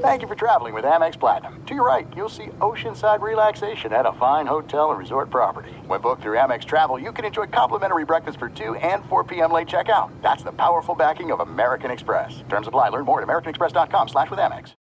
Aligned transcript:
Thank 0.00 0.20
you 0.20 0.28
for 0.28 0.34
traveling 0.34 0.74
with 0.74 0.84
Amex 0.84 1.18
Platinum. 1.18 1.62
To 1.66 1.74
your 1.74 1.86
right, 1.86 2.06
you'll 2.14 2.28
see 2.28 2.46
oceanside 2.60 3.20
relaxation 3.20 3.92
at 3.92 4.04
a 4.04 4.12
fine 4.12 4.46
hotel 4.46 4.90
and 4.90 4.98
resort 4.98 5.30
property. 5.30 5.70
When 5.86 6.00
booked 6.00 6.22
through 6.22 6.36
Amex 6.36 6.64
Travel, 6.64 6.98
you 6.98 7.12
can 7.12 7.24
enjoy 7.24 7.46
complimentary 7.46 8.04
breakfast 8.04 8.38
for 8.38 8.48
2 8.50 8.74
and 8.76 9.04
4 9.06 9.24
p.m. 9.24 9.52
late 9.52 9.68
checkout. 9.68 10.10
That's 10.22 10.42
the 10.42 10.52
powerful 10.52 10.94
backing 10.94 11.32
of 11.32 11.40
American 11.40 11.90
Express. 11.90 12.42
Terms 12.48 12.66
apply. 12.66 12.90
Learn 12.90 13.04
more 13.04 13.22
at 13.22 13.28
americanexpress.com 13.28 14.08
slash 14.08 14.30
with 14.30 14.38
Amex. 14.38 14.74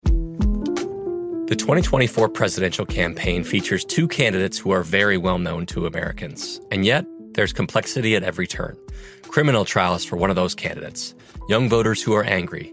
The 1.49 1.57
2024 1.57 2.29
presidential 2.31 2.87
campaign 2.87 3.45
features 3.45 3.85
two 3.85 4.09
candidates 4.09 4.59
who 4.59 4.71
are 4.71 4.83
very 4.83 5.17
well 5.17 5.39
known 5.39 5.67
to 5.67 5.87
Americans. 5.87 6.61
And 6.71 6.85
yet, 6.85 7.07
there's 7.33 7.53
complexity 7.53 8.17
at 8.17 8.23
every 8.23 8.47
turn. 8.47 8.77
Criminal 9.29 9.65
trials 9.65 10.05
for 10.05 10.17
one 10.17 10.31
of 10.31 10.37
those 10.37 10.55
candidates, 10.55 11.15
young 11.49 11.69
voters 11.69 12.03
who 12.03 12.15
are 12.15 12.25
angry. 12.25 12.73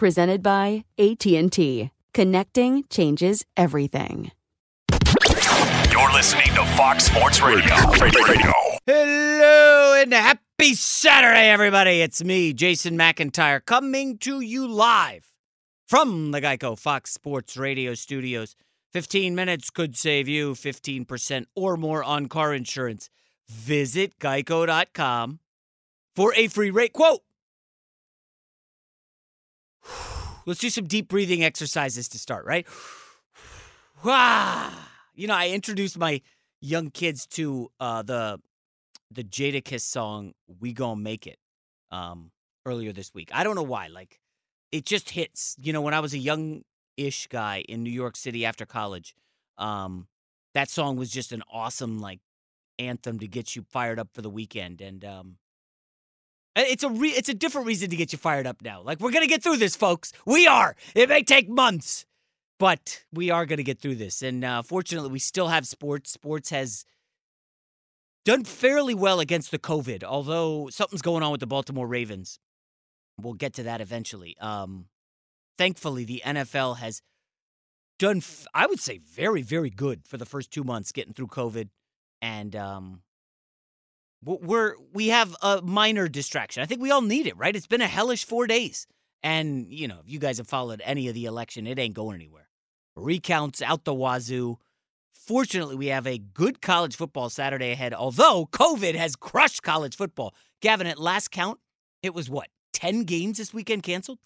presented 0.00 0.42
by 0.42 0.82
AT&T. 0.98 1.90
Connecting 2.14 2.84
changes 2.88 3.44
everything. 3.54 4.32
You're 5.92 6.12
listening 6.14 6.46
to 6.54 6.64
Fox 6.74 7.04
Sports 7.04 7.42
Radio. 7.42 7.74
Radio. 8.00 8.52
Hello 8.86 10.00
and 10.00 10.10
happy 10.14 10.72
Saturday, 10.72 11.50
everybody. 11.50 12.00
It's 12.00 12.24
me, 12.24 12.54
Jason 12.54 12.96
McIntyre, 12.96 13.62
coming 13.62 14.16
to 14.20 14.40
you 14.40 14.66
live 14.66 15.30
from 15.86 16.30
the 16.30 16.40
Geico 16.40 16.78
Fox 16.78 17.12
Sports 17.12 17.58
Radio 17.58 17.92
studios. 17.92 18.56
15 18.94 19.34
minutes 19.34 19.68
could 19.68 19.98
save 19.98 20.26
you 20.26 20.54
15% 20.54 21.44
or 21.54 21.76
more 21.76 22.02
on 22.02 22.26
car 22.26 22.54
insurance. 22.54 23.10
Visit 23.50 24.18
geico.com 24.18 25.40
for 26.16 26.32
a 26.34 26.48
free 26.48 26.70
rate 26.70 26.94
quote. 26.94 27.20
Let's 30.46 30.60
do 30.60 30.70
some 30.70 30.86
deep 30.86 31.08
breathing 31.08 31.44
exercises 31.44 32.08
to 32.08 32.18
start, 32.18 32.44
right? 32.46 32.66
you 35.14 35.26
know, 35.26 35.34
I 35.34 35.48
introduced 35.50 35.98
my 35.98 36.22
young 36.60 36.90
kids 36.90 37.26
to 37.28 37.70
uh, 37.78 38.02
the 38.02 38.40
the 39.10 39.24
Jadakiss 39.24 39.82
song 39.82 40.32
"We 40.60 40.72
Gonna 40.72 41.00
Make 41.00 41.26
It" 41.26 41.38
um, 41.90 42.30
earlier 42.64 42.92
this 42.92 43.12
week. 43.12 43.30
I 43.32 43.44
don't 43.44 43.56
know 43.56 43.62
why. 43.62 43.88
Like, 43.88 44.20
it 44.72 44.86
just 44.86 45.10
hits. 45.10 45.56
You 45.58 45.72
know, 45.72 45.82
when 45.82 45.94
I 45.94 46.00
was 46.00 46.14
a 46.14 46.18
young-ish 46.18 47.26
guy 47.26 47.64
in 47.68 47.82
New 47.82 47.90
York 47.90 48.16
City 48.16 48.46
after 48.46 48.64
college, 48.64 49.14
um, 49.58 50.06
that 50.54 50.70
song 50.70 50.96
was 50.96 51.10
just 51.10 51.32
an 51.32 51.42
awesome 51.52 52.00
like 52.00 52.20
anthem 52.78 53.18
to 53.18 53.28
get 53.28 53.54
you 53.54 53.62
fired 53.62 53.98
up 53.98 54.08
for 54.12 54.22
the 54.22 54.30
weekend. 54.30 54.80
And 54.80 55.04
um, 55.04 55.36
it's 56.68 56.82
a 56.82 56.88
re- 56.88 57.10
it's 57.10 57.28
a 57.28 57.34
different 57.34 57.66
reason 57.66 57.90
to 57.90 57.96
get 57.96 58.12
you 58.12 58.18
fired 58.18 58.46
up 58.46 58.62
now. 58.62 58.82
Like 58.82 59.00
we're 59.00 59.12
gonna 59.12 59.26
get 59.26 59.42
through 59.42 59.56
this, 59.56 59.76
folks. 59.76 60.12
We 60.26 60.46
are. 60.46 60.76
It 60.94 61.08
may 61.08 61.22
take 61.22 61.48
months, 61.48 62.06
but 62.58 63.04
we 63.12 63.30
are 63.30 63.46
gonna 63.46 63.62
get 63.62 63.80
through 63.80 63.96
this. 63.96 64.22
And 64.22 64.44
uh, 64.44 64.62
fortunately, 64.62 65.10
we 65.10 65.18
still 65.18 65.48
have 65.48 65.66
sports. 65.66 66.10
Sports 66.10 66.50
has 66.50 66.84
done 68.24 68.44
fairly 68.44 68.94
well 68.94 69.20
against 69.20 69.50
the 69.50 69.58
COVID, 69.58 70.04
although 70.04 70.68
something's 70.70 71.02
going 71.02 71.22
on 71.22 71.32
with 71.32 71.40
the 71.40 71.46
Baltimore 71.46 71.86
Ravens. 71.86 72.38
We'll 73.20 73.34
get 73.34 73.54
to 73.54 73.62
that 73.64 73.80
eventually. 73.80 74.36
Um, 74.40 74.86
thankfully, 75.58 76.04
the 76.04 76.22
NFL 76.24 76.78
has 76.78 77.02
done, 77.98 78.18
f- 78.18 78.46
I 78.54 78.66
would 78.66 78.80
say, 78.80 78.98
very, 78.98 79.42
very 79.42 79.70
good 79.70 80.06
for 80.06 80.16
the 80.16 80.24
first 80.26 80.50
two 80.50 80.64
months 80.64 80.92
getting 80.92 81.12
through 81.12 81.28
COVID. 81.28 81.68
And 82.22 82.56
um, 82.56 83.02
we're 84.24 84.74
we 84.92 85.08
have 85.08 85.34
a 85.42 85.62
minor 85.62 86.08
distraction. 86.08 86.62
I 86.62 86.66
think 86.66 86.80
we 86.80 86.90
all 86.90 87.02
need 87.02 87.26
it, 87.26 87.36
right? 87.36 87.54
It's 87.54 87.66
been 87.66 87.80
a 87.80 87.86
hellish 87.86 88.24
four 88.24 88.46
days, 88.46 88.86
and 89.22 89.72
you 89.72 89.88
know, 89.88 90.00
if 90.04 90.10
you 90.12 90.18
guys 90.18 90.38
have 90.38 90.48
followed 90.48 90.82
any 90.84 91.08
of 91.08 91.14
the 91.14 91.24
election, 91.24 91.66
it 91.66 91.78
ain't 91.78 91.94
going 91.94 92.16
anywhere. 92.16 92.48
Recounts 92.96 93.62
out 93.62 93.84
the 93.84 93.94
wazoo. 93.94 94.58
Fortunately, 95.12 95.76
we 95.76 95.86
have 95.86 96.06
a 96.06 96.18
good 96.18 96.60
college 96.60 96.96
football 96.96 97.30
Saturday 97.30 97.70
ahead. 97.70 97.94
Although 97.94 98.46
COVID 98.52 98.94
has 98.94 99.16
crushed 99.16 99.62
college 99.62 99.96
football, 99.96 100.34
Gavin, 100.60 100.86
at 100.86 100.98
last 100.98 101.30
count, 101.30 101.58
it 102.02 102.14
was 102.14 102.28
what 102.28 102.48
ten 102.72 103.04
games 103.04 103.38
this 103.38 103.54
weekend 103.54 103.82
canceled. 103.82 104.18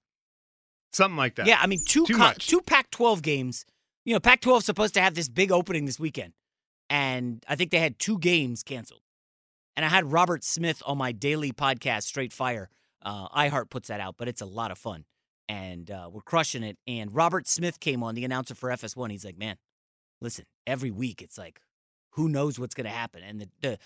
Something 0.93 1.17
like 1.17 1.35
that. 1.37 1.47
Yeah, 1.47 1.59
I 1.61 1.67
mean 1.67 1.81
two 1.87 2.05
co- 2.07 2.33
two 2.39 2.61
Pac-12 2.63 3.23
games. 3.23 3.65
You 4.05 4.13
know, 4.13 4.21
Pac-12 4.21 4.63
supposed 4.63 4.95
to 4.95 5.01
have 5.01 5.15
this 5.15 5.29
big 5.29 5.51
opening 5.53 5.87
this 5.87 5.99
weekend, 5.99 6.33
and 6.91 7.45
I 7.49 7.57
think 7.57 7.71
they 7.71 7.79
had 7.79 7.99
two 7.99 8.19
games 8.19 8.63
canceled. 8.63 9.01
And 9.77 9.85
I 9.85 9.89
had 9.89 10.13
Robert 10.13 10.45
Smith 10.45 10.83
on 10.87 10.99
my 10.99 11.13
daily 11.13 11.53
podcast, 11.53 12.05
Straight 12.05 12.33
Fire. 12.33 12.69
Uh, 13.03 13.29
iHeart 13.29 13.71
puts 13.71 13.89
that 13.89 14.01
out, 14.01 14.17
but 14.17 14.29
it's 14.29 14.41
a 14.41 14.47
lot 14.47 14.71
of 14.71 14.79
fun. 14.79 15.05
And 15.49 15.91
uh, 15.91 16.09
we're 16.11 16.23
crushing 16.23 16.63
it. 16.63 16.79
And 16.87 17.15
Robert 17.15 17.47
Smith 17.47 17.81
came 17.81 18.03
on, 18.03 18.15
the 18.15 18.25
announcer 18.25 18.55
for 18.55 18.71
FS1. 18.71 19.11
He's 19.11 19.25
like, 19.25 19.37
man, 19.37 19.57
listen, 20.21 20.47
every 20.67 20.91
week 20.91 21.21
it's 21.21 21.37
like, 21.37 21.61
who 22.11 22.29
knows 22.29 22.59
what's 22.59 22.75
going 22.75 22.87
to 22.87 22.91
happen? 22.91 23.23
And 23.23 23.41
the, 23.41 23.49
the 23.61 23.79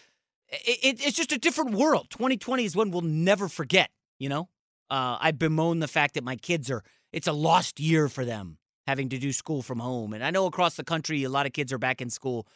it, 0.50 1.00
it's 1.04 1.16
just 1.16 1.32
a 1.32 1.38
different 1.38 1.72
world. 1.72 2.08
2020 2.10 2.64
is 2.64 2.76
one 2.76 2.90
we'll 2.90 3.00
never 3.02 3.48
forget, 3.48 3.90
you 4.18 4.28
know? 4.28 4.48
Uh, 4.90 5.18
I 5.20 5.32
bemoan 5.32 5.80
the 5.80 5.88
fact 5.88 6.14
that 6.14 6.24
my 6.24 6.36
kids 6.36 6.70
are, 6.70 6.82
it's 7.12 7.26
a 7.26 7.32
lost 7.32 7.80
year 7.80 8.08
for 8.08 8.24
them 8.24 8.58
having 8.86 9.10
to 9.10 9.18
do 9.18 9.32
school 9.32 9.60
from 9.60 9.78
home. 9.80 10.14
And 10.14 10.24
I 10.24 10.30
know 10.30 10.46
across 10.46 10.76
the 10.76 10.84
country, 10.84 11.22
a 11.24 11.28
lot 11.28 11.44
of 11.44 11.52
kids 11.52 11.72
are 11.72 11.78
back 11.78 12.00
in 12.00 12.08
school. 12.08 12.46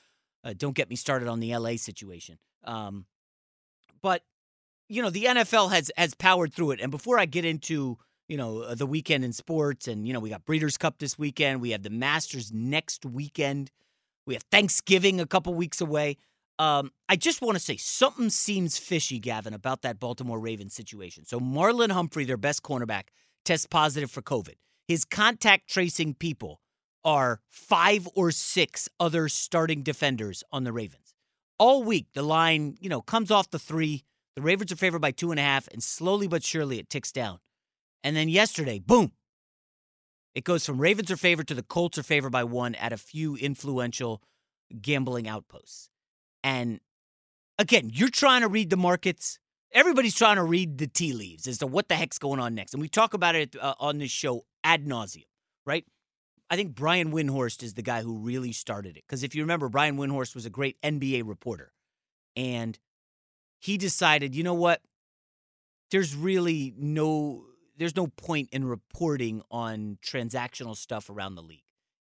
Uh, 0.42 0.54
don't 0.56 0.74
get 0.74 0.88
me 0.88 0.96
started 0.96 1.28
on 1.28 1.40
the 1.40 1.54
LA 1.54 1.76
situation. 1.76 2.38
Um, 2.64 3.04
but 4.02 4.22
you 4.88 5.02
know 5.02 5.10
the 5.10 5.24
NFL 5.24 5.72
has 5.72 5.90
has 5.96 6.14
powered 6.14 6.52
through 6.52 6.72
it. 6.72 6.80
And 6.80 6.90
before 6.90 7.18
I 7.18 7.24
get 7.24 7.44
into 7.44 7.98
you 8.28 8.36
know 8.36 8.60
uh, 8.60 8.74
the 8.74 8.86
weekend 8.86 9.24
in 9.24 9.32
sports, 9.32 9.88
and 9.88 10.06
you 10.06 10.12
know 10.12 10.20
we 10.20 10.30
got 10.30 10.44
Breeders' 10.44 10.76
Cup 10.76 10.98
this 10.98 11.18
weekend, 11.18 11.60
we 11.60 11.70
have 11.70 11.82
the 11.82 11.90
Masters 11.90 12.52
next 12.52 13.06
weekend, 13.06 13.70
we 14.26 14.34
have 14.34 14.42
Thanksgiving 14.50 15.20
a 15.20 15.26
couple 15.26 15.54
weeks 15.54 15.80
away. 15.80 16.16
Um, 16.58 16.92
I 17.08 17.16
just 17.16 17.40
want 17.40 17.56
to 17.56 17.60
say 17.60 17.76
something 17.76 18.30
seems 18.30 18.78
fishy, 18.78 19.18
Gavin, 19.18 19.54
about 19.54 19.82
that 19.82 19.98
Baltimore 19.98 20.38
Ravens 20.38 20.74
situation. 20.74 21.24
So 21.24 21.40
Marlon 21.40 21.90
Humphrey, 21.90 22.24
their 22.24 22.36
best 22.36 22.62
cornerback, 22.62 23.04
test 23.44 23.70
positive 23.70 24.10
for 24.10 24.22
COVID. 24.22 24.54
His 24.86 25.04
contact 25.04 25.68
tracing 25.68 26.14
people 26.14 26.60
are 27.04 27.40
five 27.48 28.08
or 28.14 28.30
six 28.30 28.88
other 29.00 29.28
starting 29.28 29.82
defenders 29.82 30.44
on 30.52 30.64
the 30.64 30.72
Ravens. 30.72 31.01
All 31.62 31.84
week, 31.84 32.08
the 32.12 32.22
line, 32.22 32.76
you 32.80 32.88
know, 32.88 33.00
comes 33.00 33.30
off 33.30 33.50
the 33.50 33.58
three. 33.60 34.02
The 34.34 34.42
Ravens 34.42 34.72
are 34.72 34.76
favored 34.76 34.98
by 34.98 35.12
two 35.12 35.30
and 35.30 35.38
a 35.38 35.44
half, 35.44 35.68
and 35.68 35.80
slowly 35.80 36.26
but 36.26 36.42
surely 36.42 36.80
it 36.80 36.90
ticks 36.90 37.12
down. 37.12 37.38
And 38.02 38.16
then 38.16 38.28
yesterday, 38.28 38.80
boom, 38.80 39.12
it 40.34 40.42
goes 40.42 40.66
from 40.66 40.80
Ravens 40.80 41.08
are 41.12 41.16
favored 41.16 41.46
to 41.46 41.54
the 41.54 41.62
Colts 41.62 41.98
are 41.98 42.02
favored 42.02 42.32
by 42.32 42.42
one 42.42 42.74
at 42.74 42.92
a 42.92 42.96
few 42.96 43.36
influential 43.36 44.20
gambling 44.80 45.28
outposts. 45.28 45.88
And 46.42 46.80
again, 47.60 47.92
you're 47.94 48.08
trying 48.08 48.40
to 48.40 48.48
read 48.48 48.68
the 48.68 48.76
markets. 48.76 49.38
Everybody's 49.70 50.16
trying 50.16 50.38
to 50.38 50.42
read 50.42 50.78
the 50.78 50.88
tea 50.88 51.12
leaves 51.12 51.46
as 51.46 51.58
to 51.58 51.68
what 51.68 51.88
the 51.88 51.94
heck's 51.94 52.18
going 52.18 52.40
on 52.40 52.56
next. 52.56 52.74
And 52.74 52.82
we 52.82 52.88
talk 52.88 53.14
about 53.14 53.36
it 53.36 53.54
uh, 53.54 53.74
on 53.78 53.98
this 53.98 54.10
show 54.10 54.42
ad 54.64 54.84
nauseum, 54.84 55.26
right? 55.64 55.84
I 56.52 56.56
think 56.56 56.74
Brian 56.74 57.12
Windhorst 57.12 57.62
is 57.62 57.72
the 57.72 57.82
guy 57.82 58.02
who 58.02 58.18
really 58.18 58.52
started 58.52 58.98
it. 58.98 59.04
Because 59.08 59.22
if 59.22 59.34
you 59.34 59.42
remember, 59.42 59.70
Brian 59.70 59.96
Windhorst 59.96 60.34
was 60.34 60.44
a 60.44 60.50
great 60.50 60.78
NBA 60.82 61.22
reporter. 61.26 61.72
And 62.36 62.78
he 63.58 63.78
decided, 63.78 64.34
you 64.34 64.44
know 64.44 64.52
what? 64.52 64.82
There's 65.90 66.14
really 66.14 66.74
no 66.76 67.44
there's 67.78 67.96
no 67.96 68.06
point 68.06 68.50
in 68.52 68.66
reporting 68.66 69.40
on 69.50 69.96
transactional 70.04 70.76
stuff 70.76 71.08
around 71.08 71.36
the 71.36 71.42
league. 71.42 71.64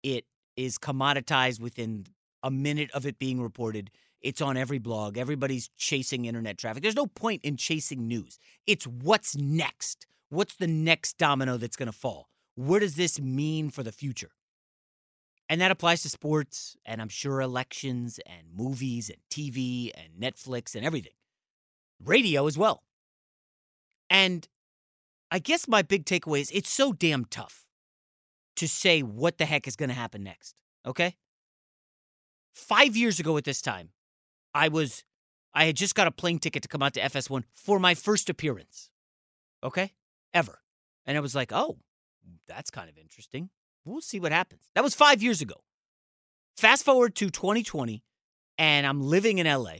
It 0.04 0.24
is 0.56 0.78
commoditized 0.78 1.60
within 1.60 2.06
a 2.44 2.50
minute 2.50 2.92
of 2.92 3.06
it 3.06 3.18
being 3.18 3.42
reported. 3.42 3.90
It's 4.20 4.40
on 4.40 4.56
every 4.56 4.78
blog. 4.78 5.18
Everybody's 5.18 5.68
chasing 5.76 6.26
internet 6.26 6.58
traffic. 6.58 6.84
There's 6.84 6.94
no 6.94 7.06
point 7.08 7.44
in 7.44 7.56
chasing 7.56 8.06
news. 8.06 8.38
It's 8.68 8.86
what's 8.86 9.36
next. 9.36 10.06
What's 10.28 10.54
the 10.54 10.68
next 10.68 11.18
domino 11.18 11.56
that's 11.56 11.76
going 11.76 11.90
to 11.90 11.92
fall? 11.92 12.28
What 12.58 12.80
does 12.80 12.96
this 12.96 13.20
mean 13.20 13.70
for 13.70 13.84
the 13.84 13.92
future? 13.92 14.32
And 15.48 15.60
that 15.60 15.70
applies 15.70 16.02
to 16.02 16.08
sports 16.08 16.76
and 16.84 17.00
I'm 17.00 17.08
sure 17.08 17.40
elections 17.40 18.18
and 18.26 18.48
movies 18.52 19.08
and 19.08 19.18
TV 19.30 19.92
and 19.94 20.20
Netflix 20.20 20.74
and 20.74 20.84
everything. 20.84 21.12
Radio 22.04 22.48
as 22.48 22.58
well. 22.58 22.82
And 24.10 24.48
I 25.30 25.38
guess 25.38 25.68
my 25.68 25.82
big 25.82 26.04
takeaway 26.04 26.40
is 26.40 26.50
it's 26.50 26.68
so 26.68 26.92
damn 26.92 27.26
tough 27.26 27.64
to 28.56 28.66
say 28.66 29.04
what 29.04 29.38
the 29.38 29.44
heck 29.44 29.68
is 29.68 29.76
going 29.76 29.90
to 29.90 29.94
happen 29.94 30.24
next. 30.24 30.56
Okay. 30.84 31.14
Five 32.52 32.96
years 32.96 33.20
ago 33.20 33.36
at 33.36 33.44
this 33.44 33.62
time, 33.62 33.90
I 34.52 34.66
was, 34.66 35.04
I 35.54 35.66
had 35.66 35.76
just 35.76 35.94
got 35.94 36.08
a 36.08 36.10
plane 36.10 36.40
ticket 36.40 36.64
to 36.64 36.68
come 36.68 36.82
out 36.82 36.94
to 36.94 37.00
FS1 37.00 37.44
for 37.54 37.78
my 37.78 37.94
first 37.94 38.28
appearance. 38.28 38.90
Okay. 39.62 39.92
Ever. 40.34 40.58
And 41.06 41.16
I 41.16 41.20
was 41.20 41.36
like, 41.36 41.52
oh, 41.52 41.78
that's 42.46 42.70
kind 42.70 42.88
of 42.88 42.98
interesting. 42.98 43.50
We'll 43.84 44.00
see 44.00 44.20
what 44.20 44.32
happens. 44.32 44.62
That 44.74 44.84
was 44.84 44.94
five 44.94 45.22
years 45.22 45.40
ago. 45.40 45.56
Fast 46.56 46.84
forward 46.84 47.14
to 47.16 47.30
2020, 47.30 48.02
and 48.58 48.86
I'm 48.86 49.00
living 49.00 49.38
in 49.38 49.46
LA. 49.46 49.76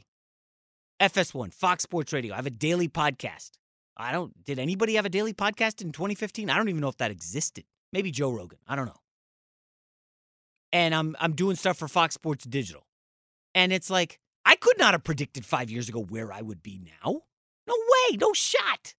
FS1, 1.01 1.53
Fox 1.55 1.83
Sports 1.83 2.13
Radio. 2.13 2.33
I 2.33 2.37
have 2.37 2.47
a 2.47 2.51
daily 2.51 2.89
podcast. 2.89 3.51
I 3.97 4.13
don't. 4.13 4.45
Did 4.45 4.59
anybody 4.59 4.95
have 4.95 5.05
a 5.05 5.11
daily 5.11 5.33
podcast 5.33 5.83
in 5.83 5.93
2015? 5.93 6.51
I 6.51 6.57
don't 6.57 6.69
even 6.69 6.81
know 6.81 6.89
if 6.89 6.97
that 6.99 7.11
existed. 7.11 7.65
Maybe 7.93 8.11
Joe 8.11 8.31
Rogan. 8.31 8.59
I 8.67 8.77
don't 8.77 8.87
know. 8.87 9.01
And 10.73 10.95
I'm 10.95 11.17
I'm 11.19 11.33
doing 11.33 11.57
stuff 11.57 11.79
for 11.79 11.89
Fox 11.89 12.15
Sports 12.15 12.45
Digital, 12.45 12.87
and 13.55 13.73
it's 13.73 13.91
like 13.91 14.21
I 14.45 14.57
could 14.57 14.79
not 14.79 14.95
have 14.95 15.05
predicted 15.05 15.45
five 15.45 15.71
years 15.71 15.89
ago 15.89 16.01
where 16.01 16.33
I 16.33 16.43
would 16.43 16.63
be 16.63 16.81
now. 16.85 17.23
No 17.67 17.75
way. 17.75 18.17
No 18.17 18.33
shot. 18.33 18.95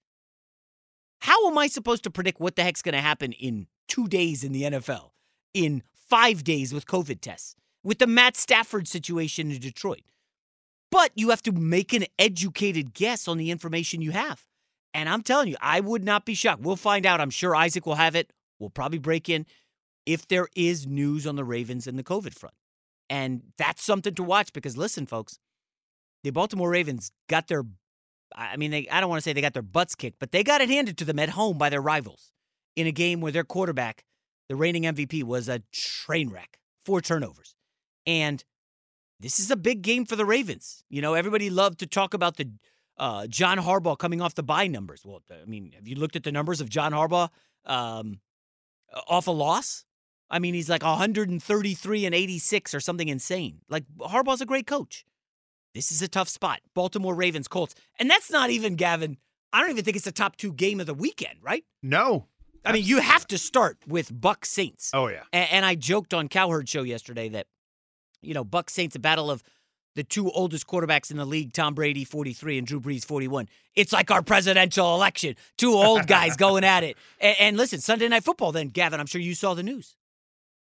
How 1.21 1.47
am 1.47 1.57
I 1.57 1.67
supposed 1.67 2.03
to 2.03 2.11
predict 2.11 2.39
what 2.39 2.55
the 2.55 2.63
heck's 2.63 2.81
going 2.81 2.93
to 2.93 3.01
happen 3.01 3.33
in 3.33 3.67
two 3.87 4.07
days 4.07 4.43
in 4.43 4.51
the 4.51 4.63
NFL, 4.63 5.11
in 5.53 5.83
five 5.93 6.43
days 6.43 6.73
with 6.73 6.85
COVID 6.85 7.21
tests, 7.21 7.55
with 7.83 7.99
the 7.99 8.07
Matt 8.07 8.37
Stafford 8.37 8.87
situation 8.87 9.51
in 9.51 9.59
Detroit? 9.59 10.03
But 10.91 11.11
you 11.15 11.29
have 11.29 11.43
to 11.43 11.51
make 11.51 11.93
an 11.93 12.05
educated 12.17 12.93
guess 12.93 13.27
on 13.27 13.37
the 13.37 13.51
information 13.51 14.01
you 14.01 14.11
have. 14.11 14.45
And 14.93 15.07
I'm 15.07 15.21
telling 15.21 15.49
you, 15.49 15.55
I 15.61 15.81
would 15.81 16.03
not 16.03 16.25
be 16.25 16.33
shocked. 16.33 16.61
We'll 16.61 16.75
find 16.75 17.05
out. 17.05 17.21
I'm 17.21 17.29
sure 17.29 17.55
Isaac 17.55 17.85
will 17.85 17.95
have 17.95 18.15
it. 18.15 18.33
We'll 18.57 18.71
probably 18.71 18.97
break 18.97 19.29
in 19.29 19.45
if 20.05 20.27
there 20.27 20.47
is 20.55 20.87
news 20.87 21.27
on 21.27 21.35
the 21.35 21.43
Ravens 21.43 21.85
and 21.85 21.99
the 21.99 22.03
COVID 22.03 22.33
front. 22.33 22.55
And 23.09 23.43
that's 23.57 23.83
something 23.83 24.15
to 24.15 24.23
watch 24.23 24.51
because 24.53 24.77
listen, 24.77 25.05
folks, 25.05 25.37
the 26.23 26.31
Baltimore 26.31 26.69
Ravens 26.69 27.11
got 27.27 27.47
their 27.47 27.63
I 28.35 28.57
mean, 28.57 28.71
they, 28.71 28.87
I 28.89 28.99
don't 28.99 29.09
want 29.09 29.19
to 29.19 29.23
say 29.23 29.33
they 29.33 29.41
got 29.41 29.53
their 29.53 29.61
butts 29.61 29.95
kicked, 29.95 30.19
but 30.19 30.31
they 30.31 30.43
got 30.43 30.61
it 30.61 30.69
handed 30.69 30.97
to 30.99 31.05
them 31.05 31.19
at 31.19 31.29
home 31.29 31.57
by 31.57 31.69
their 31.69 31.81
rivals 31.81 32.31
in 32.75 32.87
a 32.87 32.91
game 32.91 33.21
where 33.21 33.31
their 33.31 33.43
quarterback, 33.43 34.03
the 34.47 34.55
reigning 34.55 34.83
MVP, 34.83 35.23
was 35.23 35.49
a 35.49 35.61
train 35.71 36.29
wreck, 36.29 36.59
four 36.85 37.01
turnovers. 37.01 37.55
And 38.05 38.43
this 39.19 39.39
is 39.39 39.51
a 39.51 39.55
big 39.55 39.81
game 39.81 40.05
for 40.05 40.15
the 40.15 40.25
Ravens. 40.25 40.83
You 40.89 41.01
know, 41.01 41.13
everybody 41.13 41.49
loved 41.49 41.79
to 41.79 41.87
talk 41.87 42.13
about 42.13 42.37
the 42.37 42.49
uh, 42.97 43.27
John 43.27 43.57
Harbaugh 43.57 43.97
coming 43.97 44.21
off 44.21 44.35
the 44.35 44.43
bye 44.43 44.67
numbers. 44.67 45.01
Well, 45.05 45.21
I 45.31 45.45
mean, 45.45 45.71
have 45.75 45.87
you 45.87 45.95
looked 45.95 46.15
at 46.15 46.23
the 46.23 46.31
numbers 46.31 46.61
of 46.61 46.69
John 46.69 46.91
Harbaugh 46.91 47.29
um, 47.65 48.19
off 49.07 49.27
a 49.27 49.31
loss? 49.31 49.85
I 50.29 50.39
mean, 50.39 50.53
he's 50.53 50.69
like 50.69 50.83
133 50.83 52.05
and 52.05 52.13
86 52.15 52.73
or 52.73 52.79
something 52.79 53.07
insane. 53.07 53.61
Like 53.69 53.85
Harbaugh's 53.99 54.41
a 54.41 54.45
great 54.45 54.67
coach. 54.67 55.05
This 55.73 55.91
is 55.91 56.01
a 56.01 56.07
tough 56.07 56.29
spot. 56.29 56.61
Baltimore 56.73 57.15
Ravens, 57.15 57.47
Colts, 57.47 57.75
and 57.99 58.09
that's 58.09 58.31
not 58.31 58.49
even 58.49 58.75
Gavin. 58.75 59.17
I 59.53 59.61
don't 59.61 59.71
even 59.71 59.83
think 59.83 59.95
it's 59.95 60.05
the 60.05 60.11
top 60.11 60.35
two 60.35 60.53
game 60.53 60.79
of 60.79 60.85
the 60.85 60.93
weekend, 60.93 61.39
right? 61.41 61.63
No. 61.81 62.27
I 62.65 62.73
mean, 62.73 62.83
you 62.83 62.99
have 62.99 63.25
to 63.27 63.37
start 63.37 63.77
with 63.87 64.09
Buck 64.19 64.45
Saints. 64.45 64.91
Oh 64.93 65.07
yeah. 65.07 65.23
And, 65.31 65.49
and 65.51 65.65
I 65.65 65.75
joked 65.75 66.13
on 66.13 66.27
Cowherd 66.27 66.67
show 66.67 66.83
yesterday 66.83 67.29
that 67.29 67.47
you 68.21 68.33
know 68.33 68.43
Buck 68.43 68.69
Saints, 68.69 68.95
a 68.95 68.99
battle 68.99 69.31
of 69.31 69.43
the 69.95 70.03
two 70.03 70.29
oldest 70.31 70.67
quarterbacks 70.67 71.11
in 71.11 71.17
the 71.17 71.25
league, 71.25 71.53
Tom 71.53 71.73
Brady, 71.73 72.03
43, 72.03 72.59
and 72.59 72.67
Drew 72.67 72.79
Brees, 72.79 73.03
41. 73.03 73.49
It's 73.75 73.91
like 73.91 74.11
our 74.11 74.21
presidential 74.21 74.95
election. 74.95 75.35
Two 75.57 75.73
old 75.73 76.07
guys 76.07 76.35
going 76.37 76.63
at 76.63 76.83
it. 76.83 76.95
And, 77.19 77.35
and, 77.39 77.57
listen, 77.57 77.79
Sunday 77.79 78.07
Night 78.07 78.23
Football, 78.23 78.51
then, 78.51 78.69
Gavin, 78.69 78.99
I'm 78.99 79.07
sure 79.07 79.19
you 79.19 79.33
saw 79.33 79.55
the 79.55 79.63
news. 79.63 79.95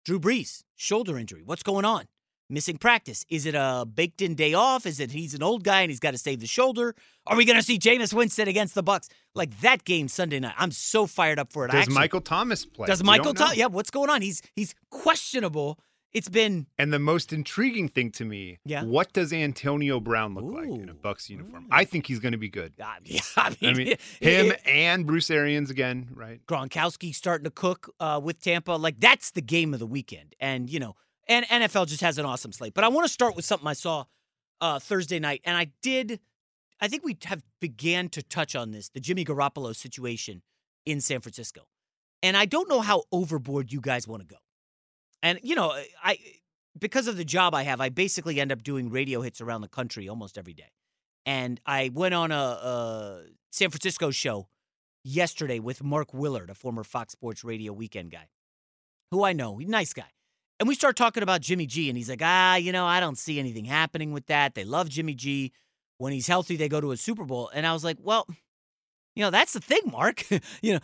Drew 0.05 0.21
Brees, 0.21 0.63
shoulder 0.77 1.19
injury. 1.19 1.43
What's 1.43 1.63
going 1.63 1.85
on? 1.85 2.05
Missing 2.51 2.79
practice. 2.79 3.25
Is 3.29 3.47
it 3.47 3.55
a 3.55 3.87
baked 3.87 4.21
in 4.21 4.35
day 4.35 4.55
off? 4.55 4.87
Is 4.87 5.01
it 5.01 5.11
he's 5.11 5.35
an 5.35 5.43
old 5.43 5.65
guy 5.65 5.81
and 5.81 5.91
he's 5.91 6.01
got 6.01 6.11
to 6.11 6.19
save 6.19 6.41
the 6.41 6.47
shoulder? 6.47 6.95
Are 7.27 7.37
we 7.37 7.45
going 7.45 7.57
to 7.57 7.63
see 7.63 7.79
Jameis 7.79 8.13
Winston 8.13 8.49
against 8.49 8.75
the 8.75 8.83
Bucs? 8.83 9.09
Like 9.35 9.61
that 9.61 9.85
game 9.85 10.09
Sunday 10.09 10.41
night. 10.41 10.55
I'm 10.59 10.71
so 10.71 11.07
fired 11.07 11.39
up 11.39 11.53
for 11.53 11.65
it. 11.65 11.71
Does 11.71 11.81
Actually, 11.81 11.95
Michael 11.95 12.21
Thomas 12.21 12.67
play? 12.67 12.87
Does 12.87 13.03
Michael 13.03 13.33
Thomas? 13.33 13.57
Yeah, 13.57 13.67
what's 13.67 13.91
going 13.91 14.11
on? 14.11 14.21
He's 14.21 14.43
he's 14.55 14.75
questionable 14.91 15.79
it's 16.15 16.29
been 16.29 16.67
and 16.79 16.93
the 16.93 17.01
most 17.01 17.33
intriguing 17.33 17.89
thing 17.89 18.13
to 18.13 18.25
me. 18.25 18.59
Yeah. 18.65 18.85
What 18.85 19.13
does 19.13 19.33
Antonio 19.33 19.99
Brown 19.99 20.35
look 20.35 20.45
Ooh. 20.45 20.55
like 20.55 20.81
in 20.81 20.89
a 20.89 20.95
Bucs 20.95 21.29
uniform? 21.29 21.67
I 21.73 21.85
think 21.85 22.07
he's 22.07 22.21
going 22.21 22.33
to 22.33 22.39
be 22.39 22.49
good. 22.49 22.73
Uh, 22.81 22.87
yeah, 23.05 23.21
I 23.37 23.51
mean, 23.61 23.71
I 23.71 23.75
mean 23.75 23.87
him 24.21 24.53
it, 24.53 24.61
and 24.65 25.07
Bruce 25.07 25.29
Arians 25.29 25.71
again, 25.71 26.09
right? 26.15 26.41
Gronkowski 26.47 27.13
starting 27.13 27.45
to 27.45 27.51
cook 27.51 27.93
uh, 27.99 28.21
with 28.23 28.41
Tampa. 28.41 28.73
Like 28.73 29.01
that's 29.01 29.33
the 29.33 29.43
game 29.43 29.75
of 29.75 29.81
the 29.81 29.87
weekend, 29.87 30.37
and 30.39 30.71
you 30.71 30.79
know, 30.79 30.95
and 31.27 31.47
NFL 31.47 31.89
just 31.89 32.01
has 32.03 32.19
an 32.19 32.27
awesome 32.27 32.53
slate. 32.53 32.75
But 32.75 32.85
I 32.85 32.89
want 32.89 33.07
to 33.07 33.13
start 33.13 33.37
with 33.37 33.45
something 33.45 33.67
I 33.67 33.73
saw 33.73 34.05
uh, 34.61 34.79
Thursday 34.79 35.19
night, 35.19 35.41
and 35.45 35.57
I 35.57 35.73
did. 35.83 36.21
I 36.81 36.89
think 36.89 37.05
we 37.05 37.17
have 37.25 37.43
began 37.61 38.09
to 38.11 38.23
touch 38.23 38.55
on 38.57 38.73
this, 38.73 38.89
the 38.91 39.01
Jimmy 39.01 39.25
Garoppolo 39.25 39.75
situation 39.75 40.43
in 40.85 41.01
San 41.01 41.21
Francisco, 41.21 41.63
and 42.23 42.37
I 42.37 42.45
don't 42.45 42.69
know 42.69 42.81
how 42.81 43.05
overboard 43.13 43.73
you 43.73 43.81
guys 43.81 44.07
want 44.07 44.23
to 44.23 44.27
go. 44.29 44.37
And 45.23 45.39
you 45.43 45.55
know, 45.55 45.75
I 46.03 46.19
because 46.79 47.07
of 47.07 47.17
the 47.17 47.25
job 47.25 47.55
I 47.55 47.63
have, 47.63 47.81
I 47.81 47.89
basically 47.89 48.41
end 48.41 48.53
up 48.53 48.63
doing 48.63 48.91
radio 48.91 49.23
hits 49.23 49.41
around 49.41 49.61
the 49.61 49.69
country 49.69 50.09
almost 50.09 50.37
every 50.37 50.55
day. 50.55 50.73
And 51.27 51.61
I 51.65 51.91
went 51.93 52.15
on 52.15 52.33
a, 52.33 52.35
a 52.35 53.23
San 53.51 53.71
Francisco 53.71 54.11
show 54.11 54.49
yesterday 55.03 55.59
with 55.59 55.83
Mark 55.83 56.13
Willard, 56.13 56.51
a 56.51 56.55
former 56.55 56.85
Fox 56.85 57.13
Sports 57.13 57.45
Radio 57.45 57.73
weekend 57.73 58.11
guy, 58.11 58.29
who 59.11 59.25
I 59.25 59.33
know, 59.33 59.59
nice 59.59 59.93
guy. 59.93 60.11
And 60.61 60.69
we 60.69 60.75
start 60.75 60.97
talking 60.97 61.23
about 61.23 61.41
Jimmy 61.41 61.67
G, 61.67 61.89
and 61.89 61.99
he's 61.99 62.09
like, 62.09 62.23
ah, 62.23 62.57
you 62.57 62.73
know, 62.73 62.87
I 62.87 63.01
don't 63.01 63.19
see 63.19 63.39
anything 63.39 63.65
happening 63.65 64.13
with 64.13 64.27
that. 64.27 64.55
They 64.55 64.65
love 64.65 64.89
Jimmy 64.89 65.15
G. 65.15 65.53
When 65.99 66.13
he's 66.13 66.27
healthy, 66.27 66.57
they 66.57 66.69
go 66.69 66.81
to 66.81 66.93
a 66.93 66.97
Super 66.97 67.25
Bowl. 67.25 67.51
And 67.55 67.67
I 67.67 67.73
was 67.73 67.85
like, 67.85 67.99
well, 68.01 68.27
you 69.15 69.23
know, 69.23 69.31
that's 69.31 69.53
the 69.53 69.61
thing, 69.61 69.83
Mark. 69.87 70.25
you 70.63 70.75
know, 70.75 70.81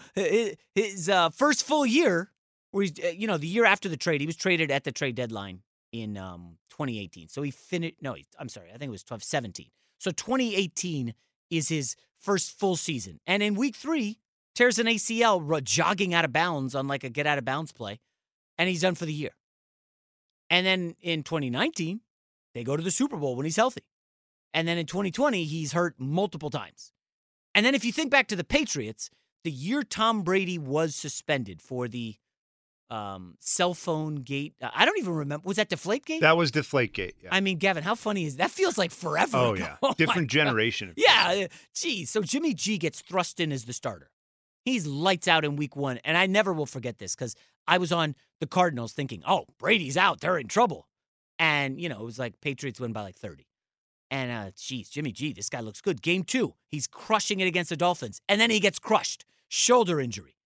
his 0.74 1.08
uh, 1.08 1.30
first 1.30 1.64
full 1.64 1.84
year, 1.84 2.30
where 2.70 2.82
he's, 2.82 2.98
uh, 3.02 3.08
you 3.08 3.26
know, 3.26 3.36
the 3.36 3.46
year 3.46 3.64
after 3.64 3.88
the 3.88 3.96
trade, 3.96 4.20
he 4.20 4.26
was 4.26 4.36
traded 4.36 4.70
at 4.70 4.84
the 4.84 4.92
trade 4.92 5.14
deadline 5.16 5.62
in 5.92 6.16
um, 6.16 6.58
2018. 6.70 7.28
So 7.28 7.42
he 7.42 7.50
finished, 7.50 7.96
no, 8.00 8.16
I'm 8.38 8.48
sorry, 8.48 8.68
I 8.68 8.78
think 8.78 8.88
it 8.88 8.92
was 8.92 9.02
12, 9.02 9.22
17. 9.22 9.66
So 9.98 10.10
2018 10.10 11.14
is 11.50 11.68
his 11.68 11.96
first 12.18 12.58
full 12.58 12.76
season. 12.76 13.20
And 13.26 13.42
in 13.42 13.54
week 13.54 13.74
three, 13.76 14.18
tears 14.54 14.78
an 14.78 14.86
ACL 14.86 15.62
jogging 15.62 16.14
out 16.14 16.24
of 16.24 16.32
bounds 16.32 16.74
on 16.74 16.86
like 16.86 17.04
a 17.04 17.08
get 17.08 17.26
out 17.26 17.38
of 17.38 17.44
bounds 17.44 17.72
play, 17.72 18.00
and 18.58 18.68
he's 18.68 18.82
done 18.82 18.94
for 18.94 19.06
the 19.06 19.12
year. 19.12 19.32
And 20.50 20.66
then 20.66 20.96
in 21.00 21.22
2019, 21.22 22.00
they 22.54 22.64
go 22.64 22.76
to 22.76 22.82
the 22.82 22.90
Super 22.90 23.16
Bowl 23.16 23.36
when 23.36 23.46
he's 23.46 23.56
healthy. 23.56 23.84
And 24.52 24.66
then 24.66 24.78
in 24.78 24.86
2020, 24.86 25.44
he's 25.44 25.72
hurt 25.72 25.94
multiple 25.98 26.50
times. 26.50 26.92
And 27.54 27.64
then 27.64 27.74
if 27.74 27.84
you 27.84 27.92
think 27.92 28.10
back 28.10 28.26
to 28.28 28.36
the 28.36 28.44
Patriots, 28.44 29.10
the 29.44 29.50
year 29.50 29.82
Tom 29.82 30.22
Brady 30.22 30.58
was 30.58 30.94
suspended 30.96 31.62
for 31.62 31.88
the 31.88 32.16
um, 32.90 33.36
cell 33.38 33.72
phone 33.72 34.16
gate. 34.16 34.54
uh, 34.60 34.68
I 34.74 34.84
don't 34.84 34.98
even 34.98 35.14
remember. 35.14 35.46
Was 35.46 35.56
that 35.56 35.68
Deflate 35.68 36.04
Gate? 36.04 36.20
That 36.20 36.36
was 36.36 36.50
Deflategate. 36.50 37.12
Yeah. 37.22 37.28
I 37.30 37.40
mean, 37.40 37.58
Gavin, 37.58 37.84
how 37.84 37.94
funny 37.94 38.24
is 38.24 38.36
that? 38.36 38.50
Feels 38.50 38.76
like 38.76 38.90
forever. 38.90 39.36
oh 39.36 39.54
ago. 39.54 39.62
yeah, 39.62 39.76
Oh, 39.82 39.94
different 39.96 40.28
generation. 40.28 40.90
Of 40.90 40.94
Yeah, 40.96 41.44
uh, 41.44 41.48
geez. 41.74 42.10
So 42.10 42.22
Jimmy 42.22 42.52
G 42.52 42.78
gets 42.78 43.00
thrust 43.00 43.38
in 43.38 43.52
as 43.52 43.64
the 43.64 43.72
starter. 43.72 44.10
He's 44.64 44.86
lights 44.86 45.28
out 45.28 45.44
in 45.44 45.56
week 45.56 45.76
one. 45.76 45.98
And 46.04 46.16
I 46.16 46.26
never 46.26 46.52
will 46.52 46.66
forget 46.66 46.98
this 46.98 47.14
because 47.14 47.34
I 47.66 47.78
was 47.78 47.92
on 47.92 48.14
the 48.40 48.46
Cardinals 48.46 48.92
thinking, 48.92 49.22
oh, 49.26 49.46
Brady's 49.58 49.96
out. 49.96 50.20
They're 50.20 50.38
in 50.38 50.48
trouble. 50.48 50.88
And, 51.38 51.80
you 51.80 51.88
know, 51.88 52.00
it 52.00 52.04
was 52.04 52.18
like 52.18 52.40
Patriots 52.40 52.80
win 52.80 52.92
by 52.92 53.02
like 53.02 53.16
30. 53.16 53.46
And, 54.10 54.30
uh, 54.30 54.50
geez, 54.56 54.90
Jimmy 54.90 55.12
G, 55.12 55.32
this 55.32 55.48
guy 55.48 55.60
looks 55.60 55.80
good. 55.80 56.02
Game 56.02 56.24
two, 56.24 56.54
he's 56.68 56.86
crushing 56.86 57.40
it 57.40 57.46
against 57.46 57.70
the 57.70 57.76
Dolphins. 57.76 58.20
And 58.28 58.40
then 58.40 58.50
he 58.50 58.60
gets 58.60 58.78
crushed, 58.78 59.24
shoulder 59.48 60.00
injury. 60.00 60.36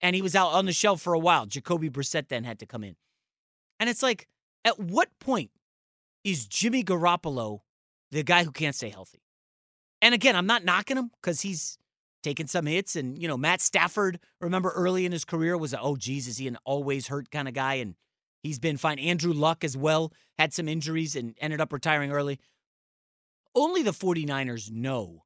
And 0.00 0.14
he 0.14 0.22
was 0.22 0.36
out 0.36 0.52
on 0.52 0.66
the 0.66 0.72
shelf 0.72 1.00
for 1.00 1.14
a 1.14 1.18
while. 1.18 1.46
Jacoby 1.46 1.88
Brissett 1.88 2.28
then 2.28 2.44
had 2.44 2.58
to 2.58 2.66
come 2.66 2.84
in. 2.84 2.96
And 3.80 3.88
it's 3.88 4.02
like, 4.02 4.28
at 4.64 4.78
what 4.78 5.08
point 5.18 5.50
is 6.22 6.46
Jimmy 6.46 6.84
Garoppolo 6.84 7.60
the 8.10 8.22
guy 8.22 8.44
who 8.44 8.52
can't 8.52 8.76
stay 8.76 8.90
healthy? 8.90 9.22
And 10.00 10.14
again, 10.14 10.36
I'm 10.36 10.46
not 10.46 10.64
knocking 10.64 10.96
him 10.96 11.10
because 11.20 11.40
he's 11.40 11.78
taken 12.24 12.48
some 12.48 12.66
hits. 12.66 12.96
And, 12.96 13.20
you 13.20 13.28
know, 13.28 13.36
Matt 13.36 13.60
Stafford, 13.60 14.18
remember 14.40 14.70
early 14.70 15.06
in 15.06 15.12
his 15.12 15.24
career, 15.24 15.56
was 15.56 15.72
a, 15.72 15.80
oh, 15.80 15.96
is 15.96 16.38
he 16.38 16.48
an 16.48 16.58
always 16.64 17.06
hurt 17.06 17.30
kind 17.30 17.46
of 17.46 17.54
guy? 17.54 17.74
And 17.74 17.94
he's 18.42 18.58
been 18.58 18.76
fine. 18.76 18.98
Andrew 18.98 19.32
Luck 19.32 19.62
as 19.62 19.76
well 19.76 20.12
had 20.38 20.52
some 20.52 20.68
injuries 20.68 21.14
and 21.14 21.36
ended 21.40 21.60
up 21.60 21.72
retiring 21.72 22.10
early. 22.10 22.40
Only 23.54 23.82
the 23.82 23.92
49ers 23.92 24.72
know 24.72 25.22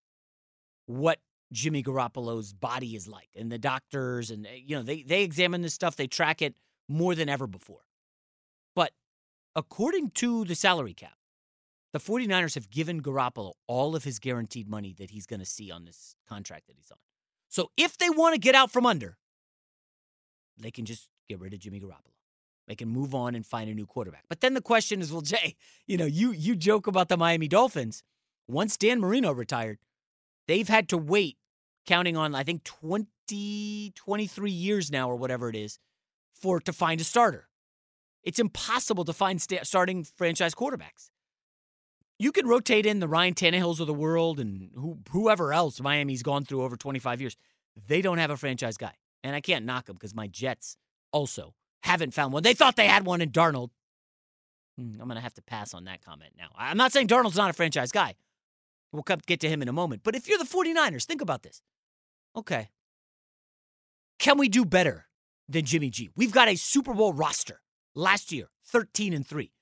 what 0.84 1.20
Jimmy 1.52 1.82
Garoppolo's 1.82 2.52
body 2.52 2.94
is 2.94 3.08
like. 3.08 3.28
And 3.34 3.50
the 3.50 3.58
doctors, 3.58 4.30
and, 4.30 4.46
eh, 4.46 4.60
you 4.66 4.76
know, 4.76 4.82
they, 4.82 5.02
they 5.02 5.22
examine 5.22 5.62
this 5.62 5.74
stuff, 5.74 5.96
they 5.96 6.06
track 6.06 6.42
it 6.42 6.56
more 6.88 7.14
than 7.14 7.28
ever 7.28 7.46
before. 7.46 7.80
But 8.74 8.92
according 9.56 10.10
to 10.16 10.44
the 10.44 10.54
salary 10.54 10.94
cap, 10.94 11.17
the 11.92 11.99
49ers 11.99 12.54
have 12.54 12.71
given 12.71 13.02
Garoppolo 13.02 13.52
all 13.66 13.97
of 13.97 14.04
his 14.04 14.18
guaranteed 14.18 14.68
money 14.68 14.95
that 14.99 15.11
he's 15.11 15.26
going 15.26 15.40
to 15.40 15.47
see 15.47 15.71
on 15.71 15.85
this 15.85 16.14
contract 16.28 16.66
that 16.66 16.76
he's 16.76 16.90
on. 16.90 16.99
So 17.49 17.71
if 17.76 17.97
they 17.97 18.11
want 18.11 18.35
to 18.35 18.40
get 18.40 18.54
out 18.54 18.71
from 18.71 18.85
under, 18.85 19.16
they 20.59 20.71
can 20.71 20.85
just 20.85 21.09
get 21.28 21.40
rid 21.40 21.54
of 21.54 21.61
Jimmy 21.61 21.80
Garoppolo. 21.80 22.12
They 22.66 22.75
can 22.75 22.88
move 22.88 23.14
on 23.14 23.35
and 23.35 23.47
find 23.47 23.71
a 23.71 23.75
new 23.75 23.87
quarterback. 23.87 24.25
But 24.28 24.42
then 24.42 24.52
the 24.52 24.61
question 24.61 25.00
is, 25.00 25.11
well, 25.11 25.23
Jay, 25.23 25.57
you 25.87 25.97
know, 25.97 26.04
you 26.04 26.33
you 26.33 26.54
joke 26.54 26.87
about 26.87 27.09
the 27.09 27.16
Miami 27.16 27.49
Dolphins. 27.49 28.02
Once 28.47 28.76
Dan 28.76 29.00
Marino 29.00 29.33
retired, 29.33 29.78
they've 30.47 30.68
had 30.68 30.88
to 30.90 30.99
wait, 30.99 31.38
counting 31.87 32.16
on 32.18 32.35
I 32.35 32.42
think 32.42 32.64
20, 32.64 33.92
23 33.95 34.50
years 34.50 34.90
now 34.90 35.11
or 35.11 35.16
whatever 35.16 35.49
it 35.49 35.57
is, 35.57 35.78
for 36.35 36.61
to 36.61 36.73
find 36.75 37.00
a 37.00 37.04
starter. 37.04 37.49
It's 38.23 38.38
impossible 38.38 39.07
to 39.07 39.14
find 39.14 39.40
sta- 39.40 39.64
starting 39.64 40.04
franchise 40.04 40.54
quarterbacks 40.54 41.09
you 42.18 42.32
can 42.32 42.46
rotate 42.46 42.87
in 42.87 43.00
the 43.00 43.08
Ryan 43.08 43.34
Tannehills 43.34 43.80
of 43.80 43.87
the 43.87 43.94
world 43.94 44.40
and 44.40 44.70
who, 44.75 44.98
whoever 45.10 45.52
else 45.52 45.80
Miami's 45.80 46.22
gone 46.22 46.44
through 46.44 46.62
over 46.62 46.76
25 46.76 47.20
years. 47.20 47.37
They 47.87 48.02
don't 48.02 48.18
have 48.18 48.30
a 48.30 48.37
franchise 48.37 48.76
guy. 48.76 48.94
And 49.22 49.34
I 49.34 49.40
can't 49.40 49.64
knock 49.64 49.87
them 49.87 49.96
because 49.96 50.14
my 50.14 50.26
Jets 50.26 50.76
also 51.12 51.54
haven't 51.82 52.14
found 52.14 52.32
one. 52.32 52.42
They 52.42 52.54
thought 52.54 52.76
they 52.76 52.87
had 52.87 53.06
one 53.06 53.20
in 53.20 53.30
Darnold. 53.30 53.70
Hmm, 54.76 55.00
I'm 55.00 55.08
going 55.08 55.16
to 55.16 55.22
have 55.22 55.34
to 55.34 55.42
pass 55.42 55.75
on 55.75 55.84
that 55.84 56.04
comment 56.04 56.32
now. 56.37 56.48
I'm 56.56 56.76
not 56.76 56.92
saying 56.92 57.08
Darnold's 57.08 57.37
not 57.37 57.50
a 57.50 57.54
franchise 57.54 57.92
guy. 57.92 58.14
We'll 58.92 59.04
get 59.26 59.40
to 59.40 59.48
him 59.48 59.62
in 59.62 59.68
a 59.68 59.72
moment. 59.72 60.02
But 60.02 60.14
if 60.14 60.28
you're 60.28 60.38
the 60.38 60.44
49ers, 60.44 61.04
think 61.04 61.20
about 61.20 61.42
this. 61.42 61.62
Okay. 62.37 62.70
Can 64.18 64.38
we 64.38 64.48
do 64.48 64.64
better 64.64 65.06
than 65.48 65.64
Jimmy 65.64 65.90
G? 65.90 66.10
We've 66.16 66.32
got 66.32 66.48
a 66.48 66.56
Super 66.56 66.94
Bowl 66.94 67.12
roster 67.12 67.60
last 67.94 68.32
year, 68.32 68.50
13 68.66 69.12
and 69.12 69.26
3. 69.26 69.52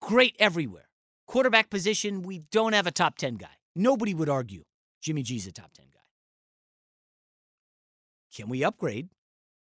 Great 0.00 0.36
everywhere. 0.38 0.88
Quarterback 1.32 1.70
position, 1.70 2.20
we 2.20 2.40
don't 2.50 2.74
have 2.74 2.86
a 2.86 2.90
top 2.90 3.16
10 3.16 3.36
guy. 3.36 3.48
Nobody 3.74 4.12
would 4.12 4.28
argue 4.28 4.64
Jimmy 5.00 5.22
G's 5.22 5.46
a 5.46 5.50
top 5.50 5.72
10 5.72 5.86
guy. 5.90 6.00
Can 8.36 8.50
we 8.50 8.62
upgrade 8.62 9.08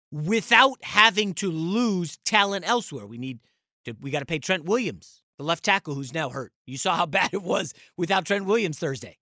without 0.10 0.78
having 0.82 1.34
to 1.34 1.52
lose 1.52 2.18
talent 2.24 2.66
elsewhere? 2.66 3.06
We 3.06 3.18
need 3.18 3.40
to, 3.84 3.94
we 4.00 4.10
got 4.10 4.20
to 4.20 4.26
pay 4.26 4.40
Trent 4.40 4.64
Williams, 4.64 5.22
the 5.38 5.44
left 5.44 5.66
tackle 5.66 5.96
who's 5.96 6.14
now 6.14 6.30
hurt. 6.30 6.54
You 6.66 6.78
saw 6.78 6.96
how 6.96 7.06
bad 7.18 7.32
it 7.34 7.44
was 7.44 7.74
without 7.98 8.24
Trent 8.24 8.46
Williams 8.46 8.80
Thursday. 8.80 9.18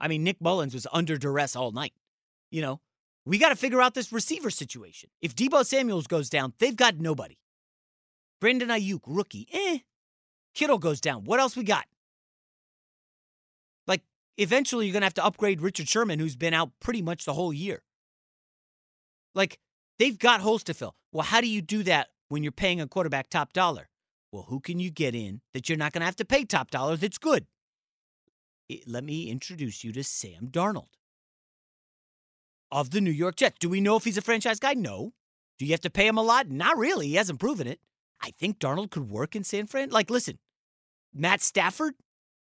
I 0.00 0.08
mean, 0.08 0.24
Nick 0.24 0.40
Mullens 0.40 0.72
was 0.72 0.86
under 0.94 1.18
duress 1.18 1.54
all 1.54 1.72
night. 1.72 1.92
You 2.50 2.62
know, 2.62 2.80
we 3.26 3.36
got 3.36 3.50
to 3.50 3.54
figure 3.54 3.82
out 3.82 3.92
this 3.92 4.12
receiver 4.12 4.48
situation. 4.48 5.10
If 5.20 5.36
Deebo 5.36 5.66
Samuels 5.66 6.06
goes 6.06 6.30
down, 6.30 6.54
they've 6.58 6.74
got 6.74 6.96
nobody. 6.96 7.36
Brandon 8.40 8.70
Aiyuk, 8.70 9.02
rookie, 9.06 9.46
eh. 9.52 9.80
Kittle 10.54 10.78
goes 10.78 11.00
down. 11.00 11.24
What 11.24 11.40
else 11.40 11.56
we 11.56 11.64
got? 11.64 11.84
Like, 13.86 14.02
eventually 14.36 14.86
you're 14.86 14.92
going 14.92 15.02
to 15.02 15.06
have 15.06 15.14
to 15.14 15.24
upgrade 15.24 15.60
Richard 15.60 15.88
Sherman, 15.88 16.18
who's 16.18 16.36
been 16.36 16.54
out 16.54 16.70
pretty 16.80 17.02
much 17.02 17.24
the 17.24 17.34
whole 17.34 17.52
year. 17.52 17.82
Like, 19.34 19.58
they've 19.98 20.18
got 20.18 20.40
holes 20.40 20.62
to 20.64 20.74
fill. 20.74 20.94
Well, 21.12 21.24
how 21.24 21.40
do 21.40 21.48
you 21.48 21.62
do 21.62 21.82
that 21.84 22.08
when 22.28 22.42
you're 22.42 22.52
paying 22.52 22.80
a 22.80 22.86
quarterback 22.86 23.28
top 23.30 23.52
dollar? 23.52 23.88
Well, 24.30 24.44
who 24.48 24.60
can 24.60 24.78
you 24.78 24.90
get 24.90 25.14
in 25.14 25.40
that 25.52 25.68
you're 25.68 25.78
not 25.78 25.92
going 25.92 26.00
to 26.00 26.06
have 26.06 26.16
to 26.16 26.24
pay 26.24 26.44
top 26.44 26.70
dollar 26.70 26.96
that's 26.96 27.18
good? 27.18 27.46
It- 28.68 28.86
let 28.88 29.04
me 29.04 29.28
introduce 29.30 29.84
you 29.84 29.92
to 29.92 30.04
Sam 30.04 30.48
Darnold 30.48 30.88
of 32.70 32.90
the 32.90 33.00
New 33.00 33.10
York 33.10 33.36
Jets. 33.36 33.56
Do 33.58 33.68
we 33.68 33.80
know 33.80 33.96
if 33.96 34.04
he's 34.04 34.16
a 34.16 34.22
franchise 34.22 34.58
guy? 34.58 34.72
No. 34.74 35.12
Do 35.58 35.66
you 35.66 35.72
have 35.72 35.80
to 35.82 35.90
pay 35.90 36.06
him 36.06 36.16
a 36.16 36.22
lot? 36.22 36.48
Not 36.48 36.78
really. 36.78 37.08
He 37.08 37.14
hasn't 37.14 37.38
proven 37.38 37.66
it. 37.66 37.80
I 38.22 38.30
think 38.38 38.58
Darnold 38.58 38.90
could 38.90 39.10
work 39.10 39.34
in 39.34 39.44
San 39.44 39.66
Fran. 39.66 39.90
Like, 39.90 40.10
listen, 40.10 40.38
Matt 41.12 41.40
Stafford, 41.40 41.94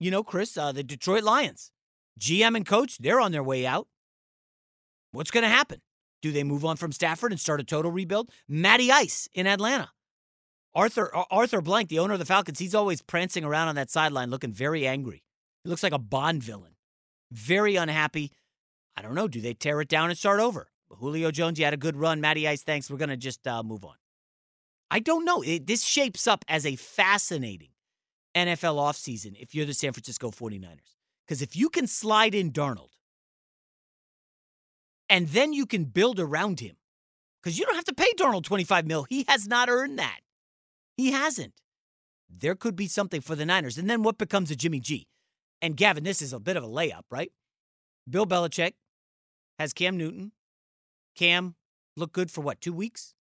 you 0.00 0.10
know, 0.10 0.22
Chris, 0.24 0.56
uh, 0.56 0.72
the 0.72 0.82
Detroit 0.82 1.22
Lions, 1.22 1.70
GM 2.18 2.56
and 2.56 2.66
coach, 2.66 2.98
they're 2.98 3.20
on 3.20 3.32
their 3.32 3.42
way 3.42 3.66
out. 3.66 3.86
What's 5.12 5.30
going 5.30 5.42
to 5.42 5.48
happen? 5.48 5.80
Do 6.20 6.32
they 6.32 6.42
move 6.42 6.64
on 6.64 6.76
from 6.76 6.92
Stafford 6.92 7.32
and 7.32 7.40
start 7.40 7.60
a 7.60 7.64
total 7.64 7.90
rebuild? 7.90 8.30
Matty 8.48 8.90
Ice 8.90 9.28
in 9.34 9.46
Atlanta. 9.46 9.90
Arthur 10.74 11.14
Arthur 11.30 11.60
Blank, 11.60 11.88
the 11.88 11.98
owner 11.98 12.12
of 12.12 12.18
the 12.18 12.24
Falcons, 12.24 12.58
he's 12.58 12.74
always 12.74 13.02
prancing 13.02 13.44
around 13.44 13.68
on 13.68 13.74
that 13.76 13.90
sideline 13.90 14.30
looking 14.30 14.52
very 14.52 14.86
angry. 14.86 15.22
He 15.64 15.70
looks 15.70 15.82
like 15.82 15.92
a 15.92 15.98
Bond 15.98 16.42
villain. 16.42 16.76
Very 17.30 17.76
unhappy. 17.76 18.32
I 18.96 19.02
don't 19.02 19.14
know. 19.14 19.28
Do 19.28 19.40
they 19.40 19.54
tear 19.54 19.80
it 19.80 19.88
down 19.88 20.10
and 20.10 20.18
start 20.18 20.40
over? 20.40 20.68
Julio 20.90 21.30
Jones, 21.30 21.58
you 21.58 21.64
had 21.64 21.74
a 21.74 21.78
good 21.78 21.96
run. 21.96 22.20
Matty 22.20 22.48
Ice, 22.48 22.62
thanks. 22.62 22.90
We're 22.90 22.96
going 22.96 23.10
to 23.10 23.16
just 23.16 23.46
uh, 23.46 23.62
move 23.62 23.84
on. 23.84 23.94
I 24.90 25.00
don't 25.00 25.24
know. 25.24 25.42
It, 25.42 25.66
this 25.66 25.82
shapes 25.84 26.26
up 26.26 26.44
as 26.48 26.64
a 26.64 26.76
fascinating 26.76 27.70
NFL 28.34 28.76
offseason 28.76 29.36
if 29.40 29.54
you're 29.54 29.66
the 29.66 29.74
San 29.74 29.92
Francisco 29.92 30.30
49ers. 30.30 30.96
Because 31.26 31.42
if 31.42 31.56
you 31.56 31.68
can 31.68 31.86
slide 31.86 32.34
in 32.34 32.52
Darnold 32.52 32.90
and 35.10 35.28
then 35.28 35.52
you 35.52 35.66
can 35.66 35.84
build 35.84 36.18
around 36.18 36.60
him, 36.60 36.76
because 37.42 37.58
you 37.58 37.64
don't 37.64 37.76
have 37.76 37.84
to 37.84 37.94
pay 37.94 38.12
Darnold 38.18 38.44
25 38.44 38.86
mil. 38.86 39.04
He 39.04 39.24
has 39.28 39.46
not 39.46 39.68
earned 39.68 39.98
that. 39.98 40.20
He 40.96 41.12
hasn't. 41.12 41.54
There 42.28 42.54
could 42.54 42.76
be 42.76 42.86
something 42.86 43.20
for 43.20 43.34
the 43.34 43.46
Niners. 43.46 43.78
And 43.78 43.88
then 43.88 44.02
what 44.02 44.18
becomes 44.18 44.50
of 44.50 44.58
Jimmy 44.58 44.80
G? 44.80 45.06
And 45.62 45.76
Gavin, 45.76 46.04
this 46.04 46.20
is 46.20 46.32
a 46.32 46.40
bit 46.40 46.56
of 46.56 46.64
a 46.64 46.68
layup, 46.68 47.02
right? 47.10 47.32
Bill 48.08 48.26
Belichick 48.26 48.72
has 49.58 49.72
Cam 49.72 49.96
Newton. 49.96 50.32
Cam 51.14 51.54
looked 51.96 52.12
good 52.12 52.30
for 52.30 52.42
what, 52.42 52.60
two 52.60 52.72
weeks? 52.72 53.14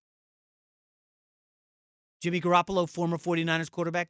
Jimmy 2.21 2.41
Garoppolo, 2.41 2.89
former 2.89 3.17
49ers 3.17 3.71
quarterback. 3.71 4.09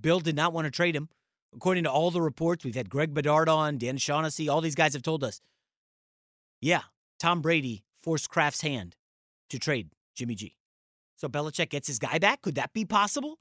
Bill 0.00 0.20
did 0.20 0.36
not 0.36 0.52
want 0.52 0.66
to 0.66 0.70
trade 0.70 0.96
him. 0.96 1.08
According 1.54 1.84
to 1.84 1.90
all 1.90 2.10
the 2.10 2.20
reports, 2.20 2.64
we've 2.64 2.74
had 2.74 2.90
Greg 2.90 3.14
Bedard 3.14 3.48
on, 3.48 3.78
Dan 3.78 3.96
Shaughnessy, 3.96 4.48
all 4.48 4.60
these 4.60 4.74
guys 4.74 4.92
have 4.92 5.02
told 5.02 5.24
us. 5.24 5.40
Yeah, 6.60 6.82
Tom 7.18 7.40
Brady 7.40 7.84
forced 8.02 8.28
Kraft's 8.28 8.60
hand 8.60 8.96
to 9.50 9.58
trade 9.58 9.90
Jimmy 10.14 10.34
G. 10.34 10.56
So 11.16 11.28
Belichick 11.28 11.70
gets 11.70 11.86
his 11.86 11.98
guy 11.98 12.18
back. 12.18 12.42
Could 12.42 12.56
that 12.56 12.72
be 12.72 12.84
possible? 12.84 13.38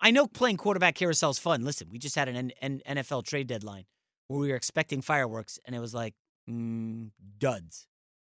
I 0.00 0.10
know 0.10 0.26
playing 0.26 0.56
quarterback 0.56 0.96
carousel 0.96 1.30
is 1.30 1.38
fun. 1.38 1.64
Listen, 1.64 1.88
we 1.90 1.98
just 1.98 2.16
had 2.16 2.28
an 2.28 2.52
NFL 2.60 3.24
trade 3.24 3.46
deadline 3.46 3.84
where 4.26 4.40
we 4.40 4.48
were 4.48 4.56
expecting 4.56 5.00
fireworks, 5.00 5.58
and 5.64 5.76
it 5.76 5.78
was 5.78 5.94
like 5.94 6.14
mm, 6.50 7.10
duds. 7.38 7.86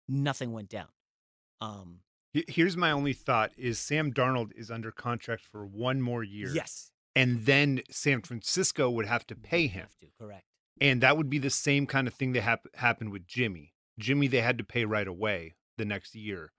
Nothing 0.08 0.52
went 0.52 0.68
down. 0.68 0.88
Um, 1.60 2.00
Here's 2.32 2.76
my 2.76 2.90
only 2.90 3.12
thought: 3.12 3.52
is 3.56 3.78
Sam 3.78 4.12
Darnold 4.12 4.52
is 4.56 4.70
under 4.70 4.90
contract 4.90 5.44
for 5.44 5.66
one 5.66 6.00
more 6.00 6.22
year. 6.22 6.48
yes, 6.52 6.90
and 7.14 7.44
then 7.44 7.82
San 7.90 8.22
Francisco 8.22 8.88
would 8.90 9.06
have 9.06 9.26
to 9.26 9.34
pay 9.36 9.66
him, 9.66 9.88
to 10.00 10.06
correct. 10.18 10.44
and 10.80 11.00
that 11.02 11.16
would 11.16 11.28
be 11.28 11.38
the 11.38 11.50
same 11.50 11.86
kind 11.86 12.08
of 12.08 12.14
thing 12.14 12.32
that 12.32 12.42
hap- 12.42 12.74
happened 12.74 13.12
with 13.12 13.26
Jimmy. 13.26 13.74
Jimmy, 13.98 14.26
they 14.28 14.40
had 14.40 14.56
to 14.58 14.64
pay 14.64 14.84
right 14.84 15.06
away 15.06 15.54
the 15.76 15.84
next 15.84 16.14
year, 16.14 16.52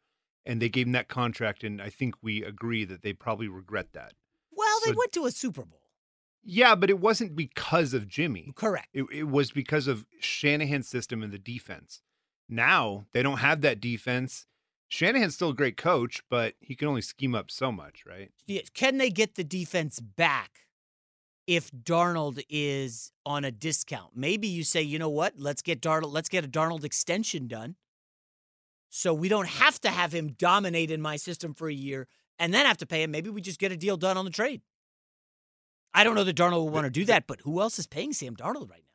and 0.45 0.61
they 0.61 0.69
gave 0.69 0.85
him 0.85 0.93
that 0.93 1.07
contract, 1.07 1.63
and 1.63 1.81
I 1.81 1.89
think 1.89 2.15
we 2.21 2.43
agree 2.43 2.85
that 2.85 3.01
they 3.01 3.13
probably 3.13 3.47
regret 3.47 3.93
that. 3.93 4.13
Well, 4.51 4.79
they 4.85 4.91
went 4.91 5.11
to 5.13 5.25
a 5.25 5.31
Super 5.31 5.63
Bowl. 5.65 5.79
Yeah, 6.43 6.75
but 6.75 6.89
it 6.89 6.99
wasn't 6.99 7.35
because 7.35 7.93
of 7.93 8.07
Jimmy. 8.07 8.51
Correct. 8.55 8.89
It, 8.93 9.05
it 9.11 9.23
was 9.29 9.49
because 9.51 9.87
of 9.87 10.05
Shanahan's 10.19 10.87
system 10.87 11.23
and 11.23 11.31
the 11.31 11.39
defense. 11.39 12.01
Now 12.49 13.05
they 13.13 13.23
don't 13.23 13.37
have 13.37 13.61
that 13.61 13.79
defense. 13.79 14.45
Shanahan's 14.87 15.35
still 15.35 15.49
a 15.49 15.53
great 15.55 15.77
coach, 15.77 16.21
but 16.29 16.53
he 16.59 16.75
can 16.75 16.87
only 16.87 17.01
scheme 17.01 17.33
up 17.33 17.49
so 17.49 17.71
much, 17.71 18.03
right? 18.05 18.31
Yeah, 18.45 18.61
Can 18.73 18.97
they 18.97 19.09
get 19.09 19.35
the 19.35 19.43
defense 19.43 19.99
back 19.99 20.67
if 21.47 21.71
Darnold 21.71 22.43
is 22.49 23.11
on 23.25 23.43
a 23.43 23.51
discount? 23.51 24.11
Maybe 24.15 24.47
you 24.47 24.63
say, 24.63 24.81
you 24.81 24.99
know 24.99 25.09
what? 25.09 25.33
Let's 25.37 25.61
get 25.61 25.81
Darnold. 25.81 26.13
Let's 26.13 26.29
get 26.29 26.45
a 26.45 26.47
Darnold 26.47 26.83
extension 26.83 27.47
done, 27.47 27.75
so 28.89 29.13
we 29.13 29.29
don't 29.29 29.47
have 29.47 29.81
to 29.81 29.89
have 29.89 30.13
him 30.13 30.33
dominate 30.33 30.91
in 30.91 31.01
my 31.01 31.15
system 31.15 31.53
for 31.55 31.67
a 31.67 31.73
year 31.73 32.07
and 32.37 32.53
then 32.53 32.65
have 32.65 32.77
to 32.77 32.85
pay 32.85 33.03
him. 33.03 33.11
Maybe 33.11 33.29
we 33.29 33.41
just 33.41 33.59
get 33.59 33.71
a 33.71 33.77
deal 33.77 33.97
done 33.97 34.17
on 34.17 34.25
the 34.25 34.31
trade. 34.31 34.61
I 35.93 36.03
don't 36.03 36.15
know 36.15 36.23
that 36.23 36.35
Darnold 36.35 36.53
will 36.53 36.69
want 36.69 36.85
to 36.85 36.91
do 36.91 37.05
that, 37.05 37.27
but 37.27 37.41
who 37.41 37.61
else 37.61 37.77
is 37.77 37.87
paying 37.87 38.13
Sam 38.13 38.35
Darnold 38.35 38.69
right 38.69 38.83
now? 38.83 38.93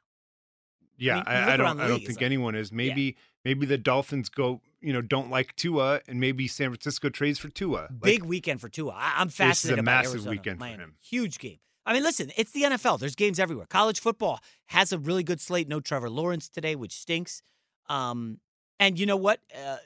Yeah, 0.99 1.15
mean, 1.15 1.25
I, 1.27 1.53
I 1.53 1.57
don't. 1.57 1.81
I 1.81 1.87
don't 1.87 2.05
think 2.05 2.23
anyone 2.23 2.57
is. 2.57 2.73
Maybe, 2.73 3.17
maybe 3.45 3.67
the 3.67 3.79
Dolphins 3.79 4.29
go. 4.29 4.61
You 4.81 4.93
know, 4.93 5.03
don't 5.03 5.31
like 5.31 5.57
Tua, 5.57 6.01
and 6.07 6.21
maybe 6.21 6.47
San 6.47 6.71
Francisco 6.71 7.09
trades 7.09 7.39
for 7.39 7.49
Tua. 7.49 7.89
Like, 7.91 8.01
Big 8.03 8.23
weekend 8.25 8.61
for 8.61 8.69
Tua. 8.69 8.93
I, 8.93 9.15
I'm 9.17 9.27
This 9.29 9.35
is 9.35 9.41
a 9.41 9.45
fascinated 9.45 9.85
massive 9.85 10.13
Arizona, 10.13 10.31
weekend 10.31 10.59
for 10.59 10.65
Miami. 10.65 10.83
him. 10.85 10.95
Huge 11.01 11.39
game. 11.39 11.59
I 11.85 11.95
mean, 11.95 12.03
listen, 12.03 12.31
it's 12.37 12.53
the 12.53 12.63
NFL. 12.65 13.01
There's 13.01 13.15
games 13.17 13.41
everywhere. 13.41 13.67
College 13.67 14.01
football 14.01 14.41
has 14.67 14.93
a 14.93 14.99
really 14.99 15.23
good 15.23 15.41
slate. 15.41 15.69
No 15.69 15.81
Trevor 15.81 16.11
Lawrence 16.11 16.49
today, 16.49 16.77
which 16.77 16.93
stinks. 16.93 17.43
Um, 17.89 18.41
and 18.79 18.99
you 19.01 19.07
know 19.07 19.17
what? 19.17 19.41
Uh, 19.55 19.79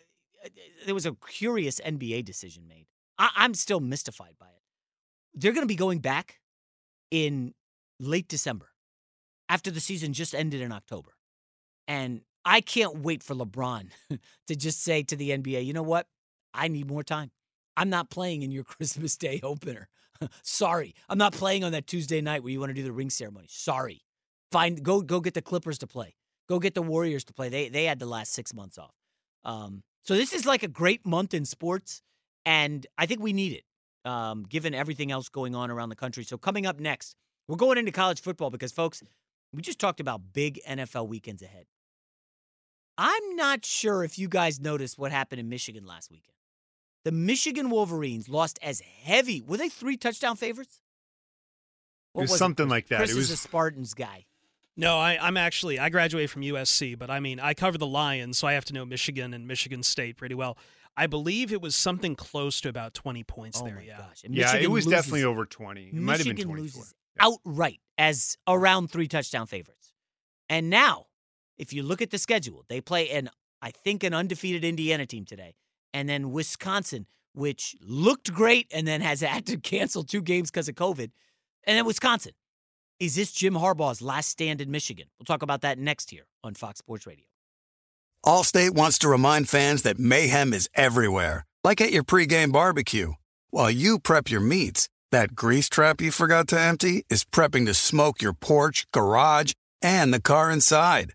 there 0.84 0.94
was 0.94 1.06
a 1.06 1.16
curious 1.28 1.80
NBA 1.80 2.25
decision 2.25 2.66
made. 2.68 2.87
I, 3.18 3.30
I'm 3.37 3.54
still 3.54 3.80
mystified 3.80 4.34
by 4.38 4.46
it. 4.49 4.62
They're 5.34 5.52
going 5.52 5.62
to 5.62 5.72
be 5.72 5.76
going 5.76 6.00
back 6.00 6.40
in 7.11 7.54
late 8.00 8.26
December 8.28 8.70
after 9.49 9.70
the 9.70 9.80
season 9.80 10.12
just 10.12 10.34
ended 10.34 10.61
in 10.61 10.72
October. 10.72 11.12
And 11.87 12.22
I 12.44 12.61
can't 12.61 12.99
wait 12.99 13.22
for 13.22 13.34
LeBron 13.34 13.88
to 14.49 14.56
just 14.56 14.82
say 14.82 15.02
to 15.04 15.16
the 15.16 15.30
NBA, 15.30 15.64
you 15.64 15.72
know 15.72 15.82
what? 15.82 16.06
I 16.54 16.68
need 16.68 16.88
more 16.88 17.02
time. 17.02 17.30
I'm 17.76 17.90
not 17.90 18.11
playing 18.11 18.42
in 18.42 18.50
your 18.50 18.64
Christmas 18.64 19.16
Day 19.16 19.40
opener. 19.42 19.88
Sorry. 20.42 20.94
I'm 21.08 21.18
not 21.18 21.32
playing 21.32 21.64
on 21.64 21.72
that 21.72 21.87
Tuesday 21.87 22.20
night 22.20 22.42
where 22.42 22.52
you 22.52 22.61
want 22.61 22.70
to 22.70 22.75
do 22.75 22.82
the 22.82 22.92
ring 22.92 23.11
ceremony. 23.11 23.46
Sorry. 23.50 24.02
Find 24.50 24.82
go 24.82 25.00
go 25.00 25.20
get 25.20 25.34
the 25.34 25.42
Clippers 25.42 25.78
to 25.78 25.87
play. 25.87 26.14
Go 26.49 26.58
get 26.58 26.75
the 26.75 26.82
Warriors 26.82 27.25
to 27.25 27.32
play. 27.32 27.49
They 27.49 27.68
they 27.68 27.84
had 27.84 27.99
the 27.99 28.06
last 28.06 28.32
6 28.34 28.52
months 28.54 28.76
off. 28.76 28.94
Um, 29.44 29.82
so 30.04 30.14
this 30.14 30.32
is 30.32 30.44
like 30.44 30.62
a 30.62 30.68
great 30.68 31.06
month 31.06 31.32
in 31.32 31.44
sports 31.44 32.02
and 32.44 32.87
I 32.99 33.06
think 33.06 33.22
we 33.22 33.32
need 33.32 33.52
it. 33.52 33.64
Um, 34.04 34.42
given 34.42 34.75
everything 34.75 35.12
else 35.12 35.28
going 35.28 35.54
on 35.54 35.70
around 35.70 35.88
the 35.88 35.96
country. 35.96 36.25
So 36.25 36.37
coming 36.37 36.66
up 36.66 36.80
next, 36.80 37.14
we're 37.46 37.56
going 37.56 37.78
into 37.78 37.92
college 37.92 38.20
football 38.20 38.50
because 38.50 38.72
folks, 38.72 39.00
we 39.52 39.62
just 39.62 39.78
talked 39.78 40.00
about 40.00 40.32
big 40.32 40.61
NFL 40.68 41.06
weekends 41.08 41.40
ahead. 41.42 41.66
I'm 43.04 43.37
not 43.37 43.64
sure 43.64 44.04
if 44.04 44.16
you 44.18 44.28
guys 44.28 44.61
noticed 44.61 44.97
what 44.97 45.11
happened 45.11 45.40
in 45.40 45.49
Michigan 45.49 45.85
last 45.85 46.11
weekend. 46.11 46.37
The 47.04 47.11
Michigan 47.11 47.68
Wolverines 47.68 48.28
lost 48.28 48.61
as 48.62 48.78
heavy. 48.80 49.40
Were 49.40 49.56
they 49.56 49.68
three 49.68 49.97
touchdown 49.97 50.37
favorites? 50.37 50.80
It 52.14 52.21
was 52.21 52.37
something 52.38 52.68
like 52.68 52.88
that. 52.88 52.99
Chris 52.99 53.11
It 53.11 53.14
is 53.14 53.16
was- 53.18 53.30
a 53.32 53.37
Spartans 53.37 53.94
guy. 53.94 54.26
No, 54.76 54.99
I, 54.99 55.18
I'm 55.21 55.37
actually 55.37 55.78
I 55.78 55.88
graduated 55.90 56.30
from 56.30 56.42
USC, 56.42 56.97
but 56.99 57.11
I 57.11 57.21
mean 57.21 57.38
I 57.40 57.52
cover 57.54 57.76
the 57.76 57.87
Lions, 57.87 58.38
so 58.38 58.47
I 58.47 58.52
have 58.54 58.64
to 58.66 58.73
know 58.73 58.85
Michigan 58.87 59.35
and 59.35 59.47
Michigan 59.47 59.82
State 59.82 60.16
pretty 60.16 60.35
well. 60.35 60.56
I 60.97 61.06
believe 61.09 61.52
it 61.52 61.61
was 61.61 61.75
something 61.75 62.14
close 62.14 62.61
to 62.62 62.68
about 62.68 62.94
20 62.94 63.25
points 63.25 63.61
Oh 63.61 63.64
there. 63.66 63.75
my 63.76 63.82
yeah. 63.82 63.99
gosh. 63.99 64.23
And 64.25 64.35
yeah, 64.35 64.54
it 64.56 64.71
was 64.71 64.87
loses- 64.87 64.99
definitely 64.99 65.25
over 65.25 65.44
twenty. 65.44 65.88
It 65.88 65.94
might 65.94 66.18
have 66.18 66.25
been 66.26 66.37
Michigan 66.37 66.54
twenty-four. 66.54 66.80
loses 66.82 66.94
outright 67.18 67.80
as 67.99 68.38
around 68.47 68.90
three 68.90 69.09
touchdown 69.09 69.47
favorites. 69.47 69.92
And 70.49 70.71
now, 70.71 71.06
if 71.59 71.73
you 71.73 71.82
look 71.82 72.02
at 72.02 72.11
the 72.11 72.18
schedule, 72.18 72.64
they 72.68 72.80
play 72.80 73.11
an 73.11 73.30
I 73.61 73.71
think 73.71 74.02
an 74.02 74.12
undefeated 74.12 74.64
Indiana 74.64 75.06
team 75.06 75.25
today, 75.25 75.54
and 75.94 76.09
then 76.09 76.32
Wisconsin, 76.32 77.06
which 77.32 77.76
looked 77.80 78.32
great 78.32 78.66
and 78.73 78.87
then 78.87 79.00
has 79.00 79.21
had 79.32 79.47
to 79.47 79.56
cancel 79.56 80.02
two 80.02 80.23
games 80.23 80.50
because 80.50 80.68
of 80.68 80.75
COVID, 80.75 81.11
and 81.64 81.79
then 81.79 81.87
Wisconsin. 81.87 82.33
Is 83.00 83.16
this 83.16 83.33
Jim 83.33 83.55
Harbaugh's 83.55 84.00
last 84.00 84.29
stand 84.29 84.61
in 84.61 84.70
Michigan? 84.70 85.07
We'll 85.18 85.24
talk 85.24 85.42
about 85.42 85.62
that 85.62 85.77
next 85.77 86.12
year 86.12 86.24
on 86.44 86.55
Fox 86.55 86.79
Sports 86.79 87.05
Radio. 87.05 87.24
Allstate 88.24 88.77
wants 88.77 88.98
to 88.98 89.09
remind 89.09 89.48
fans 89.48 89.83
that 89.83 89.98
mayhem 89.98 90.53
is 90.53 90.68
everywhere, 90.77 91.44
like 91.64 91.81
at 91.81 91.90
your 91.90 92.05
pregame 92.05 92.53
barbecue. 92.53 93.14
While 93.50 93.72
you 93.72 93.98
prep 93.98 94.31
your 94.31 94.40
meats, 94.40 94.88
that 95.11 95.35
grease 95.35 95.68
trap 95.68 96.00
you 96.00 96.12
forgot 96.12 96.46
to 96.48 96.61
empty 96.61 97.05
is 97.11 97.24
prepping 97.24 97.66
to 97.66 97.74
smoke 97.74 98.22
your 98.22 98.33
porch, 98.33 98.87
garage, 98.92 99.53
and 99.83 100.14
the 100.14 100.20
car 100.20 100.53
inside. 100.53 101.14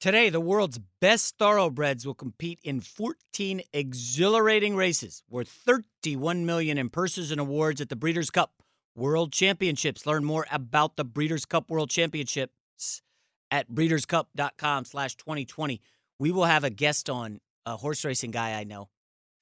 Today, 0.00 0.30
the 0.30 0.40
world's 0.40 0.80
best 1.02 1.36
thoroughbreds 1.36 2.06
will 2.06 2.14
compete 2.14 2.58
in 2.64 2.80
14 2.80 3.60
exhilarating 3.74 4.74
races 4.74 5.22
worth 5.28 5.48
31 5.48 6.46
million 6.46 6.78
in 6.78 6.88
purses 6.88 7.30
and 7.30 7.38
awards 7.38 7.82
at 7.82 7.90
the 7.90 7.96
Breeders' 7.96 8.30
Cup 8.30 8.62
World 8.96 9.30
Championships. 9.30 10.06
Learn 10.06 10.24
more 10.24 10.46
about 10.50 10.96
the 10.96 11.04
Breeders' 11.04 11.44
Cup 11.44 11.70
World 11.70 11.90
Championships 11.90 13.02
at 13.50 13.70
breederscup.com 13.70 14.86
slash 14.86 15.16
2020. 15.16 15.82
We 16.18 16.30
will 16.30 16.46
have 16.46 16.64
a 16.64 16.70
guest 16.70 17.10
on, 17.10 17.42
a 17.66 17.76
horse 17.76 18.02
racing 18.02 18.30
guy 18.30 18.58
I 18.58 18.64
know. 18.64 18.88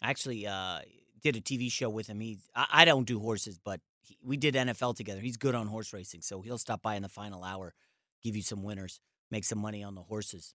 I 0.03 0.11
actually 0.11 0.45
uh, 0.45 0.81
did 1.23 1.37
a 1.37 1.41
TV 1.41 1.71
show 1.71 1.89
with 1.89 2.09
him. 2.09 2.19
He's, 2.19 2.51
I, 2.53 2.67
I 2.73 2.85
don't 2.85 3.07
do 3.07 3.21
horses, 3.21 3.61
but 3.65 3.81
he, 4.01 4.19
we 4.25 4.37
did 4.37 4.55
NFL 4.57 4.97
together. 4.97 5.21
He's 5.21 5.37
good 5.37 5.55
on 5.55 5.69
horse 5.69 5.93
racing, 5.93 6.23
so 6.23 6.41
he'll 6.41 6.59
stop 6.59 6.83
by 6.83 6.97
in 6.97 7.03
the 7.03 7.09
final 7.09 7.45
hour, 7.45 7.75
give 8.25 8.35
you 8.35 8.43
some 8.43 8.65
winners 8.65 9.01
make 9.31 9.45
some 9.45 9.59
money 9.59 9.83
on 9.83 9.95
the 9.95 10.03
horses 10.03 10.55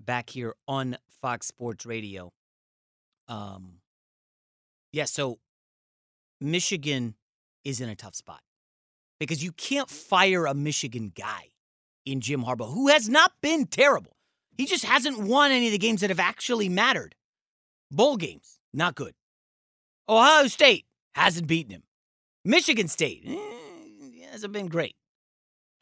back 0.00 0.30
here 0.30 0.54
on 0.66 0.96
Fox 1.20 1.46
Sports 1.46 1.86
Radio. 1.86 2.32
Um, 3.28 3.78
yeah, 4.92 5.04
so 5.04 5.38
Michigan 6.40 7.14
is 7.64 7.80
in 7.80 7.88
a 7.88 7.96
tough 7.96 8.14
spot 8.14 8.40
because 9.18 9.42
you 9.42 9.52
can't 9.52 9.88
fire 9.88 10.46
a 10.46 10.54
Michigan 10.54 11.12
guy 11.14 11.48
in 12.04 12.20
Jim 12.20 12.44
Harbaugh 12.44 12.72
who 12.72 12.88
has 12.88 13.08
not 13.08 13.32
been 13.40 13.66
terrible. 13.66 14.16
He 14.56 14.66
just 14.66 14.84
hasn't 14.84 15.18
won 15.18 15.50
any 15.50 15.66
of 15.66 15.72
the 15.72 15.78
games 15.78 16.00
that 16.02 16.10
have 16.10 16.20
actually 16.20 16.68
mattered. 16.68 17.14
Bowl 17.90 18.16
games, 18.16 18.58
not 18.72 18.94
good. 18.94 19.14
Ohio 20.08 20.46
State 20.46 20.84
hasn't 21.14 21.46
beaten 21.46 21.72
him. 21.72 21.82
Michigan 22.44 22.88
State 22.88 23.22
eh, 23.26 24.26
hasn't 24.30 24.52
been 24.52 24.68
great. 24.68 24.96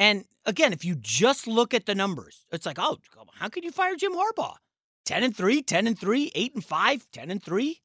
And 0.03 0.25
again, 0.47 0.73
if 0.73 0.85
you 0.85 0.97
just 0.97 1.47
look 1.47 1.73
at 1.73 1.87
the 1.87 1.95
numbers, 1.95 2.45
it's 2.51 2.67
like, 2.67 2.79
oh, 2.81 2.99
how 3.35 3.49
could 3.49 3.63
you 3.63 3.71
fire 3.71 3.95
Jim 3.95 4.13
Harbaugh? 4.13 4.57
10 5.05 5.23
and 5.23 5.37
3, 5.37 5.63
10 5.63 5.87
and 5.87 5.97
3, 5.97 6.33
8 6.35 6.55
and 6.57 6.65
5, 6.65 7.07
10 7.13 7.31
and 7.31 7.41
3, 7.41 7.81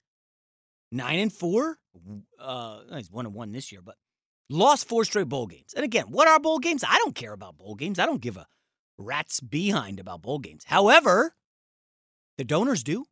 9 0.91 1.19
and 1.19 1.31
4. 1.31 1.77
Uh, 2.39 2.79
he's 2.95 3.11
1 3.11 3.27
and 3.27 3.35
1 3.35 3.51
this 3.51 3.71
year, 3.71 3.81
but 3.83 3.97
lost 4.49 4.87
four 4.87 5.05
straight 5.05 5.29
bowl 5.29 5.45
games. 5.45 5.75
And 5.75 5.85
again, 5.85 6.05
what 6.09 6.27
are 6.27 6.39
bowl 6.39 6.57
games? 6.57 6.83
I 6.83 6.97
don't 6.97 7.13
care 7.13 7.33
about 7.33 7.55
bowl 7.55 7.75
games. 7.75 7.99
I 7.99 8.07
don't 8.07 8.21
give 8.21 8.35
a 8.35 8.47
rat's 8.97 9.39
behind 9.39 9.99
about 9.99 10.23
bowl 10.23 10.39
games. 10.39 10.63
However, 10.65 11.35
the 12.39 12.43
donors 12.43 12.81
do. 12.81 13.05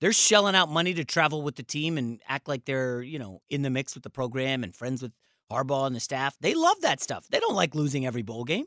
They're 0.00 0.14
shelling 0.14 0.56
out 0.56 0.70
money 0.70 0.94
to 0.94 1.04
travel 1.04 1.42
with 1.42 1.56
the 1.56 1.62
team 1.62 1.98
and 1.98 2.20
act 2.26 2.48
like 2.48 2.64
they're, 2.64 3.02
you 3.02 3.18
know, 3.18 3.42
in 3.50 3.60
the 3.60 3.68
mix 3.68 3.92
with 3.92 4.02
the 4.02 4.08
program 4.08 4.64
and 4.64 4.74
friends 4.74 5.02
with 5.02 5.12
Harbaugh 5.50 5.86
and 5.86 5.96
the 5.96 6.00
staff, 6.00 6.36
they 6.40 6.54
love 6.54 6.80
that 6.82 7.00
stuff. 7.00 7.26
They 7.30 7.40
don't 7.40 7.54
like 7.54 7.74
losing 7.74 8.06
every 8.06 8.22
bowl 8.22 8.44
game. 8.44 8.66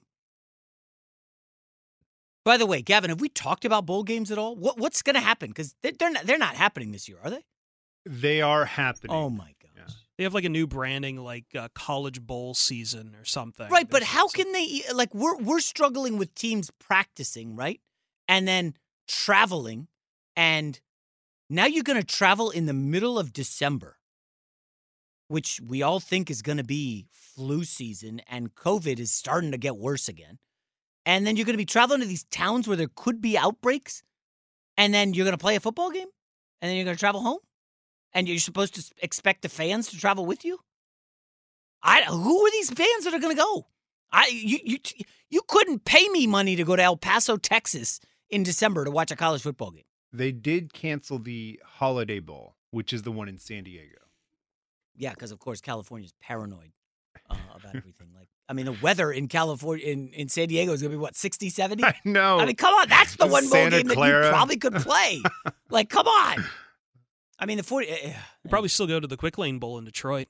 By 2.44 2.58
the 2.58 2.68
way, 2.68 2.84
Gavin, 2.84 3.10
have 3.10 3.22
we 3.22 3.30
talked 3.30 3.66
about 3.66 3.88
bowl 3.88 4.04
games 4.04 4.32
at 4.32 4.38
all? 4.38 4.56
What, 4.56 4.78
what's 4.78 5.02
going 5.02 5.16
to 5.16 5.20
happen? 5.20 5.50
Because 5.50 5.76
they're 5.82 6.12
not, 6.12 6.26
they're 6.26 6.38
not 6.38 6.56
happening 6.56 6.92
this 6.92 7.10
year, 7.10 7.18
are 7.24 7.32
they? 7.32 7.44
They 8.06 8.42
are 8.42 8.66
happening. 8.66 9.16
Oh 9.16 9.32
my 9.32 9.56
gosh! 9.62 9.72
Yeah. 9.76 9.94
They 10.18 10.24
have 10.26 10.36
like 10.36 10.44
a 10.44 10.50
new 10.50 10.68
branding, 10.68 11.18
like 11.18 11.46
uh, 11.58 11.70
college 11.74 12.22
bowl 12.22 12.54
season 12.54 13.16
or 13.20 13.26
something. 13.26 13.68
Right, 13.70 13.90
but 13.90 14.04
how 14.04 14.28
can 14.28 14.52
they 14.52 14.84
like 14.94 15.14
we're 15.16 15.38
we're 15.38 15.60
struggling 15.60 16.20
with 16.20 16.36
teams 16.36 16.70
practicing, 16.80 17.56
right, 17.56 17.82
and 18.28 18.48
then 18.48 18.76
traveling, 19.08 19.88
and 20.36 20.80
now 21.50 21.66
you're 21.66 21.84
going 21.84 22.00
to 22.00 22.06
travel 22.06 22.52
in 22.52 22.68
the 22.68 22.74
middle 22.74 23.18
of 23.18 23.34
December 23.34 23.95
which 25.28 25.60
we 25.66 25.82
all 25.82 26.00
think 26.00 26.30
is 26.30 26.42
going 26.42 26.58
to 26.58 26.64
be 26.64 27.08
flu 27.12 27.64
season, 27.64 28.22
and 28.30 28.56
COVID 28.56 29.00
is 29.00 29.12
starting 29.12 29.52
to 29.52 29.58
get 29.58 29.78
worse 29.78 30.08
again. 30.08 30.38
And 31.06 31.26
then 31.26 31.36
you're 31.36 31.46
going 31.46 31.54
to 31.54 31.58
be 31.58 31.66
traveling 31.66 32.02
to 32.02 32.08
these 32.08 32.24
towns 32.26 32.68
where 32.68 32.78
there 32.78 32.90
could 32.94 33.22
be 33.22 33.38
outbreaks, 33.38 34.04
and 34.78 34.94
then 34.94 35.14
you're 35.14 35.26
going 35.26 35.38
to 35.38 35.42
play 35.42 35.56
a 35.56 35.60
football 35.60 35.92
game, 35.92 36.08
and 36.62 36.70
then 36.70 36.76
you're 36.76 36.86
going 36.86 36.96
to 36.96 37.00
travel 37.00 37.22
home, 37.22 37.40
and 38.14 38.28
you're 38.28 38.40
supposed 38.40 38.76
to 38.76 38.84
expect 39.04 39.42
the 39.42 39.50
fans 39.50 39.90
to 39.90 39.98
travel 39.98 40.26
with 40.26 40.44
you. 40.44 40.60
I 41.84 42.02
who 42.04 42.46
are 42.46 42.52
these 42.52 42.72
fans 42.72 43.04
that 43.04 43.14
are 43.14 43.20
going 43.20 43.36
to 43.36 43.42
go? 43.42 43.68
I 44.12 44.28
you 44.32 44.60
you 44.64 44.78
you 45.30 45.42
couldn't 45.48 45.86
pay 45.86 46.08
me 46.10 46.26
money 46.26 46.56
to 46.56 46.64
go 46.64 46.76
to 46.76 46.82
El 46.82 46.98
Paso, 46.98 47.38
Texas, 47.38 48.00
in 48.30 48.44
December 48.44 48.86
to 48.86 48.92
watch 48.92 49.12
a 49.12 49.16
college 49.16 49.42
football 49.42 49.72
game. 49.72 49.84
They 50.12 50.32
did 50.32 50.74
cancel 50.74 51.20
the 51.20 51.60
Holiday 51.64 52.20
Bowl, 52.20 52.56
which 52.72 52.94
is 52.94 53.04
the 53.04 53.12
one 53.12 53.28
in 53.28 53.38
San 53.38 53.66
Diego. 53.66 54.05
Yeah, 54.98 55.12
because 55.12 55.32
of 55.32 55.40
course 55.40 55.62
California's 55.62 56.14
paranoid 56.22 56.72
uh, 57.30 57.36
about 57.56 57.76
everything. 57.76 58.08
Like, 58.18 58.28
I 58.48 58.54
mean, 58.54 58.66
the 58.66 58.78
weather 58.82 59.12
in 59.12 59.28
California, 59.28 59.86
in, 59.86 60.10
in 60.10 60.30
San 60.30 60.48
Diego, 60.48 60.74
is 60.74 60.82
going 60.82 60.92
to 60.92 60.98
be 60.98 61.02
what 61.02 61.16
60, 61.16 61.50
70? 61.50 61.84
I 61.84 61.96
know. 62.06 62.40
I 62.40 62.46
mean, 62.46 62.56
come 62.56 62.74
on, 62.74 62.88
that's 62.88 63.16
the 63.16 63.28
one 63.28 63.44
Santa 63.46 63.72
bowl 63.72 63.80
game 63.80 63.88
Clara. 63.90 64.22
that 64.22 64.28
you 64.28 64.32
probably 64.32 64.58
could 64.58 64.74
play. 64.76 65.22
like, 65.70 65.90
come 65.90 66.08
on. 66.08 66.46
I 67.40 67.46
mean, 67.46 67.58
the 67.58 67.64
40. 67.64 67.92
Uh, 67.92 67.96
you 68.44 68.50
probably 68.50 68.70
still 68.70 68.88
go 68.88 69.00
to 69.00 69.08
the 69.08 69.18
Quick 69.18 69.38
Lane 69.38 69.60
Bowl 69.60 69.78
in 69.78 69.86
Detroit. 69.86 70.28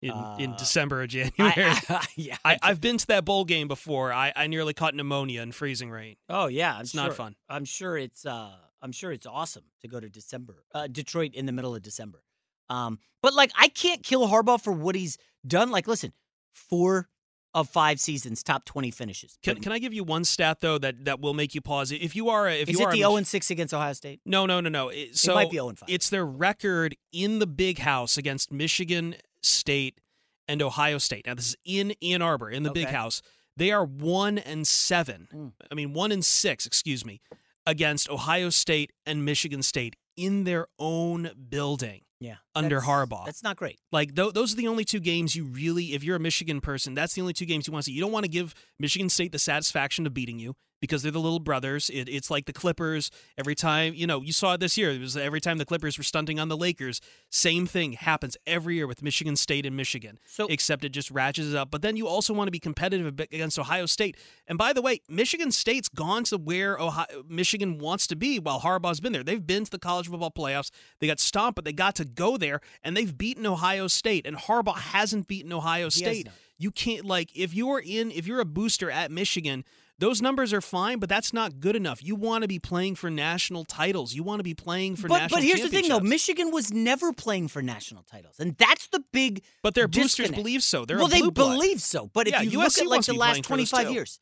In, 0.00 0.10
Uh, 0.12 0.36
in 0.38 0.54
December 0.56 1.02
or 1.02 1.06
January. 1.08 1.32
I, 1.56 1.80
I, 1.88 2.06
yeah. 2.14 2.36
I, 2.44 2.56
have 2.62 2.80
been 2.80 2.98
to 2.98 3.06
that 3.08 3.24
bowl 3.24 3.44
game 3.44 3.66
before. 3.66 4.12
I, 4.12 4.32
I 4.34 4.46
nearly 4.46 4.72
caught 4.72 4.94
pneumonia 4.94 5.42
in 5.42 5.50
freezing 5.52 5.90
rain. 5.90 6.14
oh 6.28 6.46
yeah, 6.46 6.74
I'm 6.76 6.82
It's 6.82 6.92
sure, 6.92 7.02
not 7.02 7.14
fun. 7.14 7.34
I'm 7.48 7.64
sure 7.64 7.96
it's 7.96 8.24
uh, 8.24 8.52
I'm 8.80 8.92
sure 8.92 9.10
it's 9.10 9.26
awesome 9.26 9.64
to 9.80 9.88
go 9.88 9.98
to 9.98 10.08
December, 10.08 10.62
uh, 10.72 10.86
Detroit 10.86 11.34
in 11.34 11.46
the 11.46 11.52
middle 11.52 11.74
of 11.74 11.82
December. 11.82 12.22
Um, 12.70 12.98
but 13.22 13.34
like, 13.34 13.50
I 13.58 13.68
can't 13.68 14.02
kill 14.02 14.28
Harbaugh 14.28 14.60
for 14.62 14.72
what 14.72 14.94
he's 14.94 15.18
done. 15.46 15.70
Like, 15.70 15.88
listen, 15.88 16.12
four 16.52 17.08
of 17.54 17.68
five 17.68 17.98
seasons, 17.98 18.42
top 18.42 18.64
twenty 18.64 18.90
finishes. 18.90 19.38
Can, 19.42 19.60
can 19.60 19.72
I 19.72 19.78
give 19.78 19.92
you 19.92 20.04
one 20.04 20.24
stat 20.24 20.60
though 20.60 20.78
that, 20.78 21.04
that 21.06 21.20
will 21.20 21.34
make 21.34 21.54
you 21.54 21.60
pause? 21.60 21.90
If 21.90 22.14
you 22.14 22.28
are, 22.28 22.46
a, 22.46 22.54
if 22.54 22.68
is 22.68 22.78
you 22.78 22.84
it 22.84 22.88
are 22.88 22.92
the 22.92 22.98
0 22.98 23.16
and 23.16 23.26
six 23.26 23.50
against 23.50 23.72
Ohio 23.72 23.92
State? 23.94 24.20
No, 24.24 24.46
no, 24.46 24.60
no, 24.60 24.68
no. 24.68 24.88
It, 24.90 25.16
so 25.16 25.34
might 25.34 25.50
be 25.50 25.56
0 25.56 25.70
and 25.70 25.78
5. 25.78 25.88
It's 25.88 26.10
their 26.10 26.26
record 26.26 26.96
in 27.12 27.38
the 27.38 27.46
Big 27.46 27.78
House 27.78 28.18
against 28.18 28.52
Michigan 28.52 29.16
State 29.42 30.00
and 30.46 30.62
Ohio 30.62 30.98
State. 30.98 31.26
Now 31.26 31.34
this 31.34 31.48
is 31.48 31.56
in 31.64 31.94
Ann 32.02 32.22
Arbor 32.22 32.50
in 32.50 32.62
the 32.62 32.70
Big 32.70 32.88
House. 32.88 33.22
They 33.56 33.72
are 33.72 33.84
one 33.84 34.38
and 34.38 34.66
seven. 34.66 35.28
Mm. 35.34 35.52
I 35.70 35.74
mean 35.74 35.92
one 35.92 36.12
and 36.12 36.24
six, 36.24 36.66
excuse 36.66 37.04
me, 37.04 37.20
against 37.66 38.08
Ohio 38.08 38.50
State 38.50 38.92
and 39.04 39.24
Michigan 39.24 39.62
State 39.62 39.96
in 40.16 40.44
their 40.44 40.66
own 40.78 41.30
building 41.48 42.02
Yeah, 42.20 42.36
under 42.54 42.80
Harbaugh. 42.80 43.24
That's 43.26 43.42
not 43.44 43.56
great. 43.56 43.78
Like 43.92 44.14
th- 44.14 44.32
those 44.32 44.52
are 44.52 44.56
the 44.56 44.66
only 44.68 44.84
two 44.84 45.00
games 45.00 45.36
you 45.36 45.44
really, 45.44 45.94
if 45.94 46.02
you're 46.02 46.16
a 46.16 46.20
Michigan 46.20 46.60
person, 46.60 46.94
that's 46.94 47.14
the 47.14 47.20
only 47.20 47.32
two 47.32 47.46
games 47.46 47.66
you 47.66 47.72
want 47.72 47.84
to 47.84 47.90
see. 47.90 47.94
You 47.94 48.00
don't 48.00 48.12
want 48.12 48.24
to 48.24 48.30
give 48.30 48.54
Michigan 48.78 49.08
State 49.08 49.30
the 49.30 49.38
satisfaction 49.38 50.06
of 50.06 50.14
beating 50.14 50.38
you 50.38 50.54
because 50.80 51.02
they're 51.02 51.12
the 51.12 51.20
little 51.20 51.40
brothers. 51.40 51.90
It, 51.90 52.08
it's 52.08 52.30
like 52.30 52.46
the 52.46 52.52
Clippers. 52.52 53.10
Every 53.36 53.54
time 53.54 53.94
you 53.94 54.06
know, 54.06 54.22
you 54.22 54.32
saw 54.32 54.54
it 54.54 54.60
this 54.60 54.76
year. 54.78 54.90
It 54.90 55.00
was 55.00 55.16
every 55.16 55.40
time 55.40 55.58
the 55.58 55.64
Clippers 55.64 55.98
were 55.98 56.04
stunting 56.04 56.38
on 56.38 56.48
the 56.48 56.56
Lakers. 56.56 57.00
Same 57.30 57.66
thing 57.66 57.92
happens 57.92 58.36
every 58.46 58.76
year 58.76 58.86
with 58.86 59.02
Michigan 59.02 59.36
State 59.36 59.66
and 59.66 59.76
Michigan. 59.76 60.18
So- 60.26 60.46
except 60.48 60.84
it 60.84 60.90
just 60.90 61.10
ratchets 61.10 61.48
it 61.48 61.56
up. 61.56 61.70
But 61.70 61.82
then 61.82 61.96
you 61.96 62.06
also 62.06 62.32
want 62.32 62.48
to 62.48 62.52
be 62.52 62.60
competitive 62.60 63.18
against 63.20 63.58
Ohio 63.58 63.86
State. 63.86 64.16
And 64.46 64.58
by 64.58 64.72
the 64.72 64.82
way, 64.82 65.00
Michigan 65.08 65.50
State's 65.50 65.88
gone 65.88 66.24
to 66.24 66.36
where 66.38 66.78
Ohio, 66.78 67.24
Michigan 67.28 67.78
wants 67.78 68.06
to 68.08 68.16
be 68.16 68.38
while 68.38 68.60
Harbaugh's 68.60 69.00
been 69.00 69.12
there. 69.12 69.22
They've 69.24 69.44
been 69.46 69.64
to 69.64 69.70
the 69.70 69.78
college 69.78 70.08
football 70.08 70.30
playoffs. 70.30 70.70
They 71.00 71.06
got 71.06 71.20
stomped, 71.20 71.56
but 71.56 71.64
they 71.64 71.72
got 71.72 71.94
to 71.96 72.04
go 72.04 72.36
there, 72.36 72.60
and 72.82 72.96
they've 72.96 73.16
beaten 73.16 73.46
Ohio 73.46 73.86
State. 73.88 74.26
And 74.26 74.36
Harbaugh 74.36 74.76
hasn't 74.76 75.28
beaten 75.28 75.52
Ohio 75.52 75.88
State. 75.88 76.28
You 76.58 76.70
can't 76.70 77.04
like 77.04 77.30
if 77.36 77.54
you're 77.54 77.80
in 77.84 78.10
if 78.10 78.26
you're 78.26 78.40
a 78.40 78.44
booster 78.44 78.90
at 78.90 79.10
Michigan. 79.10 79.64
Those 80.00 80.22
numbers 80.22 80.52
are 80.52 80.60
fine, 80.60 81.00
but 81.00 81.08
that's 81.08 81.32
not 81.32 81.58
good 81.58 81.74
enough. 81.74 82.02
You 82.04 82.14
want 82.14 82.42
to 82.42 82.48
be 82.48 82.60
playing 82.60 82.94
for 82.94 83.10
national 83.10 83.64
titles. 83.64 84.14
You 84.14 84.22
want 84.22 84.38
to 84.38 84.44
be 84.44 84.54
playing 84.54 84.94
for 84.94 85.08
But, 85.08 85.18
national 85.22 85.38
but 85.40 85.44
here's 85.44 85.60
the 85.62 85.68
thing, 85.68 85.88
though. 85.88 85.98
Michigan 85.98 86.52
was 86.52 86.72
never 86.72 87.12
playing 87.12 87.48
for 87.48 87.62
national 87.62 88.04
titles, 88.04 88.36
and 88.38 88.56
that's 88.56 88.86
the 88.88 89.02
big. 89.12 89.42
But 89.62 89.74
their 89.74 89.88
boosters 89.88 90.30
believe 90.30 90.62
so. 90.62 90.84
They're 90.84 90.98
a 90.98 91.00
well, 91.00 91.08
they 91.08 91.20
blood. 91.20 91.34
believe 91.34 91.80
so. 91.82 92.10
But 92.12 92.28
if 92.28 92.32
Yeah, 92.34 92.42
you 92.42 92.58
look 92.58 92.78
at 92.78 92.86
like 92.86 93.04
the 93.06 93.14
last 93.14 93.30
playing 93.30 93.42
for 93.42 93.56
those 93.56 93.70
25 93.70 93.90
years, 93.92 94.20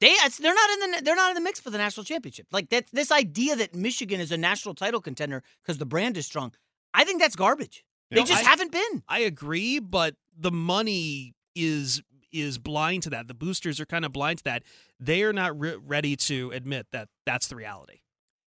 they 0.00 0.12
they're 0.40 0.54
not 0.54 0.70
in 0.70 0.90
the 0.90 1.02
they're 1.04 1.14
not 1.14 1.30
in 1.30 1.34
the 1.36 1.40
mix 1.40 1.60
for 1.60 1.70
the 1.70 1.78
national 1.78 2.02
championship. 2.02 2.48
Like 2.50 2.70
that 2.70 2.86
this 2.92 3.12
idea 3.12 3.54
that 3.54 3.76
Michigan 3.76 4.20
is 4.20 4.32
a 4.32 4.36
national 4.36 4.74
title 4.74 5.00
contender 5.00 5.44
because 5.62 5.78
the 5.78 5.86
brand 5.86 6.16
is 6.16 6.26
strong. 6.26 6.52
I 6.92 7.04
think 7.04 7.20
that's 7.20 7.36
garbage. 7.36 7.84
They 8.10 8.16
No, 8.20 8.26
just 8.26 8.44
I- 8.44 8.50
haven't 8.50 8.72
been. 8.72 9.04
I 9.08 9.20
agree, 9.20 9.78
but 9.78 10.16
the 10.36 10.50
money 10.50 11.34
is 11.54 12.02
is 12.32 12.58
blind 12.58 13.02
to 13.04 13.10
that. 13.10 13.28
The 13.28 13.34
boosters 13.34 13.80
are 13.80 13.86
kind 13.86 14.04
of 14.04 14.12
blind 14.12 14.38
to 14.38 14.44
that. 14.44 14.62
They 14.98 15.22
are 15.22 15.32
not 15.32 15.58
re- 15.58 15.76
ready 15.84 16.16
to 16.16 16.50
admit 16.52 16.86
that 16.92 17.08
that's 17.26 17.46
the 17.48 17.56
reality. 17.56 18.00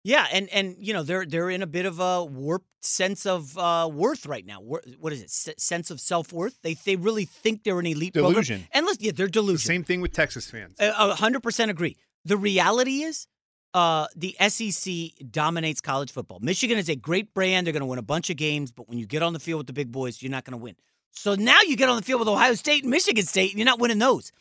Yeah, 0.03 0.27
and 0.31 0.47
and 0.49 0.75
you 0.79 0.93
know 0.93 1.01
they're 1.01 1.25
they're 1.25 1.49
in 1.49 1.63
a 1.63 1.67
bit 1.67 1.87
of 1.87 1.99
a 1.99 2.23
warped 2.23 2.67
sense 2.85 3.25
of 3.25 3.57
uh, 3.57 3.89
worth 3.91 4.27
right 4.27 4.45
now. 4.45 4.59
What 4.61 5.11
is 5.13 5.21
it? 5.21 5.25
S- 5.25 5.49
sense 5.57 5.89
of 5.89 5.99
self 5.99 6.31
worth. 6.31 6.59
They 6.61 6.75
they 6.75 6.95
really 6.95 7.25
think 7.25 7.63
they're 7.63 7.79
an 7.79 7.87
elite 7.87 8.13
program. 8.13 8.33
Delusion. 8.33 8.67
And 8.71 8.85
listen, 8.85 9.03
yeah, 9.03 9.11
they're 9.15 9.25
The 9.25 9.31
delusion. 9.31 9.67
same 9.67 9.83
thing 9.83 10.01
with 10.01 10.13
Texas 10.13 10.47
fans. 10.49 10.75
A 10.79 10.89
a 10.95 11.15
hundred 11.15 11.41
percent 11.41 11.71
agree. 11.71 11.97
The 12.23 12.37
reality 12.37 13.01
is, 13.01 13.25
uh, 13.73 14.05
the 14.15 14.35
SEC 14.47 15.29
dominates 15.31 15.81
college 15.81 16.11
football. 16.11 16.37
Michigan 16.39 16.77
is 16.77 16.87
a 16.87 16.95
great 16.95 17.33
brand. 17.33 17.65
They're 17.65 17.73
going 17.73 17.81
to 17.81 17.87
win 17.87 17.97
a 17.99 18.03
bunch 18.03 18.29
of 18.29 18.37
games, 18.37 18.71
but 18.71 18.87
when 18.87 18.99
you 18.99 19.07
get 19.07 19.23
on 19.23 19.33
the 19.33 19.39
field 19.39 19.57
with 19.59 19.67
the 19.67 19.73
big 19.73 19.91
boys, 19.91 20.21
you're 20.21 20.31
not 20.31 20.43
going 20.45 20.51
to 20.57 20.63
win. 20.63 20.75
So 21.15 21.35
now 21.35 21.61
you 21.61 21.75
get 21.75 21.89
on 21.89 21.95
the 21.95 22.01
field 22.01 22.19
with 22.19 22.29
Ohio 22.29 22.53
State 22.53 22.83
and 22.83 22.91
Michigan 22.91 23.25
State, 23.25 23.51
and 23.51 23.59
you're 23.59 23.65
not 23.65 23.79
winning 23.79 23.99
those. 23.99 24.31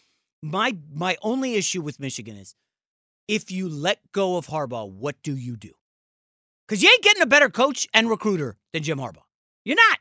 My 0.42 0.76
my 0.92 1.16
only 1.22 1.54
issue 1.54 1.80
with 1.80 1.98
Michigan 1.98 2.36
is 2.36 2.54
if 3.28 3.50
you 3.50 3.68
let 3.68 4.00
go 4.12 4.36
of 4.36 4.48
Harbaugh, 4.48 4.90
what 4.90 5.16
do 5.22 5.34
you 5.34 5.56
do? 5.56 5.72
Because 6.66 6.82
you 6.82 6.90
ain't 6.90 7.02
getting 7.02 7.22
a 7.22 7.26
better 7.26 7.48
coach 7.48 7.88
and 7.94 8.10
recruiter 8.10 8.56
than 8.72 8.82
Jim 8.82 8.98
Harbaugh. 8.98 9.22
You're 9.64 9.76
not. 9.76 9.98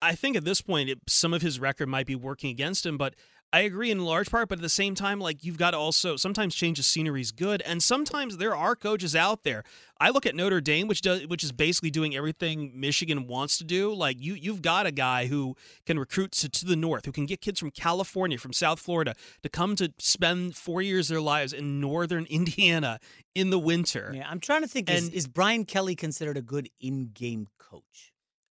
I 0.00 0.14
think 0.14 0.36
at 0.36 0.44
this 0.44 0.60
point, 0.60 0.90
it, 0.90 0.98
some 1.06 1.32
of 1.32 1.42
his 1.42 1.60
record 1.60 1.88
might 1.88 2.06
be 2.06 2.16
working 2.16 2.50
against 2.50 2.84
him, 2.84 2.98
but 2.98 3.14
I 3.52 3.60
agree 3.60 3.90
in 3.90 4.02
large 4.04 4.30
part. 4.30 4.48
But 4.48 4.58
at 4.58 4.62
the 4.62 4.68
same 4.68 4.94
time, 4.94 5.20
like 5.20 5.44
you've 5.44 5.58
got 5.58 5.72
to 5.72 5.76
also 5.78 6.16
sometimes 6.16 6.54
change 6.54 6.78
the 6.78 6.82
scenery 6.82 7.20
is 7.20 7.32
good, 7.32 7.62
and 7.62 7.82
sometimes 7.82 8.38
there 8.38 8.56
are 8.56 8.74
coaches 8.74 9.14
out 9.14 9.44
there. 9.44 9.62
I 10.00 10.10
look 10.10 10.26
at 10.26 10.34
Notre 10.34 10.60
Dame, 10.60 10.88
which 10.88 11.02
does 11.02 11.26
which 11.26 11.44
is 11.44 11.52
basically 11.52 11.90
doing 11.90 12.16
everything 12.16 12.72
Michigan 12.74 13.26
wants 13.26 13.58
to 13.58 13.64
do. 13.64 13.92
Like 13.94 14.16
you, 14.20 14.34
you've 14.34 14.62
got 14.62 14.86
a 14.86 14.90
guy 14.90 15.26
who 15.26 15.54
can 15.86 15.98
recruit 15.98 16.32
to, 16.32 16.48
to 16.48 16.64
the 16.64 16.76
north, 16.76 17.04
who 17.04 17.12
can 17.12 17.26
get 17.26 17.40
kids 17.40 17.60
from 17.60 17.70
California, 17.70 18.38
from 18.38 18.52
South 18.52 18.80
Florida, 18.80 19.14
to 19.42 19.48
come 19.48 19.76
to 19.76 19.92
spend 19.98 20.56
four 20.56 20.82
years 20.82 21.10
of 21.10 21.14
their 21.14 21.20
lives 21.20 21.52
in 21.52 21.80
northern 21.80 22.24
Indiana 22.30 22.98
in 23.34 23.50
the 23.50 23.58
winter. 23.58 24.12
Yeah, 24.14 24.28
I'm 24.28 24.40
trying 24.40 24.62
to 24.62 24.68
think. 24.68 24.90
is, 24.90 25.04
And- 25.04 25.14
is 25.14 25.28
Brian 25.28 25.64
Kelly 25.64 25.94
considered 25.94 26.36
a 26.36 26.42
good 26.42 26.68
in-game 26.80 27.48
coach? 27.58 28.11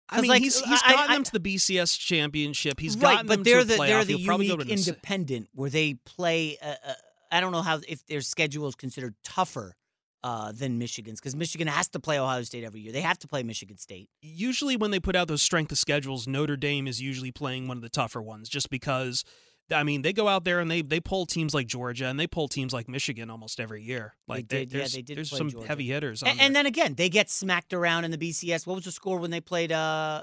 I 0.08 0.20
mean, 0.20 0.28
like, 0.30 0.42
he's 0.42 0.60
he's 0.60 0.80
I- 0.84 0.92
gotten 0.92 1.10
I- 1.10 1.14
them 1.14 1.24
to 1.24 1.32
the 1.32 1.40
BCS 1.40 1.98
championship. 1.98 2.78
He's 2.80 2.94
right, 2.96 3.00
gotten 3.02 3.26
but 3.26 3.34
them 3.36 3.42
they're 3.44 3.60
to 3.60 3.64
the 3.64 3.74
playoff. 3.74 3.86
they're 3.86 4.04
the 4.04 4.16
He'll 4.16 4.42
unique 4.42 4.68
independent 4.68 5.48
where 5.54 5.70
they 5.70 5.94
play. 5.94 6.58
Uh, 6.62 6.74
uh, 6.86 6.92
I 7.32 7.40
don't 7.40 7.52
know 7.52 7.62
how 7.62 7.80
if 7.88 8.06
their 8.06 8.20
schedule 8.20 8.68
is 8.68 8.74
considered 8.76 9.14
tougher 9.24 9.74
uh, 10.22 10.52
than 10.52 10.78
Michigan's 10.78 11.20
because 11.20 11.34
Michigan 11.34 11.66
has 11.66 11.88
to 11.88 12.00
play 12.00 12.18
Ohio 12.20 12.42
State 12.44 12.62
every 12.64 12.80
year. 12.80 12.92
They 12.92 13.00
have 13.00 13.18
to 13.20 13.28
play 13.28 13.42
Michigan 13.42 13.78
State. 13.78 14.08
usually 14.22 14.76
when 14.76 14.90
they 14.92 15.00
put 15.00 15.16
out 15.16 15.26
those 15.28 15.42
strength 15.42 15.72
of 15.72 15.78
schedules, 15.78 16.26
Notre 16.28 16.56
Dame 16.56 16.86
is 16.86 17.00
usually 17.02 17.32
playing 17.32 17.66
one 17.68 17.76
of 17.76 17.82
the 17.82 17.88
tougher 17.88 18.22
ones, 18.22 18.48
just 18.48 18.70
because. 18.70 19.24
I 19.72 19.82
mean, 19.82 20.02
they 20.02 20.12
go 20.12 20.28
out 20.28 20.44
there 20.44 20.60
and 20.60 20.70
they 20.70 20.82
they 20.82 21.00
pull 21.00 21.26
teams 21.26 21.52
like 21.54 21.66
Georgia 21.66 22.06
and 22.06 22.18
they 22.20 22.26
pull 22.26 22.46
teams 22.48 22.72
like 22.72 22.88
Michigan 22.88 23.30
almost 23.30 23.58
every 23.58 23.82
year. 23.82 24.14
Like 24.28 24.48
they 24.48 24.64
did, 24.64 24.72
yeah, 24.72 24.78
there's, 24.80 24.92
they 24.92 25.02
did 25.02 25.16
there's 25.18 25.30
some 25.30 25.50
Georgia. 25.50 25.66
heavy 25.68 25.86
hitters. 25.88 26.22
On 26.22 26.28
And, 26.28 26.40
and 26.40 26.56
then 26.56 26.66
again, 26.66 26.94
they 26.94 27.08
get 27.08 27.28
smacked 27.30 27.74
around 27.74 28.04
in 28.04 28.10
the 28.12 28.18
BCS. 28.18 28.66
What 28.66 28.76
was 28.76 28.84
the 28.84 28.92
score 28.92 29.18
when 29.18 29.30
they 29.30 29.40
played 29.40 29.72
uh, 29.72 30.22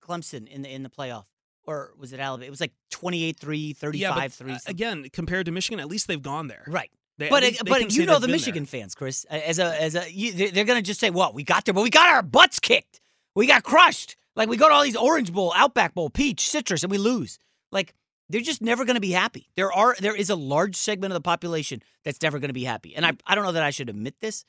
Clemson 0.00 0.48
in 0.48 0.62
the 0.62 0.72
in 0.72 0.82
the 0.82 0.90
playoff? 0.90 1.24
Or 1.66 1.92
was 1.98 2.12
it 2.12 2.18
Alabama? 2.20 2.46
It 2.46 2.50
was 2.50 2.60
like 2.60 2.72
28-3, 2.92 3.76
35-3. 3.76 3.94
yeah, 3.94 4.28
but, 4.40 4.50
uh, 4.50 4.58
again, 4.66 5.06
compared 5.12 5.46
to 5.46 5.52
Michigan, 5.52 5.78
at 5.78 5.86
least 5.88 6.08
they've 6.08 6.20
gone 6.20 6.48
there. 6.48 6.64
Right. 6.66 6.90
They- 7.18 7.28
but 7.28 7.40
they- 7.42 7.50
uh, 7.50 7.62
they 7.64 7.70
but 7.70 7.92
you 7.94 8.06
know 8.06 8.18
the 8.18 8.28
Michigan 8.28 8.64
fans, 8.66 8.94
Chris. 8.94 9.24
As 9.26 9.58
a 9.58 9.80
as 9.80 9.94
a 9.94 10.10
you, 10.12 10.32
they- 10.32 10.50
they're 10.50 10.64
gonna 10.64 10.82
just 10.82 10.98
say, 11.00 11.10
"Well, 11.10 11.32
we 11.32 11.44
got 11.44 11.64
there, 11.66 11.74
but 11.74 11.82
we 11.82 11.90
got 11.90 12.08
our 12.08 12.22
butts 12.22 12.58
kicked. 12.58 13.00
We 13.36 13.46
got 13.46 13.62
crushed. 13.62 14.16
Like 14.34 14.48
we 14.48 14.56
go 14.56 14.68
to 14.68 14.74
all 14.74 14.82
these 14.82 14.96
Orange 14.96 15.32
Bowl, 15.32 15.52
Outback 15.54 15.94
Bowl, 15.94 16.08
Peach, 16.08 16.48
Citrus, 16.48 16.82
and 16.82 16.90
we 16.90 16.98
lose. 16.98 17.38
Like 17.70 17.94
they're 18.30 18.40
just 18.40 18.62
never 18.62 18.84
gonna 18.86 19.00
be 19.00 19.10
happy. 19.10 19.50
There 19.56 19.70
are 19.72 19.94
there 20.00 20.16
is 20.16 20.30
a 20.30 20.36
large 20.36 20.76
segment 20.76 21.12
of 21.12 21.14
the 21.14 21.20
population 21.20 21.82
that's 22.04 22.22
never 22.22 22.38
gonna 22.38 22.52
be 22.54 22.64
happy, 22.64 22.96
and 22.96 23.04
I 23.04 23.12
I 23.26 23.34
don't 23.34 23.44
know 23.44 23.52
that 23.52 23.62
I 23.62 23.70
should 23.70 23.90
admit 23.90 24.14
this, 24.20 24.44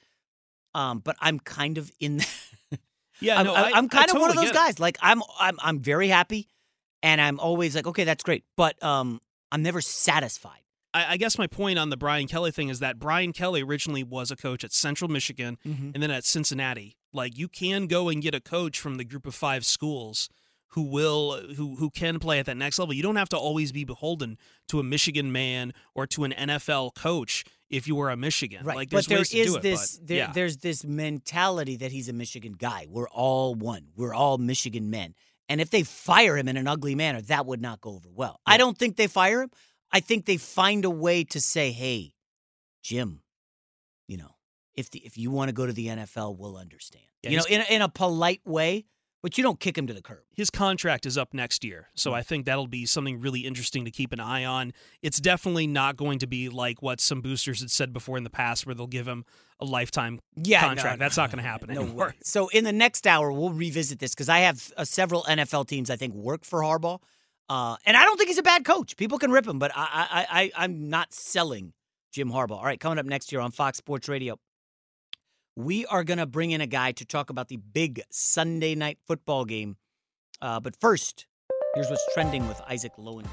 um, 0.73 0.99
but 0.99 1.15
I'm 1.19 1.39
kind 1.39 1.77
of 1.77 1.91
in. 1.99 2.21
Yeah, 3.23 3.37
I'm, 3.37 3.45
no, 3.45 3.53
I'm, 3.53 3.65
I- 3.65 3.77
I'm 3.77 3.85
I 3.85 3.87
kind 3.87 4.09
of 4.09 4.19
one 4.19 4.31
of 4.31 4.35
those 4.35 4.51
guys. 4.51 4.79
Like 4.79 4.97
I'm 4.99 5.21
I'm 5.39 5.55
I'm 5.61 5.79
very 5.79 6.07
happy, 6.07 6.47
and 7.03 7.21
I'm 7.21 7.39
always 7.39 7.75
like, 7.75 7.85
okay, 7.85 8.03
that's 8.03 8.23
great, 8.23 8.43
but 8.57 8.81
um, 8.83 9.21
I'm 9.51 9.61
never 9.61 9.79
satisfied. 9.79 10.57
I, 10.91 11.05
I 11.13 11.17
guess 11.17 11.37
my 11.37 11.45
point 11.45 11.77
on 11.77 11.91
the 11.91 11.97
Brian 11.97 12.25
Kelly 12.27 12.49
thing 12.49 12.69
is 12.69 12.79
that 12.79 12.97
Brian 12.97 13.31
Kelly 13.31 13.61
originally 13.61 14.01
was 14.03 14.31
a 14.31 14.35
coach 14.35 14.63
at 14.63 14.73
Central 14.73 15.07
Michigan 15.07 15.59
Mhm. 15.63 15.91
and 15.93 16.01
then 16.01 16.09
at 16.09 16.25
Cincinnati. 16.25 16.97
Like 17.13 17.37
you 17.37 17.47
can 17.47 17.85
go 17.85 18.09
and 18.09 18.23
get 18.23 18.33
a 18.33 18.39
coach 18.41 18.79
from 18.79 18.95
the 18.95 19.03
group 19.03 19.27
of 19.27 19.35
five 19.35 19.67
schools 19.67 20.27
who 20.71 20.83
will 20.83 21.39
who 21.55 21.75
who 21.75 21.89
can 21.89 22.19
play 22.19 22.39
at 22.39 22.45
that 22.45 22.57
next 22.57 22.79
level. 22.79 22.93
You 22.93 23.03
don't 23.03 23.17
have 23.17 23.29
to 23.29 23.37
always 23.37 23.71
be 23.71 23.83
beholden 23.83 24.37
to 24.69 24.79
a 24.79 24.83
Michigan 24.83 25.31
man 25.31 25.73
or 25.95 26.07
to 26.07 26.23
an 26.23 26.31
NFL 26.31 26.95
coach 26.95 27.43
if 27.69 27.87
you 27.87 27.95
were 27.95 28.09
a 28.09 28.17
Michigan. 28.17 28.65
Right, 28.65 28.77
Like 28.77 28.89
but 28.89 29.05
there 29.07 29.21
is 29.21 29.33
it, 29.33 29.61
this 29.61 29.97
but, 29.97 30.07
there, 30.07 30.17
yeah. 30.17 30.31
there's 30.33 30.57
this 30.57 30.83
mentality 30.83 31.77
that 31.77 31.91
he's 31.91 32.09
a 32.09 32.13
Michigan 32.13 32.53
guy. 32.57 32.87
We're 32.89 33.09
all 33.09 33.55
one. 33.55 33.87
We're 33.95 34.13
all 34.13 34.37
Michigan 34.37 34.89
men. 34.89 35.13
And 35.49 35.59
if 35.59 35.69
they 35.69 35.83
fire 35.83 36.37
him 36.37 36.47
in 36.47 36.55
an 36.55 36.67
ugly 36.67 36.95
manner, 36.95 37.21
that 37.23 37.45
would 37.45 37.61
not 37.61 37.81
go 37.81 37.91
over 37.95 38.09
well. 38.13 38.39
I 38.45 38.57
don't 38.57 38.77
think 38.77 38.95
they 38.95 39.07
fire 39.07 39.41
him. 39.41 39.51
I 39.91 39.99
think 39.99 40.25
they 40.25 40.37
find 40.37 40.85
a 40.85 40.89
way 40.89 41.25
to 41.25 41.41
say, 41.41 41.71
"Hey, 41.71 42.13
Jim, 42.81 43.21
you 44.07 44.15
know, 44.15 44.35
if 44.73 44.89
the, 44.89 44.99
if 44.99 45.17
you 45.17 45.31
want 45.31 45.49
to 45.49 45.53
go 45.53 45.65
to 45.65 45.73
the 45.73 45.87
NFL, 45.87 46.37
we'll 46.37 46.55
understand." 46.55 47.03
Yeah, 47.23 47.31
you 47.31 47.37
know, 47.37 47.43
in 47.49 47.61
a, 47.61 47.75
in 47.75 47.81
a 47.81 47.89
polite 47.89 48.39
way, 48.45 48.85
but 49.21 49.37
you 49.37 49.43
don't 49.43 49.59
kick 49.59 49.77
him 49.77 49.87
to 49.87 49.93
the 49.93 50.01
curb. 50.01 50.19
his 50.33 50.49
contract 50.49 51.05
is 51.05 51.17
up 51.17 51.33
next 51.33 51.63
year. 51.63 51.87
Hmm. 51.91 51.97
So 51.97 52.13
I 52.13 52.21
think 52.23 52.45
that'll 52.45 52.67
be 52.67 52.85
something 52.85 53.19
really 53.21 53.41
interesting 53.41 53.85
to 53.85 53.91
keep 53.91 54.11
an 54.13 54.19
eye 54.19 54.45
on. 54.45 54.73
It's 55.01 55.19
definitely 55.19 55.67
not 55.67 55.95
going 55.97 56.19
to 56.19 56.27
be 56.27 56.49
like 56.49 56.81
what 56.81 56.99
some 56.99 57.21
boosters 57.21 57.59
had 57.61 57.71
said 57.71 57.93
before 57.93 58.17
in 58.17 58.23
the 58.23 58.29
past 58.29 58.65
where 58.65 58.73
they'll 58.75 58.87
give 58.87 59.07
him 59.07 59.25
a 59.59 59.65
lifetime 59.65 60.19
Yeah, 60.35 60.61
contract. 60.61 60.99
no, 60.99 61.05
That's 61.05 61.17
not 61.17 61.29
going 61.31 61.43
to 61.43 61.47
happen 61.49 61.73
No 61.73 61.81
anymore. 61.81 62.07
way. 62.07 62.13
So 62.23 62.47
in 62.49 62.63
the 62.63 62.71
next 62.73 63.05
hour, 63.05 63.31
we'll 63.31 63.51
revisit 63.53 63.99
this 63.99 64.11
because 64.15 64.29
I 64.29 64.39
have 64.39 64.71
uh, 64.75 64.85
several 64.85 65.23
NFL 65.23 65.67
teams 65.67 65.89
I 65.89 65.95
think 65.97 66.13
work 66.15 66.43
for 66.43 66.61
Harbaugh, 66.61 66.99
uh, 67.49 67.75
and 67.85 67.95
I 67.95 68.03
don't 68.05 68.17
think 68.17 68.29
he's 68.29 68.37
a 68.39 68.43
bad 68.43 68.65
coach. 68.65 68.97
People 68.97 69.19
can 69.19 69.29
rip 69.31 69.45
him, 69.45 69.59
but 69.59 69.71
I, 69.75 70.07
I, 70.31 70.41
I, 70.41 70.51
I'm 70.63 70.89
not 70.89 71.13
selling 71.13 71.73
Jim 72.11 72.31
Harbaugh. 72.31 72.57
All 72.57 72.63
right, 72.65 72.79
coming 72.79 72.97
up 72.97 73.05
next 73.05 73.31
year 73.31 73.39
on 73.41 73.51
Fox 73.51 73.77
Sports 73.77 74.09
Radio, 74.09 74.37
we 75.55 75.85
are 75.87 76.03
going 76.03 76.17
to 76.17 76.25
bring 76.25 76.51
in 76.51 76.61
a 76.61 76.67
guy 76.67 76.91
to 76.93 77.05
talk 77.05 77.29
about 77.29 77.47
the 77.49 77.57
big 77.57 78.01
Sunday 78.09 78.75
night 78.75 78.97
football 79.05 79.45
game. 79.45 79.75
Uh, 80.41 80.59
but 80.59 80.75
first, 80.79 81.27
here's 81.75 81.89
what's 81.89 82.05
trending 82.13 82.47
with 82.47 82.59
Isaac 82.69 82.93
Lowen. 82.97 83.25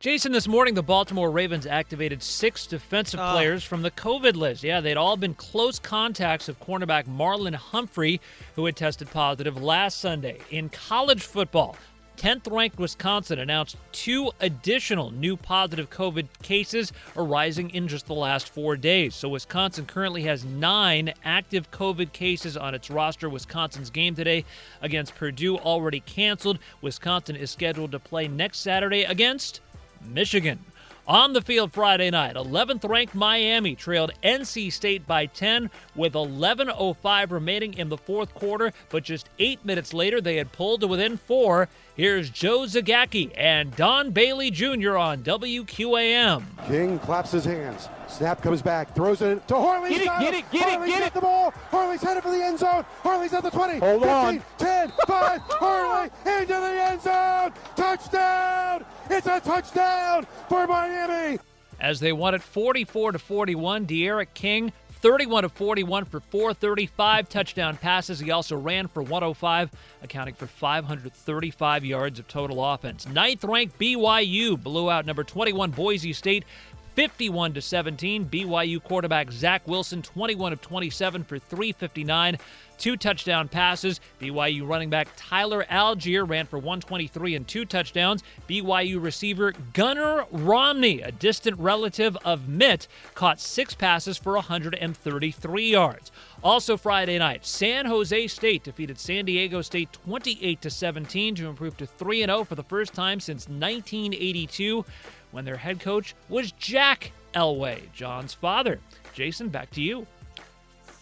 Jason, 0.00 0.32
this 0.32 0.48
morning 0.48 0.74
the 0.74 0.82
Baltimore 0.82 1.30
Ravens 1.30 1.64
activated 1.64 2.22
six 2.22 2.66
defensive 2.66 3.20
Oh. 3.20 3.30
players 3.32 3.62
from 3.62 3.82
the 3.82 3.90
COVID 3.92 4.34
list. 4.34 4.64
Yeah, 4.64 4.80
they'd 4.80 4.96
all 4.96 5.16
been 5.16 5.34
close 5.34 5.78
contacts 5.78 6.48
of 6.48 6.58
cornerback 6.58 7.04
Marlon 7.04 7.54
Humphrey, 7.54 8.20
who 8.56 8.66
had 8.66 8.74
tested 8.74 9.08
positive 9.12 9.62
last 9.62 10.00
Sunday. 10.00 10.40
In 10.50 10.68
college 10.70 11.22
football, 11.22 11.76
10th 12.16 12.50
ranked 12.52 12.78
Wisconsin 12.78 13.38
announced 13.38 13.76
two 13.92 14.30
additional 14.40 15.10
new 15.10 15.36
positive 15.36 15.90
COVID 15.90 16.26
cases 16.42 16.92
arising 17.16 17.70
in 17.70 17.88
just 17.88 18.06
the 18.06 18.14
last 18.14 18.48
four 18.48 18.76
days. 18.76 19.14
So, 19.14 19.28
Wisconsin 19.28 19.86
currently 19.86 20.22
has 20.24 20.44
nine 20.44 21.14
active 21.24 21.70
COVID 21.70 22.12
cases 22.12 22.56
on 22.56 22.74
its 22.74 22.90
roster. 22.90 23.28
Wisconsin's 23.28 23.90
game 23.90 24.14
today 24.14 24.44
against 24.80 25.14
Purdue 25.14 25.56
already 25.58 26.00
canceled. 26.00 26.58
Wisconsin 26.80 27.36
is 27.36 27.50
scheduled 27.50 27.92
to 27.92 27.98
play 27.98 28.28
next 28.28 28.58
Saturday 28.58 29.04
against 29.04 29.60
Michigan. 30.06 30.58
On 31.08 31.32
the 31.32 31.42
field 31.42 31.72
Friday 31.72 32.10
night, 32.10 32.36
11th 32.36 32.88
ranked 32.88 33.16
Miami 33.16 33.74
trailed 33.74 34.12
NC 34.22 34.72
State 34.72 35.04
by 35.04 35.26
10 35.26 35.68
with 35.96 36.12
11.05 36.12 37.32
remaining 37.32 37.74
in 37.74 37.88
the 37.88 37.96
fourth 37.96 38.32
quarter, 38.34 38.72
but 38.88 39.02
just 39.02 39.28
eight 39.40 39.64
minutes 39.64 39.92
later 39.92 40.20
they 40.20 40.36
had 40.36 40.52
pulled 40.52 40.80
to 40.82 40.86
within 40.86 41.16
four. 41.16 41.68
Here's 41.94 42.30
Joe 42.30 42.60
Zagacki 42.60 43.32
and 43.36 43.76
Don 43.76 44.12
Bailey 44.12 44.50
Jr. 44.50 44.96
on 44.96 45.22
WQAM. 45.22 46.42
King 46.66 46.98
claps 46.98 47.32
his 47.32 47.44
hands. 47.44 47.90
Snap 48.08 48.40
comes 48.40 48.62
back, 48.62 48.94
throws 48.94 49.20
it 49.20 49.46
to 49.48 49.56
Harley. 49.56 49.90
Get 49.90 50.00
it, 50.00 50.06
got 50.06 50.20
get 50.22 50.34
it, 50.34 50.50
get 50.50 50.68
it, 50.68 50.70
Harley's 50.70 50.90
get 50.90 51.06
it. 51.06 51.12
the 51.12 51.20
ball. 51.20 51.50
Harley's 51.70 52.00
headed 52.00 52.22
for 52.22 52.30
the 52.30 52.42
end 52.42 52.58
zone. 52.58 52.86
Harley's 53.02 53.34
at 53.34 53.42
the 53.42 53.50
20. 53.50 53.78
Hold 53.78 54.02
15, 54.02 54.08
on. 54.08 54.42
10, 54.56 54.92
5. 55.06 55.40
Harley 55.50 56.10
into 56.24 56.54
the 56.54 56.82
end 56.82 57.02
zone. 57.02 57.52
Touchdown. 57.76 58.84
It's 59.10 59.26
a 59.26 59.40
touchdown 59.40 60.26
for 60.48 60.66
Miami. 60.66 61.38
As 61.78 62.00
they 62.00 62.12
won 62.12 62.34
it 62.34 62.42
44 62.42 63.12
to 63.12 63.18
41, 63.18 63.84
D'Eriq 63.84 64.28
King 64.32 64.72
31 65.02 65.44
of 65.44 65.52
41 65.52 66.04
for 66.04 66.20
435 66.20 67.28
touchdown 67.28 67.76
passes. 67.76 68.20
He 68.20 68.30
also 68.30 68.56
ran 68.56 68.86
for 68.86 69.02
105, 69.02 69.70
accounting 70.00 70.34
for 70.34 70.46
535 70.46 71.84
yards 71.84 72.20
of 72.20 72.28
total 72.28 72.64
offense. 72.64 73.08
Ninth 73.08 73.42
ranked 73.42 73.78
BYU 73.80 74.62
blew 74.62 74.88
out 74.88 75.04
number 75.04 75.24
21 75.24 75.72
Boise 75.72 76.12
State 76.12 76.44
51 76.94 77.54
to 77.54 77.60
17. 77.60 78.26
BYU 78.26 78.82
quarterback 78.82 79.32
Zach 79.32 79.66
Wilson 79.66 80.02
21 80.02 80.52
of 80.52 80.60
27 80.60 81.24
for 81.24 81.38
359 81.38 82.38
two 82.82 82.96
touchdown 82.96 83.46
passes. 83.46 84.00
BYU 84.20 84.68
running 84.68 84.90
back 84.90 85.06
Tyler 85.16 85.64
Allgeier 85.70 86.28
ran 86.28 86.46
for 86.46 86.58
123 86.58 87.36
and 87.36 87.46
two 87.46 87.64
touchdowns. 87.64 88.24
BYU 88.48 89.00
receiver 89.00 89.52
Gunnar 89.72 90.26
Romney, 90.32 91.00
a 91.00 91.12
distant 91.12 91.56
relative 91.60 92.16
of 92.24 92.48
Mitt, 92.48 92.88
caught 93.14 93.38
six 93.38 93.72
passes 93.72 94.18
for 94.18 94.32
133 94.32 95.70
yards. 95.70 96.10
Also 96.42 96.76
Friday 96.76 97.20
night, 97.20 97.46
San 97.46 97.86
Jose 97.86 98.26
State 98.26 98.64
defeated 98.64 98.98
San 98.98 99.26
Diego 99.26 99.62
State 99.62 99.92
28 99.92 100.60
to 100.60 100.68
17 100.68 101.36
to 101.36 101.46
improve 101.46 101.76
to 101.76 101.86
3 101.86 102.24
0 102.24 102.42
for 102.42 102.56
the 102.56 102.64
first 102.64 102.94
time 102.94 103.20
since 103.20 103.46
1982 103.48 104.84
when 105.30 105.44
their 105.44 105.56
head 105.56 105.78
coach 105.78 106.16
was 106.28 106.50
Jack 106.52 107.12
Elway, 107.32 107.92
John's 107.92 108.34
father. 108.34 108.80
Jason, 109.14 109.50
back 109.50 109.70
to 109.70 109.80
you. 109.80 110.04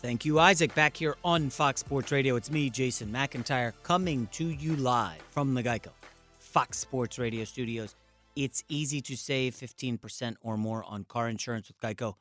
Thank 0.01 0.25
you, 0.25 0.39
Isaac. 0.39 0.75
Back 0.75 0.97
here 0.97 1.15
on 1.23 1.51
Fox 1.51 1.81
Sports 1.81 2.11
Radio. 2.11 2.37
It's 2.37 2.51
me, 2.51 2.71
Jason 2.71 3.09
McIntyre, 3.09 3.75
coming 3.83 4.29
to 4.33 4.47
you 4.47 4.75
live 4.77 5.21
from 5.31 5.53
the 5.53 5.63
Geico 5.63 5.91
Fox 6.39 6.79
Sports 6.79 7.19
Radio 7.19 7.45
studios. 7.45 7.95
It's 8.35 8.65
easy 8.71 9.03
to 9.03 9.15
save 9.15 9.55
15% 9.55 10.37
or 10.41 10.57
more 10.57 10.85
on 10.85 11.05
car 11.05 11.29
insurance 11.29 11.69
with 11.69 11.79
Geico. 11.81 12.15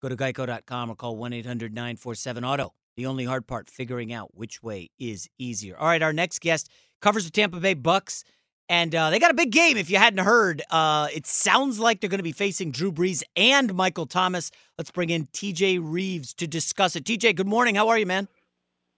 Go 0.00 0.08
to 0.08 0.16
geico.com 0.16 0.90
or 0.90 0.94
call 0.94 1.16
1 1.16 1.34
800 1.34 1.74
947 1.74 2.42
Auto. 2.42 2.72
The 2.96 3.04
only 3.04 3.26
hard 3.26 3.46
part, 3.46 3.68
figuring 3.68 4.14
out 4.14 4.34
which 4.34 4.62
way 4.62 4.88
is 4.98 5.28
easier. 5.38 5.76
All 5.76 5.88
right, 5.88 6.02
our 6.02 6.14
next 6.14 6.40
guest 6.40 6.70
covers 7.02 7.26
the 7.26 7.30
Tampa 7.30 7.60
Bay 7.60 7.74
Bucs. 7.74 8.24
And 8.68 8.94
uh, 8.94 9.10
they 9.10 9.18
got 9.18 9.30
a 9.30 9.34
big 9.34 9.52
game. 9.52 9.76
If 9.76 9.90
you 9.90 9.98
hadn't 9.98 10.24
heard, 10.24 10.62
uh, 10.70 11.08
it 11.14 11.26
sounds 11.26 11.78
like 11.78 12.00
they're 12.00 12.10
going 12.10 12.18
to 12.18 12.24
be 12.24 12.32
facing 12.32 12.72
Drew 12.72 12.90
Brees 12.90 13.22
and 13.36 13.72
Michael 13.74 14.06
Thomas. 14.06 14.50
Let's 14.76 14.90
bring 14.90 15.10
in 15.10 15.26
TJ 15.28 15.78
Rives 15.80 16.34
to 16.34 16.48
discuss 16.48 16.96
it. 16.96 17.04
TJ, 17.04 17.36
good 17.36 17.46
morning. 17.46 17.76
How 17.76 17.88
are 17.88 17.98
you, 17.98 18.06
man? 18.06 18.28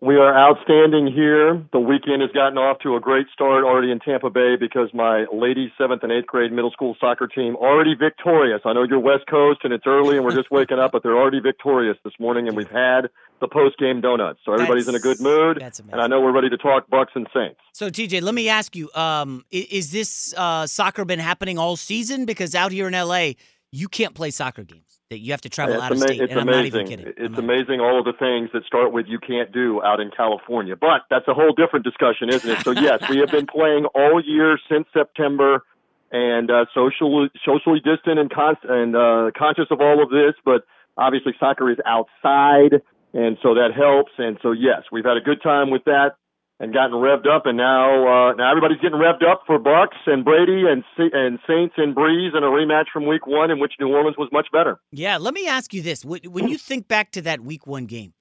We 0.00 0.14
are 0.14 0.32
outstanding 0.32 1.12
here. 1.12 1.60
The 1.72 1.80
weekend 1.80 2.22
has 2.22 2.30
gotten 2.30 2.56
off 2.56 2.78
to 2.84 2.94
a 2.94 3.00
great 3.00 3.26
start 3.32 3.64
already 3.64 3.90
in 3.90 3.98
Tampa 3.98 4.30
Bay 4.30 4.54
because 4.54 4.90
my 4.94 5.26
ladies' 5.32 5.70
seventh 5.76 6.04
and 6.04 6.12
eighth 6.12 6.28
grade 6.28 6.52
middle 6.52 6.70
school 6.70 6.96
soccer 7.00 7.26
team 7.26 7.56
already 7.56 7.96
victorious. 7.96 8.60
I 8.64 8.74
know 8.74 8.84
you're 8.84 9.00
West 9.00 9.26
Coast 9.28 9.60
and 9.64 9.72
it's 9.72 9.88
early 9.88 10.16
and 10.16 10.24
we're 10.24 10.36
just 10.36 10.52
waking 10.52 10.78
up, 10.78 10.92
but 10.92 11.02
they're 11.02 11.18
already 11.18 11.40
victorious 11.40 11.96
this 12.04 12.12
morning, 12.20 12.46
and 12.46 12.56
we've 12.56 12.70
had 12.70 13.08
the 13.40 13.48
post 13.48 13.76
game 13.78 14.00
donuts, 14.00 14.38
so 14.44 14.52
everybody's 14.52 14.86
That's- 14.86 15.02
in 15.04 15.10
a 15.10 15.14
good 15.14 15.20
mood. 15.20 15.62
and 15.90 16.00
I 16.00 16.06
know 16.06 16.20
we're 16.20 16.32
ready 16.32 16.50
to 16.50 16.56
talk 16.56 16.88
Bucs 16.90 17.14
and 17.16 17.26
Saints. 17.34 17.58
So, 17.72 17.90
TJ, 17.90 18.20
let 18.22 18.34
me 18.34 18.48
ask 18.48 18.76
you: 18.76 18.90
um, 18.94 19.44
Is 19.50 19.90
this 19.90 20.32
uh, 20.36 20.68
soccer 20.68 21.04
been 21.04 21.18
happening 21.18 21.58
all 21.58 21.74
season? 21.76 22.24
Because 22.24 22.54
out 22.54 22.70
here 22.70 22.86
in 22.86 22.94
LA, 22.94 23.32
you 23.72 23.88
can't 23.88 24.14
play 24.14 24.30
soccer 24.30 24.64
games. 24.64 24.84
That 25.10 25.20
you 25.20 25.32
have 25.32 25.40
to 25.40 25.48
travel 25.48 25.74
It's 25.76 25.82
out 25.82 25.92
of 25.92 25.98
state, 26.00 26.20
It's 26.20 26.30
and 26.32 26.40
I'm 26.40 26.48
amazing. 26.48 26.72
not 26.84 26.90
even 26.90 27.04
kidding. 27.04 27.14
It's 27.16 27.38
amazing 27.38 27.80
all 27.80 27.98
of 27.98 28.04
the 28.04 28.12
things 28.12 28.50
that 28.52 28.64
start 28.66 28.92
with 28.92 29.06
you 29.08 29.18
can't 29.18 29.50
do 29.52 29.82
out 29.82 30.00
in 30.00 30.10
California. 30.14 30.76
But 30.76 31.02
that's 31.08 31.26
a 31.28 31.32
whole 31.32 31.52
different 31.54 31.84
discussion, 31.86 32.28
isn't 32.28 32.50
it? 32.50 32.60
So 32.62 32.72
yes, 32.72 33.08
we 33.08 33.16
have 33.18 33.30
been 33.30 33.46
playing 33.46 33.86
all 33.94 34.22
year 34.22 34.58
since 34.70 34.86
September, 34.92 35.64
and 36.12 36.50
uh, 36.50 36.66
socially 36.74 37.30
socially 37.44 37.80
distant 37.80 38.18
and 38.18 38.30
con- 38.30 38.56
and 38.68 38.94
uh, 38.96 39.30
conscious 39.36 39.66
of 39.70 39.80
all 39.80 40.02
of 40.02 40.10
this. 40.10 40.34
But 40.44 40.64
obviously, 40.98 41.32
soccer 41.40 41.70
is 41.70 41.78
outside, 41.86 42.82
and 43.14 43.38
so 43.42 43.54
that 43.54 43.70
helps. 43.74 44.12
And 44.18 44.38
so 44.42 44.52
yes, 44.52 44.82
we've 44.92 45.04
had 45.06 45.16
a 45.16 45.22
good 45.22 45.42
time 45.42 45.70
with 45.70 45.84
that. 45.84 46.16
And 46.60 46.74
gotten 46.74 46.96
revved 46.96 47.28
up, 47.28 47.46
and 47.46 47.56
now 47.56 48.30
uh, 48.30 48.32
now 48.32 48.50
everybody's 48.50 48.80
getting 48.80 48.98
revved 48.98 49.22
up 49.24 49.42
for 49.46 49.60
Bucs 49.60 49.96
and 50.06 50.24
Brady 50.24 50.64
and 50.68 50.82
and 50.98 51.38
Saints 51.46 51.74
and 51.76 51.94
Brees 51.94 52.34
and 52.34 52.44
a 52.44 52.48
rematch 52.48 52.86
from 52.92 53.06
Week 53.06 53.28
One, 53.28 53.52
in 53.52 53.60
which 53.60 53.74
New 53.78 53.86
Orleans 53.94 54.16
was 54.18 54.28
much 54.32 54.48
better. 54.52 54.80
Yeah, 54.90 55.18
let 55.18 55.34
me 55.34 55.46
ask 55.46 55.72
you 55.72 55.82
this: 55.82 56.04
When 56.04 56.48
you 56.48 56.58
think 56.58 56.88
back 56.88 57.12
to 57.12 57.22
that 57.22 57.42
Week 57.42 57.64
One 57.68 57.86
game, 57.86 58.12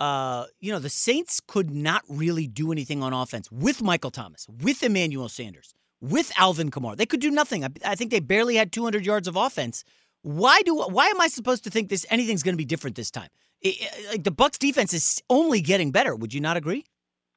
uh, 0.00 0.44
you 0.60 0.70
know 0.70 0.78
the 0.78 0.90
Saints 0.90 1.40
could 1.40 1.70
not 1.70 2.02
really 2.10 2.46
do 2.46 2.72
anything 2.72 3.02
on 3.02 3.14
offense 3.14 3.50
with 3.50 3.80
Michael 3.82 4.10
Thomas, 4.10 4.46
with 4.62 4.82
Emmanuel 4.82 5.30
Sanders, 5.30 5.72
with 6.02 6.30
Alvin 6.36 6.70
Kamara. 6.70 6.94
They 6.94 7.06
could 7.06 7.20
do 7.20 7.30
nothing. 7.30 7.64
I, 7.64 7.68
I 7.86 7.94
think 7.94 8.10
they 8.10 8.20
barely 8.20 8.56
had 8.56 8.70
200 8.70 9.06
yards 9.06 9.26
of 9.26 9.34
offense. 9.36 9.82
Why 10.20 10.60
do? 10.60 10.76
Why 10.76 11.06
am 11.06 11.22
I 11.22 11.28
supposed 11.28 11.64
to 11.64 11.70
think 11.70 11.88
this 11.88 12.04
anything's 12.10 12.42
going 12.42 12.52
to 12.52 12.58
be 12.58 12.66
different 12.66 12.96
this 12.96 13.10
time? 13.10 13.30
I- 13.64 13.76
I- 13.80 14.10
like 14.10 14.24
the 14.24 14.30
Bucs 14.32 14.58
defense 14.58 14.92
is 14.92 15.22
only 15.30 15.62
getting 15.62 15.90
better. 15.90 16.14
Would 16.14 16.34
you 16.34 16.42
not 16.42 16.58
agree? 16.58 16.84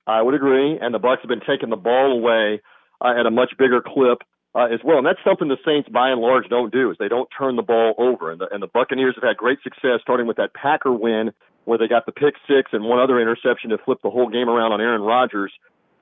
I 0.08 0.22
would 0.22 0.34
agree, 0.34 0.78
and 0.80 0.94
the 0.94 1.00
Bucs 1.00 1.22
have 1.22 1.30
been 1.30 1.42
taking 1.46 1.70
the 1.70 1.76
ball 1.76 2.12
away 2.12 2.62
uh, 3.00 3.14
at 3.20 3.26
a 3.26 3.32
much 3.32 3.54
bigger 3.58 3.82
clip 3.82 4.20
uh, 4.54 4.66
as 4.66 4.80
well, 4.84 4.98
and 4.98 5.06
that's 5.06 5.20
something 5.24 5.48
the 5.48 5.58
Saints, 5.66 5.88
by 5.90 6.10
and 6.10 6.20
large, 6.20 6.50
don't 6.50 6.72
do. 6.74 6.92
Is 6.92 6.98
they 7.00 7.08
don't 7.08 7.30
turn 7.38 7.56
the 7.56 7.62
ball 7.62 7.94
over, 7.98 8.32
and 8.32 8.42
the, 8.42 8.48
and 8.52 8.62
the 8.62 8.68
Buccaneers 8.68 9.16
have 9.16 9.24
had 9.24 9.38
great 9.38 9.60
success, 9.64 10.00
starting 10.02 10.28
with 10.28 10.38
that 10.38 10.54
Packer 10.54 10.92
win 10.92 11.32
where 11.66 11.78
they 11.78 11.88
got 11.88 12.06
the 12.06 12.12
pick 12.12 12.36
six 12.48 12.72
and 12.74 12.84
one 12.84 13.00
other 13.00 13.20
interception 13.22 13.70
to 13.70 13.78
flip 13.78 14.00
the 14.04 14.10
whole 14.10 14.30
game 14.30 14.50
around 14.50 14.72
on 14.72 14.82
Aaron 14.82 15.02
Rodgers 15.02 15.54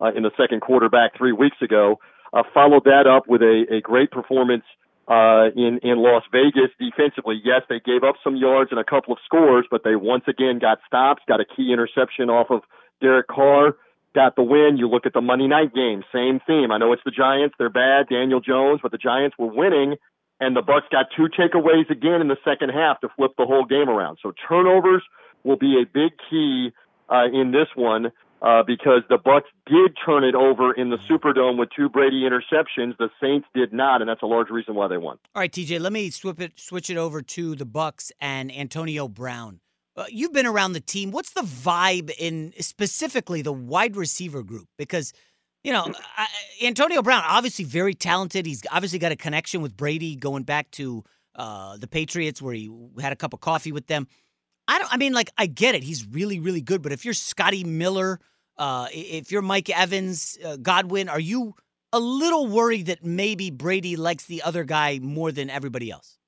uh, 0.02 0.12
in 0.16 0.24
the 0.24 0.32
second 0.38 0.62
quarter 0.62 0.90
back 0.90 1.18
three 1.18 1.34
weeks 1.34 1.58
ago. 1.62 2.00
Uh, 2.32 2.44
followed 2.54 2.86
that 2.86 3.08
up 3.08 3.28
with 3.28 3.42
a, 3.42 3.66
a 3.70 3.82
great 3.82 4.12
performance 4.12 4.64
uh, 5.08 5.50
in 5.56 5.80
in 5.82 5.98
Las 5.98 6.24
Vegas 6.32 6.70
defensively. 6.80 7.42
Yes, 7.44 7.62
they 7.68 7.80
gave 7.80 8.04
up 8.04 8.16
some 8.24 8.36
yards 8.36 8.72
and 8.72 8.80
a 8.80 8.84
couple 8.84 9.14
of 9.14 9.20
scores, 9.26 9.66
but 9.70 9.84
they 9.84 9.96
once 9.96 10.24
again 10.28 10.60
got 10.60 10.78
stops, 10.86 11.24
got 11.28 11.42
a 11.42 11.46
key 11.46 11.74
interception 11.74 12.30
off 12.30 12.52
of 12.52 12.62
Derek 13.02 13.28
Carr, 13.28 13.76
got 14.14 14.36
the 14.36 14.44
win. 14.44 14.78
You 14.78 14.88
look 14.88 15.06
at 15.06 15.14
the 15.14 15.22
Monday 15.22 15.48
night 15.48 15.74
game, 15.74 16.04
same 16.14 16.40
theme. 16.46 16.72
I 16.72 16.78
know 16.78 16.94
it's 16.94 17.04
the 17.06 17.12
Giants; 17.12 17.56
they're 17.58 17.70
bad, 17.70 18.08
Daniel 18.10 18.40
Jones, 18.40 18.80
but 18.82 18.92
the 18.92 18.98
Giants 18.98 19.38
were 19.38 19.52
winning, 19.52 19.96
and 20.40 20.56
the 20.56 20.62
Bucs 20.62 20.90
got 20.92 21.08
two 21.16 21.28
takeaways 21.28 21.90
again 21.90 22.22
in 22.22 22.28
the 22.28 22.38
second 22.44 22.70
half 22.70 23.02
to 23.02 23.10
flip 23.16 23.32
the 23.38 23.46
whole 23.46 23.66
game 23.66 23.90
around. 23.90 24.18
So 24.22 24.34
turnovers 24.48 25.04
will 25.44 25.58
be 25.58 25.82
a 25.82 25.86
big 25.86 26.12
key 26.30 26.72
uh, 27.10 27.26
in 27.32 27.52
this 27.52 27.68
one 27.76 28.12
uh, 28.42 28.64
because 28.64 29.02
the 29.10 29.18
Bucs 29.18 29.50
did 29.66 29.98
turn 30.06 30.24
it 30.24 30.36
over 30.36 30.74
in 30.74 30.90
the 30.90 30.98
Superdome 31.10 31.58
with 31.58 31.70
two 31.76 31.90
Brady 31.90 32.24
interceptions. 32.24 32.98
The 32.98 33.10
Saints 33.22 33.48
did 33.54 33.74
not, 33.74 34.02
and 34.02 34.10
that's 34.10 34.22
a 34.22 34.28
large 34.28 34.50
reason 34.50 34.76
why 34.76 34.88
they 34.88 34.98
won. 34.98 35.18
All 35.36 35.42
right, 35.42 35.52
TJ, 35.52 35.80
let 35.80 35.94
me 35.94 36.10
swip 36.10 36.40
it, 36.40 36.60
switch 36.60 36.90
it 36.90 36.98
over 36.98 37.22
to 37.22 37.56
the 37.56 37.66
Bucs 37.66 38.12
and 38.20 38.52
Antonio 38.52 39.08
Brown. 39.08 39.60
Uh, 40.00 40.06
you've 40.10 40.32
been 40.32 40.46
around 40.46 40.72
the 40.72 40.80
team. 40.80 41.12
What's 41.12 41.34
the 41.34 41.42
vibe 41.42 42.10
in 42.18 42.54
specifically 42.60 43.42
the 43.42 43.52
wide 43.52 43.98
receiver 43.98 44.44
group? 44.44 44.68
Because 44.78 45.12
you 45.64 45.74
know 45.74 45.92
I, 46.18 46.28
Antonio 46.64 47.02
Brown, 47.02 47.24
obviously 47.28 47.66
very 47.66 47.94
talented. 47.94 48.46
He's 48.46 48.64
obviously 48.72 48.98
got 48.98 49.12
a 49.12 49.18
connection 49.18 49.62
with 49.62 49.76
Brady 49.76 50.16
going 50.16 50.44
back 50.44 50.72
to 50.72 51.04
uh, 51.36 51.76
the 51.76 51.88
Patriots, 51.88 52.42
where 52.42 52.54
he 52.54 52.72
had 53.02 53.12
a 53.12 53.18
cup 53.18 53.34
of 53.34 53.42
coffee 53.42 53.74
with 53.74 53.88
them. 53.88 54.08
I 54.70 54.80
don't. 54.80 54.94
I 54.94 54.96
mean, 54.96 55.12
like 55.12 55.32
I 55.38 55.48
get 55.48 55.76
it. 55.76 55.84
He's 55.84 56.08
really, 56.08 56.40
really 56.40 56.62
good. 56.62 56.82
But 56.82 56.94
if 56.94 57.04
you're 57.04 57.14
Scotty 57.14 57.66
Miller, 57.66 58.22
uh, 58.58 58.88
if 58.94 59.34
you're 59.34 59.42
Mike 59.42 59.70
Evans, 59.70 60.38
uh, 60.46 60.56
Godwin, 60.56 61.10
are 61.10 61.20
you 61.20 61.56
a 61.92 62.00
little 62.00 62.48
worried 62.48 62.86
that 62.86 63.04
maybe 63.04 63.52
Brady 63.52 63.98
likes 63.98 64.26
the 64.28 64.44
other 64.44 64.64
guy 64.64 65.00
more 65.02 65.34
than 65.34 65.50
everybody 65.50 65.92
else? 65.92 66.19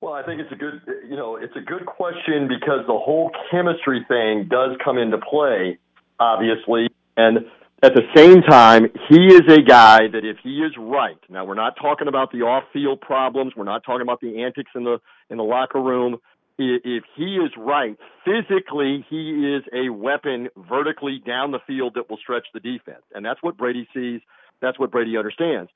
Well, 0.00 0.14
I 0.14 0.22
think 0.22 0.40
it's 0.40 0.50
a 0.50 0.56
good, 0.56 0.80
you 1.08 1.16
know, 1.16 1.36
it's 1.36 1.54
a 1.56 1.60
good 1.60 1.84
question 1.84 2.48
because 2.48 2.86
the 2.86 2.98
whole 2.98 3.30
chemistry 3.50 4.04
thing 4.08 4.48
does 4.48 4.70
come 4.82 4.96
into 4.96 5.18
play, 5.18 5.78
obviously. 6.18 6.88
And 7.18 7.40
at 7.82 7.94
the 7.94 8.02
same 8.14 8.40
time, 8.42 8.86
he 9.10 9.26
is 9.26 9.42
a 9.48 9.60
guy 9.60 10.08
that 10.10 10.24
if 10.24 10.38
he 10.42 10.60
is 10.60 10.72
right, 10.78 11.18
now 11.28 11.44
we're 11.44 11.54
not 11.54 11.74
talking 11.80 12.08
about 12.08 12.32
the 12.32 12.38
off-field 12.38 13.02
problems, 13.02 13.52
we're 13.54 13.64
not 13.64 13.84
talking 13.84 14.00
about 14.00 14.22
the 14.22 14.42
antics 14.42 14.70
in 14.74 14.84
the 14.84 14.98
in 15.28 15.36
the 15.36 15.44
locker 15.44 15.80
room. 15.80 16.16
If 16.58 17.04
he 17.16 17.36
is 17.36 17.50
right, 17.56 17.96
physically 18.24 19.04
he 19.08 19.54
is 19.54 19.64
a 19.72 19.90
weapon 19.90 20.48
vertically 20.68 21.22
down 21.26 21.52
the 21.52 21.60
field 21.66 21.94
that 21.94 22.10
will 22.10 22.18
stretch 22.18 22.46
the 22.52 22.60
defense, 22.60 23.02
and 23.14 23.24
that's 23.24 23.42
what 23.42 23.56
Brady 23.56 23.88
sees. 23.94 24.20
That's 24.60 24.78
what 24.78 24.90
Brady 24.90 25.16
understands. 25.16 25.70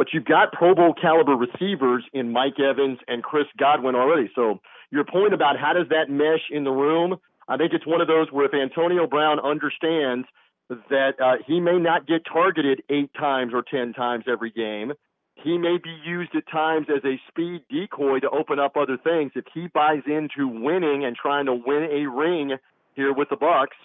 But 0.00 0.14
you've 0.14 0.24
got 0.24 0.54
Pro 0.54 0.74
Bowl 0.74 0.94
caliber 0.94 1.34
receivers 1.34 2.04
in 2.14 2.32
Mike 2.32 2.58
Evans 2.58 3.00
and 3.06 3.22
Chris 3.22 3.44
Godwin 3.58 3.94
already. 3.94 4.30
So 4.34 4.58
your 4.90 5.04
point 5.04 5.34
about 5.34 5.58
how 5.58 5.74
does 5.74 5.88
that 5.90 6.08
mesh 6.08 6.48
in 6.50 6.64
the 6.64 6.70
room, 6.70 7.18
I 7.48 7.58
think 7.58 7.74
it's 7.74 7.86
one 7.86 8.00
of 8.00 8.08
those 8.08 8.32
where 8.32 8.46
if 8.46 8.54
Antonio 8.54 9.06
Brown 9.06 9.38
understands 9.40 10.26
that 10.70 11.20
uh, 11.22 11.42
he 11.46 11.60
may 11.60 11.76
not 11.76 12.06
get 12.06 12.22
targeted 12.24 12.82
eight 12.88 13.12
times 13.12 13.52
or 13.52 13.62
ten 13.62 13.92
times 13.92 14.24
every 14.26 14.50
game, 14.50 14.94
he 15.34 15.58
may 15.58 15.76
be 15.76 15.94
used 16.02 16.34
at 16.34 16.50
times 16.50 16.86
as 16.88 17.04
a 17.04 17.20
speed 17.28 17.60
decoy 17.68 18.20
to 18.20 18.30
open 18.30 18.58
up 18.58 18.78
other 18.78 18.96
things. 18.96 19.32
If 19.34 19.44
he 19.52 19.66
buys 19.66 20.00
into 20.06 20.48
winning 20.48 21.04
and 21.04 21.14
trying 21.14 21.44
to 21.44 21.52
win 21.52 21.90
a 21.92 22.08
ring 22.08 22.56
here 22.94 23.12
with 23.12 23.28
the 23.28 23.36
Bucs, 23.36 23.76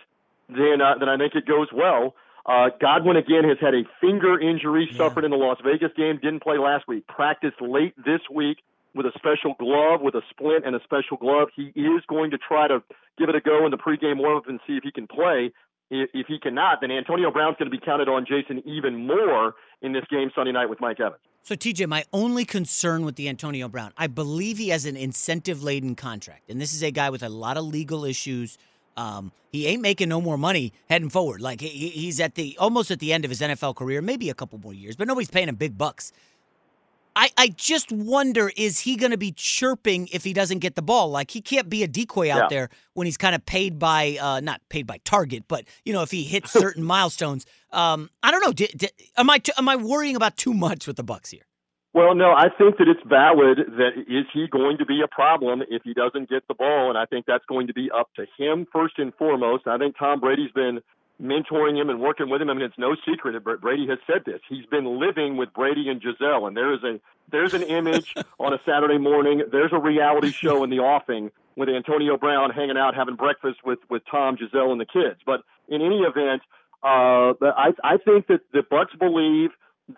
then 0.48 0.80
uh, 0.80 0.98
then 0.98 1.10
I 1.10 1.18
think 1.18 1.36
it 1.36 1.46
goes 1.46 1.68
well. 1.74 2.16
Uh, 2.46 2.70
Godwin 2.80 3.18
again 3.18 3.43
has 3.43 3.58
had 3.60 3.74
a 3.74 3.84
finger 4.00 4.39
injury 4.39 4.88
suffered 4.96 5.26
in 5.26 5.32
the 5.32 5.38
Las 5.38 5.58
Vegas 5.64 5.91
game. 5.98 6.20
Didn't 6.22 6.43
play 6.43 6.58
last 6.58 6.88
week. 6.88 7.08
Practiced 7.08 7.60
late 7.60 7.96
this 7.98 8.22
week 8.32 8.60
with 8.93 9.06
a 9.08 9.12
special 9.16 9.56
glove, 9.60 10.02
with 10.02 10.16
a 10.16 10.22
splint 10.30 10.66
and 10.66 10.76
a 10.76 10.80
special 10.84 11.18
glove. 11.18 11.50
He 11.56 11.72
is 11.76 12.04
going 12.08 12.32
to 12.32 12.38
try 12.38 12.68
to 12.68 12.84
give 13.18 13.30
it 13.30 13.36
a 13.36 13.41
go 13.41 13.66
in 13.66 13.72
the 13.72 13.78
pregame 13.78 14.18
warm-up 14.18 14.48
and 14.48 14.60
see 14.68 14.74
if 14.74 14.84
he 14.84 14.91
can 14.91 15.08
play. 15.08 15.52
If, 15.89 16.10
if 16.14 16.28
he 16.28 16.39
cannot, 16.39 16.82
then 16.82 16.91
Antonio 16.91 17.32
Brown's 17.32 17.58
going 17.58 17.70
to 17.70 17.78
be 17.78 17.84
counted 17.84 18.10
on 18.10 18.26
Jason 18.26 18.62
even 18.66 19.08
more 19.08 19.56
in 19.82 19.93
this 19.93 20.06
game 20.10 20.32
Sunday 20.36 20.52
night 20.52 20.68
with 20.68 20.80
Mike 20.80 21.00
Evans. 21.00 21.22
So, 21.43 21.56
TJ, 21.56 21.88
my 21.88 22.06
only 22.12 22.43
concern 22.43 23.06
with 23.06 23.18
the 23.18 23.30
Antonio 23.30 23.68
Brown, 23.68 23.93
I 23.98 24.08
believe 24.08 24.58
he 24.58 24.70
has 24.70 24.86
an 24.86 24.98
incentive 24.98 25.62
laden 25.62 25.93
contract. 25.93 26.50
And 26.50 26.60
this 26.60 26.74
is 26.74 26.82
a 26.82 26.89
guy 26.89 27.12
with 27.12 27.22
a 27.22 27.30
lot 27.30 27.58
of 27.58 27.66
legal 27.66 28.04
issues. 28.04 28.58
Um, 28.98 29.32
he 29.52 29.68
ain't 29.68 29.82
making 29.82 30.10
no 30.10 30.20
more 30.22 30.38
money 30.38 30.74
heading 30.89 31.10
forward. 31.10 31.41
Like 31.41 31.62
he, 31.62 31.68
he's 31.89 32.20
at 32.20 32.36
the 32.36 32.58
almost 32.60 32.91
at 32.91 33.00
the 33.00 33.14
end 33.14 33.24
of 33.26 33.30
his 33.32 33.41
NFL 33.41 33.76
career, 33.76 34.02
maybe 34.02 34.30
a 34.30 34.34
couple 34.34 34.60
more 34.60 34.74
years, 34.74 34.96
but 34.96 35.08
nobody's 35.08 35.30
paying 35.30 35.48
him 35.50 35.56
big 35.56 35.78
bucks. 35.78 36.12
I, 37.18 37.30
I 37.38 37.48
just 37.48 37.93
wonder 37.93 38.52
is 38.58 38.82
he 38.82 38.98
going 38.98 39.12
to 39.12 39.18
be 39.18 39.32
chirping 39.32 40.10
if 40.12 40.26
he 40.26 40.34
doesn't 40.34 40.60
get 40.60 40.76
the 40.76 40.82
ball? 40.82 41.10
Like 41.10 41.32
he 41.32 41.39
can't 41.39 41.70
be 41.70 41.82
a 41.82 41.88
decoy 41.88 42.30
out 42.30 42.38
Yeah. 42.43 42.48
there 42.50 42.70
when 42.93 43.06
he's 43.08 43.16
kind 43.16 43.34
of 43.34 43.46
paid 43.46 43.80
by 43.80 44.18
uh, 44.20 44.41
not 44.41 44.60
paid 44.68 44.86
by 44.86 44.98
target, 45.06 45.46
but 45.48 45.64
you 45.86 45.93
know 45.93 46.02
if 46.02 46.12
he 46.12 46.24
hits 46.24 46.52
certain 46.66 46.84
milestones. 46.84 47.46
Um, 47.72 48.10
I 48.22 48.32
don't 48.32 48.41
know. 48.41 48.52
Di- 48.52 48.74
di- 48.76 48.89
am 49.18 49.30
I 49.30 49.39
am 49.58 49.70
I 49.70 49.78
worrying 49.78 50.18
about 50.18 50.36
too 50.36 50.54
much 50.54 50.88
with 50.88 50.98
the 50.98 51.04
Bucs 51.06 51.32
here? 51.32 51.46
Well, 51.96 52.14
no, 52.14 52.34
I 52.34 52.50
think 52.50 52.78
that 52.80 52.89
it's 52.89 53.00
valid 53.08 53.58
that 53.78 53.91
is 53.96 54.26
he 54.34 54.48
going 54.48 54.80
to 54.80 54.86
be 54.86 55.00
a 55.02 55.08
problem 55.08 55.64
if 55.70 55.82
he 55.84 55.93
doesn't 55.93 56.30
get 56.30 56.46
the 56.46 56.54
ball, 56.54 56.89
and 56.89 56.98
I 56.98 57.06
think 57.06 57.26
that's 57.26 57.46
going 57.46 57.68
to 57.68 57.74
be 57.74 57.89
up 57.89 58.10
to 58.18 58.26
him 58.38 58.68
first 58.70 59.00
and 59.00 59.16
foremost. 59.16 59.66
I 59.66 59.78
think 59.78 59.98
Tom 59.98 60.20
Brady's 60.20 60.52
been 60.52 60.82
mentoring 61.24 61.80
him 61.80 61.89
and 61.89 62.02
working 62.02 62.30
with 62.30 62.41
him. 62.41 62.50
I 62.50 62.54
mean, 62.54 62.64
it's 62.64 62.78
no 62.78 62.98
secret 63.10 63.41
that 63.41 63.62
Brady 63.62 63.88
has 63.88 64.00
said 64.06 64.24
this. 64.26 64.41
He's 64.50 64.66
been 64.66 65.00
living 65.00 65.38
with 65.38 65.54
Brady 65.54 65.88
and 65.88 66.02
Gisele, 66.02 66.48
and 66.48 66.58
there 66.58 66.74
is 66.74 66.84
a 66.84 67.00
there's 67.32 67.54
an 67.54 67.64
image 67.64 68.14
on 68.41 68.54
a 68.54 68.60
Saturday 68.66 68.98
morning. 68.98 69.43
There's 69.50 69.72
a 69.72 69.80
reality 69.80 70.34
show 70.34 70.66
in 70.66 70.72
the 70.72 70.80
offing 70.80 71.32
with 71.56 71.70
Antonio 71.70 72.18
Brown 72.18 72.50
hanging 72.52 72.78
out 72.78 72.93
having 72.93 73.16
breakfast 73.16 73.60
with 73.64 73.80
with 73.89 74.02
Tom, 74.12 74.36
Gisele, 74.36 74.74
and 74.74 74.82
the 74.82 74.86
kids. 74.86 75.22
But 75.26 75.43
in 75.70 75.82
any 75.82 76.00
event, 76.00 76.41
uh, 76.84 77.39
I 77.41 77.72
I 77.86 77.96
think 78.04 78.28
that 78.28 78.41
the 78.52 78.64
Bucs 78.70 79.00
believe 79.00 79.52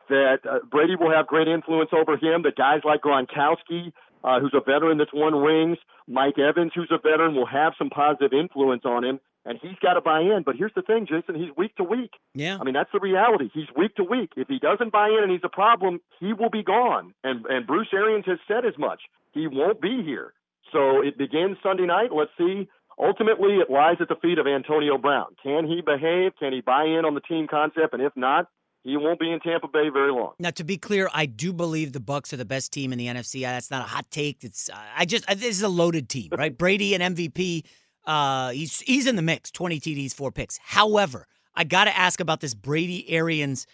that 0.10 0.40
uh, 0.50 0.60
Brady 0.70 0.96
will 0.96 1.12
have 1.12 1.28
great 1.28 1.48
influence 1.48 1.92
over 1.94 2.18
him. 2.18 2.44
That 2.44 2.56
guys 2.56 2.82
like 2.84 3.02
Gronkowski, 3.02 3.92
uh, 4.24 4.40
who's 4.40 4.54
a 4.54 4.60
veteran 4.60 4.98
that's 4.98 5.14
won 5.14 5.36
rings, 5.36 5.78
Mike 6.08 6.38
Evans, 6.38 6.72
who's 6.76 6.92
a 6.92 6.98
veteran, 6.98 7.36
will 7.36 7.46
have 7.46 7.74
some 7.78 7.90
positive 7.90 8.34
influence 8.34 8.84
on 8.86 9.04
him. 9.04 9.20
And 9.46 9.58
he's 9.62 9.80
got 9.82 9.94
to 9.94 10.02
buy 10.02 10.20
in. 10.20 10.44
But 10.46 10.58
here's 10.58 10.74
the 10.76 10.82
thing, 10.82 11.08
Jason, 11.08 11.36
he's 11.36 11.56
week 11.56 11.74
to 11.78 11.84
week. 11.84 12.12
Yeah. 12.34 12.58
I 12.60 12.66
mean, 12.66 12.74
that's 12.74 12.92
the 12.92 13.00
reality. 13.00 13.50
He's 13.54 13.68
week 13.78 13.96
to 13.96 14.04
week. 14.04 14.32
If 14.36 14.50
he 14.50 14.60
doesn't 14.60 14.92
buy 14.92 15.08
in 15.08 15.24
and 15.24 15.32
he's 15.32 15.46
a 15.46 15.50
problem, 15.50 16.02
he 16.20 16.34
will 16.34 16.50
be 16.50 16.64
gone. 16.64 17.14
And 17.24 17.46
and 17.46 17.66
Bruce 17.66 17.88
Arians 17.94 18.26
has 18.26 18.40
said 18.46 18.66
as 18.66 18.78
much. 18.78 19.04
He 19.32 19.48
won't 19.48 19.82
be 19.82 20.04
here. 20.04 20.34
So 20.74 21.02
it 21.02 21.18
begins 21.18 21.58
Sunday 21.64 21.86
night. 21.86 22.10
Let's 22.14 22.32
see. 22.38 22.68
Ultimately, 23.00 23.58
it 23.58 23.70
lies 23.70 23.98
at 24.02 24.10
the 24.10 24.16
feet 24.16 24.38
of 24.38 24.48
Antonio 24.48 24.98
Brown. 24.98 25.28
Can 25.42 25.66
he 25.66 25.82
behave? 25.82 26.34
Can 26.40 26.52
he 26.52 26.60
buy 26.60 26.84
in 26.84 27.06
on 27.06 27.14
the 27.14 27.22
team 27.22 27.48
concept? 27.48 27.94
And 27.94 28.02
if 28.02 28.12
not, 28.18 28.50
he 28.84 28.96
won't 28.96 29.20
be 29.20 29.32
in 29.32 29.40
Tampa 29.40 29.68
Bay 29.68 29.90
very 29.90 30.12
long. 30.12 30.34
Now, 30.40 30.52
to 30.52 30.64
be 30.64 30.78
clear, 30.78 31.10
I 31.14 31.26
do 31.26 31.52
believe 31.52 31.94
the 31.94 32.00
Bucs 32.00 32.32
are 32.34 32.38
the 32.38 32.46
best 32.46 32.72
team 32.72 32.94
in 32.94 32.98
the 32.98 33.08
NFC. 33.08 33.42
That's 33.42 33.70
not 33.70 33.82
a 33.82 33.88
hot 33.88 34.10
take. 34.12 34.44
It's 34.44 34.70
I 34.96 35.06
just 35.06 35.28
this 35.28 35.44
is 35.44 35.62
a 35.62 35.70
loaded 35.70 36.10
team, 36.10 36.30
right? 36.38 36.56
Brady 36.58 36.96
and 36.96 37.16
MVP. 37.16 37.64
Uh, 38.06 38.52
he's 38.52 38.80
he's 38.82 39.08
in 39.08 39.16
the 39.16 39.22
mix. 39.22 39.52
Twenty 39.52 39.80
TDs, 39.80 40.14
four 40.14 40.32
picks. 40.32 40.58
However, 40.64 41.28
I 41.56 41.64
got 41.64 41.86
to 41.86 41.98
ask 41.98 42.20
about 42.20 42.40
this 42.40 42.54
Brady 42.54 43.10
Arians. 43.10 43.68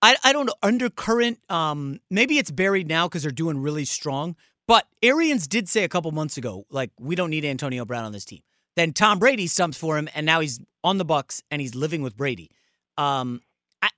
I 0.00 0.16
I 0.24 0.32
don't 0.32 0.46
know 0.46 0.54
undercurrent. 0.62 1.38
Um, 1.50 2.00
maybe 2.10 2.38
it's 2.38 2.50
buried 2.50 2.88
now 2.88 3.08
because 3.08 3.22
they're 3.22 3.32
doing 3.32 3.58
really 3.58 3.84
strong. 3.84 4.36
But 4.66 4.86
Arians 5.02 5.46
did 5.46 5.68
say 5.68 5.84
a 5.84 5.88
couple 5.88 6.10
months 6.12 6.36
ago, 6.36 6.64
like 6.70 6.90
we 6.98 7.14
don't 7.14 7.30
need 7.30 7.44
Antonio 7.44 7.84
Brown 7.84 8.04
on 8.04 8.12
this 8.12 8.24
team. 8.24 8.40
Then 8.76 8.92
Tom 8.92 9.18
Brady 9.18 9.46
stumps 9.46 9.76
for 9.76 9.98
him, 9.98 10.08
and 10.14 10.24
now 10.24 10.40
he's 10.40 10.60
on 10.82 10.98
the 10.98 11.04
Bucs 11.04 11.42
and 11.50 11.60
he's 11.60 11.74
living 11.74 12.02
with 12.02 12.16
Brady. 12.16 12.50
Um, 12.96 13.42
I, 13.82 13.90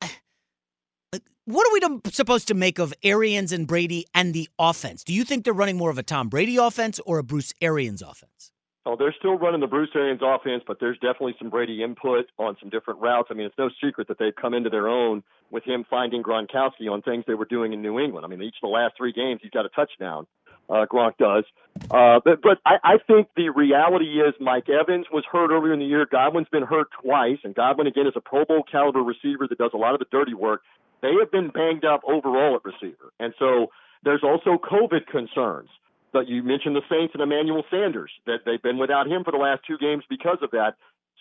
what 1.47 1.69
are 1.69 1.73
we 1.73 1.81
to, 1.81 2.15
supposed 2.15 2.49
to 2.49 2.55
make 2.55 2.79
of 2.79 2.95
Arians 3.03 3.53
and 3.53 3.67
Brady 3.67 4.07
and 4.15 4.33
the 4.33 4.49
offense? 4.59 5.05
Do 5.05 5.13
you 5.13 5.25
think 5.25 5.45
they're 5.45 5.53
running 5.53 5.77
more 5.77 5.91
of 5.91 5.99
a 5.99 6.03
Tom 6.03 6.29
Brady 6.29 6.57
offense 6.57 7.01
or 7.05 7.19
a 7.19 7.23
Bruce 7.23 7.53
Arians 7.61 8.03
offense? 8.03 8.53
Oh, 8.87 8.97
they're 8.97 9.15
still 9.19 9.39
running 9.39 9.61
the 9.61 9.67
Bruce 9.67 9.91
Arians 9.95 10.21
offense, 10.23 10.63
but 10.67 10.79
there's 10.79 10.99
definitely 10.99 11.35
some 11.39 11.49
Brady 11.49 11.83
input 11.83 12.27
on 12.39 12.57
some 12.61 12.69
different 12.69 13.01
routes. 13.01 13.29
I 13.31 13.35
mean, 13.35 13.47
it's 13.47 13.59
no 13.59 13.71
secret 13.83 14.09
that 14.09 14.19
they've 14.19 14.35
come 14.35 14.53
into 14.53 14.69
their 14.69 14.89
own 14.89 15.23
with 15.51 15.65
him 15.65 15.85
finding 15.89 16.23
Gronkowski 16.23 16.91
on 16.91 17.01
things 17.01 17.25
they 17.27 17.35
were 17.35 17.47
doing 17.47 17.73
in 17.73 17.81
New 17.81 17.99
England. 17.99 18.27
I 18.27 18.29
mean, 18.29 18.43
each 18.43 18.57
of 18.63 18.69
the 18.69 18.75
last 18.75 18.95
three 18.97 19.13
games, 19.13 19.41
he's 19.43 19.51
got 19.51 19.65
a 19.65 19.71
touchdown. 19.71 20.27
Uh, 20.69 20.87
Gronk 20.91 21.17
does. 21.19 21.45
Uh, 21.91 22.21
but 22.25 22.41
but 22.43 22.59
I, 22.65 22.77
I 22.83 22.95
think 23.07 23.29
the 23.37 23.51
reality 23.51 24.21
is 24.21 24.35
Mike 24.41 24.69
Evans 24.69 25.07
was 25.13 25.25
hurt 25.31 25.51
earlier 25.51 25.75
in 25.75 25.79
the 25.79 25.85
year. 25.85 26.07
Godwin's 26.11 26.49
been 26.51 26.63
hurt 26.63 26.89
twice, 27.03 27.39
and 27.45 27.55
Godwin 27.55 27.87
again 27.87 28.07
is 28.07 28.15
a 28.17 28.21
Pro 28.21 28.47
Bowl 28.47 28.63
caliber 28.71 29.03
receiver 29.03 29.47
that 29.47 29.59
does 29.59 29.73
a 29.75 29.77
lot 29.77 29.93
of 29.93 29.99
the 29.99 30.07
dirty 30.11 30.33
work. 30.33 30.63
They 31.05 31.13
have 31.21 31.31
been 31.31 31.51
banged 31.51 31.85
up 31.85 32.01
overall 32.09 32.57
at 32.57 32.65
receiver, 32.65 33.13
and 33.21 33.35
so 33.39 33.69
there's 34.05 34.23
also 34.25 34.57
COVID 34.57 35.07
concerns. 35.07 35.69
But 36.15 36.29
you 36.29 36.43
mentioned 36.43 36.77
the 36.77 36.87
Saints 36.89 37.13
and 37.13 37.23
Emmanuel 37.23 37.63
Sanders 37.71 38.11
that 38.25 38.47
they've 38.47 38.63
been 38.63 38.79
without 38.79 39.07
him 39.07 39.23
for 39.23 39.31
the 39.31 39.37
last 39.37 39.61
two 39.67 39.77
games 39.77 40.05
because 40.09 40.39
of 40.41 40.51
that. 40.53 40.77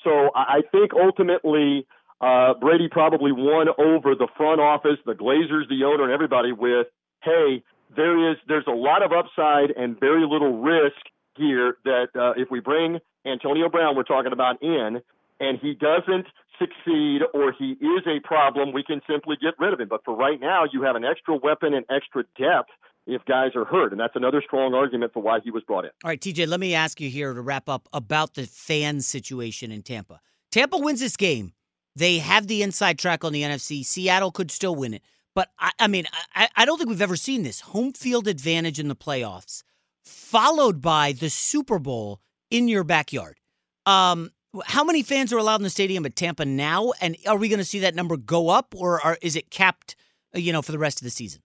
So 0.05 0.29
I 0.35 0.61
think 0.71 0.91
ultimately 0.93 1.85
uh, 2.21 2.53
Brady 2.53 2.87
probably 2.89 3.33
won 3.33 3.67
over 3.77 4.15
the 4.15 4.29
front 4.37 4.61
office, 4.61 4.99
the 5.05 5.15
Glazers, 5.15 5.67
the 5.67 5.83
owner, 5.83 6.03
and 6.03 6.13
everybody 6.13 6.53
with, 6.53 6.87
hey, 7.21 7.61
there 7.93 8.31
is 8.31 8.37
there's 8.47 8.67
a 8.67 8.71
lot 8.71 9.03
of 9.03 9.11
upside 9.11 9.71
and 9.71 9.99
very 9.99 10.25
little 10.25 10.61
risk 10.61 10.95
here 11.35 11.75
that 11.83 12.07
uh, 12.15 12.39
if 12.39 12.49
we 12.49 12.61
bring 12.61 12.99
Antonio 13.25 13.67
Brown, 13.67 13.97
we're 13.97 14.03
talking 14.03 14.31
about 14.31 14.63
in, 14.63 15.01
and 15.43 15.59
he 15.59 15.73
doesn't 15.73 16.27
succeed 16.57 17.21
or 17.33 17.51
he 17.57 17.71
is 17.71 18.03
a 18.07 18.25
problem, 18.25 18.71
we 18.71 18.83
can 18.83 19.01
simply 19.09 19.35
get 19.41 19.53
rid 19.59 19.73
of 19.73 19.79
him. 19.79 19.89
But 19.89 20.01
for 20.05 20.15
right 20.15 20.39
now, 20.39 20.63
you 20.71 20.83
have 20.83 20.95
an 20.95 21.03
extra 21.03 21.35
weapon 21.35 21.73
and 21.73 21.85
extra 21.89 22.23
depth 22.37 22.69
if 23.05 23.23
guys 23.25 23.51
are 23.55 23.65
hurt, 23.65 23.91
and 23.91 23.99
that's 23.99 24.15
another 24.15 24.41
strong 24.45 24.73
argument 24.73 25.11
for 25.11 25.21
why 25.21 25.39
he 25.43 25.51
was 25.51 25.61
brought 25.63 25.83
in. 25.83 25.91
All 26.05 26.09
right, 26.09 26.21
TJ, 26.21 26.47
let 26.47 26.61
me 26.61 26.73
ask 26.73 27.01
you 27.01 27.09
here 27.09 27.33
to 27.33 27.41
wrap 27.41 27.67
up 27.67 27.89
about 27.91 28.35
the 28.35 28.43
fan 28.43 29.01
situation 29.01 29.71
in 29.71 29.81
Tampa. 29.81 30.21
Tampa 30.51 30.77
wins 30.77 31.01
this 31.01 31.17
game. 31.17 31.51
They 31.95 32.19
have 32.19 32.47
the 32.47 32.63
inside 32.63 32.97
track 32.97 33.25
on 33.25 33.33
the 33.33 33.43
NFC. 33.43 33.83
Seattle 33.83 34.31
could 34.31 34.51
still 34.51 34.75
win 34.75 34.93
it. 34.93 35.03
But 35.35 35.49
I, 35.59 35.71
I 35.79 35.87
mean, 35.87 36.05
I, 36.33 36.47
I 36.55 36.65
don't 36.65 36.77
think 36.77 36.89
we've 36.89 37.01
ever 37.01 37.17
seen 37.17 37.43
this 37.43 37.59
home 37.59 37.91
field 37.91 38.27
advantage 38.27 38.79
in 38.79 38.87
the 38.87 38.95
playoffs, 38.95 39.63
followed 40.05 40.81
by 40.81 41.11
the 41.11 41.29
Super 41.29 41.79
Bowl 41.79 42.21
in 42.49 42.69
your 42.69 42.83
backyard. 42.85 43.39
Um, 43.85 44.31
how 44.65 44.83
many 44.83 45.03
fans 45.03 45.33
are 45.33 45.37
allowed 45.37 45.57
in 45.57 45.63
the 45.63 45.69
stadium 45.69 46.05
at 46.05 46.15
Tampa 46.15 46.45
now? 46.45 46.93
And 47.01 47.17
are 47.27 47.37
we 47.37 47.49
going 47.49 47.59
to 47.59 47.65
see 47.65 47.79
that 47.79 47.95
number 47.95 48.17
go 48.17 48.49
up, 48.49 48.73
or 48.75 49.03
are, 49.03 49.17
is 49.21 49.35
it 49.35 49.49
capped? 49.49 49.95
uh, 50.35 50.39
You 50.39 50.53
know, 50.53 50.61
for 50.61 50.71
the 50.71 50.79
rest 50.79 50.99
of 50.99 51.05
the 51.05 51.11
season. 51.11 51.41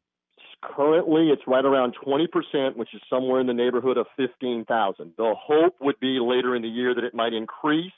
Currently, 0.60 1.28
it's 1.28 1.42
right 1.46 1.64
around 1.64 1.94
20%, 2.04 2.76
which 2.76 2.92
is 2.92 3.00
somewhere 3.08 3.40
in 3.40 3.46
the 3.46 3.54
neighborhood 3.54 3.96
of 3.96 4.06
15,000. 4.16 5.12
The 5.16 5.34
hope 5.40 5.76
would 5.80 6.00
be 6.00 6.18
later 6.20 6.56
in 6.56 6.62
the 6.62 6.68
year 6.68 6.94
that 6.94 7.04
it 7.04 7.14
might 7.14 7.32
increase. 7.32 7.92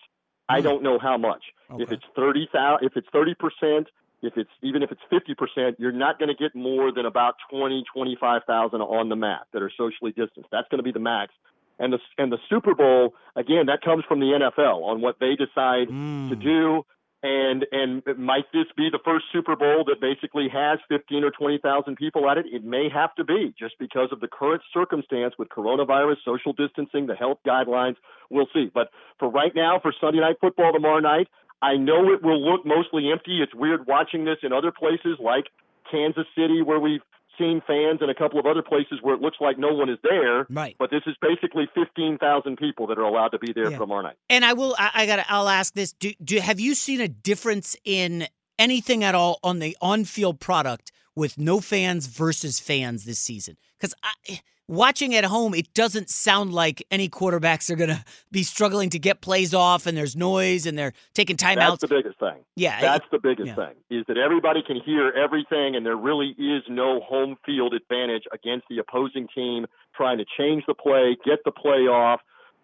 I 0.48 0.60
don't 0.60 0.82
know 0.82 0.98
how 0.98 1.16
much. 1.16 1.42
If 1.78 1.92
it's 1.92 2.04
30,000, 2.16 2.84
if 2.84 2.96
it's 2.96 3.08
30%, 3.14 3.86
if 4.22 4.36
it's 4.36 4.50
even 4.62 4.82
if 4.82 4.90
it's 4.90 5.00
50%, 5.10 5.76
you're 5.78 5.92
not 5.92 6.18
going 6.18 6.28
to 6.28 6.34
get 6.34 6.54
more 6.54 6.92
than 6.92 7.06
about 7.06 7.36
20, 7.50 7.84
25,000 7.94 8.80
on 8.80 9.08
the 9.08 9.16
mat 9.16 9.42
that 9.52 9.62
are 9.62 9.70
socially 9.78 10.10
distanced. 10.12 10.50
That's 10.50 10.68
going 10.68 10.78
to 10.80 10.82
be 10.82 10.92
the 10.92 10.98
max 10.98 11.32
and 11.80 11.92
the 11.92 11.98
and 12.16 12.30
the 12.30 12.38
Super 12.48 12.76
Bowl 12.76 13.14
again 13.34 13.66
that 13.66 13.82
comes 13.82 14.04
from 14.06 14.20
the 14.20 14.26
NFL 14.26 14.82
on 14.84 15.00
what 15.00 15.16
they 15.18 15.34
decide 15.34 15.88
mm. 15.88 16.28
to 16.28 16.36
do 16.36 16.84
and 17.22 17.66
and 17.72 18.02
might 18.18 18.44
this 18.52 18.66
be 18.76 18.88
the 18.90 19.00
first 19.04 19.26
Super 19.32 19.56
Bowl 19.56 19.84
that 19.86 20.00
basically 20.00 20.48
has 20.48 20.78
15 20.88 21.24
or 21.24 21.30
20,000 21.30 21.96
people 21.96 22.30
at 22.30 22.38
it? 22.38 22.46
It 22.50 22.64
may 22.64 22.88
have 22.88 23.14
to 23.16 23.24
be 23.24 23.52
just 23.58 23.74
because 23.78 24.08
of 24.12 24.20
the 24.20 24.28
current 24.28 24.62
circumstance 24.72 25.34
with 25.38 25.48
coronavirus, 25.48 26.16
social 26.24 26.52
distancing, 26.52 27.06
the 27.06 27.14
health 27.14 27.38
guidelines. 27.46 27.96
We'll 28.30 28.48
see. 28.54 28.70
But 28.72 28.88
for 29.18 29.28
right 29.28 29.52
now, 29.54 29.80
for 29.80 29.92
Sunday 30.00 30.20
night 30.20 30.36
football 30.40 30.72
tomorrow 30.72 31.00
night, 31.00 31.28
I 31.60 31.76
know 31.76 32.10
it 32.10 32.22
will 32.22 32.40
look 32.40 32.64
mostly 32.64 33.10
empty. 33.12 33.42
It's 33.42 33.54
weird 33.54 33.86
watching 33.86 34.24
this 34.24 34.38
in 34.42 34.52
other 34.52 34.72
places 34.72 35.18
like 35.22 35.44
Kansas 35.90 36.26
City, 36.34 36.62
where 36.62 36.80
we 36.80 37.00
15 37.40 37.62
fans 37.66 37.98
and 38.00 38.10
a 38.10 38.14
couple 38.14 38.38
of 38.38 38.46
other 38.46 38.62
places 38.62 38.98
where 39.02 39.14
it 39.14 39.20
looks 39.20 39.38
like 39.40 39.58
no 39.58 39.72
one 39.72 39.88
is 39.88 39.98
there. 40.02 40.46
Right. 40.50 40.76
But 40.78 40.90
this 40.90 41.02
is 41.06 41.16
basically 41.20 41.68
15,000 41.74 42.56
people 42.56 42.86
that 42.88 42.98
are 42.98 43.02
allowed 43.02 43.28
to 43.28 43.38
be 43.38 43.52
there 43.52 43.64
yeah. 43.64 43.76
for 43.76 43.84
tomorrow 43.84 44.02
night. 44.02 44.16
And 44.28 44.44
I 44.44 44.52
will, 44.52 44.74
I, 44.78 44.90
I 44.94 45.06
got, 45.06 45.24
I'll 45.28 45.48
ask 45.48 45.74
this: 45.74 45.92
do, 45.92 46.12
do 46.22 46.38
have 46.38 46.60
you 46.60 46.74
seen 46.74 47.00
a 47.00 47.08
difference 47.08 47.76
in 47.84 48.26
anything 48.58 49.02
at 49.02 49.14
all 49.14 49.38
on 49.42 49.58
the 49.58 49.76
on-field 49.80 50.40
product 50.40 50.92
with 51.16 51.38
no 51.38 51.60
fans 51.60 52.06
versus 52.06 52.60
fans 52.60 53.04
this 53.04 53.18
season? 53.18 53.56
Because 53.78 53.94
I 54.02 54.40
watching 54.70 55.14
at 55.16 55.24
home, 55.24 55.52
it 55.52 55.74
doesn't 55.74 56.08
sound 56.08 56.54
like 56.54 56.86
any 56.90 57.08
quarterbacks 57.08 57.68
are 57.70 57.76
going 57.76 57.90
to 57.96 58.04
be 58.30 58.42
struggling 58.42 58.88
to 58.90 58.98
get 58.98 59.20
plays 59.20 59.52
off, 59.52 59.86
and 59.86 59.96
there's 59.96 60.16
noise, 60.16 60.64
and 60.64 60.78
they're 60.78 60.92
taking 61.12 61.36
timeouts. 61.36 61.80
That's 61.80 61.82
the 61.82 61.88
biggest 61.88 62.18
thing. 62.20 62.36
Yeah, 62.56 62.80
That's 62.80 63.04
it- 63.04 63.10
the 63.10 63.18
biggest 63.18 63.48
yeah. 63.48 63.54
thing 63.56 63.74
is 63.90 64.04
that 64.06 64.16
everybody 64.16 64.62
can 64.66 64.80
hear 64.80 65.10
everything 65.10 65.74
and 65.76 65.84
there 65.84 65.96
really 65.96 66.34
is 66.38 66.62
no 66.68 67.00
home 67.00 67.36
field 67.44 67.74
advantage 67.74 68.24
against 68.32 68.66
the 68.70 68.78
opposing 68.78 69.26
team 69.34 69.66
trying 69.96 70.18
to 70.18 70.24
change 70.38 70.62
the 70.66 70.74
play, 70.74 71.16
get 71.24 71.40
the 71.44 71.50
play 71.50 71.88
off. 71.88 72.20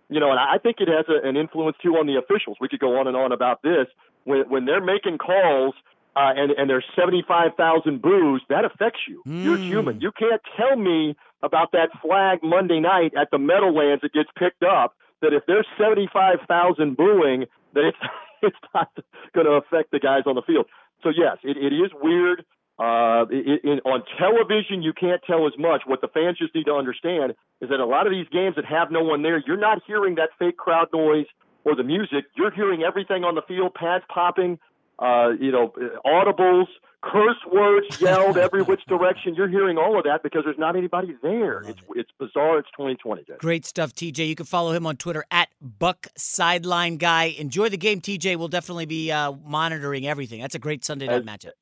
You 0.08 0.20
know, 0.20 0.30
and 0.30 0.38
I 0.38 0.58
think 0.58 0.76
it 0.78 0.86
has 0.88 1.06
a, 1.08 1.26
an 1.28 1.36
influence 1.36 1.76
too 1.82 1.94
on 1.96 2.06
the 2.06 2.16
officials. 2.16 2.56
We 2.60 2.68
could 2.68 2.78
go 2.78 2.98
on 3.00 3.08
and 3.08 3.16
on 3.16 3.32
about 3.32 3.62
this. 3.62 3.86
When 4.24 4.48
when 4.48 4.64
they're 4.64 4.80
making 4.84 5.18
calls 5.18 5.74
uh, 6.14 6.32
and 6.36 6.52
and 6.52 6.70
there's 6.70 6.84
75,000 6.94 8.00
boos, 8.00 8.42
that 8.48 8.64
affects 8.64 9.00
you. 9.08 9.22
You're 9.26 9.56
human. 9.58 10.00
You 10.00 10.12
can't 10.12 10.40
tell 10.56 10.76
me 10.76 11.16
about 11.42 11.72
that 11.72 11.90
flag 12.02 12.40
Monday 12.42 12.80
night 12.80 13.12
at 13.18 13.28
the 13.30 13.38
Meadowlands 13.38 14.02
that 14.02 14.12
gets 14.12 14.30
picked 14.38 14.62
up 14.62 14.94
that 15.22 15.32
if 15.32 15.42
there's 15.46 15.66
75,000 15.78 16.96
booing, 16.96 17.46
that 17.74 17.84
it's 17.84 17.98
it's 18.42 18.56
not 18.74 18.90
going 19.34 19.46
to 19.46 19.52
affect 19.52 19.90
the 19.90 19.98
guys 19.98 20.22
on 20.26 20.34
the 20.34 20.42
field. 20.42 20.66
So 21.02 21.10
yes, 21.10 21.38
it, 21.42 21.56
it 21.56 21.74
is 21.74 21.90
weird. 21.94 22.44
Uh, 22.78 23.24
it, 23.30 23.60
it, 23.64 23.80
on 23.86 24.02
television, 24.18 24.82
you 24.82 24.92
can't 24.92 25.22
tell 25.26 25.46
as 25.46 25.54
much. 25.58 25.82
What 25.86 26.02
the 26.02 26.08
fans 26.08 26.36
just 26.36 26.54
need 26.54 26.64
to 26.64 26.74
understand 26.74 27.32
is 27.62 27.70
that 27.70 27.80
a 27.80 27.86
lot 27.86 28.06
of 28.06 28.12
these 28.12 28.28
games 28.30 28.56
that 28.56 28.66
have 28.66 28.90
no 28.90 29.02
one 29.02 29.22
there, 29.22 29.42
you're 29.46 29.56
not 29.56 29.80
hearing 29.86 30.16
that 30.16 30.28
fake 30.38 30.58
crowd 30.58 30.88
noise 30.92 31.24
or 31.64 31.74
the 31.74 31.82
music. 31.82 32.26
You're 32.36 32.52
hearing 32.52 32.82
everything 32.82 33.24
on 33.24 33.34
the 33.34 33.42
field, 33.48 33.72
pads 33.74 34.04
popping, 34.12 34.58
uh, 34.98 35.30
you 35.40 35.52
know, 35.52 35.72
audibles, 36.04 36.66
curse 37.02 37.36
words 37.52 38.00
yelled 38.00 38.36
every 38.36 38.62
which 38.62 38.80
direction. 38.86 39.34
You're 39.34 39.48
hearing 39.48 39.78
all 39.78 39.98
of 39.98 40.04
that 40.04 40.22
because 40.22 40.42
there's 40.44 40.58
not 40.58 40.76
anybody 40.76 41.16
there. 41.22 41.60
It's 41.60 41.78
it. 41.78 41.84
it's 41.96 42.10
bizarre. 42.18 42.58
It's 42.58 42.68
2020. 42.76 43.24
Jay. 43.24 43.34
Great 43.38 43.64
stuff, 43.64 43.92
TJ. 43.94 44.28
You 44.28 44.34
can 44.34 44.46
follow 44.46 44.72
him 44.72 44.86
on 44.86 44.96
Twitter 44.96 45.24
at 45.30 45.48
Buck 45.60 46.06
Sideline 46.16 46.96
Guy. 46.96 47.34
Enjoy 47.38 47.68
the 47.68 47.76
game, 47.76 48.00
TJ. 48.00 48.36
We'll 48.36 48.48
definitely 48.48 48.86
be 48.86 49.12
uh, 49.12 49.32
monitoring 49.44 50.06
everything. 50.06 50.40
That's 50.40 50.54
a 50.54 50.60
great 50.60 50.84
Sunday 50.84 51.06
night 51.06 51.16
As- 51.16 51.24
matchup. 51.24 51.52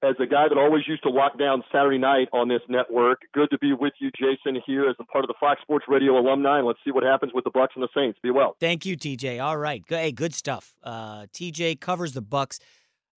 As 0.00 0.14
a 0.20 0.26
guy 0.26 0.46
that 0.48 0.56
always 0.56 0.84
used 0.86 1.02
to 1.02 1.10
lock 1.10 1.36
down 1.40 1.64
Saturday 1.72 1.98
night 1.98 2.28
on 2.32 2.46
this 2.46 2.60
network, 2.68 3.22
good 3.34 3.50
to 3.50 3.58
be 3.58 3.72
with 3.72 3.92
you, 3.98 4.12
Jason, 4.16 4.62
here 4.64 4.88
as 4.88 4.94
a 5.00 5.04
part 5.04 5.24
of 5.24 5.28
the 5.28 5.34
Fox 5.40 5.60
Sports 5.60 5.86
Radio 5.88 6.16
alumni. 6.16 6.58
And 6.58 6.66
let's 6.68 6.78
see 6.84 6.92
what 6.92 7.02
happens 7.02 7.32
with 7.34 7.42
the 7.42 7.50
Bucs 7.50 7.70
and 7.74 7.82
the 7.82 7.88
Saints. 7.92 8.16
Be 8.22 8.30
well. 8.30 8.54
Thank 8.60 8.86
you, 8.86 8.96
TJ. 8.96 9.42
All 9.42 9.56
right. 9.58 9.84
Good, 9.84 9.98
hey, 9.98 10.12
good 10.12 10.36
stuff. 10.36 10.72
Uh, 10.84 11.26
TJ 11.34 11.80
covers 11.80 12.12
the 12.12 12.22
Bucs. 12.22 12.60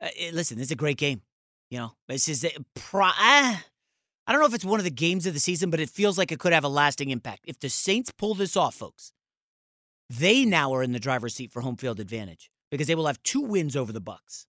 Uh, 0.01 0.07
eh, 0.17 0.31
listen, 0.33 0.57
this 0.57 0.67
is 0.67 0.71
a 0.71 0.75
great 0.75 0.97
game. 0.97 1.21
You 1.69 1.79
know, 1.79 1.91
this 2.07 2.27
is 2.27 2.43
a 2.43 2.51
pro- 2.75 3.03
ah, 3.05 3.63
I 4.27 4.31
don't 4.31 4.41
know 4.41 4.47
if 4.47 4.53
it's 4.53 4.65
one 4.65 4.79
of 4.79 4.83
the 4.83 4.91
games 4.91 5.25
of 5.25 5.33
the 5.33 5.39
season, 5.39 5.69
but 5.69 5.79
it 5.79 5.89
feels 5.89 6.17
like 6.17 6.31
it 6.31 6.39
could 6.39 6.53
have 6.53 6.63
a 6.63 6.69
lasting 6.69 7.09
impact. 7.09 7.45
If 7.47 7.59
the 7.59 7.69
Saints 7.69 8.11
pull 8.11 8.35
this 8.35 8.55
off, 8.55 8.75
folks, 8.75 9.13
they 10.09 10.45
now 10.45 10.73
are 10.73 10.83
in 10.83 10.91
the 10.91 10.99
driver's 10.99 11.33
seat 11.35 11.51
for 11.51 11.61
home 11.61 11.77
field 11.77 11.99
advantage 11.99 12.51
because 12.69 12.87
they 12.87 12.95
will 12.95 13.07
have 13.07 13.21
two 13.23 13.41
wins 13.41 13.75
over 13.75 13.91
the 13.91 14.01
Bucs. 14.01 14.45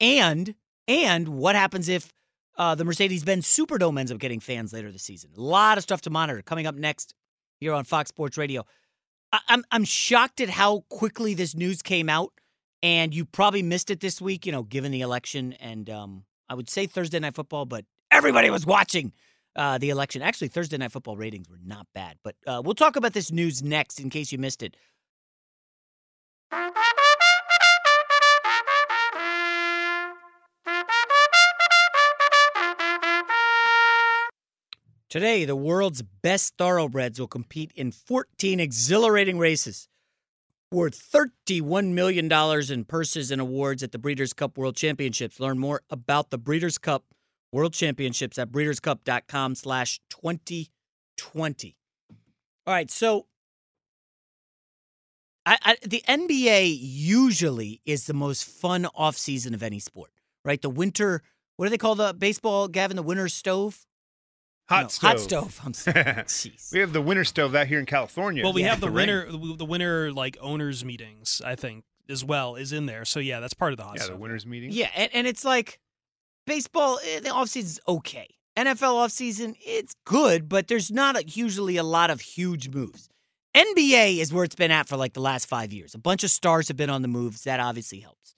And 0.00 0.54
and 0.86 1.28
what 1.28 1.56
happens 1.56 1.88
if 1.88 2.12
uh, 2.56 2.74
the 2.74 2.84
Mercedes-Benz 2.84 3.46
Superdome 3.46 3.98
ends 3.98 4.12
up 4.12 4.18
getting 4.18 4.40
fans 4.40 4.72
later 4.72 4.92
this 4.92 5.02
season? 5.02 5.30
A 5.36 5.40
lot 5.40 5.78
of 5.78 5.82
stuff 5.82 6.02
to 6.02 6.10
monitor 6.10 6.42
coming 6.42 6.66
up 6.66 6.74
next 6.74 7.14
here 7.58 7.72
on 7.72 7.84
Fox 7.84 8.08
Sports 8.10 8.36
Radio. 8.36 8.64
I- 9.32 9.40
I'm 9.48 9.64
I'm 9.70 9.84
shocked 9.84 10.40
at 10.40 10.50
how 10.50 10.80
quickly 10.90 11.32
this 11.34 11.54
news 11.54 11.80
came 11.82 12.08
out, 12.10 12.32
and 12.84 13.14
you 13.14 13.24
probably 13.24 13.62
missed 13.62 13.90
it 13.90 14.00
this 14.00 14.20
week. 14.20 14.44
You 14.44 14.52
know, 14.52 14.62
given 14.62 14.92
the 14.92 15.00
election, 15.00 15.54
and 15.54 15.88
um, 15.88 16.24
I 16.48 16.54
would 16.54 16.68
say 16.68 16.86
Thursday 16.86 17.18
Night 17.18 17.34
Football, 17.34 17.64
but 17.64 17.86
everybody 18.12 18.50
was 18.50 18.66
watching 18.66 19.12
uh, 19.56 19.78
the 19.78 19.88
election. 19.88 20.20
Actually, 20.20 20.48
Thursday 20.48 20.76
Night 20.76 20.92
Football 20.92 21.16
ratings 21.16 21.48
were 21.48 21.58
not 21.64 21.86
bad, 21.94 22.18
but 22.22 22.36
uh, 22.46 22.60
we'll 22.62 22.74
talk 22.74 22.96
about 22.96 23.14
this 23.14 23.32
news 23.32 23.62
next 23.62 23.98
in 23.98 24.10
case 24.10 24.30
you 24.30 24.38
missed 24.38 24.62
it. 24.62 24.76
Today, 35.08 35.44
the 35.44 35.56
world's 35.56 36.02
best 36.02 36.54
thoroughbreds 36.58 37.18
will 37.20 37.28
compete 37.28 37.72
in 37.76 37.92
14 37.92 38.60
exhilarating 38.60 39.38
races 39.38 39.88
worth 40.74 41.10
$31 41.10 41.92
million 41.92 42.30
in 42.70 42.84
purses 42.84 43.30
and 43.30 43.40
awards 43.40 43.82
at 43.82 43.92
the 43.92 43.98
Breeders' 43.98 44.32
Cup 44.32 44.58
World 44.58 44.76
Championships. 44.76 45.40
Learn 45.40 45.58
more 45.58 45.82
about 45.88 46.30
the 46.30 46.38
Breeders' 46.38 46.78
Cup 46.78 47.04
World 47.52 47.72
Championships 47.72 48.38
at 48.38 48.50
breederscup.com 48.50 49.54
slash 49.54 50.00
2020. 50.10 51.76
All 52.66 52.74
right, 52.74 52.90
so 52.90 53.26
I, 55.46 55.58
I, 55.62 55.76
the 55.86 56.02
NBA 56.08 56.76
usually 56.80 57.80
is 57.84 58.06
the 58.06 58.14
most 58.14 58.44
fun 58.44 58.86
offseason 58.98 59.54
of 59.54 59.62
any 59.62 59.78
sport, 59.78 60.10
right? 60.44 60.60
The 60.60 60.70
winter, 60.70 61.22
what 61.56 61.66
do 61.66 61.70
they 61.70 61.78
call 61.78 61.94
the 61.94 62.14
baseball, 62.14 62.68
Gavin? 62.68 62.96
The 62.96 63.02
winter 63.02 63.28
stove? 63.28 63.86
Hot 64.68 64.82
No, 64.84 64.88
stove. 64.88 65.10
hot 65.10 65.20
stove. 65.20 65.60
I'm 65.64 65.74
sorry. 65.74 65.96
Jeez. 66.02 66.72
we 66.72 66.78
have 66.80 66.92
the 66.92 67.02
winter 67.02 67.24
stove 67.24 67.54
out 67.54 67.66
here 67.66 67.78
in 67.78 67.86
California. 67.86 68.42
Well, 68.44 68.52
we 68.54 68.62
have 68.62 68.80
the 68.80 68.90
winter, 68.90 69.28
the 69.30 69.64
winter 69.64 70.12
like 70.12 70.36
owners 70.40 70.84
meetings. 70.84 71.42
I 71.44 71.54
think 71.54 71.84
as 72.08 72.24
well 72.24 72.54
is 72.56 72.72
in 72.72 72.86
there. 72.86 73.04
So 73.04 73.20
yeah, 73.20 73.40
that's 73.40 73.54
part 73.54 73.72
of 73.72 73.76
the 73.78 73.84
hot 73.84 73.94
Yeah, 73.96 74.00
the 74.00 74.06
stove. 74.06 74.20
winners 74.20 74.46
meeting. 74.46 74.70
Yeah, 74.72 74.90
and, 74.94 75.10
and 75.14 75.26
it's 75.26 75.44
like 75.44 75.78
baseball, 76.46 76.98
eh, 77.04 77.20
the 77.20 77.28
offseason's 77.30 77.80
okay. 77.88 78.28
NFL 78.56 79.04
offseason, 79.04 79.56
it's 79.60 79.94
good, 80.04 80.48
but 80.48 80.68
there's 80.68 80.90
not 80.90 81.16
a, 81.16 81.24
usually 81.26 81.76
a 81.76 81.82
lot 81.82 82.10
of 82.10 82.20
huge 82.20 82.68
moves. 82.68 83.08
NBA 83.56 84.18
is 84.18 84.32
where 84.32 84.44
it's 84.44 84.54
been 84.54 84.70
at 84.70 84.88
for 84.88 84.96
like 84.96 85.12
the 85.12 85.20
last 85.20 85.46
five 85.46 85.72
years. 85.72 85.94
A 85.94 85.98
bunch 85.98 86.22
of 86.24 86.30
stars 86.30 86.68
have 86.68 86.76
been 86.76 86.90
on 86.90 87.02
the 87.02 87.08
moves. 87.08 87.42
That 87.44 87.58
obviously 87.60 87.98
helps. 88.00 88.34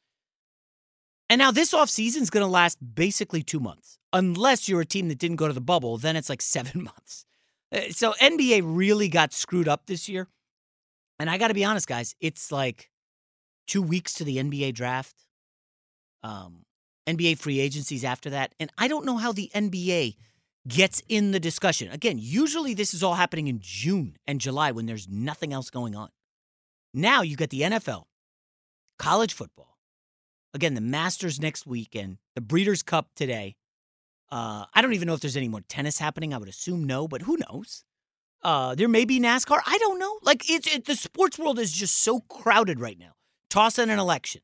And 1.29 1.39
now 1.39 1.51
this 1.51 1.73
offseason 1.75 2.23
is 2.23 2.31
going 2.31 2.45
to 2.45 2.51
last 2.51 2.79
basically 2.95 3.43
two 3.43 3.61
months. 3.61 3.99
Unless 4.13 4.69
you're 4.69 4.81
a 4.81 4.87
team 4.87 5.09
that 5.09 5.19
didn't 5.19 5.37
go 5.37 5.47
to 5.47 5.53
the 5.53 5.61
bubble, 5.61 5.99
then 5.99 6.17
it's 6.17 6.29
like 6.29 6.43
seven 6.57 6.85
months. 6.85 7.27
Uh, 7.73 7.91
So 7.91 8.13
NBA 8.21 8.63
really 8.65 9.09
got 9.09 9.33
screwed 9.33 9.69
up 9.69 9.87
this 9.87 10.09
year. 10.09 10.29
And 11.19 11.31
I 11.31 11.39
got 11.39 11.49
to 11.49 11.55
be 11.55 11.65
honest, 11.65 11.89
guys, 11.89 12.15
it's 12.21 12.53
like 12.53 12.91
two 13.67 13.83
weeks 13.83 14.15
to 14.15 14.25
the 14.25 14.37
NBA 14.37 14.75
draft. 14.75 15.17
Um, 16.23 16.65
NBA 17.07 17.39
free 17.39 17.61
agencies 17.61 18.05
after 18.05 18.31
that. 18.31 18.55
And 18.59 18.71
I 18.77 18.89
don't 18.89 19.07
know 19.07 19.17
how 19.17 19.33
the 19.33 19.51
NBA 19.55 20.17
gets 20.67 21.03
in 21.09 21.31
the 21.31 21.41
discussion. 21.41 21.91
Again, 21.91 22.19
usually 22.19 22.75
this 22.75 22.93
is 22.93 23.03
all 23.03 23.15
happening 23.15 23.47
in 23.47 23.61
June 23.63 24.17
and 24.27 24.41
July 24.41 24.73
when 24.73 24.87
there's 24.87 25.09
nothing 25.09 25.53
else 25.53 25.71
going 25.71 25.95
on. 25.95 26.09
Now 26.93 27.23
you 27.23 27.37
got 27.37 27.51
the 27.51 27.61
NFL, 27.63 28.05
college 28.99 29.33
football. 29.33 29.79
Again, 30.55 30.75
the 30.75 30.81
Masters 30.81 31.39
next 31.41 31.67
weekend, 31.67 32.19
the 32.35 32.41
Breeders' 32.41 32.83
Cup 32.83 33.11
today. 33.15 33.57
Uh, 34.31 34.65
I 34.75 34.83
don't 34.83 34.95
even 34.95 35.07
know 35.07 35.15
if 35.15 35.21
there's 35.21 35.37
any 35.37 35.49
more 35.49 35.61
tennis 35.69 35.99
happening. 35.99 36.35
I 36.35 36.39
would 36.39 36.49
assume 36.49 36.85
no, 36.85 37.07
but 37.07 37.23
who 37.23 37.39
knows? 37.49 37.85
Uh, 38.43 38.75
there 38.75 38.89
may 38.89 39.05
be 39.05 39.21
NASCAR. 39.21 39.61
I 39.67 39.79
don't 39.79 39.99
know. 39.99 40.19
Like 40.23 40.49
it's 40.51 40.73
it, 40.73 40.85
the 40.85 40.97
sports 40.97 41.39
world 41.39 41.59
is 41.59 41.73
just 41.73 41.99
so 41.99 42.21
crowded 42.21 42.81
right 42.81 42.99
now. 42.99 43.13
Toss 43.51 43.79
in 43.79 43.91
an 43.91 43.99
election, 43.99 44.41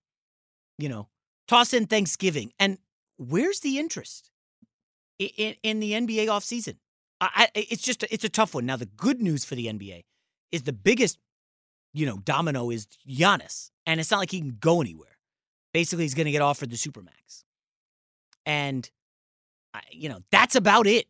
you 0.78 0.88
know, 0.88 1.08
toss 1.48 1.74
in 1.74 1.86
Thanksgiving, 1.86 2.52
and 2.58 2.78
where's 3.16 3.60
the 3.60 3.78
interest 3.78 4.30
in, 5.18 5.28
in, 5.36 5.54
in 5.62 5.80
the 5.80 5.92
NBA 5.92 6.26
offseason? 6.26 6.76
I, 7.20 7.28
I, 7.34 7.48
it's 7.54 7.82
just 7.82 8.04
it's 8.10 8.24
a 8.24 8.28
tough 8.28 8.54
one. 8.54 8.66
Now 8.66 8.76
the 8.76 8.86
good 8.86 9.20
news 9.20 9.44
for 9.44 9.54
the 9.54 9.66
NBA 9.66 10.04
is 10.50 10.62
the 10.62 10.72
biggest, 10.72 11.18
you 11.92 12.06
know, 12.06 12.18
domino 12.18 12.70
is 12.70 12.86
Giannis, 13.08 13.70
and 13.86 14.00
it's 14.00 14.10
not 14.10 14.18
like 14.18 14.30
he 14.30 14.40
can 14.40 14.56
go 14.58 14.80
anywhere. 14.80 15.18
Basically, 15.72 16.04
he's 16.04 16.14
going 16.14 16.26
to 16.26 16.32
get 16.32 16.42
offered 16.42 16.70
the 16.70 16.76
supermax, 16.76 17.44
and 18.46 18.90
you 19.90 20.08
know 20.08 20.20
that's 20.30 20.54
about 20.56 20.86
it. 20.86 21.06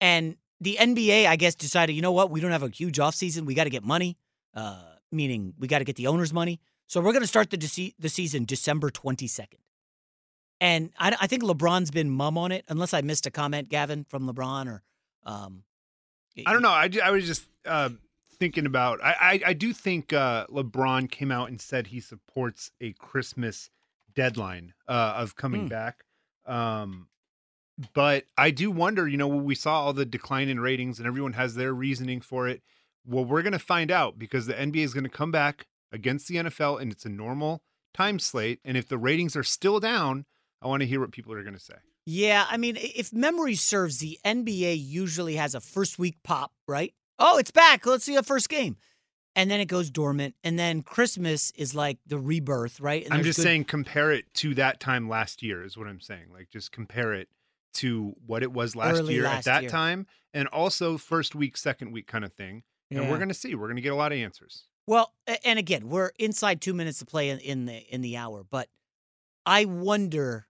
And 0.00 0.36
the 0.60 0.76
NBA, 0.80 1.26
I 1.26 1.36
guess, 1.36 1.54
decided, 1.54 1.94
you 1.94 2.02
know 2.02 2.12
what, 2.12 2.30
we 2.30 2.40
don't 2.40 2.50
have 2.52 2.62
a 2.62 2.68
huge 2.68 2.98
offseason. 2.98 3.44
We 3.46 3.54
got 3.54 3.64
to 3.64 3.70
get 3.70 3.82
money, 3.84 4.16
uh, 4.54 4.82
meaning 5.12 5.54
we 5.58 5.68
got 5.68 5.78
to 5.78 5.84
get 5.84 5.96
the 5.96 6.06
owners' 6.06 6.32
money. 6.32 6.60
So 6.86 7.00
we're 7.00 7.12
going 7.12 7.22
to 7.22 7.26
start 7.28 7.50
the 7.50 7.58
dece- 7.58 7.94
the 7.98 8.08
season 8.08 8.44
December 8.44 8.90
twenty 8.90 9.26
second. 9.26 9.60
And 10.60 10.90
I, 10.98 11.14
I 11.20 11.26
think 11.26 11.42
LeBron's 11.42 11.90
been 11.90 12.08
mum 12.10 12.38
on 12.38 12.50
it, 12.52 12.64
unless 12.68 12.94
I 12.94 13.02
missed 13.02 13.26
a 13.26 13.30
comment, 13.30 13.68
Gavin, 13.68 14.04
from 14.04 14.26
LeBron 14.30 14.66
or. 14.68 14.82
Um, 15.24 15.64
I 16.46 16.52
don't 16.52 16.62
know. 16.62 16.70
I, 16.70 16.88
I 17.02 17.10
was 17.10 17.26
just 17.26 17.46
uh, 17.64 17.88
thinking 18.38 18.66
about. 18.66 19.02
I, 19.02 19.14
I 19.20 19.40
I 19.48 19.52
do 19.54 19.72
think 19.72 20.12
uh, 20.12 20.46
LeBron 20.46 21.10
came 21.10 21.32
out 21.32 21.48
and 21.48 21.60
said 21.60 21.88
he 21.88 22.00
supports 22.00 22.70
a 22.80 22.92
Christmas 22.92 23.70
deadline 24.14 24.72
uh, 24.86 25.14
of 25.16 25.34
coming 25.36 25.62
Hmm. 25.62 25.68
back. 25.68 26.04
Um, 26.46 27.08
but 27.94 28.24
I 28.36 28.50
do 28.50 28.70
wonder. 28.70 29.06
You 29.06 29.16
know, 29.16 29.28
when 29.28 29.44
we 29.44 29.54
saw 29.54 29.82
all 29.82 29.92
the 29.92 30.04
decline 30.04 30.48
in 30.48 30.60
ratings, 30.60 30.98
and 30.98 31.06
everyone 31.06 31.34
has 31.34 31.54
their 31.54 31.72
reasoning 31.72 32.20
for 32.20 32.48
it. 32.48 32.62
Well, 33.08 33.24
we're 33.24 33.42
going 33.42 33.52
to 33.52 33.58
find 33.58 33.90
out 33.90 34.18
because 34.18 34.46
the 34.46 34.54
NBA 34.54 34.78
is 34.78 34.92
going 34.92 35.04
to 35.04 35.10
come 35.10 35.30
back 35.30 35.66
against 35.92 36.26
the 36.28 36.36
NFL, 36.36 36.80
and 36.80 36.90
it's 36.90 37.04
a 37.04 37.08
normal 37.08 37.62
time 37.94 38.18
slate. 38.18 38.60
And 38.64 38.76
if 38.76 38.88
the 38.88 38.98
ratings 38.98 39.36
are 39.36 39.44
still 39.44 39.78
down, 39.78 40.24
I 40.60 40.66
want 40.66 40.80
to 40.80 40.86
hear 40.86 41.00
what 41.00 41.12
people 41.12 41.32
are 41.32 41.42
going 41.42 41.54
to 41.54 41.60
say. 41.60 41.76
Yeah, 42.04 42.46
I 42.48 42.56
mean, 42.56 42.76
if 42.80 43.12
memory 43.12 43.56
serves, 43.56 43.98
the 43.98 44.18
NBA 44.24 44.76
usually 44.80 45.36
has 45.36 45.54
a 45.54 45.60
first 45.60 45.98
week 45.98 46.16
pop, 46.22 46.52
right? 46.68 46.94
Oh, 47.18 47.38
it's 47.38 47.50
back. 47.50 47.84
Let's 47.84 48.04
see 48.04 48.14
a 48.16 48.22
first 48.22 48.48
game. 48.48 48.76
And 49.34 49.50
then 49.50 49.60
it 49.60 49.66
goes 49.66 49.90
dormant. 49.90 50.34
And 50.44 50.58
then 50.58 50.82
Christmas 50.82 51.50
is 51.56 51.74
like 51.74 51.98
the 52.06 52.18
rebirth, 52.18 52.80
right? 52.80 53.04
And 53.04 53.12
I'm 53.12 53.22
just 53.22 53.38
good- 53.38 53.42
saying, 53.42 53.64
compare 53.64 54.12
it 54.12 54.32
to 54.34 54.54
that 54.54 54.80
time 54.80 55.08
last 55.08 55.42
year, 55.42 55.64
is 55.64 55.76
what 55.76 55.88
I'm 55.88 56.00
saying. 56.00 56.26
Like, 56.32 56.48
just 56.50 56.72
compare 56.72 57.12
it 57.12 57.28
to 57.76 58.14
what 58.26 58.42
it 58.42 58.52
was 58.52 58.76
last 58.76 59.00
Early 59.00 59.14
year 59.14 59.24
last 59.24 59.38
at 59.38 59.44
that 59.44 59.62
year. 59.62 59.70
time, 59.70 60.06
and 60.34 60.48
also 60.48 60.98
first 60.98 61.34
week, 61.34 61.56
second 61.56 61.92
week 61.92 62.06
kind 62.06 62.24
of 62.24 62.32
thing. 62.32 62.62
And 62.90 63.10
we're 63.10 63.16
going 63.16 63.28
to 63.28 63.34
see. 63.34 63.54
We're 63.54 63.66
going 63.66 63.76
to 63.76 63.82
get 63.82 63.92
a 63.92 63.96
lot 63.96 64.12
of 64.12 64.18
answers. 64.18 64.64
Well, 64.86 65.12
and 65.44 65.58
again, 65.58 65.88
we're 65.88 66.12
inside 66.20 66.60
two 66.60 66.72
minutes 66.72 67.00
to 67.00 67.06
play 67.06 67.30
in, 67.30 67.40
in 67.40 67.66
the 67.66 67.78
in 67.92 68.00
the 68.00 68.16
hour, 68.16 68.44
but 68.48 68.68
I 69.44 69.64
wonder 69.64 70.46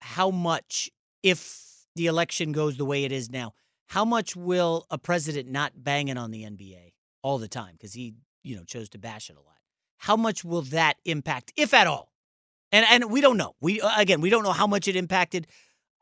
how 0.00 0.30
much, 0.30 0.90
if 1.22 1.84
the 1.94 2.06
election 2.06 2.52
goes 2.52 2.78
the 2.78 2.86
way 2.86 3.04
it 3.04 3.12
is 3.12 3.30
now, 3.30 3.52
how 3.88 4.04
much 4.04 4.34
will 4.34 4.86
a 4.90 4.96
president 4.96 5.50
not 5.50 5.72
banging 5.76 6.16
on 6.16 6.30
the 6.30 6.44
NBA 6.44 6.94
all 7.22 7.36
the 7.36 7.48
time 7.48 7.74
because 7.74 7.92
he 7.92 8.14
you 8.42 8.56
know, 8.56 8.64
chose 8.64 8.88
to 8.90 8.98
bash 8.98 9.30
it 9.30 9.36
a 9.36 9.40
lot. 9.40 9.56
How 9.98 10.16
much 10.16 10.44
will 10.44 10.62
that 10.62 10.96
impact, 11.04 11.52
if 11.56 11.72
at 11.72 11.86
all? 11.86 12.12
And 12.72 12.86
and 12.90 13.10
we 13.10 13.20
don't 13.20 13.36
know. 13.36 13.54
We 13.60 13.80
again, 13.96 14.20
we 14.20 14.30
don't 14.30 14.42
know 14.42 14.52
how 14.52 14.66
much 14.66 14.88
it 14.88 14.96
impacted. 14.96 15.46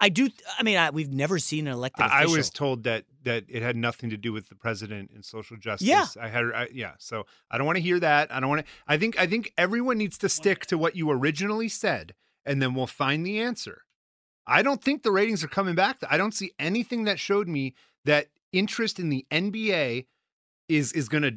I 0.00 0.08
do. 0.08 0.30
I 0.58 0.62
mean, 0.62 0.78
I, 0.78 0.90
we've 0.90 1.12
never 1.12 1.38
seen 1.38 1.66
an 1.66 1.74
elected. 1.74 2.06
I, 2.06 2.22
I 2.22 2.26
was 2.26 2.48
told 2.48 2.84
that 2.84 3.04
that 3.24 3.44
it 3.48 3.62
had 3.62 3.76
nothing 3.76 4.08
to 4.10 4.16
do 4.16 4.32
with 4.32 4.48
the 4.48 4.54
president 4.54 5.10
and 5.14 5.24
social 5.24 5.56
justice. 5.58 5.86
Yeah. 5.86 6.06
I 6.18 6.28
had. 6.28 6.44
I, 6.54 6.68
yeah. 6.72 6.92
So 6.98 7.26
I 7.50 7.58
don't 7.58 7.66
want 7.66 7.76
to 7.76 7.82
hear 7.82 8.00
that. 8.00 8.32
I 8.32 8.40
don't 8.40 8.48
want 8.48 8.64
to. 8.64 8.72
I 8.88 8.96
think. 8.96 9.20
I 9.20 9.26
think 9.26 9.52
everyone 9.58 9.98
needs 9.98 10.16
to 10.18 10.28
stick 10.28 10.64
to 10.66 10.78
what 10.78 10.96
you 10.96 11.10
originally 11.10 11.68
said, 11.68 12.14
and 12.46 12.62
then 12.62 12.74
we'll 12.74 12.86
find 12.86 13.26
the 13.26 13.38
answer. 13.40 13.82
I 14.46 14.62
don't 14.62 14.82
think 14.82 15.02
the 15.02 15.12
ratings 15.12 15.44
are 15.44 15.48
coming 15.48 15.74
back. 15.74 15.98
I 16.08 16.16
don't 16.16 16.34
see 16.34 16.52
anything 16.58 17.04
that 17.04 17.20
showed 17.20 17.46
me 17.46 17.74
that 18.04 18.28
interest 18.52 18.98
in 18.98 19.10
the 19.10 19.26
NBA 19.30 20.06
is 20.68 20.92
is 20.92 21.08
going 21.08 21.22
to 21.22 21.36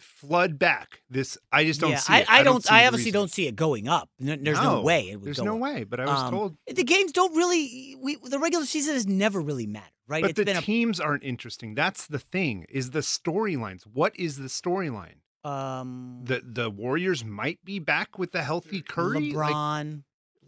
flood 0.00 0.58
back. 0.58 1.00
This 1.10 1.36
I 1.52 1.64
just 1.64 1.80
don't 1.80 1.90
yeah, 1.90 1.98
see. 1.98 2.12
I, 2.12 2.18
it. 2.20 2.30
I, 2.30 2.42
don't. 2.42 2.62
see 2.64 2.74
I 2.74 2.86
obviously 2.86 3.10
don't 3.10 3.30
see 3.30 3.46
it 3.46 3.56
going 3.56 3.88
up. 3.88 4.08
There's 4.18 4.38
no, 4.58 4.76
No, 4.76 4.80
way. 4.82 5.10
It 5.10 5.16
would 5.16 5.24
there's 5.26 5.42
no 5.42 5.54
up. 5.56 5.60
way, 5.60 5.84
but 5.84 6.00
I 6.00 6.06
was 6.06 6.20
Um, 6.24 6.30
told. 6.32 6.56
the 6.66 6.84
games 6.84 7.12
don't 7.12 7.34
really. 7.36 7.96
We 8.00 8.16
the 8.16 8.38
regular 8.38 8.64
season 8.66 8.94
has 8.94 9.06
never 9.06 9.40
really 9.40 9.66
mattered, 9.66 9.90
right? 10.06 10.22
But 10.22 10.30
it's 10.30 10.38
the 10.38 10.44
been 10.44 10.56
a 10.56 10.62
teams 10.62 11.00
aren't 11.00 11.24
interesting. 11.24 11.74
That's 11.74 12.06
the 12.06 12.18
thing. 12.18 12.66
Is 12.68 12.90
the 12.90 13.00
storylines? 13.00 13.82
What 13.82 14.14
is 14.16 14.36
the 14.38 14.48
storyline? 14.48 15.16
um 15.44 16.20
The 16.24 16.42
the 16.44 16.68
Warriors 16.68 17.24
might 17.24 17.64
be 17.64 17.78
back 17.78 18.18
with 18.18 18.32
the 18.32 18.42
healthy 18.42 18.82
Curry. 18.82 19.32
Like, 19.32 19.54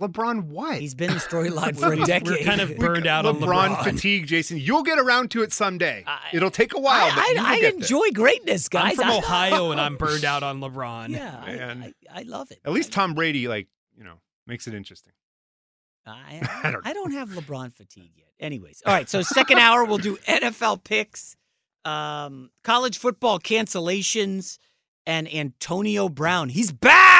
LeBron. 0.00 0.12
LeBron, 0.12 0.42
what? 0.44 0.80
He's 0.80 0.94
been 0.94 1.10
the 1.10 1.16
storyline 1.20 1.76
for 1.78 1.92
a 1.92 2.20
We're 2.24 2.44
kind 2.44 2.60
of 2.60 2.76
burned 2.76 3.06
out 3.06 3.26
on 3.26 3.36
LeBron, 3.36 3.76
LeBron. 3.76 3.84
fatigue, 3.84 4.26
Jason. 4.26 4.58
You'll 4.58 4.82
get 4.82 4.98
around 4.98 5.30
to 5.32 5.42
it 5.42 5.52
someday. 5.52 6.04
It'll 6.32 6.50
take 6.50 6.74
a 6.74 6.80
while. 6.80 7.10
but 7.14 7.18
I, 7.18 7.32
you 7.34 7.40
I, 7.40 7.44
I 7.44 7.60
get 7.60 7.72
there. 7.72 7.80
enjoy 7.80 8.10
greatness, 8.12 8.68
guys. 8.68 8.98
I'm 8.98 9.06
from 9.06 9.10
Ohio 9.10 9.70
and 9.70 9.80
I'm 9.80 9.96
burned 9.96 10.24
out 10.24 10.42
on 10.42 10.60
LeBron. 10.60 11.10
Yeah, 11.10 11.42
I, 11.44 11.52
I, 11.52 12.20
I 12.20 12.22
love 12.22 12.50
it. 12.50 12.60
At 12.64 12.72
least 12.72 12.92
Tom 12.92 13.14
Brady, 13.14 13.48
like 13.48 13.68
you 13.96 14.04
know, 14.04 14.20
makes 14.46 14.66
it 14.66 14.74
interesting. 14.74 15.12
I, 16.06 16.40
I 16.64 16.68
I, 16.68 16.70
don't 16.70 16.86
I 16.88 16.92
don't 16.92 17.12
have 17.12 17.30
LeBron 17.30 17.74
fatigue 17.74 18.12
yet. 18.16 18.28
Anyways, 18.40 18.82
all 18.86 18.92
right. 18.94 19.08
So 19.08 19.22
second 19.22 19.58
hour 19.58 19.84
we'll 19.84 19.98
do 19.98 20.16
NFL 20.26 20.82
picks, 20.82 21.36
um, 21.84 22.50
college 22.64 22.98
football 22.98 23.38
cancellations, 23.38 24.58
and 25.06 25.32
Antonio 25.32 26.08
Brown. 26.08 26.48
He's 26.48 26.72
back. 26.72 27.19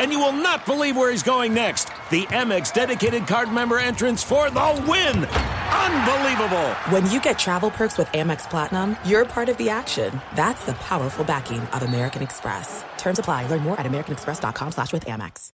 And 0.00 0.10
you 0.10 0.18
will 0.18 0.32
not 0.32 0.64
believe 0.64 0.96
where 0.96 1.10
he's 1.10 1.22
going 1.22 1.52
next. 1.52 1.88
The 2.10 2.24
Amex 2.28 2.72
dedicated 2.72 3.26
card 3.26 3.52
member 3.52 3.78
entrance 3.78 4.22
for 4.22 4.48
the 4.48 4.84
win! 4.88 5.26
Unbelievable! 5.26 6.68
When 6.88 7.10
you 7.10 7.20
get 7.20 7.38
travel 7.38 7.70
perks 7.70 7.98
with 7.98 8.08
Amex 8.08 8.48
Platinum, 8.48 8.96
you're 9.04 9.26
part 9.26 9.50
of 9.50 9.58
the 9.58 9.68
action. 9.68 10.18
That's 10.34 10.64
the 10.64 10.72
powerful 10.72 11.22
backing 11.26 11.60
of 11.60 11.82
American 11.82 12.22
Express. 12.22 12.82
Terms 12.96 13.18
apply. 13.18 13.46
Learn 13.48 13.60
more 13.60 13.78
at 13.78 13.84
americanexpress.com 13.84 14.72
slash 14.72 14.90
with 14.90 15.04
Amex. 15.04 15.50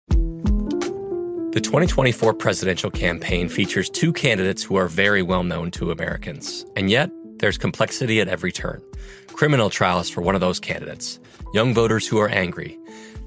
The 1.54 1.62
2024 1.62 2.36
presidential 2.36 2.92
campaign 2.92 3.50
features 3.50 3.90
two 3.90 4.14
candidates 4.14 4.62
who 4.62 4.76
are 4.76 4.88
very 4.88 5.24
well 5.24 5.42
known 5.42 5.72
to 5.72 5.90
Americans. 5.90 6.66
And 6.76 6.92
yet, 6.92 7.10
there's 7.38 7.58
complexity 7.58 8.22
at 8.22 8.28
every 8.28 8.52
turn. 8.52 8.80
Criminal 9.28 9.72
trials 9.72 10.08
for 10.08 10.22
one 10.22 10.36
of 10.36 10.42
those 10.42 10.60
candidates, 10.60 11.20
young 11.52 11.74
voters 11.74 12.08
who 12.08 12.20
are 12.20 12.30
angry. 12.30 12.78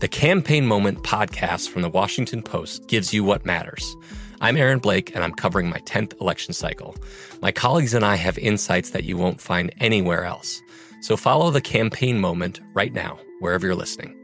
The 0.00 0.06
Campaign 0.06 0.64
Moment 0.64 1.02
podcast 1.02 1.70
from 1.70 1.82
the 1.82 1.88
Washington 1.88 2.40
Post 2.40 2.86
gives 2.86 3.12
you 3.12 3.24
what 3.24 3.44
matters. 3.44 3.96
I'm 4.40 4.56
Aaron 4.56 4.78
Blake, 4.78 5.12
and 5.12 5.24
I'm 5.24 5.32
covering 5.32 5.68
my 5.68 5.80
10th 5.80 6.20
election 6.20 6.54
cycle. 6.54 6.94
My 7.42 7.50
colleagues 7.50 7.94
and 7.94 8.04
I 8.04 8.14
have 8.14 8.38
insights 8.38 8.90
that 8.90 9.02
you 9.02 9.16
won't 9.16 9.40
find 9.40 9.74
anywhere 9.80 10.24
else. 10.24 10.62
So 11.00 11.16
follow 11.16 11.50
the 11.50 11.60
Campaign 11.60 12.20
Moment 12.20 12.60
right 12.74 12.92
now, 12.92 13.18
wherever 13.40 13.66
you're 13.66 13.74
listening. 13.74 14.16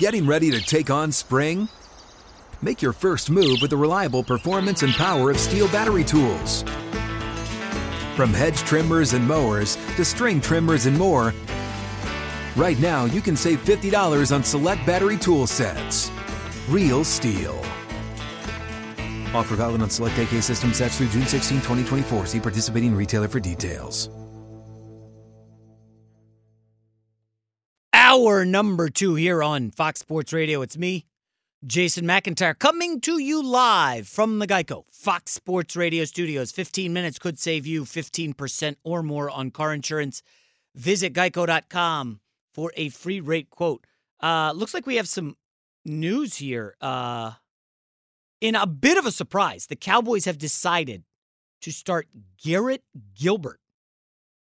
Getting 0.00 0.26
ready 0.26 0.50
to 0.50 0.60
take 0.60 0.90
on 0.90 1.12
spring? 1.12 1.68
Make 2.60 2.82
your 2.82 2.92
first 2.92 3.30
move 3.30 3.58
with 3.62 3.70
the 3.70 3.76
reliable 3.76 4.24
performance 4.24 4.82
and 4.82 4.92
power 4.94 5.30
of 5.30 5.36
STIHL 5.36 5.70
battery 5.70 6.02
tools. 6.02 6.64
From 8.16 8.32
hedge 8.32 8.58
trimmers 8.60 9.12
and 9.12 9.28
mowers 9.28 9.76
to 9.96 10.04
string 10.04 10.40
trimmers 10.40 10.86
and 10.86 10.96
more, 10.96 11.34
right 12.56 12.78
now 12.78 13.06
you 13.06 13.20
can 13.20 13.36
save 13.36 13.64
$50 13.64 14.34
on 14.34 14.44
select 14.44 14.86
battery 14.86 15.16
tool 15.16 15.46
sets. 15.46 16.10
Real 16.68 17.04
STIHL. 17.04 17.58
Offer 19.34 19.56
valid 19.56 19.82
on 19.82 19.90
select 19.90 20.18
AK 20.18 20.42
system 20.42 20.72
sets 20.72 20.98
through 20.98 21.08
June 21.08 21.26
16, 21.26 21.58
2024. 21.58 22.26
See 22.26 22.40
participating 22.40 22.94
retailer 22.94 23.28
for 23.28 23.40
details. 23.40 24.08
Hour 27.92 28.44
number 28.44 28.88
two 28.88 29.14
here 29.16 29.42
on 29.42 29.70
Fox 29.70 30.00
Sports 30.00 30.32
Radio. 30.32 30.62
It's 30.62 30.78
me, 30.78 31.06
Jason 31.64 32.04
McIntyre, 32.04 32.56
coming 32.56 33.00
to 33.00 33.18
you 33.18 33.42
live 33.42 34.06
from 34.06 34.38
the 34.38 34.46
Geico 34.46 34.84
Fox 34.92 35.32
Sports 35.32 35.74
Radio 35.74 36.04
studios. 36.04 36.52
15 36.52 36.92
minutes 36.92 37.18
could 37.18 37.38
save 37.38 37.66
you 37.66 37.84
15% 37.84 38.76
or 38.84 39.02
more 39.02 39.30
on 39.30 39.50
car 39.50 39.72
insurance. 39.72 40.22
Visit 40.74 41.14
geico.com 41.14 42.20
for 42.52 42.72
a 42.76 42.90
free 42.90 43.20
rate 43.20 43.48
quote. 43.48 43.86
Uh, 44.22 44.52
looks 44.54 44.74
like 44.74 44.86
we 44.86 44.96
have 44.96 45.08
some 45.08 45.34
news 45.86 46.36
here. 46.36 46.76
Uh, 46.80 47.32
in 48.42 48.54
a 48.54 48.66
bit 48.66 48.98
of 48.98 49.06
a 49.06 49.10
surprise, 49.10 49.66
the 49.66 49.76
Cowboys 49.76 50.26
have 50.26 50.36
decided 50.36 51.04
to 51.62 51.72
start 51.72 52.06
Garrett 52.42 52.82
Gilbert 53.18 53.60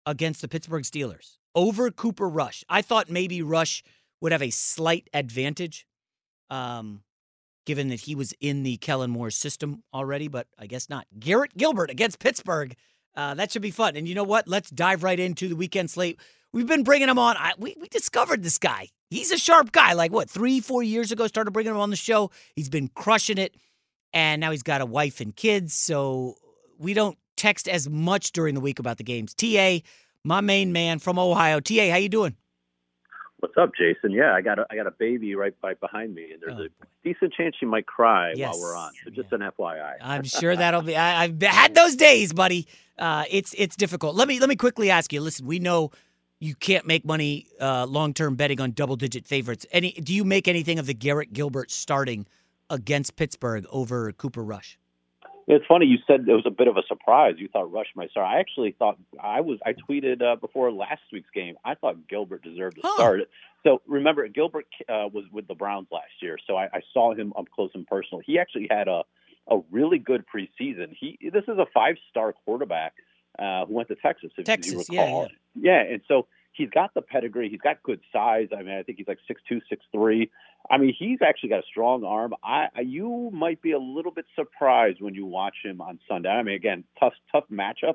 against 0.07 0.41
the 0.41 0.49
Pittsburgh 0.49 0.85
Steelers 0.85 1.37
over 1.55 1.91
Cooper 1.91 2.29
Rush. 2.29 2.65
I 2.71 2.81
thought 2.81 3.11
maybe 3.11 3.43
Rush 3.43 3.83
would 4.23 4.33
have 4.33 4.43
a 4.43 4.51
slight 4.51 5.11
advantage, 5.13 5.87
um, 6.51 7.03
given 7.67 7.89
that 7.89 8.01
he 8.01 8.15
was 8.15 8.33
in 8.41 8.63
the 8.63 8.77
Kellen 8.79 9.11
Moore 9.11 9.31
system 9.31 9.83
already, 9.93 10.29
but 10.29 10.47
I 10.59 10.67
guess 10.67 10.89
not. 10.89 11.07
Garrett 11.19 11.57
Gilbert 11.57 11.91
against 11.91 12.19
Pittsburgh. 12.19 12.75
Uh, 13.15 13.35
that 13.35 13.51
should 13.51 13.63
be 13.63 13.71
fun. 13.71 13.97
And 13.97 14.09
you 14.09 14.15
know 14.15 14.25
what? 14.25 14.47
Let's 14.47 14.71
dive 14.71 15.03
right 15.03 15.19
into 15.19 15.49
the 15.49 15.57
weekend 15.57 15.91
slate. 15.91 16.21
We've 16.53 16.67
been 16.67 16.85
bringing 16.85 17.09
him 17.09 17.19
on. 17.19 17.37
I, 17.37 17.53
we, 17.59 17.77
we 17.81 17.89
discovered 17.89 18.43
this 18.43 18.59
guy. 18.59 18.89
He's 19.11 19.33
a 19.33 19.39
sharp 19.39 19.73
guy. 19.73 19.95
Like, 19.95 20.13
what, 20.13 20.31
three, 20.31 20.61
four 20.61 20.83
years 20.83 21.13
ago, 21.13 21.27
started 21.27 21.51
bringing 21.51 21.73
him 21.73 21.81
on 21.81 21.91
the 21.91 21.97
show. 21.97 22.31
He's 22.55 22.69
been 22.69 22.89
crushing 22.89 23.39
it. 23.39 23.55
And 24.13 24.41
now 24.41 24.51
he's 24.53 24.63
got 24.63 24.81
a 24.81 24.87
wife 24.87 25.21
and 25.21 25.35
kids. 25.35 25.75
So 25.75 26.37
we 26.79 26.95
don't 26.95 27.19
text 27.37 27.69
as 27.69 27.89
much 27.89 28.33
during 28.33 28.55
the 28.55 28.61
week 28.61 28.79
about 28.79 28.97
the 28.97 29.05
games. 29.05 29.35
TA, 29.35 29.79
my 30.25 30.41
main 30.41 30.73
man 30.73 30.99
from 30.99 31.19
Ohio. 31.19 31.61
TA, 31.61 31.91
how 31.91 31.97
you 31.97 32.09
doing? 32.09 32.37
What's 33.41 33.57
up, 33.59 33.73
Jason? 33.77 34.13
Yeah, 34.13 34.33
I 34.33 34.41
got 34.41 34.59
a, 34.59 34.67
I 34.71 34.77
got 34.77 34.87
a 34.87 34.91
baby 34.91 35.35
right 35.35 35.55
right 35.63 35.79
behind 35.79 36.15
me, 36.15 36.33
and 36.33 36.41
there's 36.41 36.59
Oh, 36.59 36.65
a 36.85 36.87
decent 37.05 37.35
chance 37.35 37.55
she 37.61 37.67
might 37.67 37.87
cry 37.87 38.33
Yes. 38.35 38.55
while 38.55 38.63
we're 38.63 38.77
on. 38.77 38.93
So 39.05 39.11
just 39.11 39.31
an 39.33 39.41
FYI. 39.41 39.97
I'm 40.01 40.25
sure 40.25 40.57
that'll 40.57 40.81
be. 40.83 40.97
I, 40.97 41.25
I've 41.25 41.43
had 41.43 41.75
those 41.75 41.97
days, 41.97 42.33
buddy. 42.33 42.67
Uh, 42.99 43.25
it's 43.31 43.55
it's 43.59 43.77
difficult. 43.77 44.17
Let 44.17 44.27
me 44.27 44.41
let 44.41 44.49
me 44.49 44.57
quickly 44.57 44.91
ask 44.91 45.13
you. 45.13 45.21
Listen, 45.21 45.47
we 45.47 45.59
know 45.59 45.91
you 46.41 46.55
can't 46.55 46.87
make 46.87 47.05
money 47.05 47.47
uh, 47.61 47.85
long 47.87 48.15
term 48.15 48.37
betting 48.37 48.59
on 48.61 48.71
double 48.73 48.97
digit 48.97 49.27
favorites. 49.27 49.67
Any? 49.71 49.93
Do 49.93 50.15
you 50.15 50.25
make 50.25 50.49
anything 50.49 50.79
of 50.79 50.87
the 50.87 50.95
Garrett 50.95 51.35
Gilbert 51.35 51.71
starting 51.71 52.27
against 52.71 53.17
Pittsburgh 53.17 53.67
over 53.71 54.13
Cooper 54.13 54.43
Rush? 54.43 54.79
It's 55.49 55.65
funny 55.67 55.87
you 55.87 55.99
said 56.07 56.29
it 56.29 56.33
was 56.33 56.45
a 56.45 56.51
bit 56.51 56.67
of 56.67 56.77
a 56.77 56.83
surprise. 56.89 57.35
You 57.39 57.49
thought 57.49 57.71
Rush 57.71 57.87
might 57.95 58.11
start. 58.11 58.27
I 58.29 58.41
actually 58.41 58.75
thought 58.77 58.99
I 59.21 59.41
was. 59.43 59.59
I 59.65 59.75
tweeted 59.75 60.21
uh, 60.21 60.37
before 60.37 60.73
last 60.73 61.03
week's 61.13 61.31
game. 61.33 61.55
I 61.65 61.75
thought 61.77 62.09
Gilbert 62.09 62.43
deserved 62.43 62.77
to 62.83 62.89
start. 62.95 63.21
So 63.63 63.81
remember, 63.87 64.27
Gilbert 64.27 64.67
uh, 64.89 65.09
was 65.13 65.25
with 65.33 65.47
the 65.47 65.55
Browns 65.55 65.87
last 65.93 66.11
year, 66.21 66.37
so 66.47 66.57
I, 66.57 66.65
I 66.65 66.81
saw 66.93 67.15
him 67.15 67.33
up 67.39 67.47
close 67.55 67.71
and 67.75 67.87
personal. 67.87 68.21
He 68.25 68.39
actually 68.39 68.67
had 68.71 68.89
a 68.89 69.03
a 69.49 69.61
really 69.71 69.99
good 69.99 70.25
preseason. 70.27 70.97
He 70.99 71.19
this 71.33 71.45
is 71.45 71.59
a 71.59 71.67
five 71.73 71.97
star 72.11 72.33
quarterback 72.45 72.95
uh, 73.39 73.67
who 73.67 73.75
went 73.75 73.89
to 73.89 73.95
Texas. 73.97 74.31
If 74.37 74.45
Texas, 74.45 74.89
you 74.89 74.97
yeah, 74.97 75.05
recall. 75.05 75.29
yeah, 75.55 75.83
and 75.83 76.01
so 76.09 76.27
he's 76.53 76.71
got 76.71 76.95
the 76.95 77.03
pedigree. 77.03 77.49
He's 77.49 77.61
got 77.61 77.83
good 77.83 78.01
size. 78.13 78.49
I 78.57 78.63
mean, 78.63 78.77
I 78.77 78.83
think 78.83 78.99
he's 78.99 79.09
like 79.09 79.19
six 79.29 79.41
two, 79.49 79.61
six 79.69 79.85
three. 79.93 80.31
I 80.71 80.79
mean, 80.79 80.95
he's 80.99 81.19
actually 81.27 81.51
got 81.51 81.61
a 81.61 81.67
strong 81.71 82.05
arm. 82.05 82.35
I 82.43 82.69
you 82.83 83.31
might 83.33 83.63
be 83.63 83.73
a 83.73 83.79
little 83.79 84.13
bit 84.13 84.27
surprised 84.35 85.01
when 85.01 85.15
you 85.15 85.27
watch 85.27 85.57
him 85.65 85.81
on 85.81 85.99
Sunday. 86.09 86.29
I 86.29 86.43
mean, 86.43 86.55
again, 86.55 86.85
tough 86.99 87.15
tough 87.33 87.45
matchup 87.51 87.95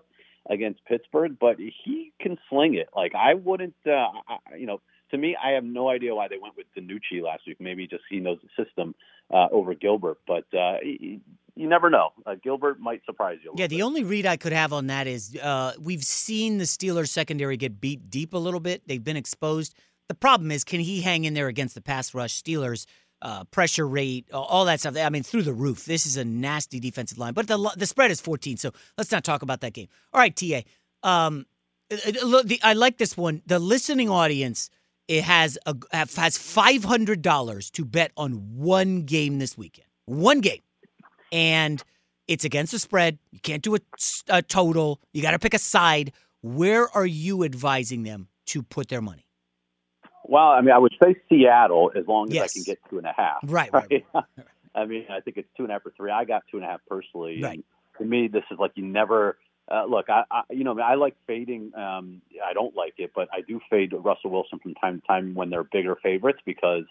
against 0.49 0.83
Pittsburgh, 0.85 1.37
but 1.39 1.57
he 1.57 2.13
can 2.19 2.37
sling 2.49 2.75
it. 2.75 2.89
Like 2.95 3.13
I 3.15 3.33
wouldn't, 3.35 3.75
uh, 3.85 3.91
I, 4.27 4.55
you 4.57 4.65
know, 4.65 4.81
to 5.11 5.17
me, 5.17 5.35
I 5.41 5.51
have 5.51 5.63
no 5.63 5.89
idea 5.89 6.15
why 6.15 6.27
they 6.27 6.37
went 6.41 6.55
with 6.55 6.67
DiNucci 6.77 7.21
last 7.21 7.43
week. 7.45 7.57
Maybe 7.59 7.85
just 7.87 8.03
he 8.09 8.19
knows 8.19 8.39
the 8.41 8.63
system 8.63 8.95
uh, 9.31 9.47
over 9.51 9.73
Gilbert, 9.75 10.19
but 10.25 10.45
uh, 10.57 10.77
you, 10.83 11.19
you 11.55 11.67
never 11.67 11.89
know. 11.89 12.09
Uh, 12.25 12.35
Gilbert 12.41 12.79
might 12.79 13.01
surprise 13.05 13.39
you. 13.43 13.53
Yeah, 13.55 13.67
the 13.67 13.81
only 13.81 14.03
read 14.03 14.25
I 14.25 14.37
could 14.37 14.53
have 14.53 14.71
on 14.73 14.87
that 14.87 15.07
is 15.07 15.37
uh, 15.37 15.73
we've 15.79 16.03
seen 16.03 16.57
the 16.57 16.63
Steelers 16.63 17.09
secondary 17.09 17.57
get 17.57 17.81
beat 17.81 18.09
deep 18.09 18.33
a 18.33 18.37
little 18.37 18.61
bit. 18.61 18.87
They've 18.87 19.03
been 19.03 19.17
exposed. 19.17 19.75
The 20.11 20.15
problem 20.15 20.51
is, 20.51 20.65
can 20.65 20.81
he 20.81 20.99
hang 20.99 21.23
in 21.23 21.35
there 21.35 21.47
against 21.47 21.73
the 21.73 21.79
pass 21.79 22.13
rush? 22.13 22.43
Steelers 22.43 22.85
uh, 23.21 23.45
pressure 23.45 23.87
rate, 23.87 24.25
all 24.33 24.65
that 24.65 24.81
stuff. 24.81 24.97
I 24.97 25.07
mean, 25.07 25.23
through 25.23 25.43
the 25.43 25.53
roof. 25.53 25.85
This 25.85 26.05
is 26.05 26.17
a 26.17 26.25
nasty 26.25 26.81
defensive 26.81 27.17
line, 27.17 27.31
but 27.33 27.47
the 27.47 27.57
the 27.77 27.85
spread 27.85 28.11
is 28.11 28.19
14. 28.19 28.57
So 28.57 28.73
let's 28.97 29.09
not 29.09 29.23
talk 29.23 29.41
about 29.41 29.61
that 29.61 29.71
game. 29.71 29.87
All 30.11 30.19
right, 30.19 30.35
Ta. 30.35 30.63
Um, 31.01 31.45
uh, 31.89 31.95
uh, 31.95 32.43
the, 32.43 32.59
I 32.61 32.73
like 32.73 32.97
this 32.97 33.15
one. 33.15 33.41
The 33.45 33.57
listening 33.57 34.09
audience 34.09 34.69
it 35.07 35.23
has 35.23 35.57
a 35.65 35.77
has 35.93 36.37
five 36.37 36.83
hundred 36.83 37.21
dollars 37.21 37.71
to 37.71 37.85
bet 37.85 38.11
on 38.17 38.33
one 38.57 39.03
game 39.03 39.39
this 39.39 39.57
weekend. 39.57 39.87
One 40.07 40.41
game 40.41 40.59
and 41.31 41.81
it's 42.27 42.43
against 42.43 42.73
the 42.73 42.79
spread. 42.79 43.17
You 43.31 43.39
can't 43.39 43.63
do 43.63 43.75
a, 43.75 43.79
a 44.27 44.41
total. 44.41 44.99
You 45.13 45.21
got 45.21 45.31
to 45.31 45.39
pick 45.39 45.53
a 45.53 45.59
side. 45.59 46.11
Where 46.41 46.89
are 46.89 47.05
you 47.05 47.45
advising 47.45 48.03
them 48.03 48.27
to 48.47 48.61
put 48.61 48.89
their 48.89 49.01
money? 49.01 49.30
Well, 50.23 50.49
I 50.49 50.61
mean, 50.61 50.71
I 50.71 50.77
would 50.77 50.93
say 51.01 51.15
Seattle 51.29 51.91
as 51.95 52.07
long 52.07 52.29
as 52.29 52.35
Yes. 52.35 52.51
I 52.51 52.53
can 52.53 52.63
get 52.63 52.79
two 52.89 52.97
and 52.97 53.07
a 53.07 53.13
half. 53.15 53.39
Right, 53.43 53.71
right, 53.73 54.05
I 54.75 54.85
mean, 54.85 55.05
I 55.09 55.19
think 55.19 55.37
it's 55.37 55.49
two 55.57 55.63
and 55.63 55.71
a 55.71 55.75
half 55.75 55.85
or 55.85 55.91
three. 55.95 56.11
I 56.11 56.25
got 56.25 56.43
two 56.49 56.57
and 56.57 56.65
a 56.65 56.69
half 56.69 56.81
personally. 56.87 57.41
Right. 57.41 57.53
And 57.55 57.63
to 57.97 58.05
me, 58.05 58.27
this 58.27 58.43
is 58.51 58.59
like 58.59 58.71
you 58.75 58.85
never. 58.85 59.37
Uh, 59.69 59.85
look, 59.85 60.09
I, 60.09 60.23
I 60.29 60.41
you 60.49 60.63
know 60.63 60.77
I 60.79 60.95
like 60.95 61.15
fading. 61.27 61.71
Um, 61.75 62.21
I 62.43 62.53
don't 62.53 62.75
like 62.75 62.95
it, 62.97 63.11
but 63.15 63.29
I 63.31 63.41
do 63.41 63.59
fade 63.69 63.93
Russell 63.93 64.31
Wilson 64.31 64.59
from 64.59 64.73
time 64.75 64.99
to 65.01 65.07
time 65.07 65.33
when 65.33 65.49
they're 65.49 65.63
bigger 65.63 65.95
favorites 65.95 66.39
because 66.45 66.83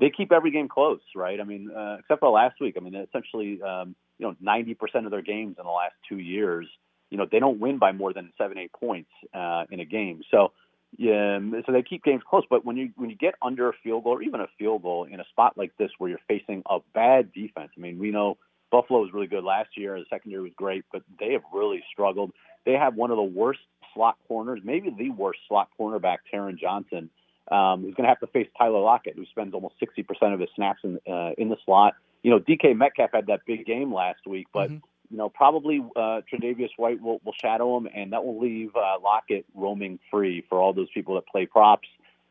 they 0.00 0.10
keep 0.10 0.32
every 0.32 0.50
game 0.50 0.68
close, 0.68 1.00
right? 1.14 1.40
I 1.40 1.44
mean, 1.44 1.70
uh, 1.70 1.96
except 2.00 2.20
for 2.20 2.30
last 2.30 2.60
week. 2.60 2.76
I 2.76 2.80
mean, 2.80 2.94
essentially, 2.94 3.60
um, 3.62 3.94
you 4.18 4.26
know, 4.26 4.36
ninety 4.40 4.74
percent 4.74 5.04
of 5.06 5.10
their 5.12 5.22
games 5.22 5.56
in 5.58 5.64
the 5.64 5.70
last 5.70 5.94
two 6.08 6.18
years, 6.18 6.66
you 7.10 7.18
know, 7.18 7.26
they 7.30 7.38
don't 7.38 7.60
win 7.60 7.78
by 7.78 7.92
more 7.92 8.12
than 8.12 8.32
seven, 8.38 8.58
eight 8.58 8.72
points 8.72 9.10
uh, 9.34 9.64
in 9.70 9.80
a 9.80 9.84
game. 9.84 10.22
So, 10.30 10.52
yeah, 10.96 11.38
so 11.66 11.72
they 11.72 11.82
keep 11.82 12.02
games 12.02 12.22
close. 12.28 12.44
But 12.48 12.64
when 12.64 12.76
you 12.76 12.90
when 12.96 13.10
you 13.10 13.16
get 13.16 13.34
under 13.42 13.68
a 13.68 13.72
field 13.84 14.04
goal 14.04 14.14
or 14.14 14.22
even 14.22 14.40
a 14.40 14.48
field 14.58 14.82
goal 14.82 15.04
in 15.04 15.20
a 15.20 15.24
spot 15.26 15.56
like 15.56 15.76
this 15.76 15.90
where 15.98 16.10
you're 16.10 16.18
facing 16.26 16.62
a 16.68 16.78
bad 16.94 17.32
defense, 17.32 17.70
I 17.76 17.80
mean, 17.80 17.98
we 17.98 18.10
know 18.10 18.38
Buffalo 18.70 19.00
was 19.00 19.12
really 19.12 19.26
good 19.26 19.44
last 19.44 19.70
year. 19.76 19.98
The 19.98 20.06
secondary 20.08 20.42
was 20.42 20.52
great, 20.56 20.84
but 20.92 21.02
they 21.20 21.32
have 21.32 21.42
really 21.52 21.82
struggled. 21.92 22.32
They 22.64 22.72
have 22.72 22.94
one 22.94 23.10
of 23.10 23.16
the 23.16 23.22
worst 23.22 23.60
slot 23.94 24.16
corners, 24.26 24.60
maybe 24.64 24.90
the 24.90 25.10
worst 25.10 25.40
slot 25.48 25.68
cornerback, 25.78 26.18
Taron 26.32 26.58
Johnson. 26.58 27.10
Um, 27.50 27.80
who's 27.80 27.94
going 27.94 28.04
to 28.04 28.10
have 28.10 28.20
to 28.20 28.26
face 28.26 28.46
Tyler 28.58 28.78
Lockett, 28.78 29.16
who 29.16 29.24
spends 29.24 29.54
almost 29.54 29.76
60% 29.80 30.34
of 30.34 30.40
his 30.40 30.50
snaps 30.54 30.80
in, 30.84 30.98
uh, 31.10 31.30
in 31.38 31.48
the 31.48 31.56
slot. 31.64 31.94
You 32.22 32.30
know, 32.30 32.40
DK 32.40 32.76
Metcalf 32.76 33.08
had 33.14 33.28
that 33.28 33.40
big 33.46 33.64
game 33.64 33.90
last 33.90 34.26
week, 34.26 34.48
but 34.52 34.70
you 35.10 35.16
know, 35.16 35.28
probably 35.28 35.80
uh, 35.96 36.20
Tre'Davious 36.30 36.70
White 36.76 37.00
will, 37.00 37.20
will 37.24 37.34
shadow 37.40 37.76
him, 37.76 37.88
and 37.94 38.12
that 38.12 38.24
will 38.24 38.38
leave 38.38 38.70
uh, 38.76 38.98
Lockett 39.02 39.46
roaming 39.54 39.98
free 40.10 40.44
for 40.48 40.58
all 40.58 40.72
those 40.72 40.88
people 40.92 41.14
that 41.14 41.26
play 41.26 41.46
props. 41.46 41.88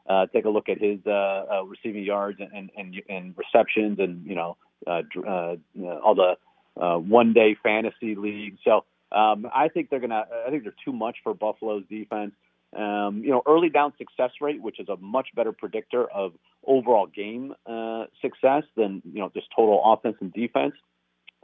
Uh, 0.07 0.25
take 0.27 0.45
a 0.45 0.49
look 0.49 0.69
at 0.69 0.77
his 0.79 0.99
uh, 1.05 1.11
uh, 1.11 1.63
receiving 1.65 2.03
yards 2.03 2.39
and, 2.39 2.71
and 2.77 3.01
and 3.09 3.35
receptions, 3.37 3.99
and 3.99 4.25
you 4.25 4.35
know, 4.35 4.55
uh, 4.85 5.01
uh, 5.27 5.55
all 6.03 6.15
the 6.15 6.37
uh, 6.81 6.97
one 6.97 7.33
day 7.33 7.57
fantasy 7.61 8.15
league. 8.15 8.57
So 8.63 8.85
um, 9.11 9.47
I 9.53 9.67
think 9.67 9.89
they're 9.89 9.99
gonna. 9.99 10.25
I 10.45 10.49
think 10.49 10.63
they're 10.63 10.75
too 10.85 10.93
much 10.93 11.17
for 11.23 11.33
Buffalo's 11.33 11.83
defense. 11.89 12.31
Um, 12.75 13.21
you 13.23 13.31
know, 13.31 13.41
early 13.47 13.69
down 13.69 13.93
success 13.97 14.31
rate, 14.39 14.61
which 14.61 14.79
is 14.79 14.87
a 14.87 14.97
much 14.97 15.29
better 15.35 15.51
predictor 15.51 16.05
of 16.05 16.33
overall 16.65 17.07
game 17.07 17.53
uh, 17.65 18.05
success 18.21 18.63
than 18.75 19.01
you 19.11 19.19
know 19.19 19.29
just 19.33 19.47
total 19.53 19.81
offense 19.83 20.17
and 20.21 20.31
defense. 20.31 20.73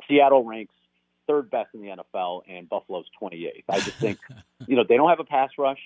Seattle 0.07 0.43
ranks 0.43 0.73
third 1.27 1.49
best 1.49 1.69
in 1.73 1.81
the 1.81 1.89
NFL, 1.89 2.41
and 2.47 2.69
Buffalo's 2.69 3.05
28th. 3.21 3.63
I 3.69 3.79
just 3.79 3.97
think, 3.97 4.19
you 4.67 4.75
know, 4.75 4.83
they 4.87 4.97
don't 4.97 5.09
have 5.09 5.19
a 5.19 5.25
pass 5.25 5.51
rush. 5.57 5.79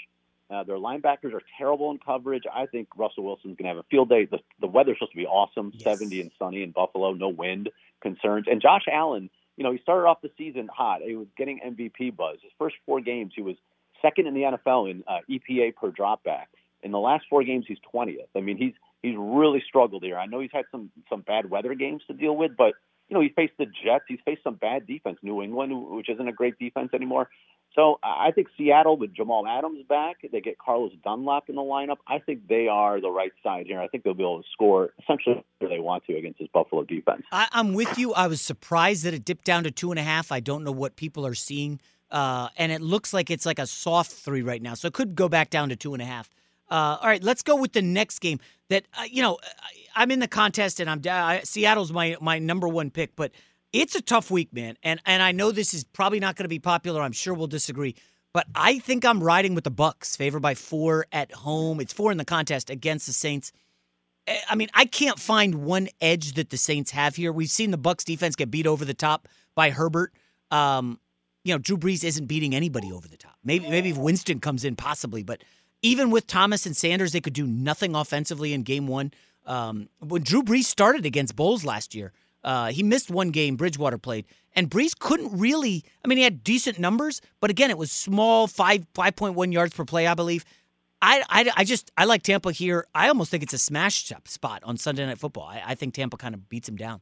Uh, 0.50 0.64
their 0.64 0.78
linebackers 0.78 1.34
are 1.34 1.42
terrible 1.58 1.92
in 1.92 2.00
coverage. 2.00 2.44
I 2.54 2.68
think 2.68 2.88
Russell 2.96 3.26
Wilson's 3.26 3.58
going 3.58 3.66
to 3.66 3.76
have 3.76 3.78
a 3.78 3.86
field 3.92 4.10
day. 4.10 4.26
The, 4.26 4.40
the 4.62 4.68
weather's 4.68 4.98
supposed 4.98 5.12
to 5.12 5.18
be 5.18 5.26
awesome, 5.26 5.74
70 5.84 6.22
and 6.22 6.32
sunny 6.40 6.64
in 6.64 6.72
Buffalo, 6.72 7.14
no 7.14 7.28
wind 7.28 7.70
concerns. 8.02 8.46
And 8.50 8.62
Josh 8.62 8.86
Allen, 8.90 9.30
you 9.58 9.64
know, 9.64 9.72
he 9.74 9.80
started 9.80 10.08
off 10.08 10.22
the 10.22 10.32
season 10.38 10.70
hot. 10.74 11.02
He 11.02 11.16
was 11.16 11.28
getting 11.38 11.60
MVP 11.60 12.16
buzz. 12.16 12.38
His 12.42 12.52
first 12.58 12.76
four 12.86 13.02
games, 13.02 13.34
he 13.36 13.42
was 13.42 13.58
second 14.02 14.28
in 14.28 14.34
the 14.34 14.42
NFL 14.42 14.90
in 14.90 15.04
uh, 15.08 15.20
EPA 15.30 15.76
per 15.76 15.92
dropback. 15.92 16.46
In 16.82 16.92
the 16.92 17.00
last 17.00 17.26
four 17.30 17.44
games, 17.44 17.66
he's 17.68 17.80
20th. 17.94 18.28
I 18.36 18.40
mean, 18.40 18.58
he's 18.58 18.74
he's 19.02 19.16
really 19.18 19.64
struggled 19.68 20.04
here. 20.04 20.18
I 20.18 20.28
know 20.28 20.40
he's 20.40 20.52
had 20.54 20.66
some 20.72 20.92
some 21.10 21.22
bad 21.22 21.50
weather 21.50 21.74
games 21.74 22.04
to 22.08 22.14
deal 22.14 22.36
with, 22.36 22.52
but 22.56 22.74
you 23.10 23.16
know, 23.16 23.22
he 23.22 23.30
faced 23.30 23.53
the 23.58 23.66
Jets. 23.66 24.05
He's 24.08 24.20
faced 24.26 24.43
some 24.43 24.55
bad 24.55 24.86
defense, 24.86 25.18
New 25.22 25.41
England, 25.41 25.72
which 25.91 26.10
isn't 26.10 26.28
a 26.28 26.34
great 26.34 26.60
defense 26.60 26.89
anymore. 26.93 27.30
So 27.76 27.99
I 28.01 28.32
think 28.32 28.47
Seattle 28.58 28.97
with 28.97 29.14
Jamal 29.14 29.45
Adams 29.47 29.86
back, 29.88 30.18
they 30.32 30.41
get 30.41 30.58
Carlos 30.58 30.91
Dunlap 31.03 31.43
in 31.47 31.55
the 31.55 31.62
lineup. 31.62 31.97
I 32.08 32.18
think 32.18 32.47
they 32.47 32.68
are 32.68 32.99
the 32.99 33.12
right 33.12 33.32
side 33.43 33.68
here. 33.68 33.80
I 33.80 33.88
think 33.88 34.03
they'll 34.03 34.16
be 34.16 34.24
able 34.24 34.41
to 34.41 34.49
score 34.51 34.93
essentially 35.03 35.43
where 35.60 35.70
they 35.70 35.80
want 35.80 36.03
to 36.05 36.18
against 36.18 36.39
this 36.39 36.47
Buffalo 36.51 36.84
defense. 36.84 37.24
I, 37.32 37.47
I'm 37.51 37.74
with 37.74 37.97
you. 37.99 38.14
I 38.14 38.28
was 38.28 38.41
surprised 38.41 39.03
that 39.03 39.14
it 39.14 39.24
dipped 39.24 39.45
down 39.45 39.64
to 39.66 39.72
two 39.72 39.91
and 39.91 39.99
a 39.99 40.03
half. 40.03 40.32
I 40.32 40.39
don't 40.39 40.64
know 40.64 40.72
what 40.72 40.95
people 40.95 41.26
are 41.26 41.36
seeing, 41.36 41.80
uh, 42.10 42.49
and 42.58 42.72
it 42.72 42.82
looks 42.82 43.14
like 43.14 43.30
it's 43.30 43.45
like 43.45 43.60
a 43.60 43.68
soft 43.68 44.12
three 44.12 44.41
right 44.41 44.62
now. 44.62 44.74
So 44.74 44.88
it 44.88 44.93
could 44.93 45.14
go 45.16 45.30
back 45.30 45.51
down 45.51 45.70
to 45.70 45.76
two 45.76 45.93
and 45.93 46.01
a 46.01 46.05
half. 46.05 46.32
Uh, 46.70 46.97
all 47.01 47.07
right, 47.07 47.24
let's 47.24 47.43
go 47.43 47.55
with 47.55 47.74
the 47.74 47.82
next 47.82 48.20
game. 48.20 48.39
That 48.70 48.86
uh, 48.97 49.03
you 49.09 49.22
know, 49.22 49.39
I'm 49.95 50.11
in 50.11 50.20
the 50.20 50.28
contest, 50.28 50.80
and 50.80 50.89
I'm 50.89 51.01
Seattle's 51.43 51.91
my 51.91 52.18
my 52.22 52.39
number 52.39 52.68
one 52.68 52.91
pick, 52.91 53.15
but 53.15 53.32
it's 53.74 53.95
a 53.95 54.01
tough 54.01 54.30
week, 54.32 54.53
man. 54.53 54.78
And 54.84 54.99
and 55.05 55.24
I 55.24 55.32
know 55.32 55.51
this 55.51 55.74
is 55.74 55.84
probably 55.84 56.20
not 56.20 56.36
going 56.36 56.45
to 56.45 56.49
be 56.49 56.59
popular. 56.59 57.01
I'm 57.01 57.11
sure 57.11 57.34
we'll 57.34 57.47
disagree, 57.47 57.95
but 58.34 58.45
I 58.55 58.80
think 58.80 59.05
I'm 59.05 59.24
riding 59.24 59.55
with 59.55 59.63
the 59.63 59.72
Bucs, 59.72 60.18
favored 60.18 60.41
by 60.41 60.55
four 60.55 61.05
at 61.11 61.32
home. 61.32 61.80
It's 61.80 61.93
four 61.93 62.11
in 62.11 62.18
the 62.18 62.26
contest 62.26 62.70
against 62.70 63.07
the 63.07 63.13
Saints. 63.13 63.51
Eh, 64.28 64.38
I 64.49 64.55
mean, 64.55 64.70
I 64.74 64.86
can't 64.86 65.20
find 65.20 65.63
one 65.63 65.88
edge 66.01 66.34
that 66.34 66.49
the 66.49 66.57
Saints 66.57 66.91
have 66.91 67.15
here. 67.15 67.32
We've 67.32 67.49
seen 67.49 67.72
the 67.72 67.78
Bucs 67.78 68.03
defense 68.03 68.36
get 68.36 68.51
beat 68.51 68.68
over 68.68 68.86
the 68.86 68.93
top 68.93 69.28
by 69.55 69.70
Herbert. 69.70 70.13
Um, 70.51 70.99
you 71.43 71.53
know, 71.53 71.57
Drew 71.57 71.78
Brees 71.78 72.03
isn't 72.03 72.26
beating 72.26 72.53
anybody 72.53 72.91
over 72.91 73.07
the 73.07 73.18
top. 73.18 73.36
Maybe 73.43 73.70
maybe 73.70 73.89
if 73.89 73.97
Winston 73.97 74.39
comes 74.39 74.65
in, 74.65 74.76
possibly, 74.76 75.24
but 75.24 75.41
even 75.82 76.11
with 76.11 76.28
Thomas 76.28 76.65
and 76.65 76.75
Sanders, 76.75 77.11
they 77.11 77.21
could 77.21 77.34
do 77.34 77.47
nothing 77.47 77.95
offensively 77.95 78.53
in 78.53 78.63
Game 78.63 78.88
One. 78.88 79.11
Um, 79.45 79.89
when 79.99 80.23
Drew 80.23 80.43
Brees 80.43 80.65
started 80.65 81.05
against 81.05 81.36
Bulls 81.36 81.63
last 81.63 81.95
year, 81.95 82.11
Uh, 82.43 82.67
he 82.71 82.84
missed 82.84 83.09
one 83.11 83.32
game. 83.32 83.57
Bridgewater 83.57 83.97
played, 83.97 84.25
and 84.55 84.69
Brees 84.69 84.93
couldn't 84.97 85.38
really. 85.38 85.84
I 86.05 86.07
mean, 86.07 86.17
he 86.17 86.23
had 86.23 86.43
decent 86.43 86.80
numbers, 86.80 87.19
but 87.41 87.49
again, 87.49 87.71
it 87.71 87.78
was 87.78 87.91
small, 87.91 88.47
five 88.47 88.86
five 88.93 89.15
point 89.15 89.36
one 89.36 89.51
yards 89.51 89.73
per 89.75 89.84
play, 89.84 90.07
I 90.07 90.13
believe. 90.13 90.45
I, 91.01 91.23
I, 91.30 91.51
I 91.57 91.63
just 91.65 91.91
I 91.97 92.05
like 92.05 92.21
Tampa 92.23 92.51
here. 92.51 92.86
I 92.95 93.09
almost 93.09 93.32
think 93.32 93.43
it's 93.43 93.53
a 93.53 93.57
smash 93.57 94.13
spot 94.25 94.63
on 94.63 94.78
Sunday 94.78 95.05
Night 95.05 95.17
Football. 95.17 95.47
I, 95.49 95.61
I 95.71 95.75
think 95.75 95.93
Tampa 95.93 96.15
kind 96.15 96.34
of 96.36 96.47
beats 96.47 96.69
him 96.69 96.78
down. 96.78 97.01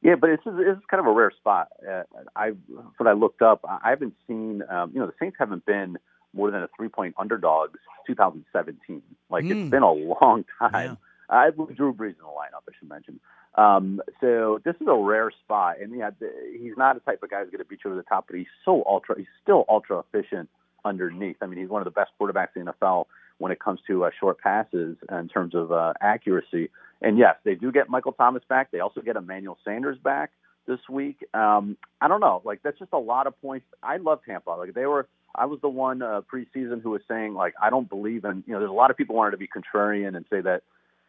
Yeah, 0.00 0.16
but 0.16 0.30
it's 0.30 0.42
it's 0.46 0.84
kind 0.90 1.00
of 1.00 1.06
a 1.06 1.12
rare 1.12 1.30
spot. 1.30 1.68
Uh, 1.88 2.02
I 2.34 2.52
what 2.96 3.06
I 3.06 3.12
looked 3.12 3.42
up. 3.42 3.60
I 3.64 3.90
haven't 3.90 4.14
seen. 4.26 4.62
Um, 4.68 4.90
you 4.92 4.98
know, 4.98 5.06
the 5.06 5.14
Saints 5.20 5.36
haven't 5.38 5.64
been 5.66 5.98
more 6.34 6.50
than 6.50 6.62
a 6.62 6.68
three 6.76 6.88
point 6.88 7.14
underdog 7.18 7.70
since 7.72 8.16
2017. 8.16 9.02
Like 9.30 9.44
Hmm. 9.44 9.52
it's 9.52 9.70
been 9.70 9.82
a 9.82 9.92
long 9.92 10.44
time. 10.58 10.98
I 11.28 11.44
have 11.46 11.56
Drew 11.56 11.92
Brees 11.94 12.10
in 12.10 12.16
the 12.18 12.24
lineup. 12.24 12.62
I 12.68 12.72
should 12.78 12.88
mention. 12.88 13.20
Um, 13.54 14.00
so 14.20 14.60
this 14.64 14.74
is 14.80 14.86
a 14.86 14.94
rare 14.94 15.30
spot, 15.30 15.76
and 15.80 15.94
yeah, 15.94 16.10
the, 16.18 16.30
he's 16.58 16.76
not 16.76 16.94
the 16.94 17.00
type 17.00 17.22
of 17.22 17.30
guy 17.30 17.40
who's 17.40 17.50
going 17.50 17.58
to 17.58 17.64
beat 17.66 17.80
you 17.84 17.90
to 17.90 17.96
the 17.96 18.02
top, 18.02 18.26
but 18.28 18.36
he's 18.36 18.46
so 18.64 18.82
ultra. 18.86 19.16
He's 19.18 19.26
still 19.42 19.64
ultra 19.68 19.98
efficient 20.00 20.48
underneath. 20.84 21.36
I 21.42 21.46
mean, 21.46 21.58
he's 21.58 21.68
one 21.68 21.80
of 21.80 21.84
the 21.84 21.90
best 21.90 22.10
quarterbacks 22.20 22.56
in 22.56 22.64
the 22.64 22.72
NFL 22.72 23.06
when 23.38 23.52
it 23.52 23.60
comes 23.60 23.80
to 23.86 24.04
uh, 24.04 24.10
short 24.18 24.38
passes 24.38 24.96
in 25.10 25.28
terms 25.28 25.54
of 25.54 25.70
uh, 25.70 25.92
accuracy. 26.00 26.70
And 27.02 27.18
yes, 27.18 27.36
they 27.44 27.54
do 27.54 27.70
get 27.72 27.88
Michael 27.90 28.12
Thomas 28.12 28.42
back. 28.48 28.70
They 28.70 28.80
also 28.80 29.00
get 29.00 29.16
Emmanuel 29.16 29.58
Sanders 29.64 29.98
back 29.98 30.30
this 30.66 30.80
week. 30.88 31.24
Um, 31.34 31.76
I 32.00 32.08
don't 32.08 32.20
know. 32.20 32.40
Like 32.44 32.62
that's 32.62 32.78
just 32.78 32.92
a 32.92 32.98
lot 32.98 33.26
of 33.26 33.40
points. 33.42 33.66
I 33.82 33.98
love 33.98 34.20
Tampa. 34.26 34.50
Like 34.50 34.74
they 34.74 34.86
were. 34.86 35.08
I 35.34 35.46
was 35.46 35.60
the 35.60 35.68
one 35.68 36.02
uh, 36.02 36.22
preseason 36.32 36.82
who 36.82 36.90
was 36.90 37.02
saying 37.08 37.34
like 37.34 37.54
I 37.60 37.70
don't 37.70 37.88
believe 37.88 38.24
in. 38.24 38.44
You 38.46 38.54
know, 38.54 38.60
there's 38.60 38.70
a 38.70 38.74
lot 38.74 38.90
of 38.90 38.96
people 38.96 39.16
wanted 39.16 39.32
to 39.32 39.36
be 39.36 39.48
contrarian 39.48 40.16
and 40.16 40.24
say 40.30 40.40
that 40.40 40.62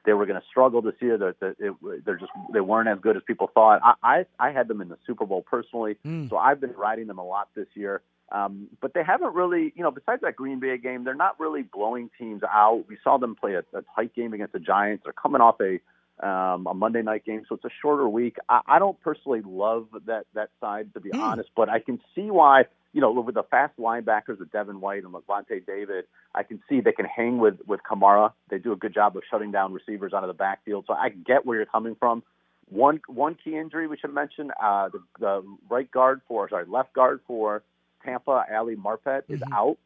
they 0.06 0.14
were 0.14 0.26
going 0.26 0.40
to 0.40 0.46
struggle 0.48 0.82
this 0.82 0.96
year. 1.00 1.18
That, 1.18 1.40
that 1.40 1.56
it, 1.60 1.74
they're 2.06 2.18
just 2.18 2.32
they 2.52 2.62
weren't 2.62 2.90
as 2.90 3.00
good 3.00 3.18
as 3.18 3.24
people 3.26 3.50
thought. 3.54 3.82
I, 3.84 3.94
I 4.04 4.26
I 4.40 4.52
had 4.52 4.68
them 4.68 4.82
in 4.82 4.90
the 4.90 4.98
Super 5.06 5.26
Bowl 5.26 5.42
personally, 5.42 5.98
so 6.30 6.38
I've 6.38 6.60
been 6.62 6.74
riding 6.74 7.08
them 7.08 7.20
a 7.20 7.26
lot 7.26 7.50
this 7.56 7.68
year. 7.74 8.02
Um, 8.32 8.68
but 8.82 8.94
they 8.96 9.04
haven't 9.04 9.36
really, 9.36 9.74
you 9.76 9.84
know, 9.84 9.92
besides 9.92 10.22
that 10.24 10.36
Green 10.36 10.60
Bay 10.60 10.78
game, 10.78 11.04
they're 11.04 11.14
not 11.14 11.40
really 11.40 11.62
blowing 11.62 12.10
teams 12.18 12.42
out. 12.44 12.86
We 12.88 12.98
saw 13.04 13.18
them 13.18 13.36
play 13.36 13.54
a, 13.54 13.60
a 13.78 13.84
tight 13.96 14.16
game 14.16 14.34
against 14.34 14.54
the 14.54 14.60
Giants. 14.60 15.04
They're 15.04 15.14
coming 15.14 15.42
off 15.42 15.58
a 15.62 15.80
um, 16.26 16.68
a 16.68 16.74
Monday 16.74 17.02
night 17.02 17.26
game, 17.26 17.44
so 17.50 17.56
it's 17.56 17.66
a 17.66 17.70
shorter 17.82 18.08
week. 18.08 18.38
I, 18.48 18.62
I 18.68 18.80
don't 18.80 19.00
personally 19.02 19.42
love 19.46 19.88
that 20.06 20.26
that 20.34 20.50
side, 20.62 20.94
to 20.94 21.00
be 21.00 21.12
honest, 21.12 21.50
but 21.56 21.70
I 21.70 21.80
can 21.80 22.00
see 22.16 22.30
why. 22.32 22.66
You 22.94 23.02
know, 23.02 23.12
with 23.12 23.36
the 23.36 23.44
fast 23.44 23.74
linebackers 23.78 24.39
of 24.39 24.52
Devin 24.52 24.80
White 24.80 25.04
and 25.04 25.14
Lavonte 25.14 25.66
David, 25.66 26.06
I 26.36 26.44
can 26.44 26.62
see 26.70 26.80
they 26.80 26.91
can 26.91 27.06
hang 27.06 27.39
with 27.39 27.56
with 27.68 27.82
Kamara. 27.89 28.34
They 28.50 28.60
do 28.60 28.72
a 28.72 28.76
good 28.76 28.94
job 28.94 29.18
of 29.18 29.24
shutting 29.30 29.52
down 29.52 29.74
receivers 29.74 30.14
out 30.14 30.24
of 30.24 30.28
the 30.28 30.36
backfield. 30.36 30.86
So 30.88 30.94
I 30.94 31.10
get 31.10 31.46
where 31.46 31.58
you're 31.58 31.66
coming 31.66 31.96
from. 32.00 32.24
One 32.70 33.02
one 33.08 33.36
key 33.44 33.58
injury 33.58 33.88
we 33.88 33.98
should 33.98 34.14
mention: 34.14 34.52
uh, 34.62 34.89
the, 34.89 35.00
the 35.20 35.58
right 35.70 35.89
guard 35.89 36.22
for 36.28 36.48
sorry 36.50 36.66
left 36.68 36.94
guard 36.94 37.22
for 37.28 37.64
Tampa, 38.06 38.46
Ali 38.54 38.76
Marpet, 38.76 39.24
is 39.28 39.41
out. 39.52 39.78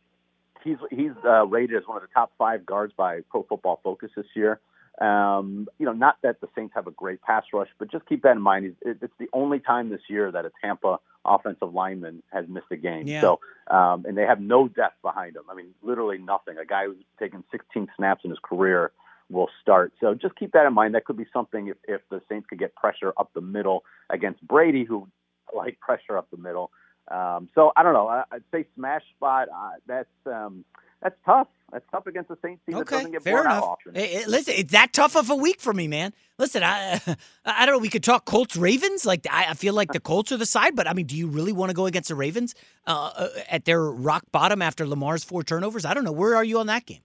He's 0.63 0.77
he's 0.89 1.11
uh, 1.23 1.45
rated 1.45 1.77
as 1.77 1.87
one 1.87 1.97
of 1.97 2.03
the 2.03 2.13
top 2.13 2.31
five 2.37 2.65
guards 2.65 2.93
by 2.97 3.21
Pro 3.29 3.43
Football 3.43 3.79
Focus 3.83 4.11
this 4.15 4.25
year. 4.35 4.59
Um, 4.99 5.67
you 5.77 5.85
know, 5.85 5.93
not 5.93 6.17
that 6.23 6.41
the 6.41 6.47
Saints 6.55 6.73
have 6.75 6.87
a 6.87 6.91
great 6.91 7.21
pass 7.21 7.43
rush, 7.53 7.69
but 7.77 7.91
just 7.91 8.05
keep 8.07 8.23
that 8.23 8.35
in 8.35 8.41
mind. 8.41 8.75
It, 8.81 8.97
it's 9.01 9.13
the 9.19 9.29
only 9.31 9.59
time 9.59 9.89
this 9.89 10.01
year 10.09 10.31
that 10.31 10.45
a 10.45 10.51
Tampa 10.61 10.99
offensive 11.27 11.73
lineman 11.73 12.23
has 12.31 12.45
missed 12.47 12.67
a 12.71 12.77
game. 12.77 13.07
Yeah. 13.07 13.21
So, 13.21 13.39
um, 13.69 14.05
and 14.07 14.17
they 14.17 14.23
have 14.23 14.39
no 14.39 14.67
depth 14.67 15.01
behind 15.01 15.35
him. 15.35 15.43
I 15.49 15.55
mean, 15.55 15.73
literally 15.81 16.17
nothing. 16.17 16.57
A 16.57 16.65
guy 16.65 16.85
who's 16.85 16.97
taken 17.19 17.43
16 17.51 17.87
snaps 17.97 18.21
in 18.23 18.29
his 18.29 18.39
career 18.41 18.91
will 19.29 19.49
start. 19.61 19.93
So 19.99 20.13
just 20.13 20.35
keep 20.35 20.53
that 20.53 20.65
in 20.65 20.73
mind. 20.73 20.95
That 20.95 21.05
could 21.05 21.17
be 21.17 21.25
something 21.33 21.67
if, 21.67 21.77
if 21.87 22.01
the 22.09 22.21
Saints 22.29 22.47
could 22.49 22.59
get 22.59 22.75
pressure 22.75 23.13
up 23.17 23.31
the 23.33 23.41
middle 23.41 23.83
against 24.09 24.45
Brady, 24.47 24.85
who 24.85 25.07
like 25.53 25.79
pressure 25.79 26.17
up 26.17 26.29
the 26.31 26.37
middle. 26.37 26.71
Um, 27.09 27.49
so 27.55 27.71
I 27.75 27.83
don't 27.83 27.93
know. 27.93 28.07
I, 28.07 28.23
I'd 28.31 28.43
say 28.51 28.65
smash 28.75 29.03
spot. 29.15 29.47
Uh, 29.53 29.71
that's 29.85 30.09
um, 30.25 30.65
that's 31.01 31.15
tough. 31.25 31.47
That's 31.71 31.85
tough 31.91 32.07
against 32.07 32.29
the 32.29 32.37
Saints 32.43 32.61
team 32.65 32.77
that 32.77 32.81
Okay, 32.81 32.95
doesn't 32.97 33.11
get 33.11 33.23
fair 33.23 33.43
blown 33.43 33.47
out 33.47 33.51
enough. 33.57 33.63
often. 33.63 33.95
Hey, 33.95 34.07
hey, 34.07 34.25
listen, 34.25 34.53
it's 34.57 34.71
that 34.71 34.93
tough 34.93 35.15
of 35.17 35.29
a 35.29 35.35
week 35.35 35.59
for 35.59 35.73
me, 35.73 35.87
man. 35.87 36.13
Listen, 36.39 36.63
I 36.63 37.01
I 37.45 37.65
don't 37.65 37.75
know. 37.75 37.79
We 37.79 37.89
could 37.89 38.03
talk 38.03 38.25
Colts 38.25 38.55
Ravens. 38.55 39.05
Like 39.05 39.27
I, 39.29 39.47
I 39.49 39.53
feel 39.53 39.73
like 39.73 39.91
the 39.91 39.99
Colts 39.99 40.31
are 40.31 40.37
the 40.37 40.45
side, 40.45 40.75
but 40.75 40.87
I 40.87 40.93
mean, 40.93 41.07
do 41.07 41.15
you 41.17 41.27
really 41.27 41.51
want 41.51 41.69
to 41.69 41.73
go 41.75 41.85
against 41.85 42.09
the 42.09 42.15
Ravens 42.15 42.55
uh, 42.87 43.11
uh, 43.15 43.29
at 43.49 43.65
their 43.65 43.83
rock 43.83 44.23
bottom 44.31 44.61
after 44.61 44.87
Lamar's 44.87 45.23
four 45.25 45.43
turnovers? 45.43 45.85
I 45.85 45.93
don't 45.93 46.05
know. 46.05 46.11
Where 46.13 46.35
are 46.35 46.43
you 46.43 46.59
on 46.59 46.67
that 46.67 46.85
game? 46.85 47.01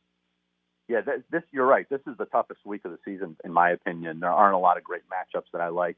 Yeah, 0.89 1.01
th- 1.01 1.23
this 1.31 1.43
you're 1.53 1.67
right. 1.67 1.89
This 1.91 2.01
is 2.07 2.17
the 2.19 2.27
toughest 2.27 2.61
week 2.65 2.85
of 2.85 2.93
the 2.93 2.99
season, 3.05 3.37
in 3.45 3.53
my 3.53 3.71
opinion. 3.71 4.21
There 4.21 4.31
aren't 4.31 4.55
a 4.55 4.59
lot 4.59 4.77
of 4.77 4.85
great 4.85 5.03
matchups 5.09 5.47
that 5.53 5.61
I 5.61 5.69
like. 5.69 5.97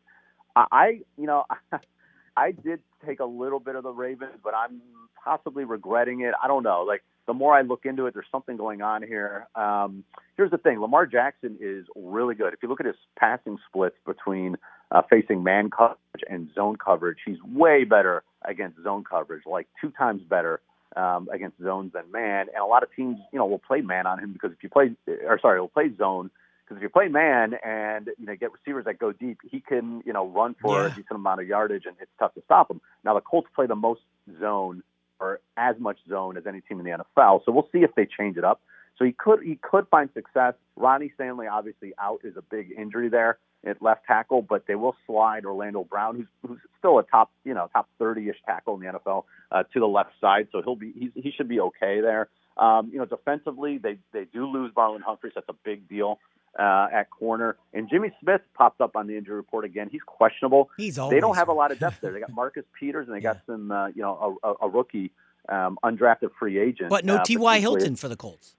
I, 0.56 0.66
I 0.72 0.86
you 1.18 1.26
know, 1.26 1.44
I 2.36 2.52
did 2.52 2.80
take 3.06 3.20
a 3.20 3.24
little 3.26 3.60
bit 3.60 3.76
of 3.76 3.82
the 3.82 3.92
Ravens, 3.92 4.34
but 4.42 4.54
I'm 4.54 4.80
possibly 5.22 5.64
regretting 5.64 6.20
it. 6.22 6.34
I 6.42 6.48
don't 6.48 6.62
know. 6.62 6.82
Like 6.86 7.02
the 7.26 7.34
more 7.34 7.54
I 7.54 7.62
look 7.62 7.86
into 7.86 8.06
it, 8.06 8.14
there's 8.14 8.26
something 8.30 8.56
going 8.56 8.82
on 8.82 9.02
here. 9.02 9.46
Um, 9.54 10.04
here's 10.36 10.50
the 10.50 10.58
thing: 10.58 10.80
Lamar 10.80 11.06
Jackson 11.06 11.56
is 11.60 11.86
really 11.94 12.34
good. 12.34 12.52
If 12.52 12.62
you 12.62 12.68
look 12.68 12.80
at 12.80 12.86
his 12.86 12.96
passing 13.18 13.58
splits 13.68 13.96
between 14.06 14.56
uh, 14.90 15.02
facing 15.08 15.42
man 15.42 15.70
coverage 15.70 16.24
and 16.28 16.48
zone 16.54 16.76
coverage, 16.76 17.18
he's 17.24 17.42
way 17.42 17.84
better 17.84 18.22
against 18.44 18.82
zone 18.82 19.04
coverage, 19.08 19.42
like 19.46 19.66
two 19.80 19.90
times 19.90 20.22
better 20.22 20.60
um, 20.96 21.28
against 21.32 21.60
zones 21.62 21.92
than 21.92 22.10
man. 22.12 22.46
And 22.54 22.62
a 22.62 22.66
lot 22.66 22.82
of 22.82 22.88
teams, 22.94 23.18
you 23.32 23.38
know, 23.38 23.46
will 23.46 23.58
play 23.58 23.80
man 23.80 24.06
on 24.06 24.18
him 24.18 24.32
because 24.32 24.52
if 24.52 24.62
you 24.62 24.68
play, 24.68 24.94
or 25.26 25.38
sorry, 25.40 25.60
will 25.60 25.68
play 25.68 25.90
zone 25.96 26.30
because 26.64 26.78
if 26.78 26.82
you 26.82 26.88
play 26.88 27.08
man 27.08 27.54
and 27.64 28.10
you 28.18 28.26
know 28.26 28.36
get 28.36 28.50
receivers 28.52 28.84
that 28.86 28.98
go 28.98 29.12
deep, 29.12 29.38
he 29.50 29.60
can 29.60 30.02
you 30.04 30.12
know 30.12 30.26
run 30.26 30.54
for 30.60 30.86
a 30.86 30.88
decent 30.90 31.12
amount 31.12 31.40
of 31.40 31.46
yardage, 31.46 31.84
and 31.86 31.96
it's 32.00 32.10
tough 32.18 32.34
to 32.34 32.42
stop 32.44 32.70
him. 32.70 32.80
Now 33.04 33.14
the 33.14 33.20
Colts 33.20 33.48
play 33.54 33.66
the 33.66 33.74
most 33.74 34.00
zone 34.40 34.82
or 35.20 35.40
as 35.56 35.76
much 35.78 35.98
zone 36.08 36.36
as 36.36 36.46
any 36.46 36.60
team 36.60 36.80
in 36.80 36.84
the 36.84 36.90
NFL, 36.90 37.44
so 37.44 37.52
we'll 37.52 37.68
see 37.72 37.78
if 37.78 37.94
they 37.94 38.06
change 38.06 38.36
it 38.36 38.44
up. 38.44 38.60
So 38.98 39.04
he 39.04 39.12
could 39.12 39.42
he 39.42 39.56
could 39.56 39.88
find 39.88 40.08
success. 40.14 40.54
Ronnie 40.76 41.12
Stanley 41.14 41.46
obviously 41.46 41.92
out 42.00 42.20
is 42.24 42.36
a 42.36 42.42
big 42.42 42.72
injury 42.76 43.08
there 43.08 43.38
at 43.66 43.82
left 43.82 44.04
tackle, 44.06 44.42
but 44.42 44.66
they 44.66 44.74
will 44.74 44.94
slide 45.06 45.44
Orlando 45.44 45.84
Brown, 45.84 46.16
who's 46.16 46.26
who's 46.46 46.60
still 46.78 46.98
a 46.98 47.02
top 47.02 47.30
you 47.44 47.54
know 47.54 47.68
top 47.72 47.88
thirty 47.98 48.28
ish 48.28 48.36
tackle 48.46 48.74
in 48.74 48.80
the 48.80 48.98
NFL, 48.98 49.24
uh, 49.50 49.64
to 49.72 49.80
the 49.80 49.86
left 49.86 50.10
side. 50.20 50.48
So 50.52 50.62
he'll 50.62 50.76
be 50.76 50.92
he's, 50.96 51.10
he 51.14 51.32
should 51.32 51.48
be 51.48 51.60
okay 51.60 52.00
there. 52.00 52.28
Um, 52.56 52.90
you 52.92 52.98
know, 52.98 53.04
defensively 53.04 53.78
they 53.78 53.98
they 54.12 54.26
do 54.32 54.46
lose 54.46 54.72
Marlon 54.74 55.02
Humphreys. 55.02 55.32
That's 55.34 55.48
a 55.48 55.56
big 55.64 55.88
deal 55.88 56.20
uh, 56.58 56.88
at 56.92 57.10
corner. 57.10 57.56
And 57.72 57.88
Jimmy 57.88 58.12
Smith 58.20 58.40
popped 58.54 58.80
up 58.80 58.96
on 58.96 59.06
the 59.06 59.16
injury 59.16 59.36
report 59.36 59.64
again. 59.64 59.88
He's 59.90 60.02
questionable. 60.06 60.70
He's 60.76 60.96
they 60.96 61.20
don't 61.20 61.36
have 61.36 61.48
a 61.48 61.52
lot 61.52 61.72
of 61.72 61.78
depth 61.78 61.98
there. 62.02 62.12
They 62.12 62.20
got 62.20 62.32
Marcus 62.32 62.64
Peters 62.78 63.06
and 63.08 63.16
they 63.16 63.20
got 63.20 63.40
some 63.46 63.70
uh, 63.70 63.88
you 63.88 64.02
know 64.02 64.38
a, 64.42 64.48
a, 64.48 64.54
a 64.62 64.68
rookie 64.68 65.10
um, 65.48 65.78
undrafted 65.84 66.30
free 66.38 66.58
agent. 66.58 66.90
But 66.90 67.04
no 67.04 67.16
uh, 67.16 67.24
T.Y. 67.24 67.60
Hilton 67.60 67.96
for 67.96 68.08
the 68.08 68.16
Colts. 68.16 68.56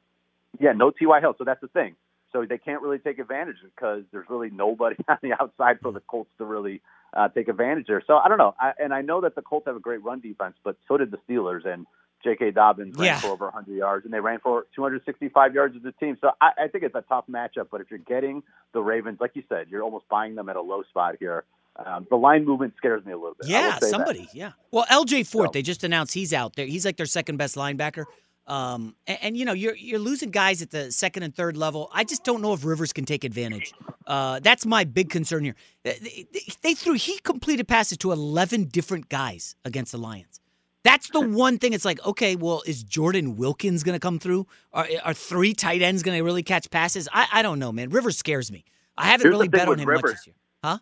yeah, 0.59 0.73
no 0.73 0.91
T.Y. 0.91 1.19
Hilton. 1.19 1.37
So 1.37 1.43
that's 1.45 1.61
the 1.61 1.67
thing. 1.67 1.95
So 2.31 2.45
they 2.45 2.57
can't 2.57 2.81
really 2.81 2.99
take 2.99 3.17
advantage 3.17 3.55
because 3.63 4.03
there's 4.11 4.29
really 4.29 4.49
nobody 4.49 4.97
on 5.07 5.17
the 5.21 5.33
outside 5.41 5.79
for 5.81 5.91
the 5.91 6.01
Colts 6.01 6.29
to 6.37 6.45
really 6.45 6.81
uh, 7.15 7.29
take 7.29 7.47
advantage 7.47 7.87
there. 7.87 8.03
So 8.05 8.17
I 8.17 8.27
don't 8.27 8.37
know. 8.37 8.53
I, 8.59 8.73
and 8.77 8.93
I 8.93 9.01
know 9.01 9.21
that 9.21 9.35
the 9.35 9.41
Colts 9.41 9.67
have 9.67 9.77
a 9.77 9.79
great 9.79 10.03
run 10.03 10.19
defense, 10.19 10.55
but 10.63 10.75
so 10.87 10.97
did 10.97 11.11
the 11.11 11.19
Steelers. 11.29 11.65
And 11.65 11.85
J.K. 12.23 12.51
Dobbins 12.51 12.95
ran 12.97 13.05
Yeah. 13.05 13.19
for 13.19 13.27
over 13.27 13.45
100 13.45 13.73
yards, 13.75 14.05
and 14.05 14.13
they 14.13 14.19
ran 14.19 14.39
for 14.39 14.65
265 14.75 15.53
yards 15.53 15.75
as 15.75 15.83
a 15.85 15.91
team. 15.93 16.17
So 16.21 16.31
I, 16.41 16.51
I 16.63 16.67
think 16.67 16.83
it's 16.83 16.95
a 16.95 17.03
tough 17.07 17.25
matchup. 17.29 17.67
But 17.71 17.81
if 17.81 17.91
you're 17.91 17.99
getting 17.99 18.41
the 18.73 18.81
Ravens, 18.81 19.19
like 19.21 19.31
you 19.35 19.43
said, 19.47 19.67
you're 19.69 19.83
almost 19.83 20.07
buying 20.09 20.35
them 20.35 20.49
at 20.49 20.55
a 20.55 20.61
low 20.61 20.83
spot 20.83 21.15
here. 21.19 21.43
Um, 21.77 22.07
the 22.09 22.15
line 22.15 22.45
movement 22.45 22.73
scares 22.77 23.05
me 23.05 23.11
a 23.11 23.17
little 23.17 23.35
bit. 23.39 23.49
Yeah, 23.49 23.73
say 23.75 23.79
that. 23.81 23.89
somebody. 23.89 24.29
Yeah. 24.33 24.53
Well, 24.71 24.85
L.J. 24.89 25.23
Fort, 25.23 25.49
So- 25.49 25.51
they 25.53 25.61
just 25.61 25.83
announced 25.83 26.13
he's 26.13 26.33
out 26.33 26.55
there. 26.55 26.65
He's 26.65 26.85
like 26.85 26.97
their 26.97 27.05
second 27.05 27.37
best 27.37 27.55
linebacker. 27.55 28.05
Um, 28.47 28.95
and, 29.07 29.17
and, 29.23 29.37
you 29.37 29.43
know 29.43 29.53
you're 29.53 29.75
you're 29.75 29.97
losing 29.97 30.29
guys 30.29 30.61
at 30.61 30.69
the 30.69 30.91
second 30.91 31.23
and 31.23 31.33
third 31.35 31.57
level. 31.57 31.89
I 31.91 32.03
just 32.03 32.23
don't 32.23 32.43
know 32.43 32.53
if 32.53 32.63
Rivers 32.63 32.93
can 32.93 33.03
take 33.03 33.23
advantage. 33.23 33.73
Uh, 34.05 34.39
that's 34.39 34.67
my 34.67 34.83
big 34.83 35.09
concern 35.09 35.43
here. 35.43 35.55
They, 35.83 36.27
they- 36.31 36.41
they 36.61 36.73
threw 36.75 36.93
he 36.93 37.17
completed 37.19 37.67
passes 37.67 37.97
to 37.99 38.11
eleven 38.11 38.65
different 38.65 39.09
guys 39.09 39.55
against 39.65 39.93
the 39.93 39.97
Lions. 39.97 40.39
That's 40.85 41.09
the 41.09 41.19
one 41.19 41.57
thing. 41.57 41.73
It's 41.73 41.83
like, 41.83 42.05
okay, 42.05 42.35
well, 42.35 42.61
is 42.67 42.83
Jordan 42.83 43.37
Wilkins 43.37 43.83
going 43.83 43.95
to 43.95 43.99
come 43.99 44.19
through? 44.19 44.45
Are, 44.71 44.87
are 45.03 45.15
three 45.15 45.55
tight 45.55 45.81
ends 45.81 46.03
going 46.03 46.15
to 46.15 46.23
really 46.23 46.43
catch 46.43 46.69
passes? 46.69 47.09
I, 47.11 47.27
I 47.33 47.41
don't 47.41 47.57
know, 47.57 47.71
man. 47.71 47.89
Rivers 47.89 48.19
scares 48.19 48.51
me. 48.51 48.63
I 48.95 49.07
haven't 49.07 49.25
Here's 49.25 49.33
really 49.33 49.47
bet 49.47 49.67
on 49.67 49.79
him 49.79 49.87
much 49.87 50.03
Rivers. 50.03 50.11
this 50.11 50.27
year. 50.27 50.35
Huh? 50.63 50.77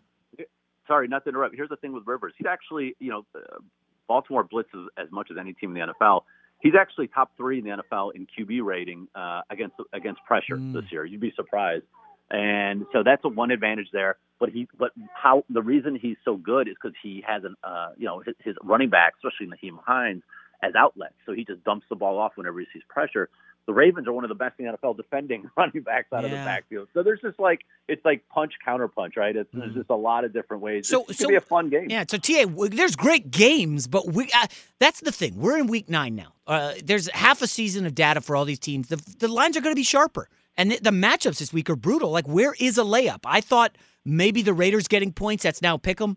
sorry, 0.86 1.08
not 1.08 1.24
to 1.24 1.30
interrupt. 1.30 1.54
Here's 1.56 1.70
the 1.70 1.76
thing 1.76 1.94
with 1.94 2.06
Rivers. 2.06 2.34
He's 2.36 2.46
actually, 2.46 2.94
you 2.98 3.10
know, 3.10 3.24
uh, 3.34 3.58
Baltimore 4.06 4.44
blitzes 4.44 4.86
as 4.98 5.10
much 5.10 5.28
as 5.30 5.38
any 5.40 5.54
team 5.54 5.74
in 5.74 5.86
the 5.88 5.94
NFL. 5.94 6.24
He's 6.60 6.74
actually 6.78 7.08
top 7.08 7.32
three 7.38 7.58
in 7.58 7.64
the 7.64 7.70
NFL 7.70 8.10
in 8.14 8.26
QB 8.26 8.62
rating 8.62 9.08
uh, 9.14 9.40
against 9.48 9.76
against 9.94 10.22
pressure 10.26 10.58
this 10.58 10.84
year. 10.90 11.06
You'd 11.06 11.20
be 11.20 11.32
surprised. 11.34 11.84
And 12.30 12.84
so 12.92 13.02
that's 13.02 13.24
a 13.24 13.28
one 13.28 13.50
advantage 13.50 13.88
there. 13.92 14.16
But 14.40 14.50
he, 14.50 14.66
but 14.78 14.90
how 15.14 15.44
the 15.48 15.62
reason 15.62 15.96
he's 16.00 16.16
so 16.24 16.36
good 16.36 16.68
is 16.68 16.74
because 16.80 16.96
he 17.02 17.22
has 17.26 17.44
an, 17.44 17.54
uh, 17.62 17.90
you 17.96 18.06
know, 18.06 18.20
his, 18.20 18.34
his 18.44 18.56
running 18.62 18.90
back, 18.90 19.14
especially 19.22 19.46
Nyheim 19.46 19.78
Hines, 19.84 20.22
as 20.62 20.74
outlets. 20.74 21.14
So 21.26 21.32
he 21.32 21.44
just 21.44 21.62
dumps 21.64 21.86
the 21.88 21.96
ball 21.96 22.18
off 22.18 22.32
whenever 22.36 22.58
he 22.58 22.66
sees 22.72 22.82
pressure. 22.88 23.28
the 23.66 23.72
Ravens 23.72 24.06
are 24.08 24.12
one 24.12 24.24
of 24.24 24.28
the 24.28 24.34
best 24.34 24.54
in 24.58 24.66
the 24.66 24.72
NFL 24.72 24.96
defending 24.96 25.48
running 25.56 25.82
backs 25.82 26.12
out 26.12 26.24
of 26.24 26.30
the 26.30 26.36
backfield. 26.36 26.88
So 26.94 27.02
there's 27.02 27.20
just 27.20 27.38
like 27.38 27.60
it's 27.86 28.04
like 28.04 28.26
punch 28.28 28.54
counter 28.64 28.88
punch, 28.88 29.14
right? 29.16 29.34
It's, 29.36 29.48
There's 29.52 29.74
just 29.74 29.90
a 29.90 29.94
lot 29.96 30.24
of 30.24 30.32
different 30.32 30.62
ways. 30.62 30.88
So- 30.88 31.04
it's 31.08 31.18
so- 31.18 31.28
be 31.28 31.34
a 31.36 31.40
fun 31.40 31.70
game. 31.70 31.88
Yeah, 31.90 32.04
so 32.08 32.18
TA, 32.18 32.44
there's 32.70 32.96
great 32.96 33.30
games, 33.30 33.86
but 33.86 34.12
we 34.12 34.24
uh, 34.34 34.46
that's 34.80 35.00
the 35.00 35.12
thing. 35.12 35.36
We're 35.36 35.58
in 35.58 35.66
week 35.68 35.88
nine 35.88 36.14
now. 36.16 36.32
Uh, 36.46 36.74
there's 36.84 37.08
half 37.10 37.40
a 37.40 37.46
season 37.46 37.86
of 37.86 37.94
data 37.94 38.20
for 38.20 38.34
all 38.36 38.44
these 38.44 38.58
teams. 38.58 38.88
The, 38.88 38.96
the 39.18 39.28
lines 39.28 39.56
are 39.56 39.60
going 39.60 39.74
to 39.74 39.78
be 39.78 39.82
sharper, 39.84 40.28
and 40.56 40.70
the, 40.72 40.78
the 40.80 40.90
matchups 40.90 41.38
this 41.38 41.52
week 41.52 41.70
are 41.70 41.76
brutal. 41.76 42.10
Like, 42.10 42.26
where 42.26 42.54
is 42.58 42.78
a 42.78 42.82
layup? 42.82 43.20
I 43.24 43.40
thought 43.40 43.76
maybe 44.04 44.42
the 44.42 44.54
Raiders 44.54 44.88
getting 44.88 45.12
points. 45.12 45.42
That's 45.42 45.62
now 45.62 45.76
pick 45.76 46.00
'em. 46.00 46.16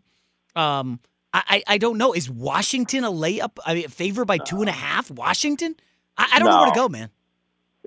Um, 0.56 1.00
I, 1.34 1.64
I 1.68 1.78
don't 1.78 1.98
know. 1.98 2.14
Is 2.14 2.30
Washington 2.30 3.04
a 3.04 3.12
layup? 3.12 3.58
I 3.66 3.76
mean, 3.76 3.88
favored 3.90 4.26
by 4.26 4.38
two 4.38 4.62
and 4.62 4.70
a 4.70 4.74
half. 4.74 5.12
Washington. 5.12 5.76
I, 6.18 6.28
I 6.34 6.40
don't 6.40 6.50
know 6.50 6.62
where 6.62 6.72
to 6.72 6.76
go, 6.76 6.90
man. 6.90 7.10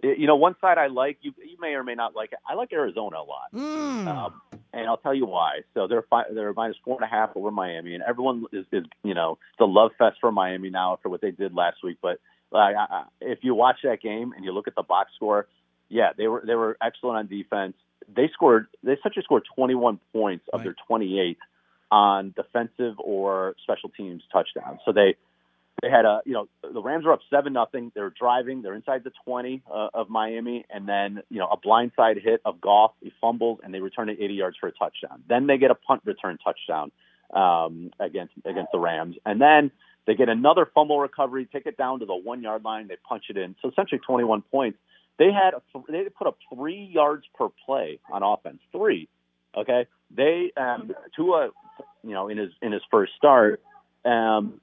You 0.02 0.26
know, 0.26 0.36
one 0.36 0.54
side 0.60 0.78
I 0.78 0.86
like. 0.86 1.18
You 1.20 1.32
you 1.44 1.56
may 1.60 1.74
or 1.74 1.82
may 1.84 1.94
not 1.94 2.14
like 2.14 2.32
it. 2.32 2.38
I 2.48 2.54
like 2.54 2.72
Arizona 2.72 3.16
a 3.16 3.24
lot. 3.24 3.52
Mm. 3.54 4.06
Um, 4.06 4.40
and 4.72 4.86
I'll 4.86 4.96
tell 4.96 5.14
you 5.14 5.26
why. 5.26 5.60
So 5.74 5.88
they're 5.88 6.04
fi- 6.08 6.32
they're 6.32 6.52
minus 6.54 6.76
four 6.84 6.96
and 6.96 7.04
a 7.04 7.08
half 7.08 7.30
over 7.34 7.50
Miami, 7.50 7.94
and 7.94 8.02
everyone 8.02 8.44
is, 8.52 8.64
is 8.72 8.84
you 9.02 9.14
know 9.14 9.38
it's 9.52 9.60
a 9.60 9.64
love 9.64 9.90
fest 9.98 10.16
for 10.20 10.32
Miami 10.32 10.70
now 10.70 10.94
after 10.94 11.08
what 11.08 11.20
they 11.20 11.32
did 11.32 11.54
last 11.54 11.78
week. 11.82 11.98
But 12.00 12.18
like, 12.50 12.76
I, 12.76 12.86
I, 12.90 13.04
if 13.20 13.40
you 13.42 13.54
watch 13.54 13.76
that 13.84 14.00
game 14.00 14.32
and 14.34 14.44
you 14.44 14.52
look 14.52 14.68
at 14.68 14.74
the 14.74 14.82
box 14.82 15.10
score, 15.16 15.48
yeah, 15.88 16.10
they 16.16 16.28
were 16.28 16.42
they 16.46 16.54
were 16.54 16.78
excellent 16.80 17.18
on 17.18 17.26
defense. 17.26 17.74
They 18.14 18.28
scored 18.32 18.66
they 18.82 18.92
essentially 18.92 19.22
scored 19.24 19.44
21 19.54 20.00
points 20.12 20.44
of 20.52 20.62
their 20.62 20.74
28 20.86 21.38
on 21.90 22.34
defensive 22.36 22.94
or 22.98 23.54
special 23.62 23.88
teams 23.90 24.22
touchdowns. 24.32 24.80
So 24.84 24.92
they 24.92 25.16
they 25.82 25.88
had 25.88 26.04
a 26.04 26.20
you 26.24 26.32
know 26.32 26.48
the 26.62 26.82
Rams 26.82 27.04
were 27.04 27.12
up 27.12 27.20
seven 27.30 27.52
nothing. 27.52 27.90
They're 27.94 28.10
driving. 28.10 28.62
They're 28.62 28.74
inside 28.74 29.02
the 29.04 29.12
twenty 29.24 29.62
uh, 29.72 29.88
of 29.94 30.10
Miami, 30.10 30.66
and 30.70 30.86
then 30.86 31.22
you 31.30 31.38
know 31.38 31.48
a 31.48 31.56
blindside 31.56 32.22
hit 32.22 32.40
of 32.44 32.60
Goff. 32.60 32.92
He 33.00 33.12
fumbles, 33.20 33.60
and 33.62 33.72
they 33.72 33.80
return 33.80 34.08
it 34.08 34.18
eighty 34.20 34.34
yards 34.34 34.56
for 34.58 34.68
a 34.68 34.72
touchdown. 34.72 35.22
Then 35.28 35.46
they 35.46 35.58
get 35.58 35.70
a 35.70 35.74
punt 35.74 36.02
return 36.04 36.38
touchdown 36.44 36.92
um, 37.32 37.92
against 37.98 38.34
against 38.44 38.72
the 38.72 38.78
Rams, 38.78 39.16
and 39.24 39.40
then 39.40 39.70
they 40.06 40.14
get 40.14 40.28
another 40.28 40.66
fumble 40.74 40.98
recovery, 40.98 41.48
take 41.50 41.66
it 41.66 41.76
down 41.76 42.00
to 42.00 42.06
the 42.06 42.14
one 42.14 42.42
yard 42.42 42.64
line. 42.64 42.88
They 42.88 42.96
punch 43.08 43.24
it 43.30 43.36
in. 43.36 43.56
So 43.62 43.70
essentially 43.70 44.00
twenty 44.06 44.24
one 44.24 44.42
points. 44.42 44.78
They 45.20 45.30
had 45.32 45.52
a, 45.52 45.60
they 45.86 46.08
put 46.08 46.26
up 46.26 46.38
three 46.52 46.90
yards 46.90 47.26
per 47.34 47.48
play 47.66 48.00
on 48.10 48.22
offense. 48.22 48.60
Three. 48.72 49.06
Okay. 49.54 49.86
They 50.10 50.50
um, 50.56 50.92
Tua, 51.14 51.50
you 52.02 52.12
know, 52.12 52.28
in 52.28 52.38
his 52.38 52.52
in 52.62 52.72
his 52.72 52.80
first 52.90 53.12
start. 53.18 53.62
Um, 54.02 54.62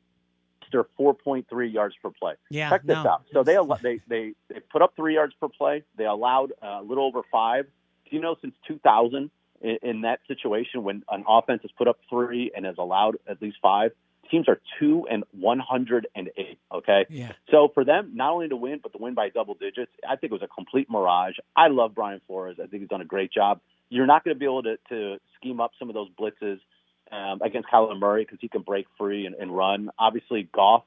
they're 0.72 0.88
4.3 1.00 1.72
yards 1.72 1.96
per 2.02 2.10
play. 2.10 2.34
Yeah, 2.50 2.72
Check 2.72 2.82
this 2.82 2.96
no. 2.96 3.08
out. 3.08 3.24
So 3.32 3.44
they 3.44 3.56
they 3.84 4.00
they 4.08 4.34
they 4.50 4.60
put 4.60 4.82
up 4.82 4.94
three 4.96 5.14
yards 5.14 5.36
per 5.40 5.48
play. 5.48 5.84
They 5.96 6.06
allowed 6.06 6.54
uh, 6.62 6.80
a 6.82 6.84
little 6.84 7.06
over 7.06 7.22
five. 7.32 7.66
Do 8.10 8.16
you 8.16 8.22
know 8.22 8.36
since 8.42 8.56
2000 8.68 9.30
in, 9.62 9.78
in 9.84 10.02
that 10.02 10.22
situation 10.28 10.84
when 10.84 11.04
an 11.12 11.24
offense 11.28 11.62
has 11.62 11.72
put 11.78 11.88
up 11.88 12.00
three 12.10 12.52
and 12.56 12.66
has 12.66 12.76
allowed 12.80 13.18
at 13.30 13.40
least 13.44 13.58
five, 13.62 13.92
teams 14.30 14.48
are 14.48 14.60
two 14.80 15.08
and 15.10 15.24
108. 15.32 16.60
Okay. 16.74 17.06
Yeah. 17.10 17.32
So 17.52 17.70
for 17.74 17.84
them, 17.84 18.12
not 18.14 18.32
only 18.32 18.50
to 18.50 18.56
win, 18.56 18.80
but 18.82 18.92
to 18.94 18.98
win 18.98 19.14
by 19.14 19.30
double 19.30 19.56
digits, 19.56 19.92
I 20.08 20.16
think 20.16 20.32
it 20.32 20.34
was 20.34 20.42
a 20.42 20.48
complete 20.48 20.90
mirage. 20.90 21.36
I 21.56 21.68
love 21.68 21.96
Brian 21.96 22.22
Flores. 22.28 22.58
I 22.62 22.68
think 22.68 22.82
he's 22.82 22.90
done 22.90 23.02
a 23.02 23.06
great 23.06 23.32
job. 23.32 23.60
You're 23.90 24.06
not 24.06 24.24
going 24.24 24.36
to 24.36 24.40
be 24.40 24.46
able 24.46 24.64
to, 24.64 24.78
to 24.90 25.18
scheme 25.38 25.62
up 25.62 25.72
some 25.80 25.90
of 25.90 25.96
those 25.96 26.10
blitzes 26.20 26.60
um, 27.12 27.42
against 27.42 27.70
Kyler 27.70 27.98
Murray 27.98 28.24
because 28.24 28.40
he 28.42 28.50
can 28.50 28.62
break 28.62 28.86
free 28.98 29.26
and, 29.26 29.36
and 29.36 29.56
run. 29.56 29.90
Obviously, 29.98 30.50
Goff 30.54 30.84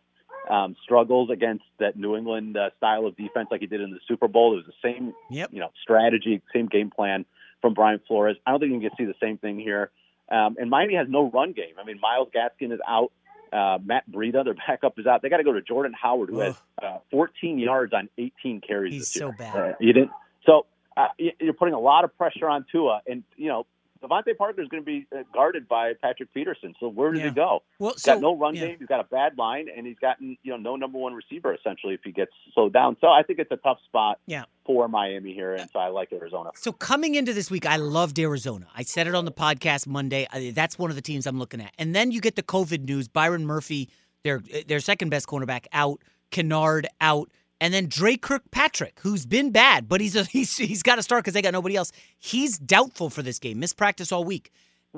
um, 0.48 0.76
struggles 0.82 1.30
against 1.30 1.64
that 1.78 1.96
New 1.96 2.16
England 2.16 2.56
uh, 2.56 2.70
style 2.76 3.06
of 3.06 3.16
defense 3.16 3.48
like 3.50 3.60
he 3.60 3.66
did 3.66 3.80
in 3.80 3.90
the 3.90 4.00
Super 4.06 4.28
Bowl. 4.28 4.52
It 4.52 4.56
was 4.56 4.66
the 4.66 4.88
same, 4.88 5.14
yep. 5.30 5.50
you 5.52 5.60
know, 5.60 5.70
strategy, 5.82 6.42
same 6.54 6.66
game 6.66 6.90
plan 6.90 7.24
from 7.60 7.74
Brian 7.74 8.00
Flores. 8.06 8.36
I 8.46 8.50
don't 8.50 8.60
think 8.60 8.72
you 8.72 8.80
can 8.80 8.96
see 8.96 9.04
the 9.04 9.14
same 9.20 9.38
thing 9.38 9.58
here. 9.58 9.90
Um, 10.30 10.56
and 10.58 10.70
Miami 10.70 10.94
has 10.94 11.08
no 11.08 11.30
run 11.30 11.52
game. 11.52 11.74
I 11.80 11.84
mean, 11.84 12.00
Myles 12.00 12.28
Gaskin 12.34 12.72
is 12.72 12.80
out. 12.86 13.12
Uh, 13.52 13.78
Matt 13.84 14.10
Breida, 14.10 14.44
their 14.44 14.54
backup, 14.66 14.98
is 14.98 15.06
out. 15.06 15.22
They 15.22 15.28
got 15.28 15.38
to 15.38 15.44
go 15.44 15.52
to 15.52 15.62
Jordan 15.62 15.94
Howard, 16.00 16.30
who 16.30 16.40
has 16.40 16.56
uh, 16.82 16.98
14 17.10 17.58
yards 17.58 17.92
on 17.92 18.08
18 18.18 18.60
carries. 18.60 18.92
He's 18.92 19.02
this 19.12 19.16
year. 19.16 19.30
so 19.30 19.36
bad. 19.36 19.56
Uh, 19.56 19.72
you 19.80 19.92
didn't. 19.92 20.10
So 20.46 20.66
uh, 20.96 21.08
you're 21.18 21.54
putting 21.54 21.74
a 21.74 21.80
lot 21.80 22.04
of 22.04 22.16
pressure 22.16 22.48
on 22.48 22.64
Tua, 22.70 23.00
and 23.06 23.22
you 23.36 23.48
know 23.48 23.66
DeVante 24.02 24.36
Parker 24.36 24.62
is 24.62 24.68
going 24.68 24.82
to 24.82 24.86
be 24.86 25.06
uh, 25.14 25.22
guarded 25.34 25.68
by 25.68 25.92
Patrick 26.00 26.32
Peterson. 26.32 26.74
So 26.80 26.88
where 26.88 27.12
does 27.12 27.20
Yeah. 27.20 27.28
he 27.28 27.34
go? 27.34 27.62
Well, 27.78 27.92
he's 27.92 28.02
so- 28.02 28.14
got 28.14 28.20
no 28.22 28.36
run 28.36 28.54
yeah. 28.54 28.68
game. 28.68 28.76
He's 28.78 28.88
got 28.88 29.00
a 29.00 29.04
bad 29.04 29.36
line, 29.36 29.68
and 29.74 29.86
he's 29.86 29.98
gotten 30.00 30.36
you 30.42 30.52
know 30.52 30.56
no 30.56 30.76
number 30.76 30.98
one 30.98 31.12
receiver 31.14 31.54
essentially 31.54 31.94
if 31.94 32.00
he 32.02 32.12
gets 32.12 32.32
slowed 32.54 32.72
down. 32.72 32.96
So 33.00 33.08
I 33.08 33.22
think 33.22 33.38
it's 33.38 33.50
a 33.50 33.56
tough 33.58 33.78
spot 33.86 34.18
Yeah. 34.26 34.44
for 34.64 34.88
Miami 34.88 35.34
here, 35.34 35.54
and 35.54 35.68
so 35.70 35.78
I 35.78 35.88
like 35.88 36.12
Arizona. 36.12 36.50
So 36.54 36.72
coming 36.72 37.14
into 37.14 37.32
this 37.34 37.50
week, 37.50 37.66
I 37.66 37.76
loved 37.76 38.18
Arizona. 38.18 38.66
I 38.74 38.82
said 38.82 39.06
it 39.06 39.14
on 39.14 39.24
the 39.26 39.32
podcast 39.32 39.86
Monday. 39.86 40.26
That's 40.54 40.78
one 40.78 40.90
of 40.90 40.96
the 40.96 41.02
teams 41.02 41.26
I'm 41.26 41.38
looking 41.38 41.60
at. 41.60 41.72
And 41.78 41.94
then 41.94 42.10
you 42.10 42.20
get 42.20 42.36
the 42.36 42.42
COVID 42.42 42.84
news: 42.88 43.06
Byron 43.08 43.44
Murphy, 43.46 43.90
their 44.24 44.40
their 44.66 44.80
second 44.80 45.10
best 45.10 45.26
cornerback, 45.26 45.66
out. 45.72 46.00
Kennard 46.30 46.86
out. 47.00 47.28
And 47.60 47.74
then 47.74 47.86
Dre 47.86 48.16
Kirkpatrick, 48.16 49.00
who's 49.02 49.26
been 49.26 49.50
bad, 49.50 49.88
but 49.88 50.00
he's 50.00 50.16
a, 50.16 50.24
he's 50.36 50.56
he's 50.56 50.82
got 50.82 50.96
to 50.96 51.02
start 51.02 51.24
because 51.24 51.34
they 51.34 51.42
got 51.42 51.52
nobody 51.52 51.76
else. 51.76 51.92
He's 52.18 52.58
doubtful 52.58 53.10
for 53.10 53.22
this 53.22 53.38
game, 53.38 53.60
missed 53.60 53.76
practice 53.76 54.12
all 54.12 54.24
week. 54.24 54.50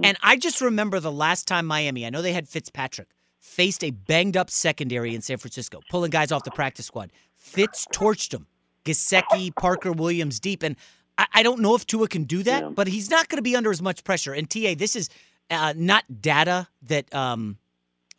And 0.03 0.17
I 0.23 0.37
just 0.37 0.63
remember 0.63 1.01
the 1.01 1.13
last 1.13 1.47
time 1.47 1.67
Miami, 1.67 2.07
I 2.07 2.11
know 2.11 2.23
they 2.23 2.33
had 2.33 2.49
Fitzpatrick, 2.49 3.09
faced 3.41 3.85
a 3.85 3.91
banged 3.91 4.39
up 4.39 4.49
secondary 4.49 5.15
in 5.15 5.21
San 5.21 5.37
Francisco, 5.37 5.81
pulling 5.91 6.11
guys 6.11 6.33
off 6.33 6.45
the 6.45 6.51
practice 6.51 6.87
squad. 6.87 7.11
Fitz 7.37 7.87
torched 7.93 8.33
him. 8.33 8.47
Gesicki, 8.85 9.55
Parker 9.55 9.93
Williams 9.93 10.41
deep. 10.41 10.63
And 10.63 10.77
I, 11.19 11.27
I 11.35 11.43
don't 11.43 11.61
know 11.61 11.75
if 11.75 11.87
Tua 11.87 12.09
can 12.09 12.25
do 12.25 12.43
that, 12.45 12.75
but 12.75 12.89
he's 12.89 13.11
not 13.11 13.29
going 13.29 13.37
to 13.37 13.43
be 13.43 13.55
under 13.55 13.71
as 13.71 13.83
much 13.83 14.03
pressure. 14.05 14.33
And 14.33 14.49
TA, 14.49 14.75
this 14.77 14.97
is 14.97 15.09
uh, 15.51 15.75
not 15.77 16.05
data 16.21 16.69
that 16.83 17.13
um, 17.15 17.59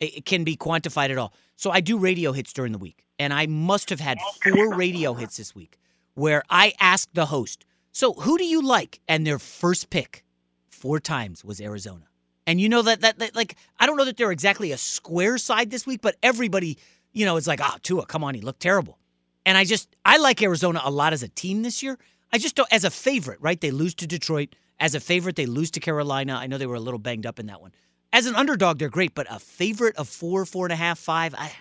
it, 0.00 0.18
it 0.18 0.24
can 0.24 0.44
be 0.44 0.56
quantified 0.56 1.10
at 1.10 1.18
all. 1.18 1.32
So 1.56 1.70
I 1.70 1.80
do 1.80 1.98
radio 1.98 2.32
hits 2.32 2.52
during 2.52 2.72
the 2.72 2.78
week, 2.78 3.03
and 3.18 3.32
I 3.32 3.46
must 3.46 3.90
have 3.90 4.00
had 4.00 4.18
four 4.42 4.74
radio 4.74 5.14
hits 5.14 5.36
this 5.36 5.54
week 5.54 5.78
where 6.14 6.42
I 6.48 6.72
asked 6.80 7.14
the 7.14 7.26
host, 7.26 7.64
"So 7.92 8.12
who 8.14 8.38
do 8.38 8.44
you 8.44 8.62
like?" 8.62 9.00
And 9.08 9.26
their 9.26 9.38
first 9.38 9.90
pick, 9.90 10.24
four 10.68 11.00
times, 11.00 11.44
was 11.44 11.60
Arizona. 11.60 12.06
And 12.46 12.60
you 12.60 12.68
know 12.68 12.82
that 12.82 13.00
that, 13.00 13.18
that 13.18 13.34
like 13.34 13.56
I 13.78 13.86
don't 13.86 13.96
know 13.96 14.04
that 14.04 14.16
they're 14.16 14.32
exactly 14.32 14.72
a 14.72 14.78
square 14.78 15.38
side 15.38 15.70
this 15.70 15.86
week, 15.86 16.00
but 16.02 16.16
everybody, 16.22 16.78
you 17.12 17.24
know, 17.24 17.36
is 17.36 17.46
like, 17.46 17.60
"Ah, 17.60 17.78
Tua, 17.82 18.06
come 18.06 18.24
on, 18.24 18.34
he 18.34 18.40
looked 18.40 18.60
terrible." 18.60 18.98
And 19.46 19.58
I 19.58 19.64
just 19.64 19.94
I 20.04 20.18
like 20.18 20.42
Arizona 20.42 20.80
a 20.84 20.90
lot 20.90 21.12
as 21.12 21.22
a 21.22 21.28
team 21.28 21.62
this 21.62 21.82
year. 21.82 21.98
I 22.32 22.38
just 22.38 22.56
don't 22.56 22.72
as 22.72 22.84
a 22.84 22.90
favorite, 22.90 23.38
right? 23.40 23.60
They 23.60 23.70
lose 23.70 23.94
to 23.96 24.06
Detroit. 24.06 24.56
As 24.80 24.94
a 24.94 25.00
favorite, 25.00 25.36
they 25.36 25.46
lose 25.46 25.70
to 25.72 25.80
Carolina. 25.80 26.34
I 26.34 26.46
know 26.48 26.58
they 26.58 26.66
were 26.66 26.74
a 26.74 26.80
little 26.80 26.98
banged 26.98 27.26
up 27.26 27.38
in 27.38 27.46
that 27.46 27.60
one. 27.60 27.72
As 28.12 28.26
an 28.26 28.34
underdog, 28.34 28.78
they're 28.78 28.88
great, 28.88 29.14
but 29.14 29.26
a 29.30 29.38
favorite 29.38 29.96
of 29.96 30.08
four, 30.08 30.44
four 30.44 30.66
and 30.66 30.72
a 30.72 30.76
half, 30.76 30.98
five, 30.98 31.34
I, 31.36 31.52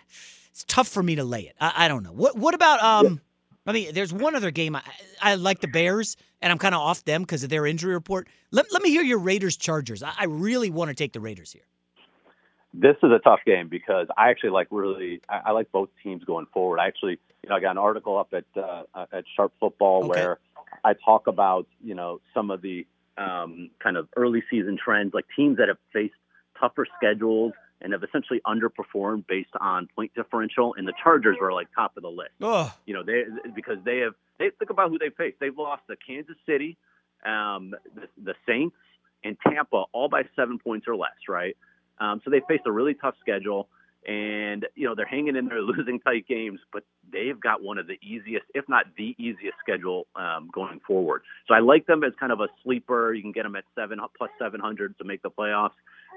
it's 0.54 0.64
tough 0.68 0.88
for 0.88 1.02
me 1.02 1.16
to 1.16 1.24
lay 1.24 1.42
it. 1.42 1.56
I, 1.60 1.86
I 1.86 1.88
don't 1.88 2.04
know. 2.04 2.12
What 2.12 2.38
what 2.38 2.54
about 2.54 2.82
um? 2.84 3.20
I 3.66 3.72
mean, 3.72 3.94
there's 3.94 4.14
one 4.14 4.36
other 4.36 4.52
game 4.52 4.76
I, 4.76 4.84
I 5.22 5.36
like 5.36 5.62
the 5.62 5.70
Bears, 5.70 6.16
and 6.42 6.52
I'm 6.52 6.60
kind 6.60 6.76
of 6.76 6.82
off 6.82 7.04
them 7.06 7.22
because 7.22 7.44
of 7.44 7.50
their 7.50 7.66
injury 7.66 7.94
report. 7.94 8.28
Let, 8.52 8.66
let 8.74 8.82
me 8.82 8.90
hear 8.90 9.02
your 9.02 9.20
Raiders 9.20 9.56
Chargers. 9.56 10.04
I, 10.04 10.12
I 10.20 10.26
really 10.26 10.70
want 10.70 10.90
to 10.90 10.94
take 10.94 11.14
the 11.14 11.22
Raiders 11.22 11.54
here. 11.54 11.64
This 12.74 12.98
is 13.02 13.10
a 13.12 13.20
tough 13.20 13.40
game 13.46 13.70
because 13.70 14.08
I 14.18 14.30
actually 14.30 14.50
like 14.52 14.68
really 14.70 15.22
I, 15.30 15.42
I 15.46 15.52
like 15.52 15.72
both 15.72 15.90
teams 16.04 16.24
going 16.24 16.46
forward. 16.54 16.80
I 16.80 16.88
actually 16.88 17.20
you 17.42 17.50
know 17.50 17.56
I 17.56 17.60
got 17.60 17.72
an 17.72 17.78
article 17.78 18.18
up 18.18 18.34
at 18.34 18.46
uh, 18.62 18.84
at 19.12 19.24
Sharp 19.36 19.54
Football 19.60 20.04
Okay. 20.04 20.10
where 20.10 20.40
I 20.84 20.94
talk 20.94 21.28
about 21.28 21.66
you 21.84 21.96
know 21.96 22.20
some 22.34 22.52
of 22.52 22.62
the 22.62 22.86
um, 23.18 23.70
kind 23.82 23.96
of 23.96 24.08
early 24.16 24.44
season 24.50 24.78
trends, 24.84 25.14
like 25.14 25.26
teams 25.36 25.58
that 25.58 25.68
have 25.68 25.78
faced 25.94 26.16
tougher 26.60 26.86
schedules 26.98 27.54
and 27.84 27.92
have 27.92 28.04
essentially 28.04 28.42
underperformed 28.48 29.28
based 29.28 29.52
on 29.60 29.88
point 29.96 30.12
differential, 30.16 30.74
and 30.78 30.88
the 30.88 30.94
Chargers 31.04 31.38
were 31.40 31.52
like 31.52 31.68
top 31.76 31.96
of 31.98 32.04
the 32.04 32.10
list. 32.10 32.32
Oh, 32.42 32.74
You 32.86 32.94
know, 32.94 33.04
they 33.04 33.24
because 33.54 33.78
they 33.84 34.00
have 34.00 34.14
they 34.40 34.50
think 34.58 34.72
about 34.72 34.90
who 34.90 34.98
they 34.98 35.10
faced. 35.10 35.38
They've 35.40 35.58
lost 35.58 35.84
to 35.90 35.96
Kansas 35.96 36.38
City, 36.46 36.78
um, 37.26 37.76
the, 37.94 38.08
the 38.24 38.34
Saints, 38.48 38.76
and 39.24 39.38
Tampa, 39.46 39.84
all 39.92 40.08
by 40.10 40.24
seven 40.36 40.58
points 40.58 40.88
or 40.88 40.96
less, 40.96 41.12
right? 41.28 41.56
Um, 42.00 42.22
so 42.24 42.32
they 42.32 42.42
faced 42.48 42.64
a 42.66 42.72
really 42.72 42.96
tough 42.96 43.16
schedule, 43.20 43.68
and 44.08 44.66
you 44.76 44.88
know 44.88 44.96
they're 44.96 45.06
hanging 45.06 45.36
in 45.36 45.48
there, 45.48 45.62
losing 45.62 46.00
tight 46.00 46.28
games, 46.28 46.60
but 46.72 46.84
they've 47.12 47.40
got 47.40 47.62
one 47.62 47.78
of 47.78 47.88
the 47.88 47.98
easiest, 48.02 48.46
if 48.54 48.68
not 48.68 48.86
the 48.98 49.16
easiest, 49.18 49.58
schedule 49.60 50.08
um, 50.16 50.50
going 50.54 50.80
forward. 50.86 51.22
So 51.48 51.54
I 51.54 51.60
like 51.60 51.86
them 51.86 52.04
as 52.04 52.14
kind 52.20 52.32
of 52.32 52.40
a 52.40 52.48
sleeper. 52.64 53.14
You 53.14 53.22
can 53.22 53.32
get 53.32 53.44
them 53.44 53.56
at 53.56 53.64
seven 53.76 54.00
plus 54.18 54.32
seven 54.40 54.60
hundred 54.60 54.98
to 54.98 55.04
make 55.04 55.22
the 55.22 55.32
playoffs. 55.32 55.72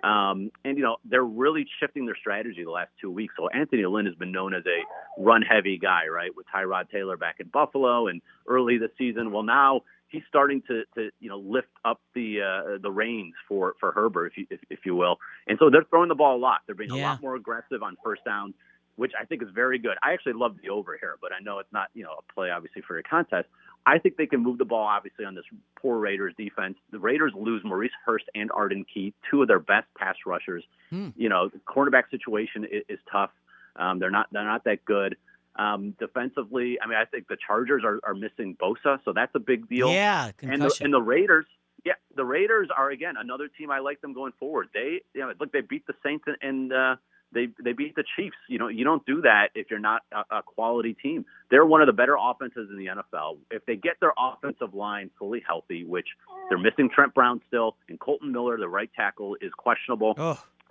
Um, 0.04 0.50
and 0.64 0.76
you 0.76 0.82
know 0.82 0.96
they're 1.08 1.24
really 1.24 1.66
shifting 1.80 2.06
their 2.06 2.16
strategy 2.16 2.64
the 2.64 2.70
last 2.70 2.90
two 3.00 3.10
weeks. 3.10 3.34
So 3.36 3.48
Anthony 3.48 3.84
Lynn 3.86 4.06
has 4.06 4.14
been 4.14 4.32
known 4.32 4.54
as 4.54 4.64
a 4.66 5.22
run-heavy 5.22 5.78
guy, 5.78 6.06
right? 6.08 6.30
With 6.36 6.46
Tyrod 6.54 6.90
Taylor 6.90 7.16
back 7.16 7.36
in 7.40 7.48
Buffalo 7.48 8.08
and 8.08 8.20
early 8.46 8.78
this 8.78 8.90
season. 8.98 9.32
Well, 9.32 9.42
now 9.42 9.82
he's 10.08 10.22
starting 10.28 10.62
to, 10.68 10.84
to 10.94 11.10
you 11.20 11.28
know 11.28 11.38
lift 11.38 11.68
up 11.84 12.00
the 12.14 12.40
uh, 12.40 12.78
the 12.82 12.90
reins 12.90 13.34
for 13.48 13.74
for 13.80 13.92
Herbert, 13.92 14.26
if 14.28 14.38
you 14.38 14.46
if, 14.50 14.60
if 14.70 14.78
you 14.84 14.94
will. 14.94 15.18
And 15.46 15.58
so 15.58 15.70
they're 15.70 15.84
throwing 15.90 16.08
the 16.08 16.14
ball 16.14 16.36
a 16.36 16.38
lot. 16.38 16.60
They're 16.66 16.74
being 16.74 16.90
a 16.90 16.96
lot 16.96 17.20
more 17.22 17.34
aggressive 17.36 17.82
on 17.82 17.96
first 18.04 18.24
down. 18.24 18.54
which 18.96 19.12
I 19.20 19.24
think 19.26 19.42
is 19.42 19.48
very 19.54 19.78
good. 19.78 19.96
I 20.02 20.12
actually 20.12 20.32
love 20.32 20.56
the 20.62 20.70
over 20.70 20.96
here, 20.98 21.16
but 21.20 21.30
I 21.32 21.42
know 21.42 21.58
it's 21.58 21.72
not, 21.72 21.88
you 21.94 22.02
know, 22.02 22.14
a 22.18 22.32
play 22.32 22.50
obviously 22.50 22.82
for 22.82 22.98
a 22.98 23.02
contest. 23.02 23.46
I 23.84 23.98
think 23.98 24.16
they 24.16 24.26
can 24.26 24.42
move 24.42 24.58
the 24.58 24.64
ball 24.64 24.84
obviously 24.84 25.24
on 25.24 25.34
this 25.34 25.44
poor 25.80 25.98
Raiders 25.98 26.34
defense. 26.36 26.76
The 26.90 26.98
Raiders 26.98 27.32
lose 27.36 27.62
Maurice 27.64 27.92
Hurst 28.04 28.24
and 28.34 28.50
Arden 28.50 28.84
Key, 28.92 29.14
two 29.30 29.42
of 29.42 29.48
their 29.48 29.60
best 29.60 29.86
pass 29.96 30.16
rushers. 30.26 30.64
Hmm. 30.90 31.10
You 31.14 31.28
know, 31.28 31.48
the 31.48 31.60
cornerback 31.60 32.10
situation 32.10 32.64
is, 32.64 32.82
is 32.88 32.98
tough. 33.12 33.30
Um, 33.76 33.98
they're 33.98 34.10
not 34.10 34.26
they're 34.32 34.44
not 34.44 34.64
that 34.64 34.84
good. 34.84 35.16
Um, 35.58 35.94
defensively, 35.98 36.78
I 36.82 36.86
mean, 36.86 36.98
I 36.98 37.06
think 37.06 37.28
the 37.28 37.36
Chargers 37.46 37.82
are, 37.84 38.00
are 38.04 38.14
missing 38.14 38.56
Bosa, 38.60 38.98
so 39.04 39.12
that's 39.14 39.34
a 39.34 39.38
big 39.38 39.68
deal. 39.68 39.90
Yeah, 39.90 40.26
and 40.26 40.34
the, 40.34 40.46
concussion. 40.46 40.84
and 40.86 40.94
the 40.94 41.00
Raiders, 41.00 41.46
yeah, 41.84 41.94
the 42.14 42.24
Raiders 42.24 42.68
are 42.76 42.90
again 42.90 43.14
another 43.18 43.48
team 43.48 43.70
I 43.70 43.78
like 43.78 44.00
them 44.00 44.12
going 44.12 44.32
forward. 44.38 44.68
They, 44.74 45.00
you 45.14 45.20
know, 45.22 45.32
look, 45.40 45.52
they 45.52 45.62
beat 45.62 45.86
the 45.86 45.94
Saints 46.04 46.24
and, 46.26 46.36
and 46.42 46.72
uh, 46.72 46.96
they 47.32 47.48
they 47.62 47.72
beat 47.72 47.94
the 47.94 48.04
Chiefs. 48.16 48.36
You 48.48 48.58
know, 48.58 48.68
you 48.68 48.84
don't 48.84 49.04
do 49.06 49.22
that 49.22 49.48
if 49.54 49.70
you're 49.70 49.78
not 49.78 50.02
a, 50.12 50.36
a 50.38 50.42
quality 50.42 50.94
team. 50.94 51.24
They're 51.50 51.66
one 51.66 51.80
of 51.80 51.86
the 51.86 51.92
better 51.92 52.16
offenses 52.20 52.68
in 52.70 52.76
the 52.78 52.86
NFL. 52.86 53.38
If 53.50 53.64
they 53.66 53.76
get 53.76 53.94
their 54.00 54.12
offensive 54.18 54.74
line 54.74 55.10
fully 55.18 55.42
healthy, 55.46 55.84
which 55.84 56.06
they're 56.48 56.58
missing 56.58 56.90
Trent 56.94 57.14
Brown 57.14 57.40
still, 57.48 57.76
and 57.88 57.98
Kolton 57.98 58.32
Miller, 58.32 58.56
the 58.58 58.68
right 58.68 58.90
tackle, 58.94 59.36
is 59.40 59.52
questionable. 59.56 60.14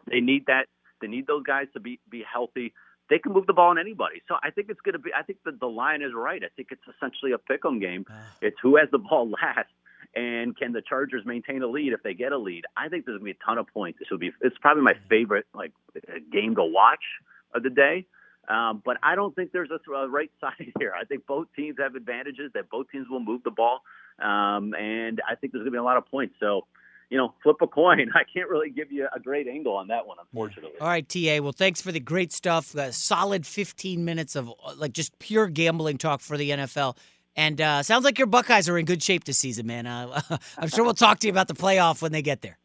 They 0.09 0.21
need 0.21 0.45
that. 0.47 0.67
They 1.01 1.07
need 1.07 1.27
those 1.27 1.43
guys 1.43 1.67
to 1.73 1.79
be 1.79 1.99
be 2.09 2.23
healthy. 2.31 2.73
They 3.09 3.19
can 3.19 3.33
move 3.33 3.45
the 3.45 3.53
ball 3.53 3.69
on 3.69 3.77
anybody. 3.77 4.21
So 4.27 4.35
I 4.41 4.49
think 4.49 4.69
it's 4.69 4.81
going 4.81 4.93
to 4.93 4.99
be. 4.99 5.11
I 5.17 5.23
think 5.23 5.39
that 5.45 5.59
the 5.59 5.67
line 5.67 6.01
is 6.01 6.11
right. 6.15 6.41
I 6.43 6.49
think 6.55 6.69
it's 6.71 6.81
essentially 6.95 7.33
a 7.33 7.37
pick'em 7.37 7.79
game. 7.79 8.05
It's 8.41 8.57
who 8.61 8.77
has 8.77 8.89
the 8.91 8.97
ball 8.97 9.29
last, 9.43 9.69
and 10.15 10.57
can 10.57 10.71
the 10.71 10.81
Chargers 10.81 11.23
maintain 11.25 11.61
a 11.61 11.67
lead 11.67 11.93
if 11.93 12.01
they 12.03 12.13
get 12.13 12.31
a 12.31 12.37
lead? 12.37 12.63
I 12.75 12.89
think 12.89 13.05
there's 13.05 13.19
going 13.19 13.31
to 13.31 13.33
be 13.35 13.39
a 13.39 13.45
ton 13.45 13.57
of 13.57 13.67
points. 13.67 13.99
This 13.99 14.09
will 14.09 14.17
be. 14.17 14.31
It's 14.41 14.57
probably 14.59 14.83
my 14.83 14.95
favorite 15.09 15.45
like 15.53 15.71
game 16.31 16.55
to 16.55 16.63
watch 16.63 17.03
of 17.53 17.63
the 17.63 17.69
day. 17.69 18.05
Um, 18.47 18.81
but 18.85 18.97
I 19.01 19.15
don't 19.15 19.35
think 19.35 19.51
there's 19.51 19.71
a, 19.71 19.91
a 19.91 20.07
right 20.07 20.31
side 20.41 20.71
here. 20.79 20.93
I 20.99 21.05
think 21.05 21.25
both 21.25 21.47
teams 21.55 21.77
have 21.79 21.95
advantages. 21.95 22.51
That 22.53 22.69
both 22.69 22.89
teams 22.91 23.07
will 23.09 23.19
move 23.19 23.43
the 23.43 23.51
ball, 23.51 23.81
um, 24.19 24.73
and 24.73 25.21
I 25.27 25.35
think 25.35 25.53
there's 25.53 25.61
going 25.61 25.65
to 25.65 25.71
be 25.71 25.77
a 25.77 25.83
lot 25.83 25.97
of 25.97 26.05
points. 26.07 26.35
So 26.39 26.65
you 27.09 27.17
know, 27.17 27.33
flip 27.43 27.57
a 27.61 27.67
coin. 27.67 28.09
I 28.15 28.23
can't 28.23 28.49
really 28.49 28.69
give 28.69 28.91
you 28.91 29.07
a 29.13 29.19
great 29.19 29.47
angle 29.47 29.75
on 29.75 29.87
that 29.87 30.05
one, 30.05 30.17
unfortunately. 30.19 30.79
All 30.79 30.87
right, 30.87 31.07
TA. 31.07 31.39
Well, 31.41 31.51
thanks 31.51 31.81
for 31.81 31.91
the 31.91 31.99
great 31.99 32.31
stuff. 32.31 32.75
Solid 32.91 33.45
15 33.45 34.03
minutes 34.03 34.35
of 34.35 34.51
like 34.77 34.93
just 34.93 35.17
pure 35.19 35.47
gambling 35.47 35.97
talk 35.97 36.21
for 36.21 36.37
the 36.37 36.51
NFL. 36.51 36.97
And 37.35 37.59
uh, 37.59 37.83
sounds 37.83 38.05
like 38.05 38.17
your 38.17 38.27
Buckeyes 38.27 38.69
are 38.69 38.77
in 38.77 38.85
good 38.85 39.03
shape 39.03 39.25
this 39.25 39.37
season, 39.37 39.67
man. 39.67 39.85
Uh, 39.85 40.21
I'm 40.57 40.69
sure 40.69 40.85
we'll 40.85 40.93
talk 40.93 41.19
to 41.19 41.27
you 41.27 41.31
about 41.31 41.47
the 41.47 41.53
playoff 41.53 42.01
when 42.01 42.11
they 42.11 42.21
get 42.21 42.41
there. 42.41 42.57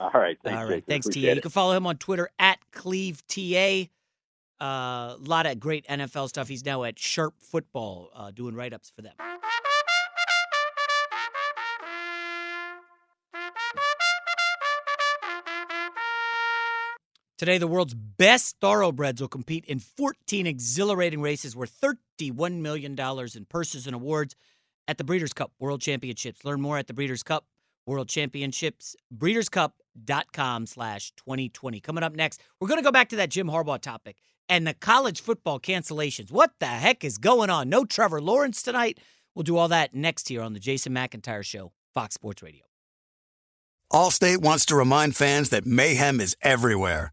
All 0.00 0.10
right. 0.12 0.38
Thanks, 0.42 0.58
All 0.58 0.64
right. 0.64 0.74
Jason. 0.74 0.84
Thanks, 0.88 1.06
TA. 1.06 1.10
Appreciate 1.10 1.34
You 1.36 1.42
can 1.42 1.50
follow 1.50 1.76
him 1.76 1.86
on 1.86 1.96
Twitter 1.96 2.30
at 2.38 2.58
Cleve 2.72 3.22
TA. 3.26 3.88
A 4.58 4.64
uh, 4.64 5.16
lot 5.20 5.44
of 5.44 5.60
great 5.60 5.86
NFL 5.86 6.28
stuff. 6.28 6.48
He's 6.48 6.64
now 6.64 6.84
at 6.84 6.98
Sharp 6.98 7.34
Football 7.38 8.08
uh, 8.14 8.30
doing 8.30 8.54
write 8.54 8.72
ups 8.72 8.90
for 8.94 9.02
them. 9.02 9.12
Today, 17.38 17.58
the 17.58 17.66
world's 17.66 17.94
best 17.94 18.56
thoroughbreds 18.60 19.20
will 19.20 19.28
compete 19.28 19.64
in 19.66 19.78
14 19.78 20.46
exhilarating 20.46 21.20
races 21.20 21.54
worth 21.54 21.78
$31 22.18 22.60
million 22.60 22.98
in 22.98 23.44
purses 23.44 23.86
and 23.86 23.94
awards 23.94 24.34
at 24.88 24.96
the 24.98 25.04
Breeders' 25.04 25.32
Cup 25.32 25.52
World 25.58 25.80
Championships. 25.80 26.44
Learn 26.44 26.60
more 26.60 26.78
at 26.78 26.86
the 26.86 26.94
Breeders' 26.94 27.22
Cup 27.22 27.44
World 27.86 28.08
Championships, 28.08 28.96
breederscup.com 29.14 30.66
slash 30.66 31.12
2020. 31.16 31.80
Coming 31.80 32.02
up 32.02 32.14
next, 32.14 32.40
we're 32.60 32.68
going 32.68 32.80
to 32.80 32.84
go 32.84 32.90
back 32.90 33.10
to 33.10 33.16
that 33.16 33.30
Jim 33.30 33.48
Harbaugh 33.48 33.80
topic 33.80 34.16
and 34.48 34.66
the 34.66 34.74
college 34.74 35.20
football 35.20 35.60
cancellations. 35.60 36.30
What 36.30 36.52
the 36.58 36.66
heck 36.66 37.04
is 37.04 37.18
going 37.18 37.50
on? 37.50 37.68
No 37.68 37.84
Trevor 37.84 38.20
Lawrence 38.20 38.62
tonight. 38.62 38.98
We'll 39.34 39.42
do 39.42 39.56
all 39.56 39.68
that 39.68 39.94
next 39.94 40.28
here 40.28 40.42
on 40.42 40.54
the 40.54 40.60
Jason 40.60 40.94
McIntyre 40.94 41.44
Show, 41.44 41.72
Fox 41.92 42.14
Sports 42.14 42.42
Radio. 42.42 42.64
Allstate 43.92 44.38
wants 44.38 44.66
to 44.66 44.76
remind 44.76 45.14
fans 45.14 45.50
that 45.50 45.66
mayhem 45.66 46.20
is 46.20 46.36
everywhere, 46.42 47.12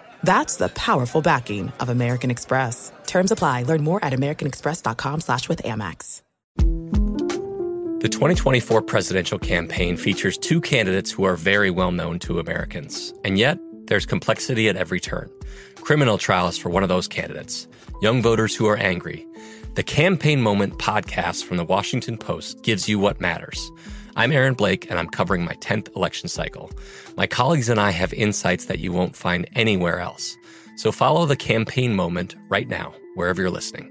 That's 0.23 0.55
the 0.57 0.69
powerful 0.69 1.21
backing 1.21 1.71
of 1.79 1.89
American 1.89 2.31
Express. 2.31 2.91
Terms 3.05 3.31
apply. 3.31 3.63
Learn 3.63 3.83
more 3.83 4.03
at 4.03 4.13
americanexpress.com 4.13 5.21
slash 5.21 5.49
with 5.49 5.61
Amex. 5.63 6.21
The 8.01 8.09
2024 8.09 8.81
presidential 8.81 9.37
campaign 9.37 9.95
features 9.95 10.35
two 10.35 10.59
candidates 10.59 11.11
who 11.11 11.23
are 11.23 11.35
very 11.35 11.69
well 11.69 11.91
known 11.91 12.17
to 12.19 12.39
Americans. 12.39 13.13
And 13.23 13.37
yet, 13.37 13.59
there's 13.85 14.07
complexity 14.07 14.67
at 14.69 14.75
every 14.75 14.99
turn. 14.99 15.29
Criminal 15.75 16.17
trials 16.17 16.57
for 16.57 16.69
one 16.69 16.81
of 16.81 16.89
those 16.89 17.07
candidates, 17.07 17.67
young 18.01 18.23
voters 18.23 18.55
who 18.55 18.65
are 18.65 18.77
angry. 18.77 19.27
The 19.75 19.83
Campaign 19.83 20.41
Moment 20.41 20.79
podcast 20.79 21.43
from 21.43 21.57
the 21.57 21.63
Washington 21.63 22.17
Post 22.17 22.63
gives 22.63 22.89
you 22.89 22.97
what 22.97 23.21
matters. 23.21 23.71
I'm 24.17 24.33
Aaron 24.33 24.55
Blake, 24.55 24.89
and 24.89 24.99
I'm 24.99 25.07
covering 25.07 25.45
my 25.45 25.53
10th 25.55 25.95
election 25.95 26.27
cycle. 26.27 26.69
My 27.15 27.27
colleagues 27.27 27.69
and 27.69 27.79
I 27.79 27.91
have 27.91 28.13
insights 28.13 28.65
that 28.65 28.79
you 28.79 28.91
won't 28.91 29.15
find 29.15 29.47
anywhere 29.55 30.01
else. 30.01 30.35
So 30.75 30.91
follow 30.91 31.25
the 31.25 31.37
Campaign 31.37 31.95
Moment 31.95 32.35
right 32.49 32.67
now, 32.67 32.93
wherever 33.15 33.41
you're 33.41 33.49
listening. 33.49 33.89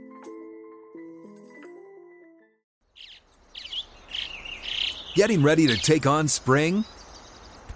Getting 5.14 5.42
ready 5.42 5.66
to 5.66 5.76
take 5.76 6.06
on 6.06 6.28
spring? 6.28 6.84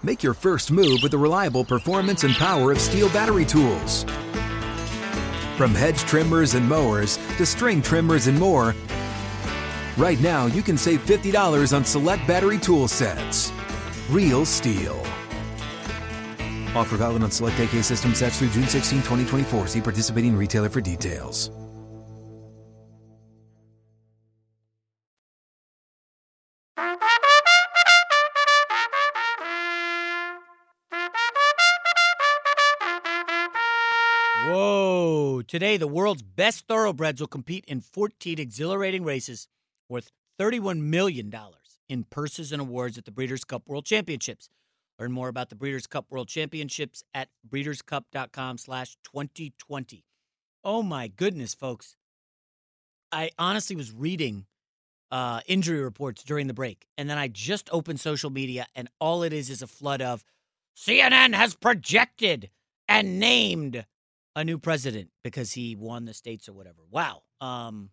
Make 0.03 0.21
your 0.21 0.35
first 0.35 0.71
move 0.71 0.99
with 1.01 1.11
the 1.11 1.17
reliable 1.17 1.65
performance 1.65 2.23
and 2.23 2.35
power 2.35 2.71
of 2.71 2.77
STIHL 2.77 3.11
battery 3.11 3.45
tools. 3.45 4.03
From 5.57 5.73
hedge 5.73 5.99
trimmers 6.01 6.53
and 6.53 6.67
mowers 6.69 7.17
to 7.37 7.45
string 7.45 7.81
trimmers 7.81 8.27
and 8.27 8.39
more, 8.39 8.75
right 9.97 10.19
now 10.21 10.45
you 10.47 10.61
can 10.61 10.77
save 10.77 11.05
$50 11.05 11.75
on 11.75 11.85
select 11.85 12.27
battery 12.27 12.57
tool 12.59 12.87
sets. 12.87 13.51
Real 14.09 14.45
STIHL. 14.45 14.99
Offer 16.75 16.97
valid 16.97 17.23
on 17.23 17.31
select 17.31 17.59
AK 17.59 17.83
system 17.83 18.13
sets 18.13 18.39
through 18.39 18.49
June 18.49 18.67
16, 18.67 18.99
2024. 18.99 19.67
See 19.67 19.81
participating 19.81 20.35
retailer 20.35 20.69
for 20.69 20.81
details. 20.81 21.49
Whoa. 34.47 35.41
Today, 35.47 35.77
the 35.77 35.87
world's 35.87 36.21
best 36.21 36.67
thoroughbreds 36.67 37.19
will 37.19 37.27
compete 37.27 37.65
in 37.67 37.81
14 37.81 38.37
exhilarating 38.37 39.03
races 39.03 39.47
worth 39.89 40.11
$31 40.39 40.79
million 40.79 41.31
in 41.89 42.03
purses 42.03 42.51
and 42.51 42.61
awards 42.61 42.97
at 42.97 43.05
the 43.05 43.11
Breeders' 43.11 43.43
Cup 43.43 43.63
World 43.67 43.85
Championships. 43.85 44.49
Learn 44.99 45.11
more 45.11 45.27
about 45.27 45.49
the 45.49 45.55
Breeders' 45.55 45.87
Cup 45.87 46.05
World 46.09 46.27
Championships 46.27 47.03
at 47.13 47.29
breederscup.com 47.47 48.57
slash 48.57 48.95
2020. 49.03 50.05
Oh 50.63 50.81
my 50.81 51.07
goodness, 51.07 51.53
folks. 51.53 51.95
I 53.11 53.31
honestly 53.37 53.75
was 53.75 53.91
reading 53.91 54.45
uh, 55.11 55.41
injury 55.47 55.81
reports 55.81 56.23
during 56.23 56.47
the 56.47 56.53
break, 56.53 56.87
and 56.97 57.09
then 57.09 57.17
I 57.17 57.27
just 57.27 57.69
opened 57.71 57.99
social 57.99 58.29
media, 58.29 58.65
and 58.75 58.89
all 58.99 59.23
it 59.23 59.33
is 59.33 59.49
is 59.49 59.61
a 59.61 59.67
flood 59.67 60.01
of 60.01 60.23
CNN 60.75 61.33
has 61.33 61.55
projected 61.55 62.49
and 62.87 63.19
named 63.19 63.85
a 64.35 64.43
new 64.43 64.57
president 64.57 65.09
because 65.23 65.53
he 65.53 65.75
won 65.75 66.05
the 66.05 66.13
states 66.13 66.49
or 66.49 66.53
whatever. 66.53 66.79
Wow. 66.89 67.23
Um, 67.39 67.89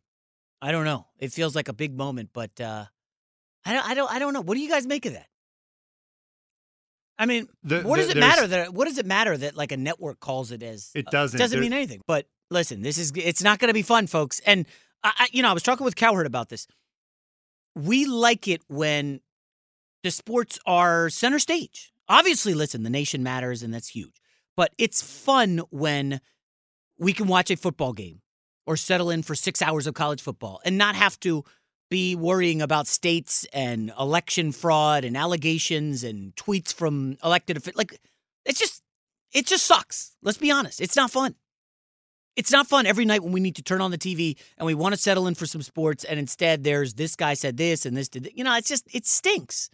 I 0.65 0.71
don't 0.73 0.85
know. 0.85 1.07
It 1.19 1.33
feels 1.33 1.55
like 1.57 1.67
a 1.69 1.73
big 1.73 1.97
moment, 1.97 2.31
but 2.33 2.59
uh, 2.61 2.85
I 3.67 3.73
don't. 3.73 3.85
I 3.87 3.95
don't. 3.95 4.13
I 4.13 4.19
don't 4.21 4.33
know. 4.33 4.41
What 4.41 4.55
do 4.55 4.61
you 4.61 4.71
guys 4.71 4.87
make 4.87 5.05
of 5.07 5.13
that? 5.15 5.27
I 7.19 7.27
mean, 7.27 7.49
The- 7.65 7.83
what 7.83 7.97
the- 7.97 8.03
does 8.05 8.11
it 8.13 8.17
matter 8.19 8.47
that 8.47 8.73
what 8.73 8.87
does 8.87 8.99
it 8.99 9.07
matter 9.07 9.37
that 9.37 9.57
like 9.57 9.73
a 9.73 9.77
network 9.77 10.21
calls 10.21 10.53
it 10.53 10.63
as? 10.63 10.91
It 10.95 11.09
uh, 11.09 11.11
doesn't. 11.11 11.39
doesn't 11.39 11.61
mean 11.61 11.73
anything. 11.73 12.01
But 12.07 12.27
listen, 12.51 12.81
this 12.83 12.97
is 12.97 13.13
it's 13.17 13.43
not 13.43 13.59
going 13.59 13.69
to 13.69 13.75
be 13.75 13.83
fun, 13.83 14.07
folks. 14.07 14.41
And 14.47 14.67
I, 15.03 15.13
I, 15.19 15.29
you 15.33 15.43
know, 15.43 15.51
I 15.51 15.53
was 15.53 15.63
talking 15.63 15.85
with 15.85 15.97
Cowherd 15.97 16.27
about 16.27 16.49
this. 16.49 16.67
We 17.75 18.07
like 18.07 18.49
it 18.49 18.63
when 18.69 19.21
the 20.03 20.11
sports 20.11 20.59
are 20.65 21.11
center 21.11 21.39
stage. 21.39 21.93
Obviously, 22.09 22.55
listen, 22.55 22.83
the 22.83 22.91
nation 22.91 23.23
matters, 23.23 23.63
and 23.63 23.75
that's 23.75 23.89
huge. 23.89 24.21
But 24.57 24.73
it's 24.79 25.03
fun 25.03 25.63
when 25.71 26.21
we 26.99 27.13
can 27.13 27.27
watch 27.27 27.51
a 27.51 27.57
football 27.57 27.93
game 27.93 28.21
or 28.67 28.77
settle 28.77 29.11
in 29.11 29.23
for 29.23 29.35
six 29.35 29.61
hours 29.63 29.87
of 29.87 29.95
college 29.95 30.23
football 30.23 30.61
and 30.65 30.79
not 30.79 30.95
have 30.95 31.19
to 31.21 31.45
be 31.91 32.17
worrying 32.17 32.63
about 32.63 32.87
states 32.87 33.47
and 33.53 33.93
election 33.99 34.51
fraud 34.51 35.05
and 35.05 35.17
allegations 35.17 36.05
and 36.05 36.35
tweets 36.37 36.73
from 36.73 37.19
elected 37.23 37.57
officials. 37.57 37.77
Like, 37.77 38.01
it's 38.47 38.59
just, 38.59 38.83
it 39.33 39.47
just 39.47 39.67
sucks. 39.67 40.17
Let's 40.23 40.39
be 40.39 40.51
honest. 40.51 40.81
It's 40.81 40.97
not 40.97 41.11
fun. 41.11 41.35
It's 42.35 42.51
not 42.51 42.67
fun 42.67 42.87
every 42.87 43.05
night 43.05 43.23
when 43.23 43.33
we 43.33 43.41
need 43.41 43.57
to 43.57 43.63
turn 43.63 43.83
on 43.83 43.91
the 43.91 43.99
TV 43.99 44.39
and 44.57 44.67
we 44.67 44.75
want 44.75 44.95
to 44.95 45.01
settle 45.01 45.27
in 45.27 45.35
for 45.35 45.45
some 45.45 45.61
sports, 45.61 46.03
and 46.05 46.19
instead 46.19 46.65
there's 46.65 46.95
this 46.95 47.15
guy 47.15 47.35
said 47.35 47.59
this 47.59 47.85
and 47.85 47.95
this 47.95 48.09
did. 48.09 48.31
You 48.35 48.43
know, 48.43 48.57
it's 48.57 48.69
just 48.69 48.89
it 48.95 49.05
stinks. 49.05 49.69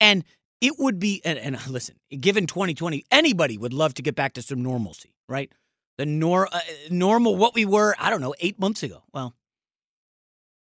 And 0.00 0.24
it 0.60 0.74
would 0.78 0.98
be, 0.98 1.20
and, 1.24 1.38
and 1.38 1.66
listen, 1.68 1.96
given 2.18 2.46
2020, 2.46 3.04
anybody 3.10 3.58
would 3.58 3.74
love 3.74 3.94
to 3.94 4.02
get 4.02 4.14
back 4.14 4.34
to 4.34 4.42
some 4.42 4.62
normalcy, 4.62 5.14
right? 5.28 5.52
The 6.00 6.06
nor 6.06 6.48
uh, 6.50 6.60
normal 6.88 7.36
what 7.36 7.54
we 7.54 7.66
were, 7.66 7.94
I 7.98 8.08
don't 8.08 8.22
know, 8.22 8.34
eight 8.40 8.58
months 8.58 8.82
ago. 8.82 9.02
Well, 9.12 9.34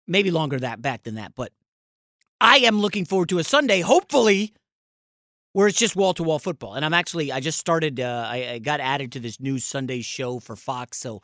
maybe 0.09 0.33
longer 0.33 0.59
that 0.59 0.83
back 0.83 1.05
than 1.05 1.15
that, 1.15 1.37
but 1.37 1.53
I 2.41 2.57
am 2.57 2.81
looking 2.81 3.05
forward 3.05 3.29
to 3.29 3.39
a 3.39 3.45
Sunday, 3.45 3.83
hopefully, 3.83 4.53
where 5.53 5.69
it's 5.69 5.79
just 5.79 5.95
wall 5.95 6.13
to 6.15 6.25
wall 6.25 6.41
football. 6.41 6.75
And 6.75 6.85
I'm 6.85 6.93
actually, 6.93 7.31
I 7.31 7.39
just 7.39 7.61
started, 7.61 8.01
uh, 8.01 8.27
I, 8.29 8.49
I 8.55 8.59
got 8.59 8.81
added 8.81 9.13
to 9.13 9.21
this 9.21 9.39
new 9.39 9.61
Sunday 9.61 10.01
show 10.01 10.41
for 10.41 10.57
Fox, 10.57 10.99
so 10.99 11.23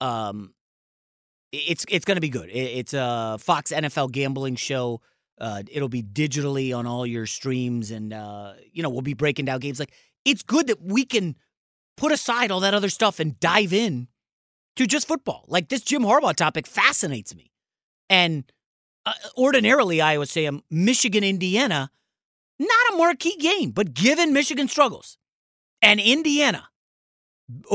um, 0.00 0.54
it's 1.50 1.84
it's 1.88 2.04
going 2.04 2.18
to 2.18 2.20
be 2.20 2.28
good. 2.28 2.50
It, 2.50 2.52
it's 2.52 2.94
a 2.94 3.36
Fox 3.40 3.72
NFL 3.72 4.12
gambling 4.12 4.54
show. 4.54 5.00
Uh, 5.40 5.64
it'll 5.68 5.88
be 5.88 6.04
digitally 6.04 6.72
on 6.72 6.86
all 6.86 7.04
your 7.04 7.26
streams, 7.26 7.90
and 7.90 8.12
uh, 8.12 8.52
you 8.72 8.84
know 8.84 8.90
we'll 8.90 9.02
be 9.02 9.14
breaking 9.14 9.46
down 9.46 9.58
games. 9.58 9.80
Like 9.80 9.92
it's 10.24 10.44
good 10.44 10.68
that 10.68 10.80
we 10.80 11.04
can 11.04 11.34
put 12.00 12.12
aside 12.12 12.50
all 12.50 12.60
that 12.60 12.74
other 12.74 12.88
stuff 12.88 13.20
and 13.20 13.38
dive 13.38 13.72
in 13.72 14.08
to 14.76 14.86
just 14.86 15.06
football. 15.06 15.44
Like 15.46 15.68
this 15.68 15.82
Jim 15.82 16.02
Harbaugh 16.02 16.34
topic 16.34 16.66
fascinates 16.66 17.34
me, 17.34 17.52
and 18.08 18.50
uh, 19.06 19.12
ordinarily 19.36 20.00
I 20.00 20.18
would 20.18 20.28
say 20.28 20.46
um, 20.46 20.62
Michigan 20.70 21.22
Indiana, 21.22 21.90
not 22.58 22.92
a 22.92 22.96
marquee 22.96 23.36
game, 23.36 23.70
but 23.70 23.94
given 23.94 24.32
Michigan 24.32 24.66
struggles 24.66 25.18
and 25.82 26.00
Indiana 26.00 26.68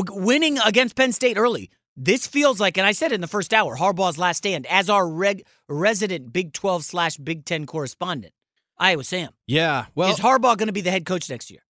winning 0.09 0.57
against 0.59 0.95
Penn 0.95 1.11
State 1.11 1.37
early. 1.37 1.69
This 1.97 2.27
feels 2.27 2.59
like, 2.59 2.77
and 2.77 2.85
I 2.85 2.91
said 2.91 3.13
in 3.13 3.21
the 3.21 3.27
first 3.27 3.53
hour, 3.53 3.77
Harbaugh's 3.77 4.17
last 4.17 4.37
stand 4.37 4.65
as 4.67 4.89
our 4.89 5.07
reg- 5.07 5.45
resident 5.69 6.33
Big 6.33 6.51
12 6.51 6.83
slash 6.83 7.15
Big 7.15 7.45
10 7.45 7.65
correspondent. 7.65 8.33
Iowa 8.77 9.05
Sam. 9.05 9.29
Yeah. 9.47 9.85
Well, 9.95 10.11
Is 10.11 10.19
Harbaugh 10.19 10.57
going 10.57 10.67
to 10.67 10.73
be 10.73 10.81
the 10.81 10.91
head 10.91 11.05
coach 11.05 11.29
next 11.29 11.49
year? 11.49 11.61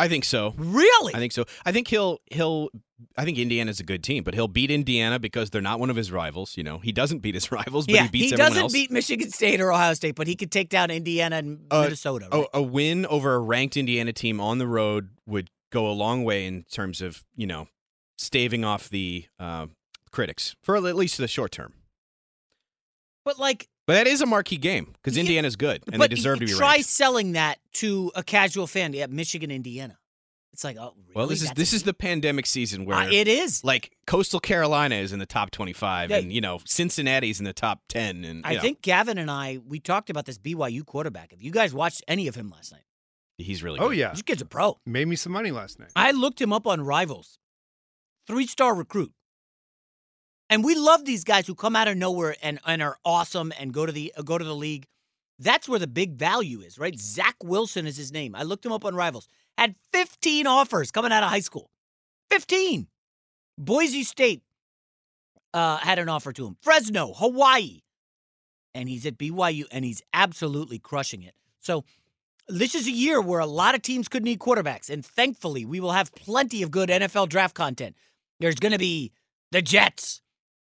I 0.00 0.08
think 0.08 0.24
so. 0.24 0.54
Really? 0.56 1.14
I 1.14 1.18
think 1.18 1.32
so. 1.32 1.44
I 1.64 1.72
think 1.72 1.88
he'll 1.88 2.18
he'll 2.30 2.70
I 3.16 3.24
think 3.24 3.38
Indiana's 3.38 3.80
a 3.80 3.84
good 3.84 4.02
team, 4.02 4.24
but 4.24 4.34
he'll 4.34 4.48
beat 4.48 4.70
Indiana 4.70 5.18
because 5.18 5.50
they're 5.50 5.62
not 5.62 5.80
one 5.80 5.90
of 5.90 5.96
his 5.96 6.10
rivals. 6.12 6.56
You 6.56 6.62
know, 6.64 6.78
he 6.78 6.92
doesn't 6.92 7.20
beat 7.20 7.34
his 7.34 7.50
rivals, 7.60 7.86
but 7.86 7.94
yeah, 7.94 8.02
he 8.04 8.08
beats 8.08 8.32
everyone 8.32 8.50
doesn't 8.50 8.62
else. 8.64 8.72
beat 8.72 8.90
Michigan 8.90 9.30
State 9.30 9.60
or 9.60 9.72
Ohio 9.72 9.94
State, 9.94 10.14
but 10.16 10.26
he 10.26 10.36
could 10.36 10.50
take 10.50 10.68
down 10.68 10.90
Indiana 10.90 11.36
and 11.36 11.66
Uh, 11.70 11.82
Minnesota. 11.82 12.28
a- 12.32 12.58
A, 12.58 12.62
win 12.62 13.06
over 13.06 13.34
a 13.34 13.38
ranked 13.38 13.76
Indiana 13.76 14.12
team 14.12 14.40
on 14.40 14.58
the 14.58 14.66
road 14.66 15.10
would 15.26 15.48
go 15.70 15.88
a 15.88 15.92
long 15.92 16.24
way 16.24 16.46
in 16.46 16.64
terms 16.70 17.00
of 17.00 17.24
you 17.36 17.46
know 17.46 17.68
staving 18.18 18.64
off 18.64 18.88
the 18.90 19.26
uh, 19.38 19.66
critics 20.10 20.56
for 20.62 20.76
at 20.76 20.82
least 20.96 21.16
the 21.16 21.28
short 21.28 21.52
term. 21.52 21.72
But 23.24 23.38
like, 23.38 23.68
But 23.90 24.04
that 24.04 24.06
is 24.06 24.20
a 24.22 24.26
marquee 24.26 24.56
game 24.56 24.92
because 25.02 25.16
Indiana's 25.16 25.56
good 25.56 25.82
and 25.90 25.98
but 25.98 26.10
they 26.10 26.14
deserve 26.14 26.38
to 26.38 26.46
be 26.46 26.52
right. 26.52 26.58
try 26.58 26.72
ranked. 26.74 26.88
selling 26.88 27.32
that 27.32 27.58
to 27.74 28.12
a 28.14 28.22
casual 28.22 28.68
fan 28.68 28.94
at 28.94 29.10
Michigan, 29.10 29.50
Indiana. 29.50 29.98
It's 30.52 30.62
like, 30.62 30.76
oh, 30.78 30.94
really? 30.96 31.12
Well, 31.16 31.26
this 31.26 31.42
is 31.42 31.48
That's 31.48 31.58
this 31.58 31.72
is 31.72 31.82
the 31.82 31.92
pandemic 31.94 32.46
season 32.46 32.84
where 32.84 32.96
Uh, 32.98 33.08
it 33.10 33.26
is. 33.26 33.64
like 33.64 33.90
Coastal 34.06 34.38
Carolina 34.38 34.94
is 34.94 35.12
in 35.12 35.18
the 35.18 35.26
top 35.26 35.50
twenty-five, 35.50 36.10
Yeah. 36.10 36.18
and 36.18 36.32
you 36.32 36.40
know 36.40 36.60
Cincinnati's 36.66 37.40
in 37.40 37.44
the 37.46 37.52
top 37.52 37.80
ten, 37.88 38.24
and 38.24 38.36
you 38.38 38.42
I 38.44 38.54
know, 38.54 38.60
think 38.60 38.80
Gavin 38.82 39.18
and 39.18 39.28
I 39.30 39.58
we 39.66 39.80
talked 39.80 40.08
about 40.08 40.24
this 40.24 40.38
BYU 40.38 40.84
quarterback. 40.86 41.32
Have 41.32 41.42
you 41.42 41.50
guys 41.50 41.74
watched 41.74 42.04
any 42.06 42.28
of 42.28 42.36
him 42.36 42.48
last 42.50 42.70
night? 42.72 42.82
he's 43.38 43.62
really. 43.62 43.80
Oh 43.80 43.88
good. 43.88 43.98
yeah, 43.98 44.10
This 44.10 44.22
kid's 44.22 44.42
a 44.42 44.46
pro. 44.46 44.78
made 44.86 45.08
me 45.08 45.16
some 45.16 45.32
money 45.32 45.50
last 45.50 45.78
night. 45.80 45.90
I 45.96 46.12
looked 46.12 46.40
him 46.40 46.52
up 46.52 46.66
on 46.66 46.82
Rivals. 46.82 47.38
Three 48.26 48.46
star 48.46 48.72
recruit. 48.74 49.12
And 50.50 50.64
we 50.64 50.74
love 50.74 51.04
these 51.04 51.22
guys 51.22 51.46
who 51.46 51.54
come 51.54 51.76
out 51.76 51.86
of 51.86 51.96
nowhere 51.96 52.36
and, 52.42 52.58
and 52.66 52.82
are 52.82 52.98
awesome 53.04 53.52
and 53.58 53.72
go 53.72 53.86
to 53.86 53.92
the 53.92 54.12
go 54.24 54.36
to 54.36 54.44
the 54.44 54.54
league. 54.54 54.86
That's 55.38 55.68
where 55.68 55.78
the 55.78 55.86
big 55.86 56.16
value 56.16 56.60
is, 56.60 56.78
right? 56.78 56.98
Zach 56.98 57.36
Wilson 57.42 57.86
is 57.86 57.96
his 57.96 58.12
name. 58.12 58.34
I 58.34 58.42
looked 58.42 58.66
him 58.66 58.72
up 58.72 58.84
on 58.84 58.94
Rivals. 58.94 59.28
Had 59.56 59.76
15 59.92 60.46
offers 60.46 60.90
coming 60.90 61.12
out 61.12 61.22
of 61.22 61.30
high 61.30 61.40
school. 61.40 61.70
15. 62.28 62.88
Boise 63.56 64.02
State 64.02 64.42
uh, 65.54 65.78
had 65.78 65.98
an 65.98 66.08
offer 66.08 66.32
to 66.32 66.46
him. 66.46 66.56
Fresno, 66.60 67.12
Hawaii. 67.14 67.80
And 68.74 68.88
he's 68.88 69.06
at 69.06 69.16
BYU 69.16 69.64
and 69.70 69.84
he's 69.84 70.02
absolutely 70.12 70.78
crushing 70.78 71.22
it. 71.22 71.34
So 71.60 71.84
this 72.48 72.74
is 72.74 72.86
a 72.86 72.92
year 72.92 73.20
where 73.20 73.40
a 73.40 73.46
lot 73.46 73.74
of 73.74 73.82
teams 73.82 74.08
could 74.08 74.24
need 74.24 74.40
quarterbacks, 74.40 74.90
and 74.90 75.04
thankfully, 75.04 75.64
we 75.64 75.78
will 75.78 75.92
have 75.92 76.12
plenty 76.14 76.62
of 76.62 76.70
good 76.70 76.88
NFL 76.88 77.28
draft 77.28 77.54
content. 77.54 77.96
There's 78.40 78.56
going 78.56 78.72
to 78.72 78.78
be 78.78 79.12
the 79.52 79.62
Jets, 79.62 80.20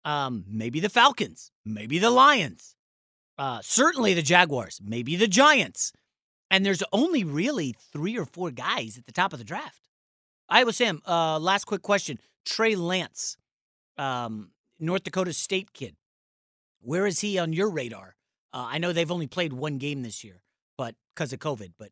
um, 0.08 0.46
maybe 0.48 0.80
the 0.80 0.90
Falcons, 0.90 1.52
maybe 1.66 2.00
the 2.00 2.10
Lions, 2.10 2.76
uh, 3.38 3.60
certainly 3.62 4.14
the 4.14 4.22
Jaguars, 4.22 4.80
maybe 4.84 5.16
the 5.16 5.28
Giants, 5.28 5.92
and 6.50 6.66
there's 6.66 6.84
only 6.92 7.24
really 7.24 7.76
three 7.92 8.18
or 8.18 8.26
four 8.26 8.52
guys 8.52 8.98
at 8.98 9.06
the 9.06 9.12
top 9.12 9.34
of 9.34 9.40
the 9.40 9.46
draft. 9.46 9.88
Iowa 10.50 10.72
Sam, 10.72 11.02
uh, 11.08 11.40
last 11.40 11.66
quick 11.66 11.82
question: 11.82 12.20
Trey 12.46 12.76
Lance, 12.76 13.38
um, 13.98 14.52
North 14.80 15.04
Dakota 15.04 15.34
State 15.34 15.74
kid, 15.74 15.96
where 16.82 17.06
is 17.06 17.20
he 17.20 17.38
on 17.38 17.54
your 17.54 17.70
radar? 17.70 18.16
Uh, 18.54 18.66
I 18.70 18.78
know 18.78 18.94
they've 18.94 19.12
only 19.12 19.28
played 19.28 19.54
one 19.54 19.78
game 19.78 20.04
this 20.04 20.24
year 20.24 20.42
but 20.78 20.96
because 21.14 21.34
of 21.34 21.40
COVID. 21.40 21.74
But 21.78 21.90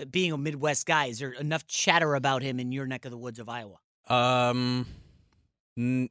uh, 0.00 0.04
being 0.04 0.32
a 0.32 0.38
Midwest 0.38 0.86
guy, 0.86 1.06
is 1.06 1.20
there 1.20 1.32
enough 1.32 1.66
chatter 1.66 2.14
about 2.14 2.42
him 2.42 2.60
in 2.60 2.72
your 2.72 2.86
neck 2.86 3.04
of 3.04 3.10
the 3.10 3.16
woods 3.16 3.38
of 3.38 3.48
Iowa? 3.48 3.78
Um, 4.08 4.86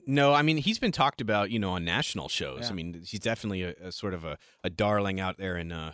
no, 0.07 0.33
I 0.33 0.41
mean 0.41 0.57
he's 0.57 0.79
been 0.79 0.91
talked 0.91 1.21
about, 1.21 1.51
you 1.51 1.59
know, 1.59 1.71
on 1.71 1.85
national 1.85 2.29
shows. 2.29 2.61
Yeah. 2.63 2.69
I 2.69 2.73
mean, 2.73 3.03
he's 3.05 3.19
definitely 3.19 3.63
a, 3.63 3.73
a 3.83 3.91
sort 3.91 4.13
of 4.13 4.23
a, 4.25 4.37
a 4.63 4.69
darling 4.69 5.19
out 5.19 5.37
there 5.37 5.57
in 5.57 5.71
uh, 5.71 5.93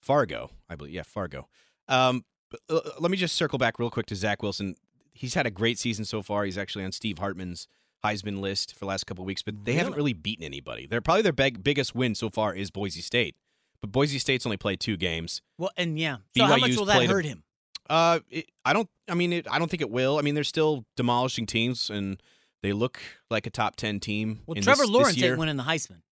Fargo, 0.00 0.50
I 0.68 0.76
believe. 0.76 0.94
Yeah, 0.94 1.02
Fargo. 1.02 1.48
Um, 1.88 2.24
but, 2.50 2.60
uh, 2.70 2.80
let 3.00 3.10
me 3.10 3.16
just 3.16 3.34
circle 3.34 3.58
back 3.58 3.78
real 3.78 3.90
quick 3.90 4.06
to 4.06 4.14
Zach 4.14 4.42
Wilson. 4.42 4.76
He's 5.12 5.34
had 5.34 5.46
a 5.46 5.50
great 5.50 5.78
season 5.78 6.04
so 6.04 6.22
far. 6.22 6.44
He's 6.44 6.58
actually 6.58 6.84
on 6.84 6.92
Steve 6.92 7.18
Hartman's 7.18 7.66
Heisman 8.04 8.38
list 8.40 8.74
for 8.74 8.80
the 8.80 8.86
last 8.86 9.06
couple 9.06 9.22
of 9.22 9.26
weeks, 9.26 9.42
but 9.42 9.64
they 9.64 9.72
haven't 9.72 9.94
Really? 9.94 10.10
really 10.10 10.12
beaten 10.12 10.44
anybody. 10.44 10.86
They're 10.86 11.00
probably 11.00 11.22
their 11.22 11.32
big, 11.32 11.64
biggest 11.64 11.94
win 11.94 12.14
so 12.14 12.30
far 12.30 12.54
is 12.54 12.70
Boise 12.70 13.00
State, 13.00 13.34
but 13.80 13.90
Boise 13.90 14.18
State's 14.18 14.46
only 14.46 14.58
played 14.58 14.78
two 14.78 14.96
games. 14.96 15.42
Well, 15.58 15.70
and 15.76 15.98
yeah. 15.98 16.18
So 16.36 16.44
how 16.44 16.58
much 16.58 16.76
will 16.76 16.84
that 16.84 17.04
hurt 17.06 17.24
him? 17.24 17.42
Uh, 17.88 18.20
it, 18.30 18.46
I 18.64 18.72
don't. 18.72 18.88
I 19.08 19.14
mean, 19.14 19.32
it, 19.32 19.46
I 19.50 19.58
don't 19.58 19.70
think 19.70 19.80
it 19.80 19.90
will. 19.90 20.18
I 20.18 20.22
mean, 20.22 20.34
they're 20.34 20.44
still 20.44 20.84
demolishing 20.96 21.46
teams, 21.46 21.88
and 21.88 22.20
they 22.66 22.72
look 22.72 23.00
like 23.30 23.46
a 23.46 23.50
top 23.50 23.76
ten 23.76 24.00
team. 24.00 24.40
Well, 24.46 24.56
in 24.56 24.62
Trevor 24.64 24.82
this, 24.82 24.90
Lawrence 24.90 25.14
this 25.14 25.24
ain't 25.24 25.38
winning 25.38 25.56
the 25.56 25.62
Heisman, 25.62 26.02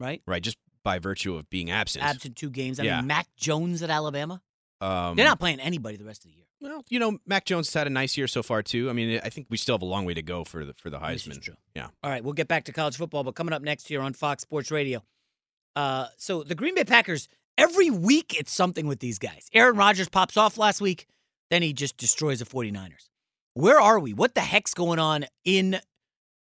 right? 0.00 0.20
right? 0.26 0.42
Just 0.42 0.56
by 0.82 0.98
virtue 0.98 1.36
of 1.36 1.48
being 1.50 1.70
absent. 1.70 2.04
Absent 2.04 2.36
two 2.36 2.50
games. 2.50 2.80
I 2.80 2.84
Yeah. 2.84 2.96
mean, 2.98 3.06
Mac 3.06 3.28
Jones 3.36 3.82
at 3.82 3.90
Alabama. 3.90 4.42
Um, 4.80 5.14
They're 5.14 5.26
not 5.26 5.38
playing 5.38 5.60
anybody 5.60 5.96
the 5.98 6.04
rest 6.04 6.24
of 6.24 6.30
the 6.30 6.36
year. 6.36 6.46
Well, 6.60 6.84
you 6.88 6.98
know, 6.98 7.18
Mac 7.26 7.44
Jones 7.44 7.68
has 7.68 7.74
had 7.74 7.86
a 7.86 7.90
nice 7.90 8.16
year 8.16 8.26
so 8.26 8.42
far 8.42 8.62
too. 8.62 8.90
I 8.90 8.92
mean, 8.92 9.20
I 9.22 9.28
think 9.30 9.46
we 9.50 9.56
still 9.56 9.74
have 9.74 9.82
a 9.82 9.86
long 9.86 10.04
way 10.04 10.14
to 10.14 10.22
go 10.22 10.42
for 10.44 10.64
the 10.64 10.74
for 10.74 10.90
the 10.90 10.98
Heisman. 10.98 11.40
true. 11.40 11.54
Yeah. 11.76 11.88
All 12.02 12.10
right, 12.10 12.24
we'll 12.24 12.32
get 12.34 12.48
back 12.48 12.64
to 12.64 12.72
college 12.72 12.96
football, 12.96 13.22
but 13.24 13.34
coming 13.34 13.52
up 13.54 13.62
next 13.62 13.86
here 13.88 14.00
on 14.02 14.12
Fox 14.14 14.42
Sports 14.42 14.70
Radio. 14.70 15.02
Uh, 15.76 16.06
so 16.16 16.42
the 16.42 16.54
Green 16.54 16.74
Bay 16.74 16.84
Packers, 16.84 17.28
every 17.56 17.90
week 17.90 18.34
it's 18.38 18.52
something 18.52 18.86
with 18.86 18.98
these 19.00 19.18
guys. 19.18 19.48
Aaron 19.54 19.76
Rodgers 19.76 20.08
pops 20.08 20.36
off 20.36 20.58
last 20.58 20.80
week, 20.80 21.06
then 21.50 21.62
he 21.62 21.72
just 21.72 21.96
destroys 21.96 22.40
the 22.40 22.44
49ers. 22.44 23.08
Where 23.54 23.80
are 23.80 23.98
we? 23.98 24.12
What 24.12 24.34
the 24.34 24.40
heck's 24.40 24.74
going 24.74 24.98
on 24.98 25.26
in 25.44 25.78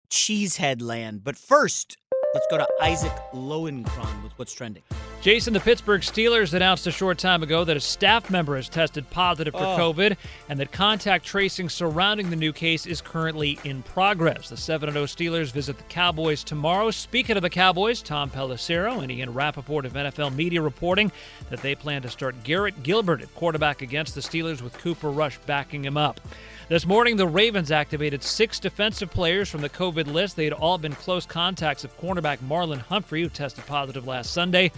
Cheesehead 0.09 0.81
land? 0.83 1.23
But 1.25 1.37
first, 1.37 1.97
let's 2.35 2.47
go 2.51 2.59
to 2.59 2.67
Isaac 2.83 3.13
Lowenkron 3.33 4.23
with 4.23 4.33
what's 4.37 4.53
trending. 4.53 4.83
Jason, 5.23 5.53
the 5.53 5.61
Pittsburgh 5.61 6.03
Steelers 6.03 6.55
announced 6.55 6.87
a 6.87 6.93
short 6.93 7.19
time 7.19 7.43
ago 7.43 7.65
that 7.65 7.77
a 7.77 7.81
staff 7.81 8.31
member 8.31 8.55
has 8.55 8.69
tested 8.69 9.09
positive 9.11 9.55
for 9.55 9.61
Oh. 9.65 9.77
COVID 9.77 10.17
and 10.49 10.61
that 10.61 10.71
contact 10.71 11.25
tracing 11.25 11.69
surrounding 11.69 12.31
the 12.31 12.37
new 12.37 12.53
case 12.53 12.87
is 12.87 13.01
currently 13.01 13.59
in 13.65 13.83
progress. 13.83 14.51
The 14.51 14.57
7 14.57 14.93
0 14.93 15.05
Steelers 15.07 15.51
visit 15.51 15.79
the 15.79 15.85
Cowboys 15.85 16.45
tomorrow. 16.45 16.93
Speaking 16.93 17.37
of 17.37 17.43
the 17.43 17.51
Cowboys, 17.51 18.03
Tom 18.03 18.31
Pelissero 18.31 19.03
and 19.03 19.11
Ian 19.11 19.33
Rapoport 19.35 19.85
of 19.85 19.95
NFL 19.95 20.33
Media 20.35 20.63
reporting 20.63 21.11
that 21.51 21.61
they 21.63 21.75
plan 21.75 22.03
to 22.03 22.09
start 22.09 22.41
Garrett 22.45 22.85
Gilbert 22.85 23.21
at 23.23 23.35
quarterback 23.35 23.83
against 23.83 24.15
the 24.15 24.21
Steelers 24.21 24.63
with 24.63 24.79
Cooper 24.79 25.11
Rush 25.11 25.39
backing 25.47 25.85
him 25.85 25.97
up. 25.97 26.21
This 26.69 26.85
morning, 26.85 27.17
the 27.17 27.29
Ravens 27.29 27.71
activated 27.71 28.25
six 28.25 28.59
defensive 28.59 29.09
players 29.09 29.49
from 29.49 29.61
the 29.61 29.69
COVID 29.69 30.13
list. 30.13 30.35
They 30.35 30.43
had 30.43 30.53
all 30.53 30.79
been 30.79 30.97
close 30.97 31.25
contacts 31.25 31.85
of 31.85 31.97
cornerback 32.01 32.39
Marlon 32.39 32.81
Humphrey, 32.81 33.23
who 33.23 33.29
tested 33.29 33.65
positive 33.67 34.09
last 34.09 34.33
Sunday. 34.33 34.73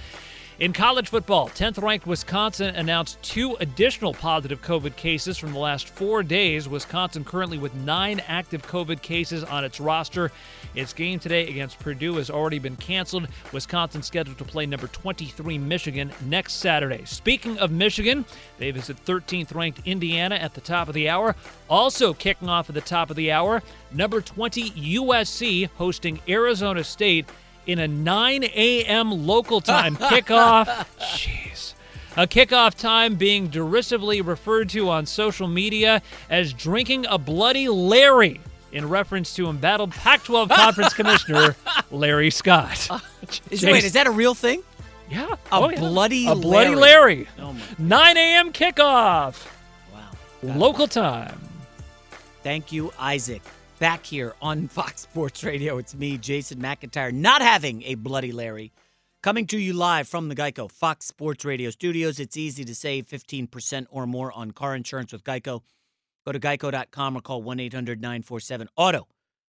In 0.61 0.73
college 0.73 1.09
football, 1.09 1.51
10th 1.51 1.81
ranked 1.81 2.05
Wisconsin 2.05 2.75
announced 2.75 3.23
two 3.23 3.55
additional 3.61 4.13
positive 4.13 4.61
COVID 4.61 4.97
cases 4.97 5.39
from 5.39 5.53
the 5.53 5.59
last 5.61 5.89
four 5.89 6.25
days. 6.25 6.69
Wisconsin 6.69 7.25
currently 7.25 7.59
with 7.59 7.73
nine 7.77 8.21
active 8.27 8.63
COVID 8.63 9.01
cases 9.01 9.45
on 9.45 9.65
its 9.65 9.79
roster. 9.79 10.33
Its 10.75 10.93
game 10.93 11.21
today 11.21 11.47
against 11.47 11.79
Purdue 11.79 12.17
has 12.17 12.29
already 12.29 12.59
been 12.59 12.75
canceled. 12.75 13.29
Wisconsin 13.53 14.03
scheduled 14.03 14.37
to 14.39 14.45
play 14.45 14.67
number 14.67 14.89
23 14.89 15.59
Michigan 15.59 16.11
next 16.27 16.55
Saturday. 16.55 17.05
Speaking 17.05 17.57
of 17.59 17.71
Michigan, 17.71 18.25
they 18.59 18.73
visit 18.73 18.97
13th 19.05 19.55
ranked 19.55 19.83
Indiana 19.85 20.35
at 20.35 20.55
the 20.55 20.61
top 20.61 20.89
of 20.89 20.95
the 20.95 21.09
hour. 21.09 21.37
Also 21.71 22.13
kicking 22.13 22.49
off 22.49 22.69
at 22.69 22.75
the 22.75 22.81
top 22.81 23.11
of 23.11 23.17
the 23.17 23.31
hour, 23.31 23.63
number 23.93 24.21
20 24.21 24.71
USC 24.71 25.69
hosting 25.77 26.21
Arizona 26.27 26.83
State 26.83 27.27
in 27.69 27.79
a 27.79 27.87
9 27.87 28.45
a.m. 28.45 29.11
local 29.27 29.61
time 29.61 29.95
kickoff. 30.11 30.67
Jeez. 30.99 31.75
A 32.17 32.27
kickoff 32.27 32.75
time 32.75 33.15
being 33.15 33.47
derisively 33.49 34.21
referred 34.23 34.71
to 34.71 34.89
on 34.91 35.07
social 35.07 35.47
media 35.47 36.03
as 36.29 36.53
drinking 36.53 37.07
a 37.07 37.19
bloody 37.19 37.69
Larry 37.69 38.41
in 38.73 38.89
reference 38.89 39.35
to 39.37 39.49
embattled 39.49 39.93
Pac 39.93 40.25
12 40.25 40.49
Conference 40.61 40.95
Commissioner 40.95 41.55
Larry 41.93 42.31
Scott. 42.31 42.89
Is, 43.51 43.63
wait, 43.63 43.85
is 43.85 43.93
that 43.93 44.07
a 44.07 44.11
real 44.11 44.35
thing? 44.35 44.63
Yeah. 45.11 45.27
A 45.27 45.37
Oh, 45.53 45.69
yeah. 45.69 45.79
bloody 45.79 46.27
A 46.27 46.35
bloody 46.35 46.75
Larry. 46.75 47.27
Larry. 47.27 47.29
Oh, 47.39 47.53
my 47.53 47.61
9 47.79 48.17
a.m. 48.17 48.53
kickoff. 48.53 49.47
Wow. 49.93 50.11
Local 50.43 50.87
time. 50.89 51.39
Thank 52.43 52.73
you, 52.73 52.91
Isaac. 52.99 53.43
Back 53.79 54.05
here 54.05 54.35
on 54.43 54.67
Fox 54.69 55.03
Sports 55.03 55.45
Radio, 55.45 55.79
it's 55.79 55.95
me, 55.95 56.19
Jason 56.19 56.59
McIntyre, 56.59 57.13
not 57.13 57.43
having 57.43 57.83
a 57.85 57.95
Bloody 57.95 58.33
Larry. 58.33 58.73
Coming 59.23 59.47
to 59.49 59.59
you 59.59 59.73
live 59.73 60.09
from 60.09 60.29
the 60.29 60.35
Geico 60.35 60.71
Fox 60.71 61.07
Sports 61.07 61.45
Radio 61.45 61.71
studios. 61.71 62.19
It's 62.19 62.37
easy 62.37 62.65
to 62.65 62.75
save 62.75 63.07
15% 63.07 63.87
or 63.91 64.07
more 64.07 64.33
on 64.33 64.51
car 64.51 64.75
insurance 64.75 65.13
with 65.13 65.23
Geico. 65.23 65.63
Go 66.27 66.33
to 66.33 66.41
geico.com 66.41 67.17
or 67.17 67.21
call 67.21 67.43
1 67.43 67.61
800 67.61 68.01
947 68.01 68.69
Auto. 68.77 69.07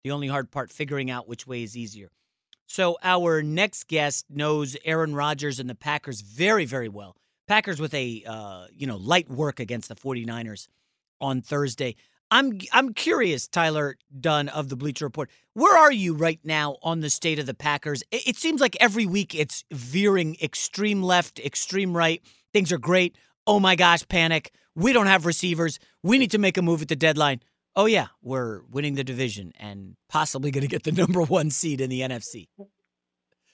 The 0.04 0.10
only 0.10 0.28
hard 0.28 0.50
part, 0.50 0.70
figuring 0.70 1.10
out 1.10 1.28
which 1.28 1.46
way 1.46 1.62
is 1.62 1.76
easier. 1.76 2.10
So, 2.66 2.98
our 3.02 3.42
next 3.42 3.88
guest 3.88 4.26
knows 4.30 4.76
Aaron 4.84 5.14
Rodgers 5.14 5.58
and 5.58 5.68
the 5.68 5.74
Packers 5.74 6.20
very, 6.20 6.66
very 6.66 6.88
well. 6.88 7.16
Packers 7.48 7.80
with 7.80 7.92
a 7.94 8.22
uh, 8.26 8.66
you 8.72 8.86
know 8.86 8.96
light 8.96 9.28
work 9.28 9.60
against 9.60 9.88
the 9.88 9.96
49ers 9.96 10.68
on 11.20 11.42
Thursday. 11.42 11.96
I'm 12.30 12.58
I'm 12.72 12.94
curious, 12.94 13.48
Tyler 13.48 13.96
Dunne 14.18 14.48
of 14.48 14.68
the 14.68 14.76
Bleacher 14.76 15.04
Report. 15.04 15.30
Where 15.54 15.76
are 15.76 15.92
you 15.92 16.14
right 16.14 16.38
now 16.44 16.76
on 16.82 17.00
the 17.00 17.10
state 17.10 17.38
of 17.38 17.46
the 17.46 17.54
Packers? 17.54 18.02
It, 18.10 18.28
it 18.28 18.36
seems 18.36 18.60
like 18.60 18.76
every 18.80 19.06
week 19.06 19.34
it's 19.34 19.64
veering 19.72 20.36
extreme 20.40 21.02
left, 21.02 21.40
extreme 21.40 21.96
right. 21.96 22.22
Things 22.52 22.72
are 22.72 22.78
great. 22.78 23.16
Oh 23.46 23.58
my 23.58 23.74
gosh, 23.74 24.06
panic. 24.06 24.52
We 24.76 24.92
don't 24.92 25.08
have 25.08 25.26
receivers. 25.26 25.78
We 26.02 26.18
need 26.18 26.30
to 26.30 26.38
make 26.38 26.56
a 26.56 26.62
move 26.62 26.82
at 26.82 26.88
the 26.88 26.96
deadline. 26.96 27.40
Oh 27.74 27.86
yeah, 27.86 28.08
we're 28.22 28.62
winning 28.70 28.94
the 28.94 29.04
division 29.04 29.52
and 29.58 29.96
possibly 30.08 30.50
going 30.50 30.62
to 30.62 30.68
get 30.68 30.84
the 30.84 30.92
number 31.00 31.22
one 31.22 31.50
seed 31.50 31.80
in 31.80 31.90
the 31.90 32.00
NFC. 32.00 32.48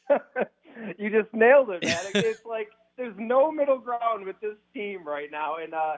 you 0.99 1.11
just 1.11 1.33
nailed 1.33 1.71
it, 1.71 1.85
man. 1.85 2.05
It's 2.15 2.45
like 2.45 2.69
there's 2.97 3.15
no 3.19 3.51
middle 3.51 3.79
ground 3.79 4.25
with 4.25 4.41
this 4.41 4.57
team 4.75 5.07
right 5.07 5.31
now, 5.31 5.57
and 5.63 5.75
uh, 5.75 5.97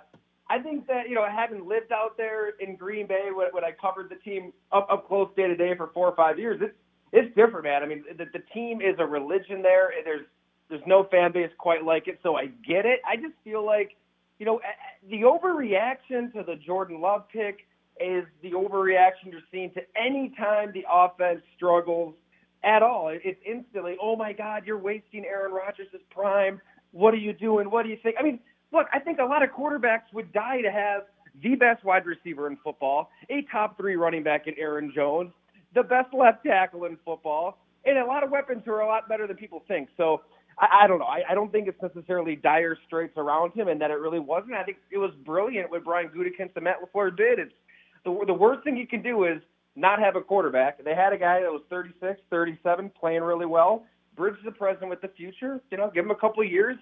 I 0.51 0.59
think 0.59 0.87
that 0.87 1.09
you 1.09 1.15
know, 1.15 1.27
having 1.31 1.69
lived 1.69 1.93
out 1.93 2.17
there 2.17 2.51
in 2.61 2.77
Green 2.77 3.07
Bay 3.07 3.29
when, 3.33 3.49
when 3.53 3.65
I 3.65 3.73
covered 3.73 4.11
the 4.11 4.17
team 4.17 4.53
up 4.73 4.89
up 4.91 5.07
close 5.07 5.29
day 5.37 5.47
to 5.47 5.57
day 5.57 5.77
for 5.77 5.91
four 5.93 6.09
or 6.09 6.17
five 6.17 6.39
years, 6.39 6.61
it's 6.63 6.75
it's 7.13 7.35
different, 7.37 7.65
man. 7.65 7.83
I 7.83 7.87
mean, 7.87 8.05
the, 8.17 8.25
the 8.33 8.45
team 8.53 8.81
is 8.81 8.97
a 8.99 9.07
religion 9.07 9.63
there. 9.63 9.93
There's 10.05 10.27
there's 10.69 10.83
no 10.87 11.05
fan 11.11 11.33
base 11.33 11.51
quite 11.59 11.85
like 11.85 12.09
it, 12.09 12.19
so 12.23 12.37
I 12.37 12.47
get 12.67 12.87
it. 12.87 13.01
I 13.09 13.17
just 13.17 13.35
feel 13.45 13.65
like 13.65 13.97
you 14.39 14.47
know 14.47 14.61
the 15.11 15.23
overreaction 15.23 16.33
to 16.33 16.43
the 16.45 16.57
Jordan 16.57 17.01
Love 17.01 17.29
pick 17.33 17.67
is 18.01 18.25
the 18.43 18.53
overreaction 18.53 19.31
you're 19.31 19.41
seeing 19.51 19.71
to 19.73 19.81
any 19.97 20.33
time 20.39 20.73
the 20.73 20.85
offense 20.91 21.41
struggles 21.57 22.15
at 22.65 22.83
all. 22.83 23.09
It's 23.13 23.41
instantly, 23.47 23.97
oh 24.01 24.17
my 24.17 24.33
God, 24.33 24.63
you're 24.67 24.79
wasting 24.79 25.25
Aaron 25.25 25.53
Rodgers' 25.53 25.89
prime. 26.11 26.61
What 26.93 27.15
are 27.15 27.19
you 27.19 27.33
doing? 27.33 27.71
What 27.71 27.83
do 27.85 27.89
you 27.89 27.99
think? 28.03 28.17
I 28.19 28.23
mean, 28.23 28.41
look, 28.73 28.87
I 28.93 28.99
think 28.99 29.19
a 29.19 29.25
lot 29.25 29.43
of 29.43 29.51
quarterbacks 29.51 30.13
would 30.13 30.33
die 30.33 30.61
to 30.63 30.71
have 30.71 31.03
the 31.43 31.55
best 31.55 31.85
wide 31.85 32.07
receiver 32.07 32.47
in 32.47 32.57
football, 32.63 33.11
a 33.31 33.43
top 33.51 33.77
three 33.77 33.97
running 33.97 34.23
back 34.23 34.47
in 34.47 34.55
Aaron 34.59 34.93
Jones, 34.95 35.31
the 35.75 35.83
best 35.83 36.13
left 36.13 36.45
tackle 36.45 36.85
in 36.85 36.99
football, 37.05 37.59
and 37.85 37.99
a 37.99 38.05
lot 38.05 38.25
of 38.25 38.31
weapons 38.31 38.63
who 38.65 38.73
are 38.73 38.81
a 38.81 38.87
lot 38.87 39.09
better 39.09 39.27
than 39.27 39.37
people 39.37 39.63
think. 39.69 39.89
So 39.97 40.23
I, 40.59 40.85
I 40.85 40.87
don't 40.87 40.99
know. 40.99 41.07
I, 41.07 41.23
I 41.31 41.35
don't 41.35 41.53
think 41.53 41.69
it's 41.69 41.81
necessarily 41.83 42.37
dire 42.37 42.77
straits 42.87 43.15
around 43.17 43.53
him, 43.53 43.69
and 43.69 43.81
that 43.81 43.91
it 43.91 43.99
really 43.99 44.19
wasn't. 44.19 44.55
I 44.55 44.65
think 44.65 44.79
it 44.91 44.99
was 44.99 45.13
brilliant 45.25 45.71
what 45.71 45.85
Brian 45.85 46.09
Gutekunst 46.09 46.57
and 46.57 46.65
Matt 46.65 46.77
LaFleur 46.83 47.17
did. 47.17 47.39
It's 47.39 47.53
the 48.05 48.25
the 48.27 48.35
worst 48.35 48.65
thing 48.65 48.77
you 48.77 48.87
can 48.87 49.03
do 49.03 49.25
is 49.25 49.41
not 49.77 50.01
have 50.01 50.17
a 50.17 50.21
quarterback. 50.21 50.83
They 50.83 50.95
had 50.95 51.13
a 51.13 51.19
guy 51.19 51.41
that 51.41 51.51
was 51.51 51.63
36, 51.71 52.21
37, 52.31 52.91
playing 52.99 53.23
really 53.23 53.47
well. 53.47 53.85
Bridge 54.17 54.35
the 54.45 54.51
present 54.51 54.91
with 54.91 55.01
the 55.01 55.09
future. 55.09 55.61
You 55.71 55.77
know, 55.77 55.91
give 55.95 56.05
him 56.05 56.11
a 56.11 56.17
couple 56.17 56.43
of 56.43 56.51
years. 56.51 56.77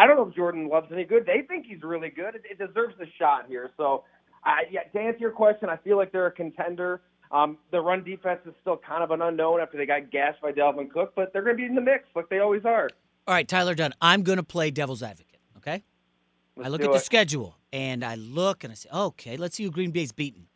I 0.00 0.06
don't 0.06 0.16
know 0.16 0.26
if 0.26 0.34
Jordan 0.34 0.66
Love's 0.66 0.90
any 0.90 1.04
good. 1.04 1.26
They 1.26 1.42
think 1.46 1.66
he's 1.66 1.82
really 1.82 2.08
good. 2.08 2.34
It, 2.34 2.42
it 2.50 2.58
deserves 2.58 2.94
a 3.02 3.04
shot 3.18 3.44
here. 3.48 3.70
So, 3.76 4.04
I, 4.42 4.62
yeah, 4.70 4.84
to 4.84 4.98
answer 4.98 5.18
your 5.18 5.30
question, 5.30 5.68
I 5.68 5.76
feel 5.76 5.98
like 5.98 6.10
they're 6.10 6.28
a 6.28 6.32
contender. 6.32 7.02
Um, 7.30 7.58
the 7.70 7.82
run 7.82 8.02
defense 8.02 8.40
is 8.46 8.54
still 8.62 8.78
kind 8.78 9.04
of 9.04 9.10
an 9.10 9.20
unknown 9.20 9.60
after 9.60 9.76
they 9.76 9.84
got 9.84 10.10
gassed 10.10 10.40
by 10.40 10.52
Dalvin 10.52 10.90
Cook, 10.90 11.12
but 11.14 11.34
they're 11.34 11.42
going 11.42 11.54
to 11.54 11.60
be 11.60 11.66
in 11.66 11.74
the 11.74 11.82
mix 11.82 12.04
like 12.16 12.30
they 12.30 12.38
always 12.38 12.64
are. 12.64 12.88
All 13.28 13.34
right, 13.34 13.46
Tyler 13.46 13.74
Dunne, 13.74 13.92
I'm 14.00 14.22
going 14.22 14.38
to 14.38 14.42
play 14.42 14.70
devil's 14.70 15.02
advocate, 15.02 15.38
okay? 15.58 15.84
Let's 16.56 16.66
I 16.66 16.70
look 16.70 16.80
at 16.80 16.92
the 16.92 16.98
schedule 16.98 17.58
and 17.70 18.02
I 18.02 18.14
look 18.14 18.64
and 18.64 18.70
I 18.70 18.76
say, 18.76 18.88
okay, 18.90 19.36
let's 19.36 19.56
see 19.56 19.64
who 19.64 19.70
Green 19.70 19.90
Bay's 19.90 20.12
beaten. 20.12 20.46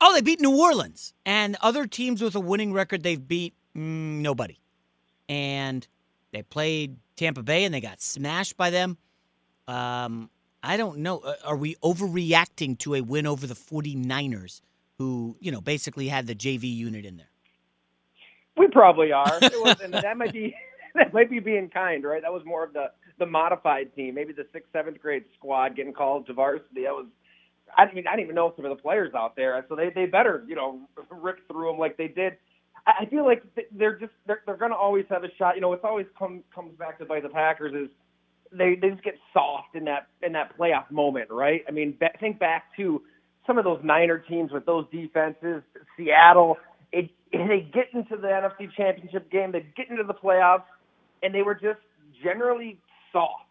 Oh, 0.00 0.14
they 0.14 0.22
beat 0.22 0.40
New 0.40 0.58
Orleans. 0.58 1.12
And 1.26 1.58
other 1.60 1.86
teams 1.86 2.22
with 2.22 2.34
a 2.34 2.40
winning 2.40 2.72
record, 2.72 3.02
they've 3.02 3.28
beat 3.28 3.52
mm, 3.76 4.20
nobody. 4.22 4.58
And 5.28 5.86
they 6.32 6.42
played 6.42 6.96
Tampa 7.16 7.42
Bay 7.42 7.64
and 7.64 7.74
they 7.74 7.80
got 7.80 8.00
smashed 8.00 8.56
by 8.56 8.70
them. 8.70 8.98
Um, 9.68 10.30
I 10.62 10.76
don't 10.76 10.98
know. 10.98 11.18
Uh, 11.18 11.34
Are 11.44 11.56
we 11.56 11.76
overreacting 11.76 12.78
to 12.80 12.94
a 12.94 13.00
win 13.02 13.26
over 13.26 13.46
the 13.46 13.54
49ers, 13.54 14.60
who, 14.98 15.36
you 15.40 15.52
know, 15.52 15.60
basically 15.60 16.08
had 16.08 16.26
the 16.26 16.34
JV 16.34 16.74
unit 16.74 17.04
in 17.04 17.16
there? 17.16 17.30
We 18.56 18.68
probably 18.68 19.12
are. 19.12 19.38
It 19.42 19.90
that 19.92 20.16
might 20.16 20.32
be 20.32 20.54
that 20.94 21.12
might 21.12 21.30
be 21.30 21.40
being 21.40 21.68
kind, 21.68 22.04
right? 22.04 22.22
That 22.22 22.32
was 22.32 22.42
more 22.44 22.64
of 22.64 22.72
the 22.72 22.86
the 23.18 23.26
modified 23.26 23.94
team, 23.94 24.14
maybe 24.14 24.32
the 24.32 24.46
sixth, 24.52 24.70
seventh 24.72 25.00
grade 25.00 25.24
squad 25.36 25.76
getting 25.76 25.92
called 25.92 26.26
to 26.26 26.32
varsity. 26.32 26.84
That 26.84 26.94
was. 26.94 27.06
I 27.76 27.86
didn't, 27.86 27.98
even, 27.98 28.08
I 28.08 28.12
didn't 28.12 28.24
even 28.26 28.36
know 28.36 28.52
some 28.54 28.64
of 28.66 28.76
the 28.76 28.80
players 28.80 29.14
out 29.16 29.34
there, 29.34 29.64
so 29.68 29.74
they 29.74 29.90
they 29.90 30.06
better 30.06 30.44
you 30.46 30.54
know 30.54 30.80
rip 31.10 31.46
through 31.48 31.70
them 31.70 31.78
like 31.78 31.96
they 31.96 32.08
did. 32.08 32.36
I 32.86 33.06
feel 33.06 33.24
like 33.24 33.42
they're 33.72 33.98
just 33.98 34.12
they're 34.26 34.42
they're 34.46 34.56
going 34.56 34.72
to 34.72 34.76
always 34.76 35.04
have 35.10 35.24
a 35.24 35.28
shot. 35.38 35.56
You 35.56 35.60
know, 35.62 35.72
it's 35.72 35.84
always 35.84 36.06
come 36.18 36.44
comes 36.54 36.76
back 36.78 36.98
to 36.98 37.04
bite 37.06 37.22
the 37.24 37.28
Packers 37.30 37.74
is 37.74 37.90
they 38.52 38.76
they 38.80 38.90
just 38.90 39.04
get 39.04 39.14
soft 39.32 39.74
in 39.74 39.84
that 39.86 40.08
in 40.22 40.32
that 40.32 40.58
playoff 40.58 40.90
moment, 40.90 41.30
right? 41.30 41.62
I 41.68 41.72
mean, 41.72 41.96
ba- 42.00 42.12
think 42.20 42.38
back 42.38 42.64
to 42.76 43.02
some 43.46 43.58
of 43.58 43.64
those 43.64 43.80
Niner 43.84 44.18
teams 44.18 44.52
with 44.52 44.66
those 44.66 44.86
defenses, 44.92 45.62
Seattle. 45.96 46.56
It, 46.92 47.10
they 47.32 47.68
get 47.74 47.86
into 47.94 48.16
the 48.16 48.28
NFC 48.28 48.68
Championship 48.76 49.30
game, 49.30 49.52
they 49.52 49.66
get 49.76 49.90
into 49.90 50.04
the 50.04 50.14
playoffs, 50.14 50.64
and 51.22 51.34
they 51.34 51.42
were 51.42 51.54
just 51.54 51.80
generally 52.24 52.80
soft. 53.12 53.44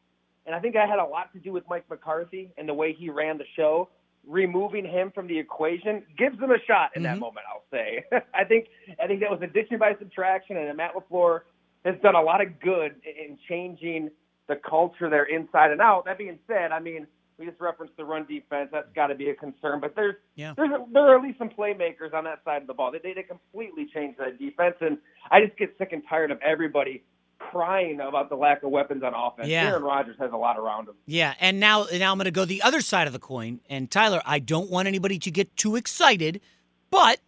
And 0.45 0.55
I 0.55 0.59
think 0.59 0.75
that 0.75 0.89
had 0.89 0.99
a 0.99 1.05
lot 1.05 1.31
to 1.33 1.39
do 1.39 1.51
with 1.53 1.63
Mike 1.69 1.85
McCarthy 1.89 2.51
and 2.57 2.67
the 2.69 2.73
way 2.73 2.93
he 2.97 3.09
ran 3.09 3.37
the 3.37 3.45
show. 3.55 3.89
Removing 4.25 4.85
him 4.85 5.11
from 5.13 5.27
the 5.27 5.37
equation 5.37 6.03
gives 6.17 6.39
them 6.39 6.51
a 6.51 6.59
shot 6.65 6.91
in 6.95 7.03
that 7.03 7.13
mm-hmm. 7.13 7.19
moment. 7.19 7.45
I'll 7.51 7.65
say. 7.71 8.03
I 8.33 8.43
think 8.45 8.67
I 9.01 9.07
think 9.07 9.19
that 9.19 9.29
was 9.29 9.41
addition 9.41 9.77
by 9.77 9.95
subtraction, 9.99 10.57
and 10.57 10.75
Matt 10.77 10.91
Lafleur 10.95 11.41
has 11.83 11.95
done 12.01 12.15
a 12.15 12.21
lot 12.21 12.41
of 12.41 12.59
good 12.61 12.95
in 13.03 13.37
changing 13.49 14.09
the 14.47 14.55
culture 14.55 15.09
there 15.09 15.25
inside 15.25 15.71
and 15.71 15.81
out. 15.81 16.05
That 16.05 16.17
being 16.17 16.39
said, 16.47 16.71
I 16.71 16.79
mean 16.79 17.07
we 17.37 17.45
just 17.45 17.59
referenced 17.59 17.97
the 17.97 18.05
run 18.05 18.25
defense. 18.25 18.69
That's 18.71 18.87
got 18.95 19.07
to 19.07 19.15
be 19.15 19.29
a 19.29 19.35
concern. 19.35 19.79
But 19.79 19.95
there's 19.95 20.15
Yeah. 20.35 20.53
there's 20.55 20.71
a, 20.71 20.85
there 20.91 21.03
are 21.03 21.17
at 21.17 21.23
least 21.23 21.39
some 21.39 21.49
playmakers 21.49 22.13
on 22.13 22.23
that 22.25 22.43
side 22.43 22.61
of 22.61 22.67
the 22.67 22.73
ball. 22.73 22.91
They 22.91 22.99
they, 22.99 23.13
they 23.13 23.23
completely 23.23 23.87
changed 23.93 24.19
that 24.19 24.39
defense, 24.39 24.75
and 24.81 24.97
I 25.31 25.43
just 25.43 25.57
get 25.57 25.75
sick 25.77 25.89
and 25.91 26.03
tired 26.07 26.31
of 26.31 26.39
everybody 26.41 27.03
crying 27.51 27.99
about 27.99 28.29
the 28.29 28.35
lack 28.35 28.63
of 28.63 28.69
weapons 28.71 29.03
on 29.03 29.13
offense. 29.13 29.47
Yeah. 29.47 29.67
Aaron 29.69 29.83
Rodgers 29.83 30.15
has 30.19 30.31
a 30.31 30.37
lot 30.37 30.57
around 30.57 30.87
him. 30.89 30.95
Yeah, 31.05 31.33
and 31.39 31.59
now 31.59 31.85
now 31.93 32.11
I'm 32.11 32.17
going 32.17 32.25
to 32.25 32.31
go 32.31 32.45
the 32.45 32.61
other 32.61 32.81
side 32.81 33.07
of 33.07 33.13
the 33.13 33.19
coin. 33.19 33.59
And 33.69 33.89
Tyler, 33.91 34.21
I 34.25 34.39
don't 34.39 34.69
want 34.69 34.87
anybody 34.87 35.19
to 35.19 35.31
get 35.31 35.55
too 35.55 35.75
excited, 35.75 36.41
but 36.89 37.19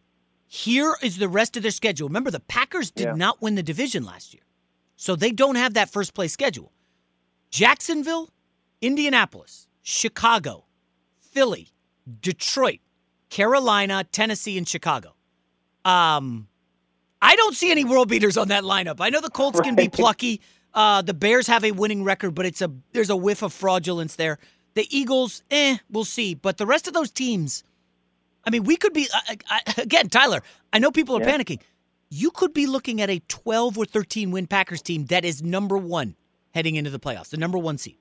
here 0.47 0.95
is 1.01 1.17
the 1.17 1.27
rest 1.27 1.57
of 1.57 1.63
their 1.63 1.71
schedule. 1.71 2.07
Remember, 2.07 2.31
the 2.31 2.39
Packers 2.39 2.91
did 2.91 3.05
Yeah. 3.05 3.13
not 3.15 3.41
win 3.41 3.55
the 3.55 3.63
division 3.63 4.03
last 4.03 4.33
year, 4.33 4.43
so 4.95 5.15
they 5.15 5.31
don't 5.31 5.55
have 5.55 5.73
that 5.73 5.89
first 5.89 6.13
place 6.13 6.31
schedule. 6.33 6.71
Jacksonville, 7.49 8.29
Indianapolis, 8.81 9.67
Chicago, 9.81 10.65
Philly, 11.19 11.69
Detroit, 12.21 12.79
Carolina, 13.29 14.03
Tennessee, 14.11 14.57
and 14.57 14.67
Chicago. 14.67 15.15
Um, 15.83 16.47
I 17.25 17.35
don't 17.35 17.55
see 17.55 17.71
any 17.71 17.83
world 17.83 18.07
beaters 18.07 18.37
on 18.37 18.49
that 18.49 18.63
lineup. 18.63 18.97
I 18.99 19.09
know 19.09 19.19
the 19.19 19.31
Colts 19.31 19.59
can 19.59 19.75
be 19.75 19.89
plucky. 19.89 20.41
Uh, 20.73 21.01
the 21.01 21.13
Bears 21.13 21.47
have 21.47 21.63
a 21.63 21.71
winning 21.71 22.03
record, 22.03 22.35
but 22.35 22.45
it's 22.45 22.61
a 22.61 22.71
there's 22.91 23.09
a 23.09 23.15
whiff 23.15 23.41
of 23.41 23.51
fraudulence 23.51 24.15
there. 24.15 24.37
The 24.75 24.85
Eagles, 24.95 25.41
eh, 25.49 25.77
we'll 25.89 26.03
see. 26.05 26.35
But 26.35 26.57
the 26.57 26.65
rest 26.67 26.87
of 26.87 26.93
those 26.93 27.09
teams, 27.09 27.63
I 28.45 28.51
mean, 28.51 28.63
we 28.63 28.75
could 28.75 28.93
be 28.93 29.07
I, 29.27 29.37
I, 29.49 29.61
again, 29.81 30.09
Tyler. 30.09 30.43
I 30.71 30.79
know 30.79 30.91
people 30.91 31.17
are 31.17 31.21
Yeah. 31.21 31.35
panicking. 31.37 31.61
You 32.09 32.29
could 32.29 32.53
be 32.53 32.67
looking 32.67 33.01
at 33.01 33.09
a 33.09 33.19
12 33.27 33.77
or 33.77 33.85
13 33.85 34.29
win 34.31 34.45
Packers 34.47 34.81
team 34.83 35.05
that 35.07 35.25
is 35.25 35.41
number 35.41 35.77
one 35.77 36.15
heading 36.53 36.75
into 36.75 36.91
the 36.91 36.99
playoffs, 36.99 37.29
the 37.29 37.37
number 37.37 37.57
one 37.57 37.77
seed. 37.79 37.97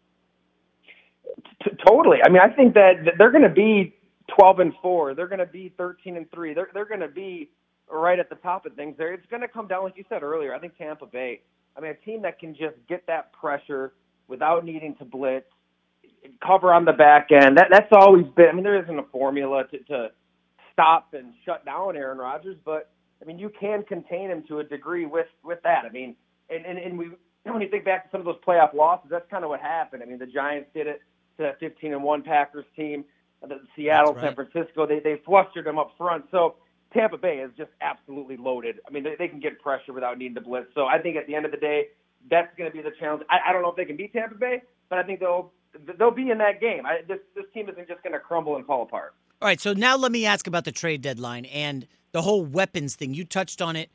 T- 1.64 1.70
totally. 1.86 2.18
I 2.24 2.28
mean, 2.28 2.42
I 2.42 2.48
think 2.54 2.74
that 2.74 3.14
they're 3.18 3.30
going 3.32 3.42
to 3.42 3.48
be 3.48 3.94
12 4.38 4.58
and 4.60 4.72
4. 4.82 5.14
They're 5.14 5.28
going 5.28 5.38
to 5.38 5.46
be 5.46 5.72
13 5.78 6.16
and 6.16 6.30
3. 6.30 6.54
They're 6.54 6.68
they're 6.74 6.84
going 6.84 7.00
to 7.00 7.08
be 7.08 7.50
right 7.90 8.18
at 8.18 8.28
the 8.28 8.36
top 8.36 8.66
of 8.66 8.74
things 8.74 8.96
there. 8.98 9.12
It's 9.12 9.26
going 9.30 9.42
to 9.42 9.48
come 9.48 9.68
down 9.68 9.84
like 9.84 9.96
you 9.96 10.04
said 10.08 10.22
earlier. 10.22 10.54
I 10.54 10.58
think 10.58 10.76
Tampa 10.76 11.06
Bay. 11.06 11.40
I 11.76 11.80
mean, 11.80 11.90
a 11.90 12.04
team 12.04 12.22
that 12.22 12.38
can 12.38 12.54
just 12.54 12.76
get 12.88 13.06
that 13.06 13.32
pressure 13.32 13.94
without 14.28 14.64
needing 14.64 14.94
to 14.96 15.04
blitz, 15.04 15.46
cover 16.44 16.72
on 16.72 16.84
the 16.84 16.92
back 16.92 17.28
end. 17.32 17.58
That 17.58 17.68
that's 17.70 17.92
always 17.92 18.26
been. 18.36 18.48
I 18.50 18.52
mean, 18.52 18.64
there 18.64 18.82
isn't 18.82 18.98
a 18.98 19.04
formula 19.12 19.64
to 19.70 19.78
to 19.84 20.08
stop 20.72 21.14
and 21.14 21.32
shut 21.44 21.64
down 21.64 21.96
Aaron 21.96 22.18
Rodgers, 22.18 22.56
but 22.64 22.90
I 23.20 23.24
mean, 23.24 23.38
you 23.38 23.50
can 23.58 23.82
contain 23.84 24.30
him 24.30 24.44
to 24.48 24.60
a 24.60 24.64
degree 24.64 25.06
with 25.06 25.26
with 25.42 25.60
that. 25.64 25.84
I 25.84 25.90
mean, 25.90 26.16
and 26.50 26.64
and, 26.64 26.78
and 26.78 26.98
we 26.98 27.10
when 27.44 27.60
you 27.60 27.68
think 27.68 27.84
back 27.84 28.04
to 28.04 28.10
some 28.10 28.20
of 28.20 28.24
those 28.26 28.40
playoff 28.46 28.74
losses, 28.74 29.08
that's 29.10 29.28
kind 29.30 29.44
of 29.44 29.50
what 29.50 29.60
happened. 29.60 30.02
I 30.02 30.06
mean, 30.06 30.18
the 30.18 30.26
Giants 30.26 30.70
did 30.74 30.86
it 30.86 31.00
to 31.36 31.42
that 31.42 31.60
15 31.60 31.92
and 31.92 32.02
one 32.02 32.22
Packers 32.22 32.66
team. 32.76 33.04
The 33.42 33.60
Seattle, 33.76 34.14
right. 34.14 34.24
San 34.24 34.34
Francisco, 34.34 34.86
they 34.86 35.00
they 35.00 35.20
flustered 35.24 35.66
them 35.66 35.78
up 35.78 35.90
front. 35.98 36.24
So 36.30 36.56
Tampa 36.94 37.18
Bay 37.18 37.38
is 37.38 37.50
just 37.56 37.70
absolutely 37.80 38.36
loaded. 38.36 38.76
I 38.88 38.90
mean, 38.90 39.02
they, 39.04 39.14
they 39.18 39.28
can 39.28 39.40
get 39.40 39.60
pressure 39.60 39.92
without 39.92 40.16
needing 40.18 40.34
to 40.36 40.40
blitz. 40.40 40.68
So 40.74 40.86
I 40.86 40.98
think 40.98 41.16
at 41.16 41.26
the 41.26 41.34
end 41.34 41.44
of 41.44 41.50
the 41.50 41.56
day, 41.58 41.88
that's 42.30 42.48
going 42.56 42.70
to 42.70 42.74
be 42.76 42.82
the 42.82 42.92
challenge. 42.98 43.22
I, 43.28 43.50
I 43.50 43.52
don't 43.52 43.62
know 43.62 43.70
if 43.70 43.76
they 43.76 43.84
can 43.84 43.96
beat 43.96 44.12
Tampa 44.12 44.36
Bay, 44.36 44.62
but 44.88 44.98
I 44.98 45.02
think 45.02 45.20
they'll 45.20 45.52
they'll 45.98 46.10
be 46.12 46.30
in 46.30 46.38
that 46.38 46.60
game. 46.60 46.86
I, 46.86 47.00
this 47.06 47.18
this 47.34 47.44
team 47.52 47.68
isn't 47.68 47.88
just 47.88 48.02
going 48.02 48.12
to 48.14 48.20
crumble 48.20 48.56
and 48.56 48.64
fall 48.64 48.82
apart. 48.82 49.14
All 49.42 49.48
right, 49.48 49.60
so 49.60 49.72
now 49.74 49.96
let 49.96 50.12
me 50.12 50.24
ask 50.24 50.46
about 50.46 50.64
the 50.64 50.72
trade 50.72 51.02
deadline 51.02 51.44
and 51.46 51.86
the 52.12 52.22
whole 52.22 52.44
weapons 52.44 52.94
thing. 52.96 53.12
You 53.12 53.24
touched 53.24 53.60
on 53.60 53.76
it. 53.76 53.90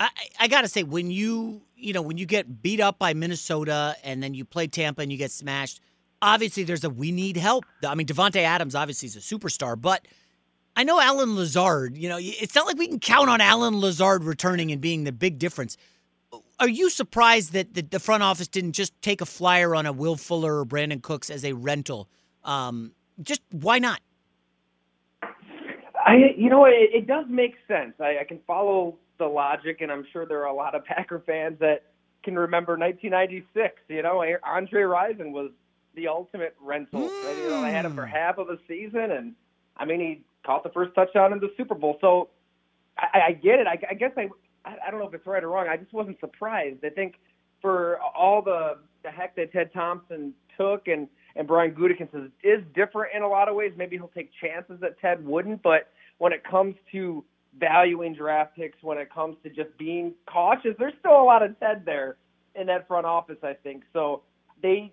I, 0.00 0.04
I- 0.16 0.44
I 0.44 0.48
got 0.48 0.62
to 0.62 0.68
say, 0.68 0.82
when 0.84 1.10
you 1.10 1.62
you 1.76 1.92
know 1.92 2.02
when 2.02 2.16
you 2.16 2.24
get 2.26 2.62
beat 2.62 2.80
up 2.80 2.98
by 2.98 3.12
Minnesota 3.14 3.96
and 4.04 4.22
then 4.22 4.32
you 4.34 4.44
play 4.44 4.66
Tampa 4.68 5.02
and 5.02 5.10
you 5.12 5.18
get 5.18 5.30
smashed, 5.32 5.80
obviously 6.22 6.62
there's 6.62 6.84
a 6.84 6.90
we 6.90 7.10
need 7.12 7.36
help. 7.36 7.64
I 7.86 7.94
mean, 7.96 8.06
Davante 8.06 8.36
Adams 8.42 8.74
obviously 8.74 9.06
is 9.08 9.16
a 9.16 9.20
superstar, 9.20 9.78
but 9.78 10.06
I 10.78 10.84
know 10.84 11.00
Allen 11.00 11.34
Lazard. 11.34 11.98
You 11.98 12.08
know, 12.08 12.18
it's 12.20 12.54
not 12.54 12.64
like 12.64 12.78
we 12.78 12.86
can 12.86 13.00
count 13.00 13.28
on 13.28 13.40
Allen 13.40 13.80
Lazard 13.80 14.22
returning 14.22 14.70
and 14.70 14.80
being 14.80 15.02
the 15.02 15.10
big 15.10 15.40
difference. 15.40 15.76
Are 16.60 16.68
you 16.68 16.88
surprised 16.88 17.52
that 17.54 17.74
the, 17.74 17.82
the 17.82 17.98
front 17.98 18.22
office 18.22 18.46
didn't 18.46 18.72
just 18.72 18.92
take 19.02 19.20
a 19.20 19.26
flyer 19.26 19.74
on 19.74 19.86
a 19.86 19.92
Will 19.92 20.14
Fuller 20.14 20.60
or 20.60 20.64
Brandin 20.64 21.02
Cooks 21.02 21.30
as 21.30 21.44
a 21.44 21.52
rental? 21.52 22.08
Um, 22.44 22.92
just 23.20 23.42
why 23.50 23.80
not? 23.80 24.00
I, 25.20 26.34
you 26.36 26.48
know, 26.48 26.64
it, 26.66 26.90
it 26.94 27.06
does 27.08 27.24
make 27.28 27.56
sense. 27.66 27.94
I, 27.98 28.18
I 28.20 28.24
can 28.24 28.38
follow 28.46 28.98
the 29.18 29.26
logic, 29.26 29.80
and 29.80 29.90
I'm 29.90 30.06
sure 30.12 30.26
there 30.26 30.42
are 30.42 30.46
a 30.46 30.54
lot 30.54 30.76
of 30.76 30.84
Packer 30.86 31.20
fans 31.26 31.58
that 31.58 31.86
can 32.22 32.36
remember 32.36 32.78
1996. 32.78 33.80
You 33.88 34.02
know, 34.04 34.24
Andre 34.44 34.82
Rison 34.82 35.32
was 35.32 35.50
the 35.96 36.06
ultimate 36.06 36.54
rental. 36.62 37.00
You 37.00 37.50
know, 37.50 37.64
I 37.64 37.70
had 37.70 37.84
him 37.84 37.96
for 37.96 38.06
half 38.06 38.38
of 38.38 38.48
a 38.48 38.58
season, 38.68 39.10
and 39.10 39.34
I 39.76 39.84
mean, 39.84 40.00
he 40.00 40.22
caught 40.44 40.62
the 40.62 40.70
first 40.70 40.94
touchdown 40.94 41.32
in 41.32 41.40
the 41.40 41.50
Super 41.56 41.74
Bowl. 41.74 41.98
So 42.00 42.28
I, 42.98 43.20
I 43.28 43.32
get 43.32 43.58
it. 43.60 43.66
I, 43.66 43.78
I 43.90 43.94
guess 43.94 44.12
I, 44.16 44.28
I 44.64 44.90
don't 44.90 45.00
know 45.00 45.08
if 45.08 45.14
it's 45.14 45.26
right 45.26 45.42
or 45.42 45.48
wrong. 45.48 45.66
I 45.68 45.76
just 45.76 45.92
wasn't 45.92 46.18
surprised. 46.20 46.84
I 46.84 46.90
think 46.90 47.14
for 47.60 47.98
all 48.00 48.42
the 48.42 48.78
the 49.04 49.10
heck 49.10 49.36
that 49.36 49.52
Ted 49.52 49.72
Thompson 49.72 50.34
took 50.56 50.88
and 50.88 51.08
and 51.36 51.46
Brian 51.46 51.72
Gutekunst 51.72 52.14
is, 52.14 52.30
is 52.42 52.64
different 52.74 53.14
in 53.14 53.22
a 53.22 53.28
lot 53.28 53.48
of 53.48 53.54
ways. 53.54 53.72
Maybe 53.76 53.96
he'll 53.96 54.08
take 54.08 54.30
chances 54.40 54.80
that 54.80 54.98
Ted 55.00 55.24
wouldn't, 55.24 55.62
but 55.62 55.88
when 56.18 56.32
it 56.32 56.42
comes 56.42 56.74
to 56.92 57.24
valuing 57.58 58.14
draft 58.14 58.56
picks, 58.56 58.82
when 58.82 58.98
it 58.98 59.12
comes 59.12 59.36
to 59.44 59.50
just 59.50 59.76
being 59.78 60.14
cautious, 60.26 60.74
there's 60.78 60.94
still 60.98 61.20
a 61.20 61.24
lot 61.24 61.42
of 61.42 61.58
Ted 61.60 61.82
there 61.84 62.16
in 62.54 62.66
that 62.66 62.88
front 62.88 63.06
office. 63.06 63.38
I 63.42 63.54
think 63.54 63.84
so. 63.92 64.22
They 64.62 64.92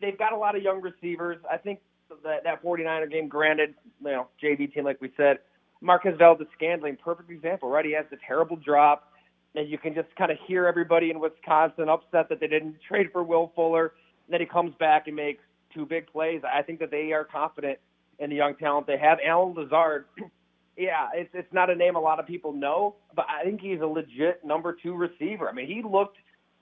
they've 0.00 0.18
got 0.18 0.32
a 0.32 0.36
lot 0.36 0.56
of 0.56 0.62
young 0.62 0.82
receivers. 0.82 1.38
I 1.50 1.56
think 1.56 1.80
that 2.24 2.44
that 2.44 2.62
49er 2.62 3.10
game, 3.10 3.28
granted, 3.28 3.74
you 4.00 4.10
know, 4.10 4.28
JV 4.42 4.72
team 4.72 4.84
like 4.84 5.00
we 5.00 5.12
said, 5.16 5.38
Marquez 5.80 6.14
Valdes-Scantling, 6.18 6.96
perfect 6.96 7.30
example, 7.30 7.68
right? 7.68 7.84
He 7.84 7.92
has 7.92 8.06
the 8.10 8.16
terrible 8.26 8.56
drop, 8.56 9.12
and 9.54 9.68
you 9.68 9.78
can 9.78 9.94
just 9.94 10.08
kind 10.16 10.30
of 10.30 10.38
hear 10.46 10.66
everybody 10.66 11.10
in 11.10 11.20
Wisconsin 11.20 11.88
upset 11.88 12.28
that 12.28 12.40
they 12.40 12.48
didn't 12.48 12.76
trade 12.88 13.08
for 13.12 13.22
Will 13.22 13.52
Fuller. 13.54 13.92
And 14.26 14.32
then 14.32 14.40
he 14.40 14.46
comes 14.46 14.74
back 14.78 15.06
and 15.06 15.16
makes 15.16 15.42
two 15.72 15.86
big 15.86 16.06
plays. 16.06 16.42
I 16.50 16.62
think 16.62 16.80
that 16.80 16.90
they 16.90 17.12
are 17.12 17.24
confident 17.24 17.78
in 18.18 18.30
the 18.30 18.36
young 18.36 18.56
talent 18.56 18.86
they 18.86 18.98
have. 18.98 19.18
Allen 19.24 19.54
Lazard, 19.54 20.06
yeah, 20.76 21.08
it's 21.14 21.30
it's 21.34 21.52
not 21.52 21.70
a 21.70 21.74
name 21.74 21.96
a 21.96 22.00
lot 22.00 22.18
of 22.18 22.26
people 22.26 22.52
know, 22.52 22.96
but 23.14 23.26
I 23.28 23.44
think 23.44 23.60
he's 23.60 23.80
a 23.80 23.86
legit 23.86 24.44
number 24.44 24.76
two 24.82 24.94
receiver. 24.94 25.48
I 25.48 25.52
mean, 25.52 25.66
he 25.66 25.82
looked 25.82 26.16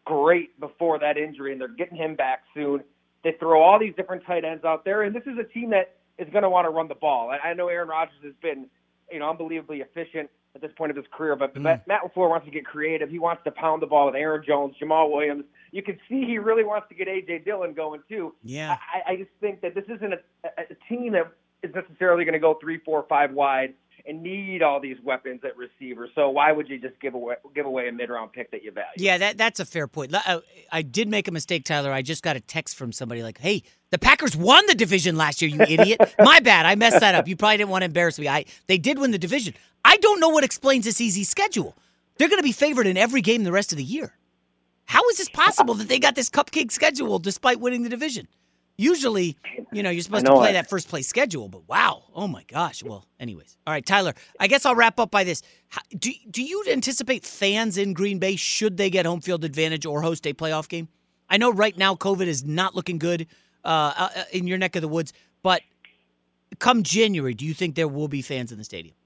great 0.05 0.59
before 0.61 0.99
that 0.99 1.17
injury, 1.17 1.53
and 1.53 1.61
they're 1.61 1.69
getting 1.69 1.97
him 1.97 2.15
back 2.15 2.43
soon. 2.55 2.83
They 3.25 3.33
throw 3.41 3.63
all 3.63 3.79
these 3.79 3.95
different 3.97 4.25
tight 4.25 4.45
ends 4.45 4.65
out 4.65 4.85
there, 4.85 5.03
and 5.03 5.15
this 5.15 5.25
is 5.25 5.39
a 5.39 5.45
team 5.45 5.71
that 5.71 5.97
is 6.19 6.29
going 6.31 6.43
to 6.43 6.51
want 6.51 6.67
to 6.67 6.71
run 6.71 6.89
the 6.89 6.95
ball. 6.95 7.31
I, 7.31 7.49
I 7.49 7.55
know 7.55 7.69
Aaron 7.69 7.89
Rodgers 7.89 8.15
has 8.23 8.35
been, 8.41 8.67
you 9.11 9.19
know, 9.19 9.31
unbelievably 9.31 9.81
efficient 9.81 10.31
at 10.55 10.61
this 10.61 10.71
point 10.77 10.91
of 10.91 10.97
his 10.97 11.07
career, 11.11 11.35
but 11.35 11.55
mm. 11.55 11.63
Matt, 11.63 11.89
Matt 11.89 12.03
LaFleur 12.03 12.29
wants 12.29 12.45
to 12.45 12.53
get 12.53 12.65
creative. 12.65 13.11
He 13.11 13.19
wants 13.19 13.43
to 13.45 13.51
pound 13.51 13.83
the 13.83 13.87
ball 13.87 14.07
with 14.07 14.15
Aaron 14.15 14.45
Jones, 14.47 14.77
Jamaal 14.81 15.11
Williams. 15.11 15.45
You 15.73 15.83
can 15.83 15.99
see 16.09 16.25
he 16.25 16.39
really 16.39 16.63
wants 16.63 16.89
to 16.91 16.95
get 16.95 17.09
A.J. 17.09 17.41
Dillon 17.41 17.75
going, 17.75 18.03
too. 18.09 18.35
Yeah. 18.45 18.77
I, 18.95 19.13
I 19.13 19.17
just 19.17 19.31
think 19.41 19.63
that 19.63 19.75
this 19.75 19.85
isn't 19.89 20.13
a, 20.13 20.19
a, 20.45 20.63
a 20.71 20.89
team 20.89 21.15
that 21.15 21.33
is 21.65 21.75
necessarily 21.75 22.25
going 22.25 22.35
to 22.35 22.39
go 22.39 22.59
three, 22.61 22.79
four, 22.85 23.05
five 23.09 23.33
wide 23.33 23.75
and 24.07 24.23
need 24.23 24.63
all 24.63 24.81
these 24.81 24.97
weapons 25.03 25.41
at 25.45 25.57
receiver. 25.57 26.09
So 26.15 26.29
why 26.29 26.53
would 26.53 26.69
you 26.69 26.79
just 26.79 27.01
give 27.01 27.15
away 27.15 27.37
give 27.55 27.67
away 27.67 27.89
a 27.89 27.93
mid 27.93 28.11
round 28.11 28.33
pick 28.33 28.51
that 28.51 28.63
you 28.63 28.71
value? 28.71 28.89
Yeah, 28.97 29.19
that 29.19 29.39
that's 29.39 29.61
a 29.61 29.65
fair 29.65 29.87
point. 29.87 30.15
I, 30.15 30.21
uh, 30.27 30.41
I 30.71 30.83
did 30.83 31.09
make 31.09 31.29
a 31.29 31.31
mistake, 31.31 31.65
Tyler. 31.65 31.93
I 31.93 32.03
just 32.03 32.23
got 32.23 32.37
a 32.37 32.41
text 32.41 32.77
from 32.77 32.93
somebody 32.93 33.23
like, 33.23 33.39
"Hey, 33.39 33.63
the 33.91 33.99
Packers 33.99 34.37
won 34.37 34.67
the 34.67 34.75
division 34.75 35.17
last 35.17 35.41
year, 35.41 35.51
you 35.51 35.61
idiot." 35.63 36.01
My 36.19 36.41
bad. 36.41 36.67
I 36.67 36.75
messed 36.75 37.01
that 37.01 37.15
up. 37.15 37.27
You 37.27 37.37
probably 37.37 37.59
didn't 37.59 37.71
want 37.71 37.83
to 37.83 37.87
embarrass 37.87 38.19
me. 38.19 38.29
I 38.29 38.45
they 38.67 38.79
did 38.79 38.99
win 38.99 39.11
the 39.11 39.19
division. 39.19 39.55
I 39.85 39.97
don't 39.99 40.21
know 40.21 40.29
what 40.29 40.45
explains 40.45 40.85
this 40.85 41.01
easy 41.01 41.25
schedule. 41.25 41.77
They're 42.17 42.29
going 42.29 42.39
to 42.39 42.45
be 42.45 42.53
favored 42.53 42.87
in 42.87 42.97
every 42.97 43.21
game 43.21 43.45
the 43.45 43.53
rest 43.53 43.73
of 43.73 43.79
the 43.79 43.85
year. 43.85 44.15
How 44.87 45.07
is 45.09 45.17
this 45.17 45.29
possible 45.29 45.75
that 45.75 45.89
they 45.89 45.99
got 45.99 46.15
this 46.15 46.29
cupcake 46.29 46.71
schedule 46.71 47.19
despite 47.19 47.59
winning 47.59 47.83
the 47.83 47.89
division? 47.89 48.29
Usually, 48.77 49.37
you 49.73 49.85
know, 49.85 49.91
you're 49.91 50.03
supposed 50.03 50.27
I 50.27 50.31
to 50.31 50.37
play 50.37 50.51
it. 50.51 50.55
that 50.55 50.69
first 50.69 50.89
place 50.89 51.07
schedule, 51.07 51.49
but 51.49 51.69
wow, 51.69 52.03
oh 52.13 52.27
my 52.27 52.43
gosh. 52.45 52.83
Well, 52.83 53.07
anyways, 53.21 53.57
all 53.67 53.73
right, 53.73 53.87
Tyler. 53.87 54.15
I 54.41 54.49
guess 54.49 54.67
I'll 54.67 54.75
wrap 54.75 54.99
up 54.99 55.13
by 55.13 55.23
this. 55.23 55.43
How, 55.69 55.81
do 55.97 56.11
do 56.29 56.43
you 56.43 56.65
anticipate 56.69 57.25
fans 57.25 57.79
in 57.79 57.93
Green 57.93 58.19
Bay 58.19 58.35
should 58.35 58.77
they 58.77 58.91
get 58.91 59.07
home 59.07 59.21
field 59.21 59.45
advantage 59.45 59.87
or 59.87 60.03
host 60.03 60.27
a 60.27 60.33
playoff 60.33 60.69
game? 60.69 60.89
I 61.31 61.37
know 61.37 61.53
right 61.53 61.77
now 61.77 61.95
COVID 61.95 62.27
is 62.27 62.45
not 62.45 62.75
looking 62.75 62.99
good 62.99 63.29
uh, 63.65 63.93
uh, 63.97 64.25
in 64.33 64.47
your 64.49 64.59
neck 64.59 64.75
of 64.75 64.83
the 64.83 64.89
woods, 64.89 65.13
but 65.43 65.63
come 66.59 66.83
January, 66.83 67.35
do 67.35 67.47
you 67.47 67.55
think 67.55 67.77
there 67.77 67.89
will 67.89 68.09
be 68.09 68.23
fans 68.23 68.51
in 68.51 68.59
the 68.59 68.65
stadium? 68.65 68.97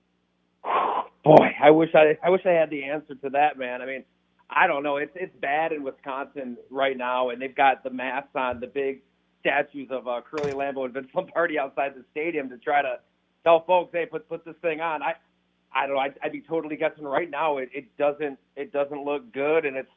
Boy, 1.24 1.54
I 1.62 1.70
wish 1.70 1.90
I 1.94 2.16
I 2.22 2.30
wish 2.30 2.40
I 2.46 2.52
had 2.52 2.70
the 2.70 2.84
answer 2.84 3.14
to 3.16 3.30
that, 3.30 3.58
man. 3.58 3.82
I 3.82 3.86
mean, 3.86 4.04
I 4.48 4.66
don't 4.66 4.82
know. 4.82 4.96
It's 4.96 5.12
it's 5.14 5.36
bad 5.42 5.72
in 5.72 5.82
Wisconsin 5.82 6.56
right 6.70 6.96
now, 6.96 7.28
and 7.28 7.42
they've 7.42 7.54
got 7.54 7.84
the 7.84 7.90
masks 7.90 8.30
on 8.34 8.60
the 8.60 8.66
big 8.66 9.02
statues 9.40 9.88
of 9.90 10.08
uh, 10.08 10.20
Curly 10.28 10.52
Lambeau 10.52 10.84
and 10.84 10.94
Vince 10.94 11.08
Lombardi 11.14 11.58
outside 11.58 11.94
the 11.94 12.04
stadium 12.10 12.48
to 12.50 12.58
try 12.58 12.82
to 12.82 12.98
tell 13.44 13.64
folks, 13.64 13.90
hey, 13.92 14.06
put 14.06 14.28
put 14.28 14.44
this 14.44 14.56
thing 14.62 14.80
on. 14.80 15.02
I 15.02 15.14
I 15.72 15.86
don't 15.86 15.96
know. 15.96 16.00
I'd, 16.00 16.14
I'd 16.22 16.32
be 16.32 16.40
totally 16.40 16.76
guessing 16.76 17.04
right 17.04 17.30
now. 17.30 17.58
It, 17.58 17.70
it 17.72 17.96
doesn't 17.96 18.38
it 18.56 18.72
doesn't 18.72 19.04
look 19.04 19.32
good, 19.32 19.64
and 19.64 19.76
it's 19.76 19.90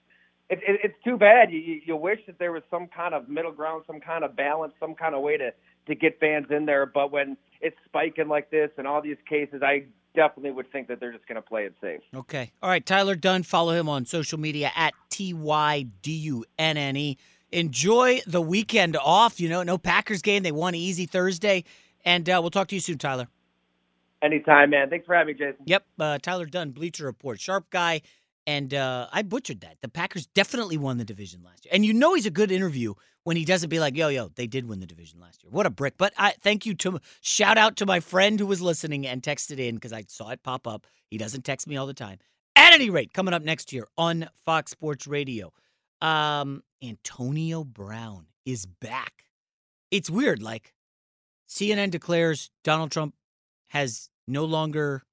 it, 0.49 0.59
it, 0.67 0.79
it's 0.83 1.03
too 1.03 1.17
bad. 1.17 1.51
You, 1.51 1.59
you 1.59 1.81
you 1.85 1.95
wish 1.95 2.19
that 2.27 2.39
there 2.39 2.51
was 2.51 2.63
some 2.69 2.87
kind 2.87 3.13
of 3.13 3.29
middle 3.29 3.51
ground, 3.51 3.83
some 3.87 3.99
kind 3.99 4.23
of 4.23 4.35
balance, 4.35 4.73
some 4.79 4.95
kind 4.95 5.15
of 5.15 5.21
way 5.21 5.37
to 5.37 5.51
to 5.87 5.95
get 5.95 6.19
fans 6.19 6.47
in 6.49 6.65
there. 6.65 6.85
But 6.85 7.11
when 7.11 7.37
it's 7.61 7.77
spiking 7.85 8.27
like 8.27 8.51
this 8.51 8.69
and 8.77 8.85
all 8.85 9.01
these 9.01 9.17
cases, 9.27 9.61
I 9.63 9.85
definitely 10.13 10.51
would 10.51 10.71
think 10.71 10.87
that 10.89 10.99
they're 10.99 11.13
just 11.13 11.27
going 11.27 11.37
to 11.37 11.41
play 11.41 11.63
it 11.63 11.73
safe. 11.81 12.01
Okay. 12.13 12.51
All 12.61 12.69
right. 12.69 12.85
Tyler 12.85 13.15
Dunne, 13.15 13.43
follow 13.43 13.71
him 13.73 13.87
on 13.87 14.05
social 14.05 14.39
media 14.39 14.71
at 14.75 14.93
T 15.09 15.33
Y 15.33 15.85
D 16.01 16.11
U 16.11 16.45
N 16.59 16.77
N 16.77 16.97
E. 16.97 17.17
Enjoy 17.51 18.21
the 18.25 18.41
weekend 18.41 18.97
off. 18.97 19.39
You 19.39 19.49
know, 19.49 19.63
no 19.63 19.77
Packers 19.77 20.21
game. 20.21 20.43
They 20.43 20.51
won 20.51 20.75
easy 20.75 21.05
Thursday. 21.05 21.63
And 22.03 22.29
uh, 22.29 22.39
we'll 22.41 22.51
talk 22.51 22.67
to 22.69 22.75
you 22.75 22.81
soon, 22.81 22.97
Tyler. 22.97 23.27
Anytime, 24.21 24.69
man. 24.69 24.89
Thanks 24.89 25.05
for 25.05 25.15
having 25.15 25.33
me, 25.35 25.39
Jason. 25.39 25.63
Yep. 25.65 25.85
Uh, 25.99 26.17
Tyler 26.19 26.45
Dunne, 26.45 26.71
Bleacher 26.71 27.05
Report. 27.05 27.39
Sharp 27.39 27.69
guy. 27.69 28.01
And 28.47 28.73
uh, 28.73 29.07
I 29.11 29.21
butchered 29.21 29.61
that. 29.61 29.77
The 29.81 29.87
Packers 29.87 30.25
definitely 30.27 30.77
won 30.77 30.97
the 30.97 31.05
division 31.05 31.41
last 31.43 31.65
year. 31.65 31.71
And 31.73 31.85
you 31.85 31.93
know 31.93 32.13
he's 32.13 32.25
a 32.25 32.31
good 32.31 32.51
interview 32.51 32.93
when 33.23 33.37
he 33.37 33.45
doesn't 33.45 33.69
be 33.69 33.79
like, 33.79 33.95
yo, 33.95 34.07
yo, 34.07 34.29
they 34.35 34.47
did 34.47 34.67
win 34.67 34.79
the 34.79 34.87
division 34.87 35.19
last 35.19 35.43
year. 35.43 35.51
What 35.51 35.65
a 35.65 35.69
brick. 35.69 35.95
But 35.97 36.13
I 36.17 36.33
thank 36.41 36.65
you 36.65 36.73
to 36.75 36.99
shout 37.21 37.57
out 37.57 37.75
to 37.77 37.85
my 37.85 37.99
friend 37.99 38.39
who 38.39 38.47
was 38.47 38.61
listening 38.61 39.05
and 39.05 39.21
texted 39.21 39.59
in 39.59 39.75
because 39.75 39.93
I 39.93 40.05
saw 40.07 40.29
it 40.29 40.41
pop 40.43 40.67
up. 40.67 40.87
He 41.09 41.17
doesn't 41.17 41.43
text 41.43 41.67
me 41.67 41.77
all 41.77 41.85
the 41.85 41.93
time. 41.93 42.17
At 42.55 42.73
any 42.73 42.89
rate, 42.89 43.13
coming 43.13 43.33
up 43.33 43.43
next 43.43 43.71
year 43.71 43.87
on 43.97 44.27
Fox 44.43 44.71
Sports 44.71 45.07
Radio, 45.07 45.53
um, 46.01 46.63
Antonio 46.83 47.63
Brown 47.63 48.27
is 48.45 48.65
back. 48.65 49.25
It's 49.91 50.09
weird. 50.09 50.41
Like 50.41 50.73
CNN 51.49 51.91
declares 51.91 52.49
Donald 52.63 52.91
Trump 52.91 53.15
has 53.69 54.09
no 54.27 54.45
longer 54.45 55.03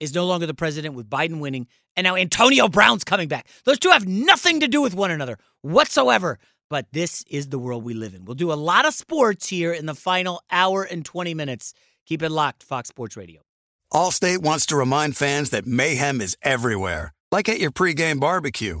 is 0.00 0.14
no 0.14 0.26
longer 0.26 0.46
the 0.46 0.54
president 0.54 0.94
with 0.94 1.08
Biden 1.08 1.38
winning, 1.38 1.66
and 1.96 2.04
now 2.04 2.16
Antonio 2.16 2.68
Brown's 2.68 3.04
coming 3.04 3.28
back. 3.28 3.48
Those 3.64 3.78
two 3.78 3.90
have 3.90 4.06
nothing 4.06 4.60
to 4.60 4.68
do 4.68 4.82
with 4.82 4.94
one 4.94 5.10
another 5.10 5.38
whatsoever. 5.62 6.38
But 6.70 6.86
this 6.92 7.24
is 7.28 7.48
the 7.48 7.58
world 7.58 7.84
we 7.84 7.94
live 7.94 8.14
in. 8.14 8.24
We'll 8.24 8.34
do 8.34 8.52
a 8.52 8.54
lot 8.54 8.86
of 8.86 8.94
sports 8.94 9.48
here 9.48 9.72
in 9.72 9.86
the 9.86 9.94
final 9.94 10.42
hour 10.50 10.82
and 10.82 11.04
20 11.04 11.34
minutes. 11.34 11.74
Keep 12.06 12.22
it 12.22 12.30
locked, 12.30 12.62
Fox 12.62 12.88
Sports 12.88 13.16
Radio. 13.16 13.42
Allstate 13.92 14.38
wants 14.38 14.66
to 14.66 14.76
remind 14.76 15.16
fans 15.16 15.50
that 15.50 15.66
mayhem 15.66 16.20
is 16.20 16.36
everywhere, 16.42 17.12
like 17.30 17.48
at 17.48 17.60
your 17.60 17.70
pregame 17.70 18.18
barbecue. 18.18 18.80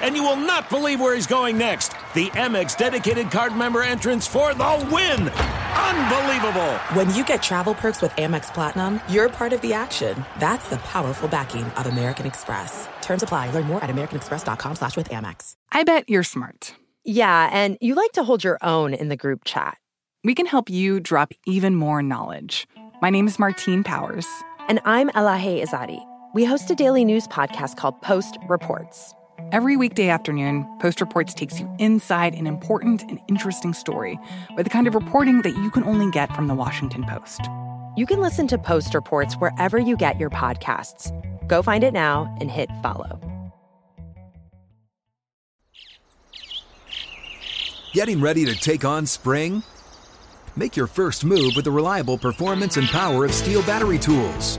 And 0.00 0.16
you 0.16 0.22
will 0.22 0.36
not 0.36 0.70
believe 0.70 1.00
where 1.00 1.14
he's 1.14 1.26
going 1.26 1.58
next. 1.58 1.92
The 2.14 2.28
Amex 2.30 2.76
dedicated 2.76 3.30
card 3.30 3.54
member 3.54 3.82
entrance 3.82 4.26
for 4.26 4.54
the 4.54 4.88
win! 4.90 5.28
Unbelievable! 5.28 6.72
When 6.94 7.14
you 7.14 7.24
get 7.24 7.42
travel 7.42 7.74
perks 7.74 8.00
with 8.00 8.12
Amex 8.12 8.52
Platinum, 8.52 9.00
you're 9.08 9.28
part 9.28 9.52
of 9.52 9.60
the 9.60 9.72
action. 9.72 10.24
That's 10.38 10.68
the 10.68 10.78
powerful 10.78 11.28
backing 11.28 11.64
of 11.64 11.86
American 11.86 12.26
Express. 12.26 12.88
Terms 13.02 13.22
apply. 13.22 13.50
Learn 13.50 13.64
more 13.64 13.82
at 13.82 13.90
americanexpress.com 13.90 14.76
slash 14.76 14.96
with 14.96 15.08
Amex. 15.10 15.54
I 15.72 15.84
bet 15.84 16.08
you're 16.08 16.22
smart. 16.22 16.74
Yeah, 17.04 17.48
and 17.52 17.76
you 17.80 17.94
like 17.94 18.12
to 18.12 18.24
hold 18.24 18.44
your 18.44 18.58
own 18.62 18.94
in 18.94 19.08
the 19.08 19.16
group 19.16 19.44
chat. 19.44 19.78
We 20.22 20.34
can 20.34 20.46
help 20.46 20.68
you 20.68 21.00
drop 21.00 21.32
even 21.46 21.74
more 21.74 22.02
knowledge. 22.02 22.66
My 23.00 23.10
name 23.10 23.26
is 23.26 23.38
Martine 23.38 23.82
Powers. 23.82 24.26
And 24.68 24.80
I'm 24.84 25.08
Elahe 25.10 25.62
Izadi. 25.62 26.04
We 26.34 26.44
host 26.44 26.70
a 26.70 26.74
daily 26.74 27.04
news 27.04 27.26
podcast 27.26 27.76
called 27.76 28.00
Post 28.02 28.36
Reports. 28.48 29.14
Every 29.52 29.76
weekday 29.76 30.08
afternoon, 30.08 30.64
Post 30.80 31.00
Reports 31.00 31.34
takes 31.34 31.58
you 31.58 31.68
inside 31.78 32.34
an 32.34 32.46
important 32.46 33.02
and 33.02 33.18
interesting 33.26 33.72
story 33.72 34.18
with 34.56 34.64
the 34.64 34.70
kind 34.70 34.86
of 34.86 34.94
reporting 34.94 35.42
that 35.42 35.56
you 35.56 35.70
can 35.70 35.82
only 35.84 36.10
get 36.10 36.34
from 36.36 36.46
the 36.46 36.54
Washington 36.54 37.04
Post. 37.04 37.40
You 37.96 38.06
can 38.06 38.20
listen 38.20 38.46
to 38.46 38.58
Post 38.58 38.94
Reports 38.94 39.34
wherever 39.34 39.76
you 39.78 39.96
get 39.96 40.20
your 40.20 40.30
podcasts. 40.30 41.10
Go 41.48 41.62
find 41.62 41.82
it 41.82 41.92
now 41.92 42.32
and 42.40 42.48
hit 42.50 42.70
follow. 42.80 43.18
Getting 47.92 48.20
ready 48.20 48.44
to 48.44 48.54
take 48.54 48.84
on 48.84 49.04
spring? 49.04 49.64
Make 50.54 50.76
your 50.76 50.86
first 50.86 51.24
move 51.24 51.54
with 51.56 51.64
the 51.64 51.72
reliable 51.72 52.18
performance 52.18 52.76
and 52.76 52.86
power 52.86 53.24
of 53.24 53.32
STIHL 53.32 53.66
battery 53.66 53.98
tools. 53.98 54.58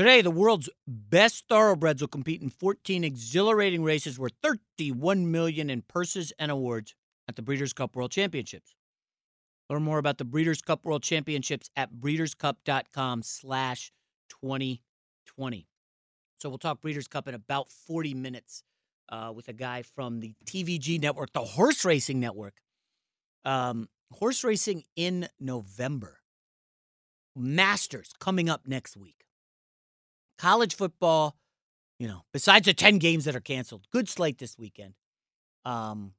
Today, 0.00 0.22
the 0.22 0.30
world's 0.30 0.70
best 0.88 1.44
thoroughbreds 1.50 2.00
will 2.00 2.08
compete 2.08 2.40
in 2.40 2.48
14 2.48 3.04
exhilarating 3.04 3.84
races 3.84 4.18
worth 4.18 4.32
31 4.42 5.30
million 5.30 5.68
in 5.68 5.82
purses 5.82 6.32
and 6.38 6.50
awards 6.50 6.94
at 7.28 7.36
the 7.36 7.42
Breeders' 7.42 7.74
Cup 7.74 7.94
World 7.94 8.10
Championships. 8.10 8.74
Learn 9.68 9.82
more 9.82 9.98
about 9.98 10.16
the 10.16 10.24
Breeders' 10.24 10.62
Cup 10.62 10.86
World 10.86 11.02
Championships 11.02 11.68
at 11.76 11.92
breederscup.com 11.92 13.22
slash 13.22 13.92
2020. 14.30 15.68
So 16.38 16.48
we'll 16.48 16.56
talk 16.56 16.80
Breeders' 16.80 17.06
Cup 17.06 17.28
in 17.28 17.34
about 17.34 17.70
40 17.70 18.14
minutes 18.14 18.62
uh, 19.10 19.34
with 19.36 19.48
a 19.48 19.52
guy 19.52 19.82
from 19.82 20.20
the 20.20 20.32
TVG 20.46 20.98
network, 20.98 21.34
the 21.34 21.40
Horse 21.40 21.84
Racing 21.84 22.20
Network. 22.20 22.54
Um, 23.44 23.90
horse 24.14 24.44
racing 24.44 24.84
in 24.96 25.28
November. 25.38 26.20
Masters 27.36 28.14
coming 28.18 28.48
up 28.48 28.66
next 28.66 28.96
week. 28.96 29.26
College 30.40 30.74
football, 30.74 31.36
you 31.98 32.08
know, 32.08 32.22
besides 32.32 32.66
the 32.66 32.74
10 32.74 32.98
games 32.98 33.26
that 33.26 33.36
are 33.36 33.40
canceled, 33.40 33.86
good 33.92 34.08
slate 34.08 34.38
this 34.38 34.58
weekend. 34.58 34.94
Um, 35.64 36.14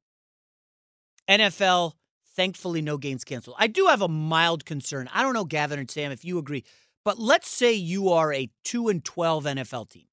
NFL, 1.28 1.94
thankfully, 2.36 2.82
no 2.82 2.98
games 2.98 3.24
canceled. 3.24 3.56
I 3.58 3.66
do 3.66 3.86
have 3.86 4.02
a 4.02 4.08
mild 4.08 4.64
concern. 4.64 5.08
I 5.12 5.22
don't 5.22 5.34
know, 5.34 5.44
Gavin 5.44 5.78
and 5.78 5.90
Sam, 5.90 6.12
if 6.12 6.24
you 6.24 6.38
agree, 6.38 6.64
but 7.04 7.18
let's 7.18 7.48
say 7.48 7.72
you 7.72 8.10
are 8.10 8.32
a 8.32 8.50
2 8.64 8.88
and 8.88 9.04
12 9.04 9.44
NFL 9.44 9.88
team 9.88 10.06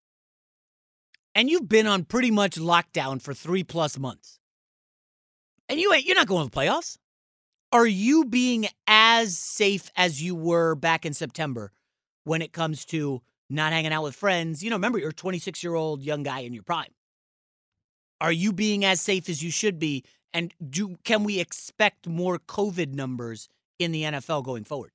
and 1.36 1.50
you've 1.50 1.70
been 1.70 1.88
on 1.88 2.04
pretty 2.04 2.32
much 2.32 2.56
lockdown 2.56 3.22
for 3.22 3.34
three 3.34 3.64
plus 3.64 3.98
months. 3.98 4.40
And 5.68 5.80
you 5.80 5.94
ain't 5.94 6.06
you're 6.06 6.16
not 6.16 6.28
going 6.28 6.50
to 6.50 6.52
the 6.52 6.60
playoffs. 6.60 6.98
Are 7.72 7.86
you 7.86 8.26
being 8.26 8.68
as 8.88 9.38
safe 9.38 9.92
as 9.96 10.22
you 10.22 10.36
were 10.36 10.76
back 10.76 11.06
in 11.06 11.14
September 11.14 11.72
when 12.24 12.42
it 12.42 12.52
comes 12.52 12.84
to 12.86 13.22
not 13.50 13.72
hanging 13.74 13.92
out 13.92 14.04
with 14.04 14.16
friends? 14.16 14.64
You 14.64 14.70
know, 14.70 14.76
remember 14.76 15.00
you're 15.00 15.10
a 15.10 15.14
26 15.14 15.64
year 15.64 15.76
old 15.76 16.04
young 16.04 16.24
guy 16.24 16.40
in 16.40 16.54
your 16.54 16.64
prime. 16.64 16.92
Are 18.22 18.32
you 18.32 18.52
being 18.52 18.84
as 18.84 19.02
safe 19.02 19.30
as 19.30 19.42
you 19.44 19.52
should 19.52 19.80
be? 19.80 20.04
And 20.34 20.54
do 20.70 20.98
can 21.04 21.24
we 21.24 21.40
expect 21.40 22.08
more 22.08 22.38
COVID 22.38 22.94
numbers 22.94 23.50
in 23.80 23.92
the 23.92 24.04
NFL 24.04 24.44
going 24.44 24.64
forward? 24.64 24.92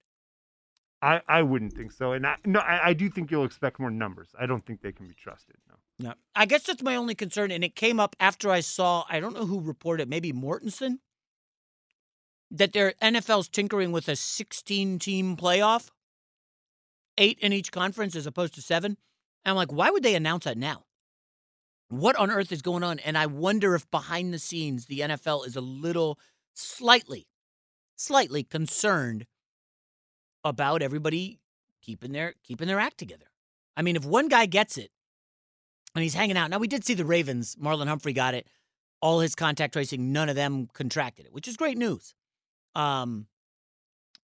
I, 1.02 1.20
I 1.28 1.42
wouldn't 1.42 1.74
think 1.74 1.92
so, 1.92 2.12
and 2.12 2.26
I, 2.26 2.36
no, 2.46 2.60
I, 2.60 2.88
I 2.88 2.92
do 2.94 3.10
think 3.10 3.30
you'll 3.30 3.44
expect 3.44 3.78
more 3.78 3.90
numbers. 3.90 4.28
I 4.38 4.46
don't 4.46 4.64
think 4.64 4.80
they 4.80 4.92
can 4.92 5.06
be 5.06 5.14
trusted. 5.14 5.56
No. 5.68 5.74
No. 5.98 6.14
I 6.34 6.46
guess 6.46 6.64
that's 6.64 6.82
my 6.82 6.96
only 6.96 7.14
concern. 7.14 7.50
And 7.50 7.62
it 7.62 7.76
came 7.76 8.00
up 8.00 8.16
after 8.18 8.50
I 8.50 8.60
saw, 8.60 9.04
I 9.08 9.20
don't 9.20 9.34
know 9.34 9.46
who 9.46 9.60
reported, 9.60 10.08
maybe 10.08 10.32
Mortensen, 10.32 10.98
that 12.50 12.72
their 12.72 12.94
NFL's 13.02 13.48
tinkering 13.48 13.92
with 13.92 14.08
a 14.08 14.16
16 14.16 14.98
team 14.98 15.36
playoff, 15.36 15.90
eight 17.18 17.38
in 17.40 17.52
each 17.52 17.72
conference 17.72 18.16
as 18.16 18.26
opposed 18.26 18.54
to 18.54 18.62
seven. 18.62 18.96
And 19.44 19.50
I'm 19.50 19.56
like, 19.56 19.72
why 19.72 19.90
would 19.90 20.02
they 20.02 20.14
announce 20.14 20.44
that 20.44 20.58
now? 20.58 20.84
What 21.88 22.16
on 22.16 22.30
earth 22.30 22.50
is 22.50 22.62
going 22.62 22.82
on? 22.82 22.98
And 23.00 23.16
I 23.16 23.26
wonder 23.26 23.74
if 23.74 23.90
behind 23.90 24.32
the 24.32 24.38
scenes, 24.38 24.86
the 24.86 25.00
NFL 25.00 25.46
is 25.46 25.54
a 25.54 25.60
little 25.60 26.18
slightly, 26.54 27.28
slightly 27.96 28.42
concerned 28.42 29.26
about 30.42 30.82
everybody 30.82 31.40
keeping 31.82 32.12
their 32.12 32.34
keeping 32.42 32.66
their 32.66 32.80
act 32.80 32.98
together. 32.98 33.26
I 33.76 33.82
mean, 33.82 33.96
if 33.96 34.04
one 34.04 34.28
guy 34.28 34.46
gets 34.46 34.78
it 34.78 34.90
and 35.94 36.02
he's 36.02 36.14
hanging 36.14 36.36
out. 36.36 36.50
Now 36.50 36.58
we 36.58 36.68
did 36.68 36.84
see 36.84 36.94
the 36.94 37.04
Ravens. 37.04 37.56
Marlon 37.56 37.86
Humphrey 37.86 38.12
got 38.12 38.34
it. 38.34 38.46
All 39.00 39.20
his 39.20 39.34
contact 39.34 39.74
tracing, 39.74 40.12
none 40.12 40.28
of 40.28 40.36
them 40.36 40.68
contracted 40.72 41.26
it, 41.26 41.32
which 41.32 41.46
is 41.46 41.56
great 41.56 41.76
news. 41.76 42.14
Um, 42.74 43.26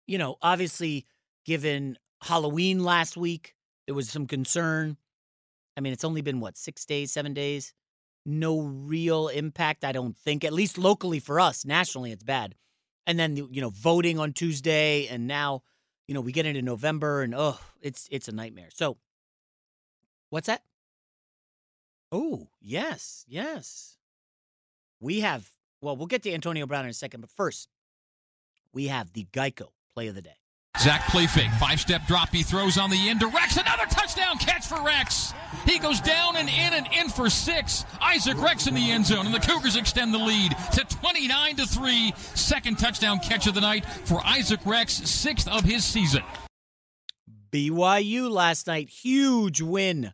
you 0.07 0.19
know, 0.19 0.37
obviously, 0.41 1.05
given 1.45 1.99
Halloween 2.23 2.83
last 2.83 3.17
week, 3.17 3.55
there 3.87 3.95
was 3.95 4.11
some 4.11 4.27
concern. 4.27 4.97
I 5.77 5.81
mean, 5.81 5.93
it's 5.93 6.05
only 6.05 6.23
been 6.23 6.41
what 6.41 6.57
six 6.57 6.85
days, 6.85 7.13
seven 7.13 7.35
days. 7.35 7.73
No 8.27 8.61
real 8.61 9.29
impact, 9.29 9.85
I 9.85 9.93
don't 9.93 10.17
think. 10.17 10.45
At 10.45 10.53
least 10.53 10.77
locally 10.77 11.21
for 11.21 11.41
us, 11.41 11.65
nationally, 11.65 12.13
it's 12.13 12.25
bad. 12.25 12.55
And 13.07 13.19
then 13.19 13.37
you 13.37 13.61
know, 13.61 13.71
voting 13.71 14.19
on 14.19 14.33
Tuesday, 14.33 15.07
and 15.07 15.27
now 15.27 15.63
you 16.07 16.15
know 16.15 16.21
we 16.21 16.33
get 16.33 16.47
into 16.47 16.61
November, 16.61 17.23
and 17.23 17.35
oh, 17.35 17.59
it's 17.81 18.09
it's 18.11 18.29
a 18.29 18.33
nightmare. 18.33 18.69
So, 18.75 18.99
what's 20.31 20.49
that? 20.49 20.63
Oh, 22.11 22.49
yes, 22.61 23.25
yes. 23.29 23.97
We 25.01 25.21
have, 25.21 25.51
well, 25.81 25.97
we'll 25.97 26.07
get 26.07 26.23
to 26.23 26.33
Antonio 26.33 26.67
Brown 26.67 26.85
in 26.85 26.91
a 26.91 26.95
second, 26.95 27.21
but 27.21 27.31
first, 27.31 27.69
we 28.73 28.87
have 28.87 29.13
the 29.13 29.27
Geico 29.33 29.69
play 29.93 30.09
of 30.09 30.15
the 30.15 30.23
day. 30.23 30.38
Zach 30.81 31.07
play 31.09 31.27
fake, 31.27 31.51
five 31.59 31.81
step 31.81 32.07
drop. 32.07 32.31
He 32.31 32.43
throws 32.43 32.79
on 32.79 32.91
the 32.91 33.09
end 33.09 33.21
to 33.21 33.27
Rex. 33.27 33.57
Another 33.57 33.87
touchdown 33.91 34.39
catch 34.39 34.67
for 34.67 34.81
Rex. 34.83 35.33
He 35.67 35.79
goes 35.79 36.01
down 36.01 36.37
and 36.37 36.49
in 36.49 36.73
and 36.75 36.87
in 36.93 37.09
for 37.09 37.29
six. 37.29 37.85
Isaac 38.01 38.41
Rex 38.41 38.67
in 38.67 38.75
the 38.75 38.91
end 38.91 39.07
zone, 39.07 39.27
and 39.27 39.35
the 39.35 39.41
Cougars 39.41 39.77
extend 39.77 40.15
the 40.15 40.19
lead 40.19 40.57
to 40.73 40.85
29 40.85 41.57
to 41.57 41.67
3. 41.67 42.13
Second 42.17 42.79
touchdown 42.79 43.19
catch 43.19 43.47
of 43.47 43.55
the 43.55 43.61
night 43.61 43.85
for 43.85 44.21
Isaac 44.25 44.61
Rex, 44.65 44.93
sixth 44.93 45.49
of 45.49 45.65
his 45.65 45.85
season. 45.85 46.23
BYU 47.51 48.31
last 48.31 48.67
night, 48.67 48.89
huge 48.89 49.61
win 49.61 50.13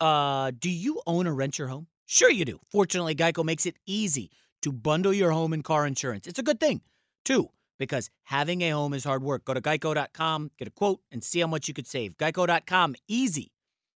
uh, 0.00 0.52
do 0.58 0.70
you 0.70 1.00
own 1.06 1.26
or 1.26 1.34
rent 1.34 1.58
your 1.58 1.68
home? 1.68 1.86
Sure, 2.06 2.30
you 2.30 2.44
do. 2.44 2.60
Fortunately, 2.70 3.14
Geico 3.14 3.44
makes 3.44 3.66
it 3.66 3.76
easy 3.86 4.30
to 4.62 4.72
bundle 4.72 5.12
your 5.12 5.30
home 5.32 5.52
and 5.52 5.62
car 5.62 5.86
insurance. 5.86 6.26
It's 6.26 6.38
a 6.38 6.42
good 6.42 6.60
thing, 6.60 6.80
too, 7.24 7.50
because 7.78 8.10
having 8.24 8.62
a 8.62 8.70
home 8.70 8.94
is 8.94 9.04
hard 9.04 9.22
work. 9.22 9.44
Go 9.44 9.54
to 9.54 9.60
geico.com, 9.60 10.50
get 10.58 10.68
a 10.68 10.70
quote, 10.70 11.00
and 11.10 11.22
see 11.22 11.40
how 11.40 11.46
much 11.46 11.68
you 11.68 11.74
could 11.74 11.86
save. 11.86 12.16
Geico.com, 12.16 12.94
easy. 13.06 13.52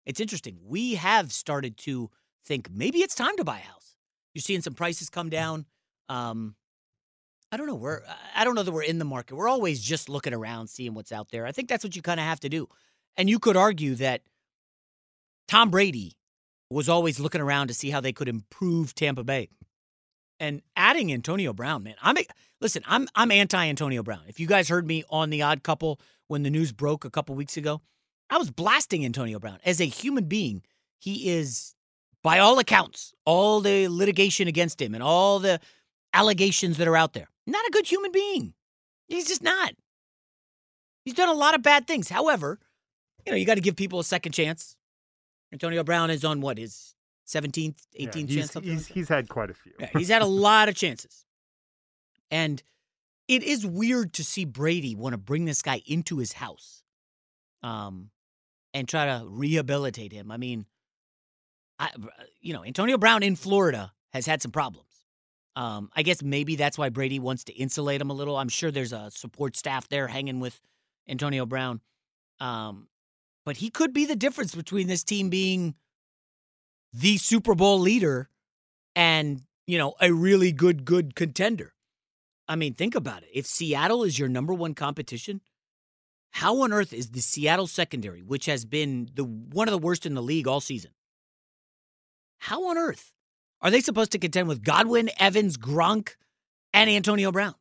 It's 0.07 0.21
interesting. 0.21 0.59
We 0.63 0.95
have 0.95 1.33
started 1.33 1.77
to 1.79 2.11
think 2.45 2.71
maybe 2.71 2.99
it's 2.99 3.15
time 3.15 3.37
to 3.37 3.45
buy 3.45 3.59
a 3.59 3.63
house. 3.63 3.97
You're 4.35 4.43
seeing 4.43 4.63
some 4.63 4.75
prices 4.75 5.11
come 5.11 5.29
down. 5.29 5.67
Um, 6.09 6.55
I 7.53 7.57
don't 7.57 7.67
know. 7.67 7.75
We're 7.75 8.03
I 8.35 8.45
don't 8.45 8.55
know 8.55 8.63
that 8.63 8.73
we're 8.73 8.83
in 8.83 8.99
the 8.99 9.05
market. 9.05 9.35
We're 9.35 9.49
always 9.49 9.81
just 9.81 10.09
looking 10.09 10.35
around, 10.35 10.69
seeing 10.69 10.95
what's 10.95 11.11
out 11.11 11.31
there. 11.31 11.47
I 11.47 11.53
think 11.53 11.69
that's 11.69 11.83
what 11.83 11.97
you 11.97 12.03
kind 12.03 12.21
of 12.21 12.27
have 12.27 12.41
to 12.41 12.49
do. 12.49 12.69
And 13.17 13.29
you 13.29 13.39
could 13.39 13.57
argue 13.57 13.97
that 13.97 14.23
Tom 15.49 15.71
Brady 15.71 16.17
was 16.71 16.89
always 16.89 17.19
looking 17.19 17.41
around 17.41 17.69
to 17.69 17.75
see 17.75 17.91
how 17.91 18.01
they 18.01 18.13
could 18.13 18.29
improve 18.29 18.95
Tampa 18.95 19.25
Bay. 19.25 19.49
And 20.41 20.63
adding 20.75 21.13
Antonio 21.13 21.53
Brown, 21.53 21.85
man, 21.85 21.97
I'm 22.03 22.17
listen, 22.61 22.83
I'm 22.87 23.07
I'm 23.15 23.31
anti 23.31 23.67
Antonio 23.67 24.03
Brown. 24.03 24.23
If 24.27 24.41
you 24.41 24.47
guys 24.47 24.71
heard 24.71 24.87
me 24.87 25.05
on 25.11 25.29
the 25.29 25.43
Odd 25.43 25.63
Couple 25.63 26.01
when 26.29 26.43
the 26.43 26.51
news 26.51 26.73
broke 26.73 27.05
a 27.05 27.11
couple 27.11 27.35
weeks 27.35 27.59
ago, 27.59 27.83
I 28.31 28.39
was 28.39 28.51
blasting 28.51 29.05
Antonio 29.05 29.39
Brown 29.39 29.59
as 29.65 29.81
a 29.81 29.85
human 29.85 30.25
being. 30.25 30.63
He 30.99 31.29
is, 31.31 31.75
by 32.23 32.39
all 32.39 32.59
accounts, 32.59 33.13
all 33.27 33.61
the 33.61 33.89
litigation 33.89 34.49
against 34.49 34.81
him 34.81 34.95
and 34.95 35.03
all 35.03 35.39
the 35.41 35.61
allegations 36.15 36.79
that 36.79 36.89
are 36.89 36.97
out 36.97 37.13
there, 37.13 37.29
not 37.47 37.67
a 37.67 37.71
good 37.71 37.87
human 37.87 38.11
being. 38.11 38.55
He's 39.09 39.29
just 39.29 39.43
not. 39.43 39.73
He's 41.05 41.15
done 41.15 41.29
a 41.29 41.35
lot 41.35 41.55
of 41.55 41.63
bad 41.63 41.87
things. 41.87 42.09
However, 42.09 42.59
you 43.27 43.33
know, 43.33 43.37
you 43.37 43.45
got 43.45 43.57
to 43.57 43.61
give 43.61 43.77
people 43.77 44.01
a 44.01 44.05
second 44.05 44.33
chance. 44.33 44.77
Antonio 45.53 45.83
Brown 45.83 46.11
is 46.11 46.25
on 46.25 46.41
what 46.41 46.59
his 46.59 46.95
17th, 47.31 47.77
18th 47.77 47.85
yeah, 47.95 48.11
he's, 48.13 48.35
chance. 48.35 48.55
He's, 48.65 48.89
like 48.89 48.95
he's 48.95 49.09
had 49.09 49.29
quite 49.29 49.51
a 49.51 49.55
few. 49.55 49.73
yeah, 49.79 49.89
he's 49.97 50.09
had 50.09 50.23
a 50.23 50.27
lot 50.47 50.69
of 50.69 50.75
chances, 50.75 51.25
and 52.31 52.63
it 53.29 53.43
is 53.43 53.65
weird 53.65 54.13
to 54.15 54.25
see 54.25 54.45
Brady 54.45 54.95
want 54.95 55.13
to 55.13 55.19
bring 55.19 55.45
this 55.45 55.63
guy 55.63 55.83
into 55.87 56.19
his 56.19 56.33
house, 56.33 56.83
um, 57.63 58.11
and 58.75 58.89
try 58.89 59.07
to 59.07 59.25
rehabilitate 59.29 60.13
him. 60.13 60.31
I 60.31 60.37
mean, 60.37 60.67
I, 61.79 61.91
you 62.41 62.53
know, 62.53 62.65
Antonio 62.65 62.99
Brown 62.99 63.23
in 63.23 63.37
Florida 63.37 63.93
has 64.13 64.27
had 64.27 64.43
some 64.43 64.51
problems. 64.51 64.87
Um, 65.57 65.91
I 65.95 66.03
guess 66.03 66.23
maybe 66.23 66.57
that's 66.57 66.79
why 66.79 66.89
Brady 66.89 67.19
wants 67.19 67.45
to 67.45 67.53
insulate 67.53 68.01
him 68.01 68.11
a 68.11 68.15
little. 68.15 68.37
I'm 68.37 68.49
sure 68.49 68.71
there's 68.71 68.93
a 68.93 69.11
support 69.11 69.57
staff 69.57 69.89
there 69.89 70.07
hanging 70.07 70.41
with 70.41 70.61
Antonio 71.09 71.47
Brown. 71.47 71.81
Um, 72.39 72.89
but 73.45 73.57
he 73.57 73.71
could 73.71 73.93
be 73.93 74.07
the 74.07 74.17
difference 74.17 74.55
between 74.55 74.87
this 74.87 75.03
team 75.03 75.29
being 75.29 75.75
the 76.93 77.17
Super 77.17 77.55
Bowl 77.55 77.79
leader 77.79 78.29
and, 78.95 79.43
you 79.67 79.79
know, 79.79 79.95
a 80.01 80.13
really 80.13 80.53
good, 80.53 80.85
good 80.85 81.15
contender. 81.15 81.75
I 82.49 82.57
mean, 82.57 82.75
think 82.75 82.95
about 82.95 83.23
it. 83.23 83.29
If 83.33 83.47
Seattle 83.47 84.03
is 84.03 84.19
your 84.19 84.29
number 84.29 84.53
one 84.53 84.75
competition, 84.75 85.41
how 86.33 86.63
on 86.63 86.73
earth 86.73 86.93
is 86.93 87.11
the 87.11 87.21
Seattle 87.21 87.67
secondary, 87.67 88.23
which 88.23 88.47
has 88.47 88.65
been 88.65 89.09
the 89.15 89.25
one 89.25 89.69
of 89.69 89.73
the 89.73 89.79
worst 89.79 90.07
in 90.07 90.15
the 90.15 90.23
league 90.23 90.49
all 90.49 90.61
season? 90.61 90.91
How 92.39 92.69
on 92.69 92.79
earth 92.79 93.13
are 93.61 93.71
they 93.71 93.81
supposed 93.81 94.13
to 94.13 94.19
contend 94.19 94.49
with 94.49 94.65
Godwin, 94.65 95.11
Evans, 95.19 95.57
Gronk, 95.57 96.17
and 96.73 96.89
Antonio 96.89 97.31
Brown? 97.31 97.55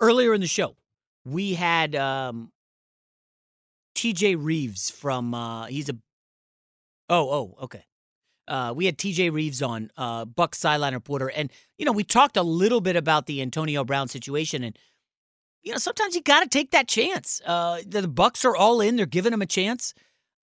Earlier 0.00 0.34
in 0.34 0.40
the 0.40 0.46
show, 0.46 0.76
we 1.24 1.54
had 1.54 1.94
um, 1.94 2.52
TJ 3.94 4.36
Rives 4.38 4.90
from 4.90 5.34
uh 5.34 5.66
he's 5.66 5.88
a 5.88 5.96
Oh, 7.08 7.30
oh, 7.30 7.64
okay. 7.64 7.84
Uh 8.46 8.72
we 8.76 8.86
had 8.86 8.98
TJ 8.98 9.32
Rives 9.32 9.62
on 9.62 9.90
uh 9.96 10.26
sideline 10.52 10.94
reporter 10.94 11.30
and 11.30 11.50
you 11.78 11.86
know, 11.86 11.92
we 11.92 12.04
talked 12.04 12.36
a 12.36 12.42
little 12.42 12.80
bit 12.80 12.96
about 12.96 13.26
the 13.26 13.40
Antonio 13.40 13.84
Brown 13.84 14.08
situation 14.08 14.62
and 14.62 14.78
you 15.62 15.72
know, 15.72 15.78
sometimes 15.78 16.14
you 16.14 16.20
got 16.20 16.40
to 16.40 16.48
take 16.48 16.70
that 16.72 16.88
chance. 16.88 17.40
Uh 17.46 17.80
the, 17.86 18.02
the 18.02 18.08
Bucs 18.08 18.44
are 18.44 18.56
all 18.56 18.80
in, 18.80 18.96
they're 18.96 19.06
giving 19.06 19.32
him 19.32 19.42
a 19.42 19.46
chance. 19.46 19.94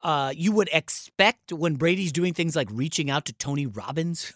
Uh 0.01 0.33
you 0.35 0.51
would 0.51 0.69
expect 0.73 1.53
when 1.53 1.75
Brady's 1.75 2.11
doing 2.11 2.33
things 2.33 2.55
like 2.55 2.69
reaching 2.71 3.11
out 3.11 3.25
to 3.25 3.33
Tony 3.33 3.67
Robbins, 3.67 4.33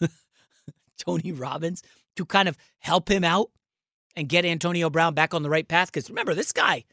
Tony 0.98 1.32
Robbins 1.32 1.82
to 2.16 2.24
kind 2.24 2.48
of 2.48 2.56
help 2.78 3.08
him 3.10 3.24
out 3.24 3.50
and 4.16 4.28
get 4.28 4.44
Antonio 4.44 4.90
Brown 4.90 5.14
back 5.14 5.34
on 5.34 5.42
the 5.42 5.50
right 5.50 5.68
path. 5.68 5.92
Because 5.92 6.08
remember, 6.08 6.34
this 6.34 6.52
guy 6.52 6.84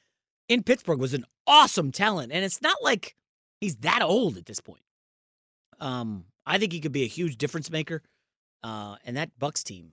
in 0.50 0.64
Pittsburgh 0.64 1.00
was 1.00 1.14
an 1.14 1.26
awesome 1.48 1.92
talent, 1.92 2.32
and 2.32 2.44
it's 2.44 2.62
not 2.62 2.78
like 2.84 3.16
he's 3.60 3.78
that 3.78 4.02
old 4.02 4.38
at 4.38 4.46
this 4.46 4.60
point. 4.60 4.82
Um, 5.84 6.26
I 6.46 6.58
think 6.58 6.72
he 6.72 6.80
could 6.80 6.94
be 6.94 7.04
a 7.04 7.08
huge 7.08 7.38
difference 7.38 7.70
maker. 7.70 8.02
Uh, 8.64 8.96
and 9.04 9.18
that 9.18 9.38
Bucs 9.38 9.64
team, 9.64 9.92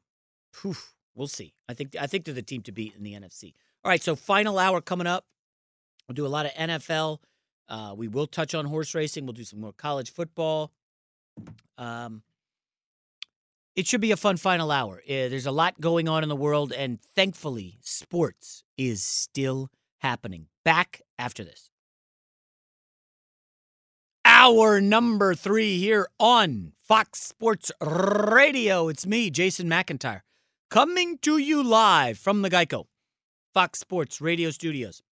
whew, 0.63 0.77
we'll 1.15 1.27
see. 1.27 1.53
I 1.69 1.75
think 1.75 1.97
I 2.01 2.07
think 2.07 2.25
they're 2.25 2.35
the 2.35 2.43
team 2.43 2.63
to 2.63 2.73
beat 2.73 2.95
in 2.97 3.03
the 3.03 3.15
NFC. 3.15 3.55
All 3.85 3.91
right, 3.91 4.03
so 4.03 4.15
final 4.15 4.59
hour 4.59 4.81
coming 4.81 5.09
up. 5.09 5.25
We'll 6.07 6.15
do 6.15 6.27
a 6.27 6.29
lot 6.29 6.47
of 6.47 6.53
NFL. 6.53 7.19
Uh, 7.69 7.95
we 7.97 8.09
will 8.09 8.27
touch 8.27 8.55
on 8.55 8.67
horse 8.67 8.95
racing. 8.95 9.27
We'll 9.27 9.33
do 9.33 9.45
some 9.45 9.61
more 9.61 9.73
college 9.73 10.13
football. 10.13 10.73
Um, 11.79 12.23
it 13.75 13.87
should 13.87 14.01
be 14.01 14.13
a 14.13 14.17
fun 14.17 14.37
final 14.37 14.71
hour. 14.71 15.01
Uh, 15.05 15.29
there's 15.29 15.47
a 15.47 15.53
lot 15.53 15.81
going 15.81 16.09
on 16.09 16.23
in 16.23 16.29
the 16.29 16.37
world, 16.37 16.73
and 16.73 17.01
thankfully, 17.01 17.79
sports 17.81 18.65
is 18.77 19.03
still 19.03 19.71
happening. 19.99 20.47
Back 20.65 21.03
after 21.19 21.45
this. 21.45 21.70
Hour 24.43 24.81
number 24.81 25.35
three 25.35 25.77
here 25.77 26.09
on 26.19 26.73
Fox 26.83 27.21
Sports 27.21 27.71
Radio. 27.79 28.89
It's 28.89 29.05
me, 29.05 29.29
Jason 29.29 29.69
McIntyre, 29.69 30.23
coming 30.71 31.19
to 31.19 31.37
you 31.37 31.63
live 31.63 32.17
from 32.17 32.41
the 32.41 32.49
Geico 32.49 32.87
Fox 33.53 33.81
Sports 33.81 34.19
Radio 34.23 34.51
studios. 34.51 35.03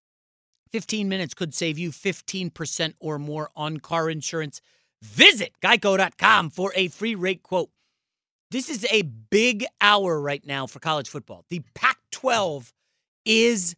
15 0.73 1.11
minutes 1.11 1.35
could 1.35 1.53
save 1.53 1.79
you 1.79 1.91
15% 1.91 2.95
or 3.01 3.19
more 3.19 3.51
on 3.55 3.81
car 3.81 4.09
insurance. 4.09 4.63
Visit 5.03 5.53
geico.com 5.63 6.49
for 6.49 6.73
a 6.75 6.89
free 6.89 7.15
rate 7.15 7.43
quote. 7.43 7.69
This 8.51 8.71
is 8.71 8.87
a 8.91 9.03
big 9.03 9.67
hour 9.83 10.19
right 10.19 10.47
now 10.47 10.67
for 10.67 10.79
college 10.81 11.11
football. 11.11 11.45
The 11.51 11.61
Pac 11.75 11.99
12 12.13 12.73
is 13.27 13.77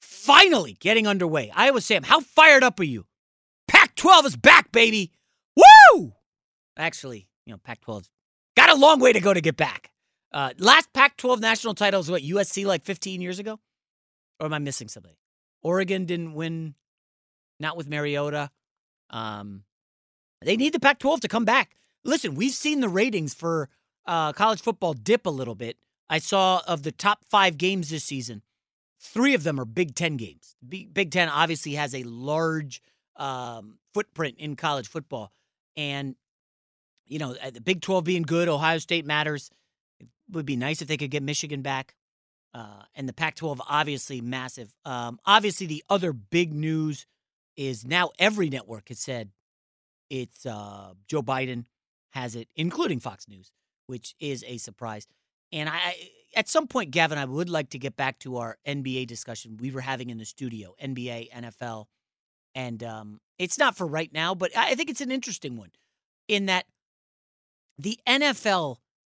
finally 0.00 0.78
getting 0.80 1.06
underway. 1.06 1.52
Iowa 1.54 1.82
Sam, 1.82 2.02
how 2.02 2.20
fired 2.20 2.64
up 2.64 2.80
are 2.80 2.84
you? 2.84 3.04
Pac 3.96 4.02
12 4.02 4.26
is 4.26 4.36
back, 4.36 4.72
baby. 4.72 5.12
Woo! 5.56 6.12
Actually, 6.76 7.28
you 7.46 7.52
know, 7.52 7.58
Pac 7.58 7.80
12 7.80 8.08
got 8.56 8.70
a 8.70 8.74
long 8.74 8.98
way 8.98 9.12
to 9.12 9.20
go 9.20 9.32
to 9.32 9.40
get 9.40 9.56
back. 9.56 9.90
Uh, 10.32 10.50
last 10.58 10.92
Pac 10.92 11.16
12 11.16 11.40
national 11.40 11.74
title 11.74 12.00
was 12.00 12.10
what, 12.10 12.22
USC 12.22 12.66
like 12.66 12.84
15 12.84 13.20
years 13.20 13.38
ago? 13.38 13.60
Or 14.40 14.46
am 14.46 14.52
I 14.52 14.58
missing 14.58 14.88
something? 14.88 15.14
Oregon 15.62 16.06
didn't 16.06 16.34
win, 16.34 16.74
not 17.60 17.76
with 17.76 17.88
Mariota. 17.88 18.50
Um, 19.10 19.62
they 20.42 20.56
need 20.56 20.72
the 20.72 20.80
Pac 20.80 20.98
12 20.98 21.20
to 21.20 21.28
come 21.28 21.44
back. 21.44 21.76
Listen, 22.04 22.34
we've 22.34 22.52
seen 22.52 22.80
the 22.80 22.88
ratings 22.88 23.32
for 23.32 23.68
uh, 24.06 24.32
college 24.32 24.60
football 24.60 24.94
dip 24.94 25.24
a 25.24 25.30
little 25.30 25.54
bit. 25.54 25.76
I 26.10 26.18
saw 26.18 26.62
of 26.66 26.82
the 26.82 26.92
top 26.92 27.24
five 27.30 27.56
games 27.56 27.90
this 27.90 28.04
season, 28.04 28.42
three 29.00 29.34
of 29.34 29.44
them 29.44 29.60
are 29.60 29.64
Big 29.64 29.94
Ten 29.94 30.16
games. 30.16 30.56
Big 30.68 31.12
Ten 31.12 31.28
obviously 31.28 31.74
has 31.74 31.94
a 31.94 32.02
large 32.02 32.82
um, 33.16 33.78
footprint 33.94 34.36
in 34.38 34.56
college 34.56 34.88
football. 34.88 35.32
And, 35.76 36.16
you 37.06 37.18
know, 37.18 37.34
the 37.34 37.60
Big 37.60 37.80
12 37.80 38.04
being 38.04 38.22
good, 38.22 38.48
Ohio 38.48 38.78
State 38.78 39.06
matters. 39.06 39.50
It 40.00 40.08
would 40.30 40.46
be 40.46 40.56
nice 40.56 40.82
if 40.82 40.88
they 40.88 40.96
could 40.96 41.10
get 41.10 41.22
Michigan 41.22 41.62
back. 41.62 41.94
Uh, 42.52 42.82
and 42.94 43.08
the 43.08 43.12
Pac 43.12 43.34
12, 43.34 43.60
obviously 43.68 44.20
massive. 44.20 44.72
Um, 44.84 45.18
obviously, 45.26 45.66
the 45.66 45.82
other 45.88 46.12
big 46.12 46.52
news 46.52 47.06
is 47.56 47.84
now 47.84 48.10
every 48.18 48.48
network 48.48 48.88
has 48.88 49.00
said 49.00 49.30
it's 50.08 50.46
uh, 50.46 50.94
Joe 51.08 51.22
Biden 51.22 51.64
has 52.10 52.36
it, 52.36 52.48
including 52.54 53.00
Fox 53.00 53.26
News, 53.28 53.50
which 53.86 54.14
is 54.20 54.44
a 54.46 54.58
surprise. 54.58 55.08
And 55.50 55.68
I, 55.68 55.96
at 56.36 56.48
some 56.48 56.68
point, 56.68 56.92
Gavin, 56.92 57.18
I 57.18 57.24
would 57.24 57.48
like 57.48 57.70
to 57.70 57.78
get 57.78 57.96
back 57.96 58.20
to 58.20 58.36
our 58.36 58.58
NBA 58.66 59.06
discussion 59.08 59.56
we 59.60 59.70
were 59.70 59.80
having 59.80 60.10
in 60.10 60.18
the 60.18 60.24
studio 60.24 60.74
NBA, 60.82 61.32
NFL. 61.32 61.86
And 62.54 62.82
um, 62.84 63.20
it's 63.38 63.58
not 63.58 63.76
for 63.76 63.86
right 63.86 64.12
now, 64.12 64.34
but 64.34 64.56
I 64.56 64.74
think 64.74 64.90
it's 64.90 65.00
an 65.00 65.10
interesting 65.10 65.56
one 65.56 65.70
in 66.28 66.46
that 66.46 66.66
the 67.78 67.98
NFL 68.06 68.76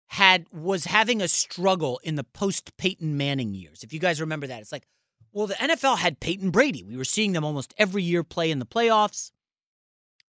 had 0.08 0.46
was 0.52 0.86
having 0.86 1.22
a 1.22 1.28
struggle 1.28 2.00
in 2.04 2.16
the 2.16 2.24
post 2.24 2.76
Peyton 2.78 3.18
Manning 3.18 3.54
years. 3.54 3.84
If 3.84 3.92
you 3.92 4.00
guys 4.00 4.22
remember 4.22 4.48
that, 4.48 4.62
it's 4.62 4.72
like, 4.72 4.86
well, 5.34 5.48
the 5.48 5.56
NFL 5.56 5.98
had 5.98 6.20
Peyton 6.20 6.52
Brady. 6.52 6.84
We 6.84 6.96
were 6.96 7.04
seeing 7.04 7.34
them 7.34 7.44
almost 7.44 7.74
every 7.78 8.04
year 8.04 8.24
play 8.24 8.52
in 8.52 8.60
the 8.60 8.66
playoffs. 8.66 9.32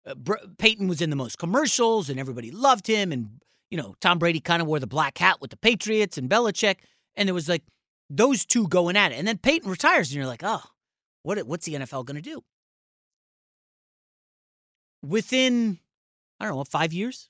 Uh, 0.04 0.14
Br- 0.14 0.34
Peyton 0.58 0.88
was 0.88 1.00
in 1.00 1.10
the 1.10 1.16
most 1.16 1.38
commercials, 1.38 2.08
and 2.08 2.18
everybody 2.18 2.50
loved 2.50 2.86
him. 2.86 3.12
And 3.12 3.40
you 3.70 3.78
know, 3.78 3.94
Tom 4.00 4.18
Brady 4.18 4.40
kind 4.40 4.60
of 4.62 4.66
wore 4.66 4.80
the 4.80 4.86
black 4.86 5.18
hat 5.18 5.40
with 5.40 5.50
the 5.50 5.56
Patriots 5.56 6.18
and 6.18 6.28
Belichick, 6.28 6.76
and 7.14 7.28
there 7.28 7.34
was 7.34 7.48
like 7.48 7.62
those 8.10 8.44
two 8.44 8.66
going 8.68 8.96
at 8.96 9.12
it. 9.12 9.16
And 9.16 9.28
then 9.28 9.38
Peyton 9.38 9.70
retires, 9.70 10.08
and 10.08 10.16
you're 10.16 10.26
like, 10.26 10.42
oh, 10.42 10.62
what? 11.22 11.38
What's 11.46 11.66
the 11.66 11.74
NFL 11.74 12.04
going 12.04 12.16
to 12.16 12.22
do? 12.22 12.42
Within, 15.08 15.78
I 16.40 16.46
don't 16.46 16.56
know, 16.56 16.64
five 16.64 16.92
years, 16.92 17.28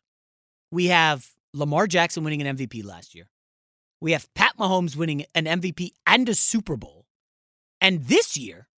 we 0.70 0.86
have 0.86 1.28
Lamar 1.52 1.86
Jackson 1.86 2.24
winning 2.24 2.42
an 2.42 2.56
MVP 2.56 2.84
last 2.84 3.14
year. 3.14 3.28
We 4.00 4.12
have 4.12 4.32
Pat 4.34 4.52
Mahomes 4.58 4.96
winning 4.96 5.24
an 5.34 5.44
MVP 5.44 5.92
and 6.06 6.28
a 6.28 6.34
Super 6.34 6.76
Bowl. 6.76 7.06
And 7.80 8.04
this 8.04 8.36
year, 8.36 8.68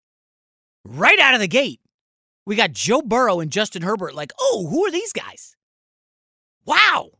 right 0.84 1.18
out 1.18 1.34
of 1.34 1.40
the 1.40 1.48
gate, 1.48 1.80
we 2.46 2.56
got 2.56 2.72
Joe 2.72 3.02
Burrow 3.02 3.40
and 3.40 3.50
Justin 3.50 3.82
Herbert 3.82 4.14
like, 4.14 4.32
oh, 4.40 4.66
who 4.70 4.86
are 4.86 4.90
these 4.90 5.12
guys? 5.12 5.56
Wow. 6.64 7.10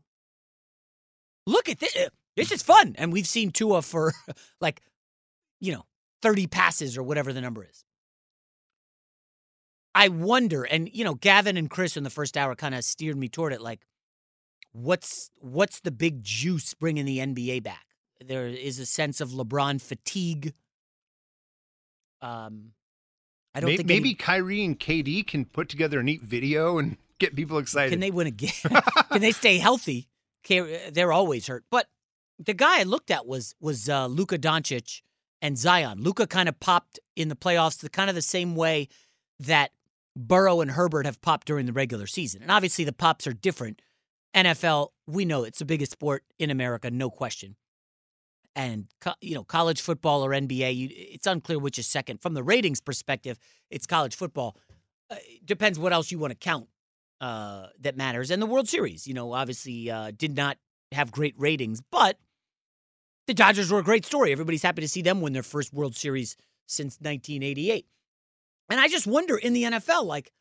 Look 1.45 1.69
at 1.69 1.79
this. 1.79 1.95
Uh, 1.95 2.09
this 2.35 2.51
is 2.51 2.63
fun. 2.63 2.95
And 2.97 3.11
we've 3.11 3.27
seen 3.27 3.51
Tua 3.51 3.81
for 3.81 4.13
like, 4.61 4.81
you 5.59 5.73
know, 5.73 5.85
30 6.21 6.47
passes 6.47 6.97
or 6.97 7.03
whatever 7.03 7.33
the 7.33 7.41
number 7.41 7.65
is. 7.65 7.83
I 9.95 10.09
wonder, 10.09 10.63
and 10.63 10.89
you 10.93 11.03
know, 11.03 11.15
Gavin 11.15 11.57
and 11.57 11.69
Chris 11.69 11.97
in 11.97 12.03
the 12.03 12.09
first 12.09 12.37
hour 12.37 12.55
kind 12.55 12.75
of 12.75 12.83
steered 12.83 13.17
me 13.17 13.27
toward 13.27 13.53
it. 13.53 13.61
Like, 13.61 13.85
what's 14.71 15.31
what's 15.39 15.79
the 15.79 15.91
big 15.91 16.23
juice 16.23 16.73
bringing 16.73 17.05
the 17.05 17.19
NBA 17.19 17.63
back? 17.63 17.85
There 18.23 18.47
is 18.47 18.79
a 18.79 18.85
sense 18.85 19.21
of 19.21 19.29
LeBron 19.29 19.81
fatigue. 19.81 20.53
Um, 22.21 22.73
I 23.55 23.61
don't 23.61 23.69
maybe, 23.69 23.77
think 23.77 23.87
maybe 23.87 24.09
any, 24.09 24.15
Kyrie 24.15 24.63
and 24.65 24.79
KD 24.79 25.25
can 25.25 25.45
put 25.45 25.69
together 25.69 25.99
a 25.99 26.03
neat 26.03 26.21
video 26.21 26.77
and 26.77 26.97
get 27.19 27.35
people 27.35 27.57
excited. 27.57 27.91
can 27.91 27.99
they 27.99 28.11
win 28.11 28.27
a 28.27 28.31
game. 28.31 28.51
can 29.11 29.21
they 29.21 29.31
stay 29.31 29.57
healthy? 29.57 30.07
They're 30.47 31.11
always 31.11 31.47
hurt. 31.47 31.65
But 31.69 31.87
the 32.37 32.53
guy 32.53 32.79
I 32.79 32.83
looked 32.83 33.11
at 33.11 33.25
was 33.25 33.55
was 33.59 33.89
uh, 33.89 34.07
Luka 34.07 34.37
Doncic 34.37 35.01
and 35.41 35.57
Zion. 35.57 36.01
Luka 36.01 36.27
kind 36.27 36.49
of 36.49 36.59
popped 36.59 36.99
in 37.15 37.29
the 37.29 37.35
playoffs 37.35 37.79
the 37.79 37.89
kind 37.89 38.09
of 38.09 38.15
the 38.15 38.21
same 38.21 38.55
way 38.55 38.87
that 39.39 39.71
Burrow 40.15 40.61
and 40.61 40.71
Herbert 40.71 41.05
have 41.05 41.21
popped 41.21 41.47
during 41.47 41.65
the 41.65 41.73
regular 41.73 42.07
season. 42.07 42.41
And 42.41 42.51
obviously 42.51 42.85
the 42.85 42.93
pops 42.93 43.27
are 43.27 43.33
different. 43.33 43.81
NFL, 44.35 44.89
we 45.07 45.25
know 45.25 45.43
it's 45.43 45.59
the 45.59 45.65
biggest 45.65 45.91
sport 45.91 46.23
in 46.37 46.49
America, 46.51 46.91
no 46.91 47.09
question. 47.09 47.55
And 48.55 48.87
you 49.21 49.35
know, 49.35 49.43
college 49.43 49.81
football 49.81 50.25
or 50.25 50.31
NBA, 50.31 50.91
it's 50.91 51.27
unclear 51.27 51.59
which 51.59 51.79
is 51.79 51.87
second. 51.87 52.21
From 52.21 52.33
the 52.33 52.43
ratings 52.43 52.81
perspective, 52.81 53.39
it's 53.69 53.85
college 53.85 54.15
football. 54.15 54.57
Uh, 55.09 55.15
depends 55.45 55.79
what 55.79 55.93
else 55.93 56.11
you 56.11 56.19
want 56.19 56.31
to 56.31 56.37
count 56.37 56.67
uh, 57.21 57.67
that 57.79 57.95
matters. 57.95 58.31
And 58.31 58.41
the 58.41 58.45
World 58.45 58.67
Series, 58.67 59.07
you 59.07 59.13
know, 59.13 59.33
obviously 59.33 59.89
uh, 59.89 60.11
did 60.15 60.35
not 60.35 60.57
have 60.91 61.11
great 61.11 61.35
ratings, 61.37 61.81
but 61.91 62.17
the 63.27 63.33
Dodgers 63.33 63.71
were 63.71 63.79
a 63.79 63.83
great 63.83 64.05
story. 64.05 64.31
Everybody's 64.31 64.63
happy 64.63 64.81
to 64.81 64.87
see 64.87 65.01
them 65.01 65.21
win 65.21 65.33
their 65.33 65.43
first 65.43 65.71
World 65.71 65.95
Series 65.95 66.35
since 66.67 66.97
1988. 66.99 67.85
And 68.69 68.79
I 68.79 68.87
just 68.87 69.07
wonder 69.07 69.37
in 69.37 69.53
the 69.53 69.63
NFL, 69.63 70.05
like, 70.05 70.31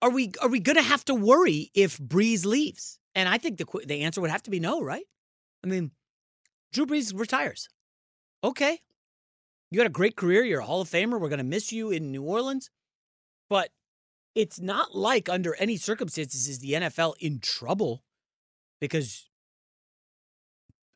are 0.00 0.10
we 0.10 0.32
are 0.40 0.48
we 0.48 0.60
going 0.60 0.76
to 0.76 0.82
have 0.82 1.04
to 1.06 1.14
worry 1.14 1.70
if 1.74 1.98
Brees 1.98 2.44
leaves? 2.46 2.98
And 3.14 3.28
I 3.28 3.38
think 3.38 3.58
the 3.58 3.66
the 3.84 4.02
answer 4.02 4.20
would 4.20 4.30
have 4.30 4.42
to 4.44 4.50
be 4.50 4.60
no, 4.60 4.80
right? 4.80 5.04
I 5.64 5.66
mean, 5.66 5.90
Drew 6.72 6.86
Brees 6.86 7.12
retires. 7.18 7.68
Okay, 8.44 8.78
you 9.70 9.80
had 9.80 9.86
a 9.86 9.90
great 9.90 10.16
career. 10.16 10.44
You're 10.44 10.60
a 10.60 10.64
Hall 10.64 10.80
of 10.80 10.88
Famer. 10.88 11.20
We're 11.20 11.28
going 11.28 11.38
to 11.38 11.44
miss 11.44 11.72
you 11.72 11.90
in 11.90 12.12
New 12.12 12.22
Orleans, 12.22 12.70
but 13.50 13.70
it's 14.34 14.60
not 14.60 14.94
like 14.94 15.28
under 15.28 15.54
any 15.56 15.76
circumstances 15.76 16.48
is 16.48 16.60
the 16.60 16.72
NFL 16.72 17.14
in 17.18 17.40
trouble 17.40 18.04
because 18.80 19.28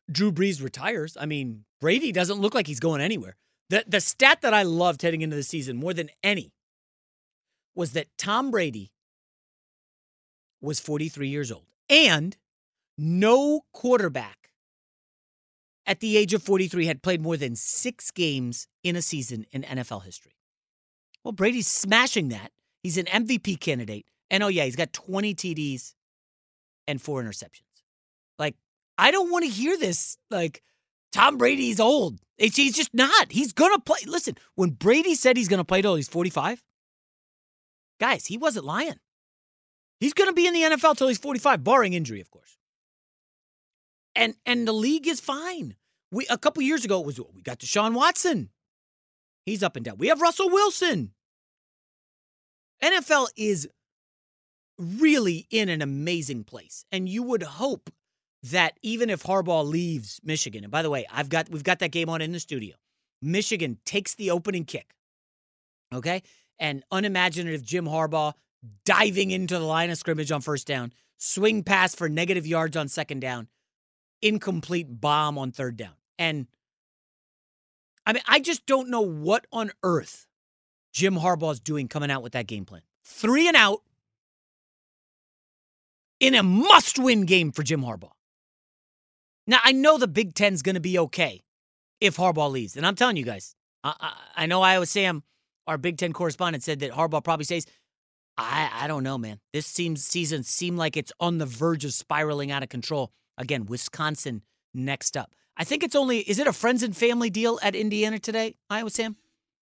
Drew 0.09 0.31
Brees 0.31 0.63
retires. 0.63 1.17
I 1.19 1.25
mean, 1.25 1.65
Brady 1.81 2.11
doesn't 2.11 2.39
look 2.39 2.55
like 2.55 2.67
he's 2.67 2.79
going 2.79 3.01
anywhere. 3.01 3.35
The 3.69 3.83
the 3.87 4.01
stat 4.01 4.41
that 4.41 4.53
I 4.53 4.63
loved 4.63 5.01
heading 5.01 5.21
into 5.21 5.35
the 5.35 5.43
season 5.43 5.77
more 5.77 5.93
than 5.93 6.09
any 6.23 6.53
was 7.75 7.93
that 7.93 8.07
Tom 8.17 8.51
Brady 8.51 8.91
was 10.61 10.79
43 10.79 11.27
years 11.27 11.51
old. 11.51 11.65
And 11.89 12.37
no 12.97 13.61
quarterback 13.73 14.51
at 15.85 15.99
the 15.99 16.17
age 16.17 16.33
of 16.33 16.41
43 16.41 16.85
had 16.85 17.01
played 17.01 17.21
more 17.21 17.37
than 17.37 17.55
six 17.55 18.11
games 18.11 18.67
in 18.83 18.95
a 18.95 19.01
season 19.01 19.45
in 19.51 19.63
NFL 19.63 20.03
history. 20.03 20.35
Well, 21.23 21.33
Brady's 21.33 21.67
smashing 21.67 22.29
that. 22.29 22.51
He's 22.81 22.97
an 22.97 23.05
MVP 23.05 23.59
candidate. 23.59 24.05
And 24.29 24.43
oh, 24.43 24.47
yeah, 24.47 24.65
he's 24.65 24.75
got 24.75 24.93
20 24.93 25.35
TDs 25.35 25.93
and 26.87 27.01
four 27.01 27.21
interceptions. 27.21 27.61
Like, 28.39 28.55
I 28.97 29.11
don't 29.11 29.31
want 29.31 29.45
to 29.45 29.51
hear 29.51 29.77
this. 29.77 30.17
Like, 30.29 30.61
Tom 31.13 31.37
Brady's 31.37 31.79
old. 31.79 32.19
It's, 32.37 32.57
he's 32.57 32.75
just 32.75 32.93
not. 32.93 33.31
He's 33.31 33.53
gonna 33.53 33.79
play. 33.79 33.99
Listen, 34.05 34.35
when 34.55 34.71
Brady 34.71 35.15
said 35.15 35.37
he's 35.37 35.47
gonna 35.47 35.63
play 35.63 35.81
till 35.81 35.95
he's 35.95 36.09
45, 36.09 36.63
guys, 37.99 38.25
he 38.25 38.37
wasn't 38.37 38.65
lying. 38.65 38.99
He's 39.99 40.13
gonna 40.13 40.33
be 40.33 40.47
in 40.47 40.53
the 40.53 40.63
NFL 40.63 40.97
till 40.97 41.07
he's 41.07 41.19
45, 41.19 41.63
barring 41.63 41.93
injury, 41.93 42.19
of 42.19 42.31
course. 42.31 42.57
And 44.15 44.35
and 44.45 44.67
the 44.67 44.73
league 44.73 45.07
is 45.07 45.19
fine. 45.19 45.75
We 46.11 46.27
a 46.29 46.37
couple 46.37 46.63
years 46.63 46.83
ago 46.83 46.99
it 46.99 47.05
was 47.05 47.19
we 47.33 47.41
got 47.41 47.59
Deshaun 47.59 47.93
Watson. 47.93 48.49
He's 49.45 49.63
up 49.63 49.75
and 49.75 49.85
down. 49.85 49.97
We 49.97 50.07
have 50.07 50.21
Russell 50.21 50.49
Wilson. 50.49 51.11
NFL 52.81 53.27
is 53.37 53.67
really 54.77 55.47
in 55.49 55.69
an 55.69 55.81
amazing 55.81 56.43
place. 56.43 56.85
And 56.91 57.07
you 57.07 57.23
would 57.23 57.43
hope 57.43 57.89
that 58.43 58.77
even 58.81 59.09
if 59.09 59.23
Harbaugh 59.23 59.67
leaves 59.67 60.19
Michigan, 60.23 60.63
and 60.63 60.71
by 60.71 60.81
the 60.81 60.89
way, 60.89 61.05
I've 61.11 61.29
got 61.29 61.49
we've 61.49 61.63
got 61.63 61.79
that 61.79 61.91
game 61.91 62.09
on 62.09 62.21
in 62.21 62.31
the 62.31 62.39
studio. 62.39 62.75
Michigan 63.21 63.77
takes 63.85 64.15
the 64.15 64.31
opening 64.31 64.65
kick. 64.65 64.95
Okay? 65.93 66.23
And 66.59 66.83
unimaginative 66.91 67.63
Jim 67.63 67.85
Harbaugh 67.85 68.33
diving 68.85 69.31
into 69.31 69.57
the 69.57 69.65
line 69.65 69.89
of 69.89 69.97
scrimmage 69.97 70.31
on 70.31 70.41
first 70.41 70.67
down, 70.67 70.93
swing 71.17 71.63
pass 71.63 71.95
for 71.95 72.09
negative 72.09 72.45
yards 72.45 72.75
on 72.75 72.87
second 72.89 73.21
down, 73.21 73.47
incomplete 74.21 74.99
bomb 74.99 75.37
on 75.37 75.51
third 75.51 75.77
down. 75.77 75.93
And 76.19 76.47
I 78.05 78.13
mean, 78.13 78.23
I 78.27 78.39
just 78.39 78.65
don't 78.65 78.89
know 78.89 79.01
what 79.01 79.47
on 79.51 79.71
earth 79.83 80.27
Jim 80.91 81.15
Harbaugh's 81.15 81.59
doing 81.59 81.87
coming 81.87 82.11
out 82.11 82.23
with 82.23 82.33
that 82.33 82.47
game 82.47 82.65
plan. 82.65 82.81
Three 83.05 83.47
and 83.47 83.55
out 83.57 83.81
in 86.19 86.35
a 86.35 86.43
must 86.43 86.99
win 86.99 87.25
game 87.25 87.51
for 87.51 87.63
Jim 87.63 87.81
Harbaugh. 87.81 88.11
Now, 89.45 89.59
I 89.63 89.71
know 89.71 89.97
the 89.97 90.07
Big 90.07 90.35
Ten's 90.35 90.61
going 90.61 90.75
to 90.75 90.81
be 90.81 90.97
okay 90.99 91.43
if 91.99 92.17
Harbaugh 92.17 92.51
leaves. 92.51 92.77
And 92.77 92.85
I'm 92.85 92.95
telling 92.95 93.17
you 93.17 93.25
guys, 93.25 93.55
I, 93.83 93.93
I, 93.99 94.13
I 94.43 94.45
know 94.45 94.61
Iowa 94.61 94.85
Sam, 94.85 95.23
our 95.67 95.77
Big 95.77 95.97
Ten 95.97 96.13
correspondent, 96.13 96.63
said 96.63 96.79
that 96.79 96.91
Harbaugh 96.91 97.23
probably 97.23 97.45
stays. 97.45 97.65
I, 98.37 98.69
I 98.73 98.87
don't 98.87 99.03
know, 99.03 99.17
man. 99.17 99.39
This 99.51 99.67
seems 99.67 100.03
season 100.03 100.43
seemed 100.43 100.77
like 100.77 100.97
it's 100.97 101.11
on 101.19 101.37
the 101.37 101.45
verge 101.45 101.85
of 101.85 101.93
spiraling 101.93 102.51
out 102.51 102.63
of 102.63 102.69
control. 102.69 103.11
Again, 103.37 103.65
Wisconsin 103.65 104.41
next 104.73 105.15
up. 105.17 105.35
I 105.55 105.63
think 105.63 105.83
it's 105.83 105.95
only 105.95 106.19
is 106.19 106.39
it 106.39 106.47
a 106.47 106.53
friends 106.53 106.81
and 106.81 106.97
family 106.97 107.29
deal 107.29 107.59
at 107.61 107.75
Indiana 107.75 108.17
today, 108.17 108.55
Iowa 108.69 108.89
Sam? 108.89 109.15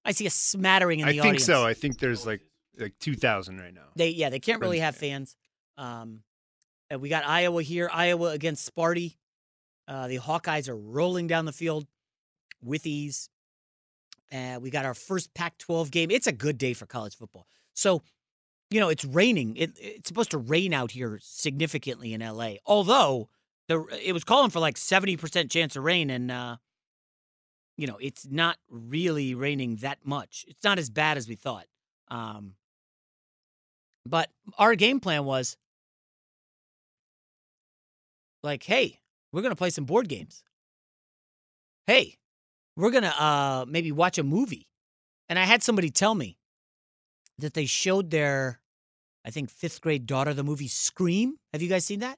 I 0.05 0.13
see 0.13 0.25
a 0.25 0.29
smattering 0.29 1.01
in 1.01 1.07
the 1.07 1.19
audience. 1.19 1.25
I 1.25 1.29
think 1.29 1.39
so. 1.41 1.65
I 1.65 1.73
think 1.73 1.99
there's 1.99 2.25
like 2.25 2.41
like 2.79 2.93
two 2.99 3.15
thousand 3.15 3.59
right 3.59 3.73
now. 3.73 3.89
They 3.95 4.09
yeah, 4.09 4.29
they 4.29 4.39
can't 4.39 4.61
really 4.61 4.79
have 4.79 4.95
fans. 4.95 5.35
Um, 5.77 6.21
and 6.89 7.01
we 7.01 7.09
got 7.09 7.25
Iowa 7.25 7.61
here. 7.61 7.89
Iowa 7.91 8.31
against 8.31 8.73
Sparty. 8.73 9.15
Uh, 9.91 10.07
the 10.07 10.19
Hawkeyes 10.19 10.69
are 10.69 10.77
rolling 10.77 11.27
down 11.27 11.43
the 11.43 11.51
field 11.51 11.85
with 12.63 12.85
ease. 12.85 13.29
Uh, 14.31 14.57
we 14.61 14.69
got 14.69 14.85
our 14.85 14.93
first 14.93 15.33
Pac-12 15.33 15.91
game. 15.91 16.09
It's 16.09 16.27
a 16.27 16.31
good 16.31 16.57
day 16.57 16.73
for 16.73 16.85
college 16.85 17.17
football. 17.17 17.45
So, 17.73 18.01
you 18.69 18.79
know, 18.79 18.87
it's 18.87 19.03
raining. 19.03 19.57
It, 19.57 19.71
it's 19.75 20.07
supposed 20.07 20.31
to 20.31 20.37
rain 20.37 20.73
out 20.73 20.91
here 20.91 21.19
significantly 21.21 22.13
in 22.13 22.21
LA. 22.21 22.53
Although 22.65 23.27
the 23.67 23.85
it 24.01 24.13
was 24.13 24.23
calling 24.23 24.49
for 24.49 24.59
like 24.59 24.77
seventy 24.77 25.17
percent 25.17 25.51
chance 25.51 25.75
of 25.75 25.83
rain, 25.83 26.09
and 26.09 26.31
uh, 26.31 26.55
you 27.75 27.85
know, 27.85 27.97
it's 27.99 28.25
not 28.25 28.57
really 28.69 29.35
raining 29.35 29.75
that 29.77 29.99
much. 30.05 30.45
It's 30.47 30.63
not 30.63 30.79
as 30.79 30.89
bad 30.89 31.17
as 31.17 31.27
we 31.27 31.35
thought. 31.35 31.65
Um, 32.07 32.53
but 34.05 34.29
our 34.57 34.75
game 34.75 35.01
plan 35.01 35.25
was 35.25 35.57
like, 38.41 38.63
hey, 38.63 39.00
we're 39.31 39.41
gonna 39.41 39.55
play 39.55 39.69
some 39.69 39.85
board 39.85 40.07
games. 40.07 40.43
Hey, 41.87 42.17
we're 42.75 42.91
gonna 42.91 43.07
uh 43.07 43.65
maybe 43.67 43.91
watch 43.91 44.17
a 44.17 44.23
movie. 44.23 44.67
And 45.29 45.39
I 45.39 45.45
had 45.45 45.63
somebody 45.63 45.89
tell 45.89 46.13
me 46.13 46.37
that 47.37 47.53
they 47.53 47.65
showed 47.65 48.11
their, 48.11 48.59
I 49.25 49.29
think, 49.31 49.49
fifth 49.49 49.81
grade 49.81 50.05
daughter 50.05 50.33
the 50.33 50.43
movie 50.43 50.67
Scream. 50.67 51.37
Have 51.53 51.61
you 51.61 51.69
guys 51.69 51.85
seen 51.85 51.99
that? 52.01 52.17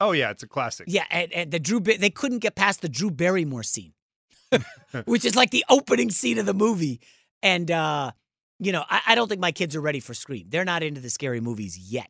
Oh 0.00 0.12
yeah, 0.12 0.30
it's 0.30 0.42
a 0.42 0.48
classic. 0.48 0.86
Yeah, 0.88 1.04
and, 1.10 1.32
and 1.32 1.50
the 1.50 1.60
Drew 1.60 1.80
they 1.80 2.10
couldn't 2.10 2.40
get 2.40 2.54
past 2.54 2.80
the 2.82 2.88
Drew 2.88 3.10
Barrymore 3.10 3.62
scene, 3.62 3.92
which 5.04 5.24
is 5.24 5.36
like 5.36 5.50
the 5.50 5.64
opening 5.68 6.10
scene 6.10 6.38
of 6.38 6.46
the 6.46 6.54
movie. 6.54 7.00
And 7.42 7.70
uh, 7.70 8.12
you 8.58 8.72
know, 8.72 8.84
I, 8.88 9.00
I 9.08 9.14
don't 9.14 9.28
think 9.28 9.40
my 9.40 9.52
kids 9.52 9.76
are 9.76 9.80
ready 9.80 10.00
for 10.00 10.14
Scream. 10.14 10.46
They're 10.48 10.64
not 10.64 10.82
into 10.82 11.00
the 11.00 11.10
scary 11.10 11.40
movies 11.40 11.78
yet. 11.78 12.08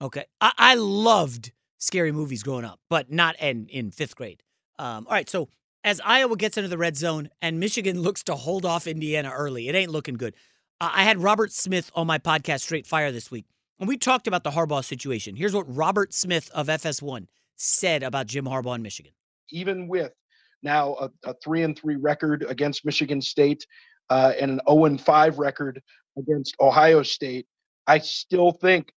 Okay, 0.00 0.24
I, 0.40 0.52
I 0.58 0.74
loved 0.74 1.52
scary 1.78 2.12
movies 2.12 2.42
growing 2.42 2.64
up, 2.64 2.80
but 2.88 3.10
not 3.10 3.36
in 3.40 3.66
in 3.68 3.90
fifth 3.90 4.16
grade. 4.16 4.42
Um, 4.78 5.06
all 5.06 5.14
right, 5.14 5.28
so 5.28 5.48
as 5.84 6.00
Iowa 6.04 6.36
gets 6.36 6.56
into 6.56 6.68
the 6.68 6.78
red 6.78 6.96
zone 6.96 7.30
and 7.40 7.60
Michigan 7.60 8.00
looks 8.06 8.22
to 8.24 8.34
hold 8.34 8.64
off 8.66 8.86
Indiana 8.86 9.30
early, 9.34 9.68
it 9.68 9.74
ain't 9.74 9.90
looking 9.90 10.16
good. 10.16 10.34
I 10.80 11.04
had 11.04 11.22
Robert 11.22 11.52
Smith 11.52 11.90
on 11.94 12.06
my 12.06 12.18
podcast 12.18 12.60
Straight 12.60 12.86
Fire 12.86 13.10
this 13.10 13.30
week, 13.30 13.46
and 13.80 13.88
we 13.88 13.96
talked 13.96 14.26
about 14.26 14.44
the 14.44 14.50
Harbaugh 14.50 14.84
situation. 14.84 15.34
Here's 15.36 15.54
what 15.54 15.64
Robert 15.74 16.12
Smith 16.12 16.50
of 16.52 16.66
FS1 16.66 17.26
said 17.56 18.02
about 18.02 18.26
Jim 18.26 18.44
Harbaugh 18.44 18.74
in 18.76 18.82
Michigan. 18.82 19.12
even 19.50 19.88
with 19.88 20.12
now 20.62 20.94
a, 20.96 21.10
a 21.24 21.34
three 21.42 21.62
and 21.62 21.78
three 21.78 21.96
record 21.96 22.44
against 22.48 22.84
Michigan 22.84 23.22
State 23.22 23.66
uh, 24.10 24.32
and 24.40 24.50
an 24.50 24.60
0 24.68 24.84
and 24.86 25.00
five 25.00 25.38
record 25.38 25.80
against 26.18 26.54
Ohio 26.60 27.02
State, 27.02 27.46
I 27.86 27.98
still 27.98 28.52
think 28.52 28.92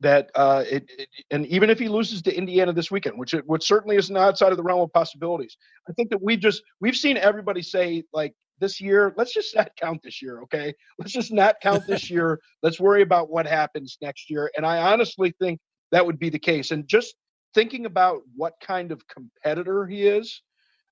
that 0.00 0.30
uh, 0.34 0.64
it, 0.68 0.90
it 0.98 1.08
and 1.30 1.46
even 1.46 1.70
if 1.70 1.78
he 1.78 1.88
loses 1.88 2.22
to 2.22 2.34
Indiana 2.34 2.72
this 2.72 2.90
weekend, 2.90 3.18
which 3.18 3.34
it, 3.34 3.46
which 3.46 3.66
certainly 3.66 3.96
isn't 3.96 4.16
outside 4.16 4.50
of 4.50 4.56
the 4.56 4.62
realm 4.62 4.80
of 4.80 4.92
possibilities, 4.92 5.56
I 5.88 5.92
think 5.92 6.10
that 6.10 6.22
we 6.22 6.36
just 6.36 6.62
we've 6.80 6.96
seen 6.96 7.16
everybody 7.16 7.62
say 7.62 8.04
like 8.12 8.34
this 8.60 8.80
year, 8.80 9.12
let's 9.16 9.32
just 9.32 9.56
not 9.56 9.70
count 9.80 10.00
this 10.02 10.22
year, 10.22 10.42
okay? 10.42 10.74
Let's 10.98 11.12
just 11.12 11.32
not 11.32 11.56
count 11.62 11.86
this 11.86 12.10
year. 12.10 12.38
Let's 12.62 12.78
worry 12.78 13.02
about 13.02 13.30
what 13.30 13.46
happens 13.46 13.96
next 14.00 14.30
year. 14.30 14.50
And 14.56 14.64
I 14.64 14.92
honestly 14.92 15.34
think 15.40 15.58
that 15.92 16.04
would 16.04 16.18
be 16.18 16.28
the 16.28 16.38
case. 16.38 16.70
And 16.70 16.86
just 16.86 17.14
thinking 17.54 17.86
about 17.86 18.20
what 18.36 18.54
kind 18.62 18.92
of 18.92 19.02
competitor 19.08 19.86
he 19.86 20.06
is, 20.06 20.42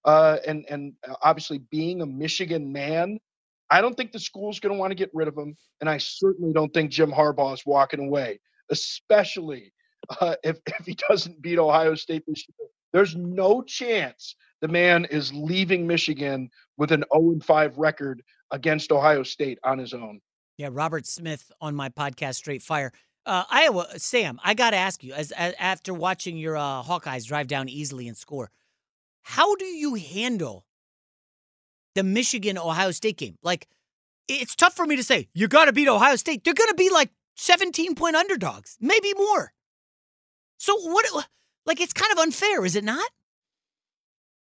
uh, 0.04 0.38
and 0.46 0.64
and 0.68 0.94
obviously 1.22 1.58
being 1.70 2.02
a 2.02 2.06
Michigan 2.06 2.72
man, 2.72 3.18
I 3.70 3.80
don't 3.80 3.94
think 3.94 4.12
the 4.12 4.18
school's 4.18 4.60
going 4.60 4.74
to 4.74 4.78
want 4.78 4.90
to 4.90 4.96
get 4.96 5.10
rid 5.12 5.28
of 5.28 5.36
him, 5.36 5.56
and 5.80 5.90
I 5.90 5.98
certainly 5.98 6.52
don't 6.52 6.72
think 6.72 6.90
Jim 6.90 7.10
Harbaugh 7.10 7.54
is 7.54 7.62
walking 7.66 8.00
away, 8.00 8.40
especially 8.70 9.72
uh, 10.20 10.36
if 10.42 10.58
if 10.66 10.86
he 10.86 10.96
doesn't 11.08 11.40
beat 11.42 11.58
Ohio 11.58 11.94
State 11.94 12.24
this 12.26 12.44
year. 12.48 12.68
There's 12.92 13.14
no 13.14 13.62
chance 13.62 14.34
the 14.60 14.68
man 14.68 15.04
is 15.04 15.32
leaving 15.34 15.86
Michigan 15.86 16.50
with 16.78 16.90
an 16.90 17.04
0 17.14 17.38
5 17.42 17.78
record 17.78 18.22
against 18.50 18.90
Ohio 18.90 19.22
State 19.22 19.58
on 19.62 19.78
his 19.78 19.92
own. 19.92 20.20
Yeah, 20.56 20.70
Robert 20.72 21.06
Smith 21.06 21.52
on 21.60 21.74
my 21.76 21.88
podcast 21.88 22.36
Straight 22.36 22.62
Fire. 22.62 22.92
Uh, 23.26 23.44
Iowa, 23.50 23.86
Sam, 23.98 24.40
I 24.42 24.54
got 24.54 24.70
to 24.70 24.76
ask 24.78 25.04
you, 25.04 25.12
as, 25.12 25.32
as 25.32 25.54
after 25.58 25.92
watching 25.92 26.38
your 26.38 26.56
uh, 26.56 26.82
Hawkeyes 26.82 27.26
drive 27.26 27.46
down 27.46 27.68
easily 27.68 28.08
and 28.08 28.16
score, 28.16 28.50
how 29.22 29.54
do 29.56 29.66
you 29.66 29.94
handle 29.94 30.64
the 31.94 32.02
Michigan 32.02 32.56
Ohio 32.56 32.90
State 32.90 33.18
game? 33.18 33.36
Like, 33.42 33.68
it's 34.28 34.56
tough 34.56 34.74
for 34.74 34.86
me 34.86 34.96
to 34.96 35.04
say 35.04 35.28
you 35.34 35.46
got 35.46 35.66
to 35.66 35.72
beat 35.72 35.88
Ohio 35.88 36.16
State. 36.16 36.42
They're 36.42 36.54
going 36.54 36.70
to 36.70 36.74
be 36.74 36.90
like 36.90 37.10
17 37.38 37.94
point 37.94 38.16
underdogs, 38.16 38.76
maybe 38.80 39.14
more. 39.14 39.52
So 40.58 40.76
what? 40.76 41.28
Like, 41.64 41.80
it's 41.80 41.92
kind 41.92 42.12
of 42.12 42.18
unfair, 42.18 42.64
is 42.64 42.76
it 42.76 42.84
not? 42.84 43.08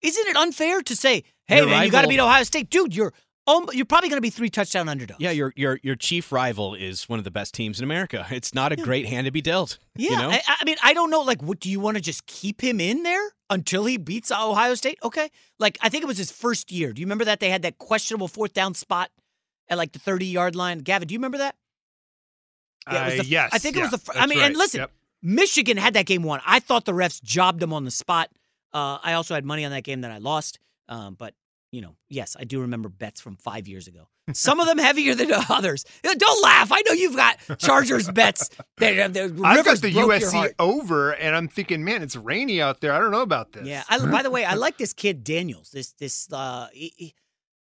Isn't 0.01 0.27
it 0.27 0.35
unfair 0.35 0.81
to 0.83 0.95
say, 0.95 1.23
"Hey, 1.47 1.57
Your 1.57 1.67
man, 1.67 1.85
you 1.85 1.91
got 1.91 2.01
to 2.01 2.07
rival- 2.07 2.09
beat 2.09 2.19
Ohio 2.19 2.43
State, 2.43 2.69
dude"? 2.69 2.95
You're 2.95 3.11
um, 3.47 3.67
you're 3.73 3.85
probably 3.85 4.09
going 4.09 4.17
to 4.17 4.21
be 4.21 4.29
three 4.29 4.49
touchdown 4.49 4.89
underdogs. 4.89 5.19
Yeah, 5.19 5.31
your 5.31 5.53
your 5.55 5.79
your 5.83 5.95
chief 5.95 6.31
rival 6.31 6.75
is 6.75 7.07
one 7.07 7.17
of 7.19 7.25
the 7.25 7.31
best 7.31 7.53
teams 7.53 7.79
in 7.79 7.83
America. 7.83 8.25
It's 8.31 8.53
not 8.53 8.71
a 8.71 8.75
great 8.75 9.05
hand 9.07 9.25
to 9.25 9.31
be 9.31 9.41
dealt. 9.41 9.79
Yeah, 9.95 10.11
you 10.11 10.17
know? 10.17 10.29
I, 10.31 10.41
I 10.47 10.65
mean, 10.65 10.77
I 10.83 10.93
don't 10.93 11.09
know. 11.09 11.21
Like, 11.21 11.41
what 11.41 11.59
do 11.59 11.69
you 11.69 11.79
want 11.79 11.97
to 11.97 12.01
just 12.01 12.25
keep 12.27 12.61
him 12.61 12.79
in 12.79 13.03
there 13.03 13.31
until 13.49 13.85
he 13.85 13.97
beats 13.97 14.31
Ohio 14.31 14.75
State? 14.75 14.99
Okay, 15.03 15.29
like 15.59 15.77
I 15.81 15.89
think 15.89 16.03
it 16.03 16.07
was 16.07 16.17
his 16.17 16.31
first 16.31 16.71
year. 16.71 16.91
Do 16.91 17.01
you 17.01 17.05
remember 17.05 17.25
that 17.25 17.39
they 17.39 17.49
had 17.49 17.61
that 17.63 17.77
questionable 17.77 18.27
fourth 18.27 18.53
down 18.53 18.73
spot 18.73 19.11
at 19.69 19.77
like 19.77 19.91
the 19.91 19.99
thirty 19.99 20.25
yard 20.25 20.55
line? 20.55 20.79
Gavin, 20.79 21.07
do 21.07 21.13
you 21.13 21.19
remember 21.19 21.37
that? 21.39 21.55
It 22.89 22.93
was 22.93 23.19
Uh, 23.21 23.23
yes, 23.25 23.49
I 23.53 23.57
think 23.59 23.77
it 23.77 23.81
was 23.81 23.91
the. 23.91 24.11
I 24.19 24.27
mean, 24.27 24.39
and 24.39 24.55
listen, 24.55 24.81
Yep. 24.81 24.91
Michigan 25.21 25.77
had 25.77 25.93
that 25.95 26.05
game 26.05 26.23
won. 26.23 26.39
I 26.45 26.59
thought 26.59 26.85
the 26.85 26.91
refs 26.93 27.21
jobbed 27.23 27.59
them 27.59 27.73
on 27.73 27.83
the 27.85 27.91
spot. 27.91 28.29
Uh, 28.73 28.99
I 29.01 29.13
also 29.13 29.33
had 29.33 29.45
money 29.45 29.65
on 29.65 29.71
that 29.71 29.83
game 29.83 30.01
that 30.01 30.11
I 30.11 30.17
lost. 30.17 30.59
Um, 30.87 31.15
but 31.15 31.33
you 31.71 31.81
know, 31.81 31.95
yes, 32.09 32.37
I 32.39 32.43
do 32.43 32.61
remember 32.61 32.87
bets 32.89 33.19
from 33.19 33.35
five 33.37 33.67
years 33.67 33.87
ago. 33.87 34.07
Some 34.33 34.59
of 34.59 34.65
them 34.67 34.77
heavier 34.77 35.13
than 35.13 35.31
others. 35.49 35.85
Uh, 36.03 36.13
Don't 36.17 36.41
laugh. 36.43 36.71
I 36.71 36.81
know 36.87 36.93
you've 36.93 37.15
got 37.15 37.37
Chargers 37.59 38.09
bets. 38.09 38.49
That, 38.77 39.13
that 39.13 39.39
I've 39.43 39.63
got 39.65 39.77
the 39.79 39.91
USC 39.93 40.53
over, 40.59 41.11
and 41.11 41.33
I'm 41.35 41.47
thinking, 41.47 41.83
man, 41.85 42.03
it's 42.03 42.15
rainy 42.17 42.61
out 42.61 42.81
there. 42.81 42.91
I 42.91 42.99
don't 42.99 43.11
know 43.11 43.21
about 43.21 43.53
this. 43.53 43.65
Yeah. 43.65 43.83
I, 43.89 43.99
by 44.05 44.21
the 44.21 44.29
way, 44.29 44.43
I 44.45 44.53
like 44.65 44.77
this 44.77 44.91
kid 44.93 45.23
Daniels. 45.23 45.71
This 45.71 45.93
this 45.93 46.31
uh, 46.31 46.67
he- 46.73 46.93
he- 46.97 47.15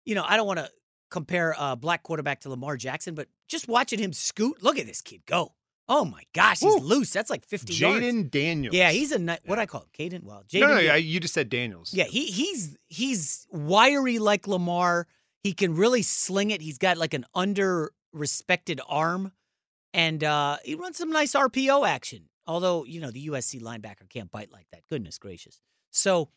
you 0.05 0.13
know, 0.13 0.25
I 0.27 0.35
don't 0.37 0.45
want 0.47 0.59
to 0.59 0.69
compare 1.09 1.55
uh 1.57 1.75
black 1.75 2.03
quarterback 2.03 2.41
to 2.41 2.49
Lamar 2.49 2.75
Jackson, 2.77 3.15
but 3.15 3.27
just 3.47 3.67
watching 3.67 3.99
him 3.99 4.13
scoot. 4.13 4.61
Look 4.61 4.79
at 4.79 4.85
this 4.85 5.01
kid 5.01 5.25
go. 5.25 5.53
Oh 5.87 6.03
my 6.03 6.23
gosh, 6.33 6.61
he's 6.61 6.81
loose. 6.81 7.11
That's 7.11 7.29
like 7.29 7.45
50 7.45 7.73
yards. 7.73 8.03
Jayden 8.03 8.31
Daniels. 8.31 8.73
Yeah, 8.73 8.89
he's 8.89 9.11
a 9.11 9.19
ni- 9.19 9.37
what 9.45 9.59
I 9.59 9.67
call 9.67 9.83
it, 9.83 9.93
Caden. 9.93 10.23
Well, 10.23 10.43
Jayden. 10.47 10.61
No, 10.61 10.67
no, 10.69 10.79
yeah. 10.79 10.95
you 10.95 11.19
just 11.19 11.33
said 11.33 11.49
Daniels. 11.49 11.93
Yeah, 11.93 12.05
he 12.05 12.25
he's 12.25 12.75
he's 12.87 13.45
wiry 13.51 14.17
like 14.17 14.47
Lamar. 14.47 15.07
He 15.43 15.53
can 15.53 15.75
really 15.75 16.01
sling 16.01 16.49
it. 16.49 16.61
He's 16.61 16.79
got 16.79 16.97
like 16.97 17.13
an 17.13 17.25
under 17.35 17.91
respected 18.13 18.81
arm, 18.89 19.31
and 19.93 20.23
uh, 20.23 20.57
he 20.65 20.73
runs 20.73 20.97
some 20.97 21.11
nice 21.11 21.33
RPO 21.33 21.87
action. 21.87 22.29
Although 22.47 22.85
you 22.85 22.99
know 22.99 23.11
the 23.11 23.27
USC 23.27 23.61
linebacker 23.61 24.09
can't 24.09 24.31
bite 24.31 24.51
like 24.51 24.65
that. 24.71 24.87
Goodness 24.89 25.19
gracious! 25.19 25.61
So 25.91 26.29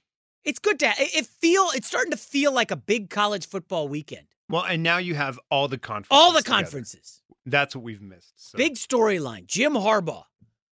it's 0.45 0.59
good 0.59 0.79
to 0.81 0.93
it 0.99 1.25
feel. 1.25 1.69
It's 1.75 1.87
starting 1.87 2.11
to 2.11 2.19
feel 2.19 2.53
like 2.53 2.71
a 2.71 2.77
big 2.77 3.09
college 3.09 3.47
football 3.47 3.89
weekend. 3.89 4.27
Well, 4.49 4.65
and 4.65 4.83
now 4.83 4.99
you 4.99 5.15
have 5.15 5.39
all 5.51 5.69
the 5.69 5.79
conferences. 5.79 6.09
All 6.11 6.33
the 6.33 6.39
together. 6.39 6.63
conferences. 6.63 7.23
That's 7.45 7.75
what 7.75 7.85
we've 7.85 8.01
missed. 8.01 8.33
So. 8.37 8.57
Big 8.59 8.75
storyline. 8.75 9.47
Jim 9.47 9.75
Harbaugh. 9.75 10.25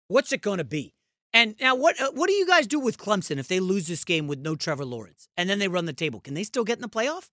What's 0.08 0.32
it 0.32 0.40
going 0.40 0.58
to 0.58 0.64
be? 0.64 0.94
And 1.32 1.54
now, 1.60 1.74
what 1.74 2.00
uh, 2.00 2.10
what 2.12 2.28
do 2.28 2.32
you 2.32 2.46
guys 2.46 2.66
do 2.66 2.80
with 2.80 2.96
Clemson 2.96 3.38
if 3.38 3.48
they 3.48 3.60
lose 3.60 3.86
this 3.86 4.04
game 4.04 4.26
with 4.26 4.38
no 4.38 4.54
Trevor 4.56 4.86
Lawrence 4.86 5.28
and 5.36 5.50
then 5.50 5.58
they 5.58 5.68
run 5.68 5.84
the 5.84 5.92
table? 5.92 6.20
Can 6.20 6.34
they 6.34 6.44
still 6.44 6.64
get 6.64 6.78
in 6.78 6.82
the 6.82 6.88
playoff? 6.88 7.28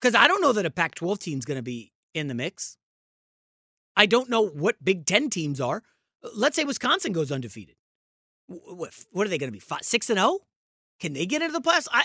Because 0.00 0.14
I 0.14 0.28
don't 0.28 0.42
know 0.42 0.52
that 0.52 0.66
a 0.66 0.70
Pac-12 0.70 1.18
team's 1.18 1.44
going 1.44 1.56
to 1.56 1.62
be 1.62 1.92
in 2.12 2.28
the 2.28 2.34
mix. 2.34 2.76
I 3.96 4.06
don't 4.06 4.28
know 4.28 4.46
what 4.46 4.84
Big 4.84 5.06
Ten 5.06 5.30
teams 5.30 5.60
are. 5.60 5.82
Let's 6.36 6.56
say 6.56 6.64
Wisconsin 6.64 7.12
goes 7.12 7.32
undefeated. 7.32 7.76
What, 8.46 8.92
what 9.10 9.26
are 9.26 9.30
they 9.30 9.38
going 9.38 9.48
to 9.48 9.52
be? 9.52 9.58
Five, 9.58 9.82
six 9.82 10.10
and 10.10 10.18
zero? 10.18 10.40
Can 11.00 11.12
they 11.14 11.26
get 11.26 11.42
into 11.42 11.52
the 11.52 11.60
playoffs? 11.60 11.88
I, 11.90 12.04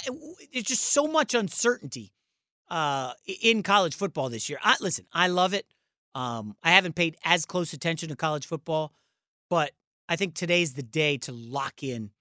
it's 0.51 0.67
just 0.67 0.85
so 0.85 1.07
much 1.07 1.33
uncertainty 1.35 2.13
uh, 2.69 3.13
in 3.41 3.63
college 3.63 3.95
football 3.95 4.29
this 4.29 4.49
year. 4.49 4.59
I, 4.63 4.75
listen, 4.79 5.05
I 5.11 5.27
love 5.27 5.53
it. 5.53 5.65
Um, 6.15 6.55
I 6.63 6.71
haven't 6.71 6.95
paid 6.95 7.17
as 7.23 7.45
close 7.45 7.73
attention 7.73 8.09
to 8.09 8.15
college 8.15 8.45
football, 8.45 8.93
but 9.49 9.71
I 10.07 10.15
think 10.15 10.33
today's 10.33 10.73
the 10.73 10.83
day 10.83 11.17
to 11.19 11.31
lock 11.31 11.83
in 11.83 12.11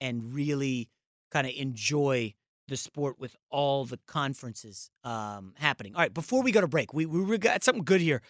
and 0.00 0.34
really 0.34 0.88
kind 1.30 1.46
of 1.46 1.52
enjoy 1.56 2.34
the 2.68 2.76
sport 2.76 3.18
with 3.18 3.36
all 3.50 3.84
the 3.84 3.98
conferences 4.06 4.90
um, 5.04 5.52
happening. 5.56 5.94
All 5.94 6.00
right, 6.00 6.14
before 6.14 6.42
we 6.42 6.52
go 6.52 6.60
to 6.60 6.68
break, 6.68 6.94
we 6.94 7.04
we 7.06 7.36
got 7.38 7.62
something 7.62 7.84
good 7.84 8.00
here. 8.00 8.22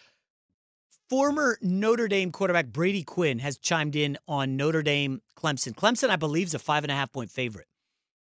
Former 1.09 1.57
Notre 1.61 2.07
Dame 2.07 2.31
quarterback 2.31 2.67
Brady 2.67 3.03
Quinn 3.03 3.39
has 3.39 3.57
chimed 3.57 3.95
in 3.95 4.17
on 4.27 4.57
Notre 4.57 4.81
Dame 4.81 5.21
Clemson. 5.37 5.73
Clemson, 5.73 6.09
I 6.09 6.15
believe, 6.15 6.47
is 6.47 6.55
a 6.55 6.59
five 6.59 6.83
and 6.83 6.91
a 6.91 6.95
half 6.95 7.11
point 7.11 7.29
favorite. 7.29 7.67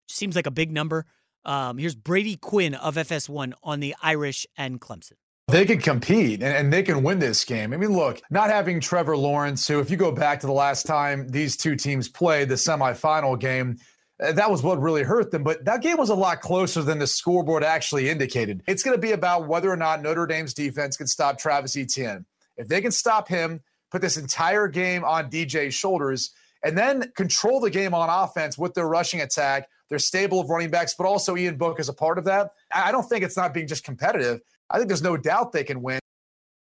Seems 0.10 0.36
like 0.36 0.48
a 0.48 0.52
big 0.52 0.72
number. 0.72 1.06
Um, 1.46 1.78
here's 1.78 1.96
Brady 1.96 2.36
Quinn 2.36 2.76
of 2.76 2.96
FS1 2.96 3.54
on 3.64 3.80
the 3.80 3.96
Irish 4.02 4.46
and 4.58 4.80
Clemson. 4.80 5.14
They 5.48 5.66
can 5.66 5.80
compete 5.80 6.42
and, 6.42 6.56
and 6.56 6.72
they 6.72 6.84
can 6.84 7.04
win 7.04 7.20
this 7.20 7.44
game. 7.44 7.74
I 7.74 7.78
mean, 7.78 7.94
look, 7.94 8.22
not 8.30 8.50
having 8.50 8.80
Trevor 8.80 9.18
Lawrence, 9.18 9.68
who, 9.68 9.80
if 9.80 9.90
you 9.90 9.98
go 9.98 10.12
back 10.12 10.40
to 10.42 10.48
the 10.48 10.54
last 10.54 10.86
time 10.86 11.28
these 11.28 11.58
two 11.58 11.76
teams 11.76 12.08
played, 12.08 12.48
the 12.48 12.56
semifinal 12.56 13.38
game, 13.38 13.78
uh, 14.22 14.32
that 14.34 14.50
was 14.50 14.64
what 14.64 14.80
really 14.80 15.04
hurt 15.04 15.32
them. 15.32 15.44
But 15.44 15.66
that 15.66 15.82
game 15.82 15.98
was 15.98 16.10
a 16.10 16.16
lot 16.16 16.42
closer 16.42 16.82
than 16.84 17.00
the 17.00 17.08
scoreboard 17.08 17.64
actually 17.64 18.10
indicated. 18.10 18.64
It's 18.68 18.84
going 18.84 18.96
to 18.96 19.02
be 19.02 19.12
about 19.12 19.48
whether 19.48 19.70
or 19.70 19.76
not 19.76 20.02
Notre 20.02 20.28
Dame's 20.28 20.54
defense 20.54 20.96
can 20.96 21.08
stop 21.08 21.38
Travis 21.38 21.76
Etienne. 21.76 22.26
If 22.56 22.68
they 22.68 22.80
can 22.80 22.92
stop 22.92 23.28
him, 23.28 23.62
put 23.90 24.02
this 24.02 24.18
entire 24.18 24.68
game 24.68 25.04
on 25.04 25.30
DJ's 25.30 25.74
shoulders, 25.74 26.32
and 26.64 26.78
then 26.78 27.12
control 27.16 27.60
the 27.60 27.72
game 27.72 27.94
on 27.94 28.10
offense 28.10 28.58
with 28.58 28.74
their 28.74 28.88
rushing 28.88 29.20
attack, 29.20 29.68
their 29.92 30.00
stable 30.00 30.40
of 30.40 30.50
running 30.50 30.72
backs, 30.72 30.96
but 30.98 31.06
also 31.06 31.38
Ian 31.38 31.58
Book 31.58 31.80
is 31.80 31.90
a 31.90 31.94
part 31.94 32.18
of 32.18 32.24
that. 32.24 32.50
I 32.74 32.90
I 32.90 32.92
don't 32.92 33.08
think 33.08 33.24
it's 33.24 33.38
not 33.38 33.54
being 33.54 33.68
just 33.68 33.84
competitive. 33.84 34.42
I 34.70 34.78
think 34.78 34.88
there's 34.88 35.04
no 35.04 35.18
doubt 35.18 35.52
they 35.52 35.66
can 35.66 35.82
win. 35.84 36.00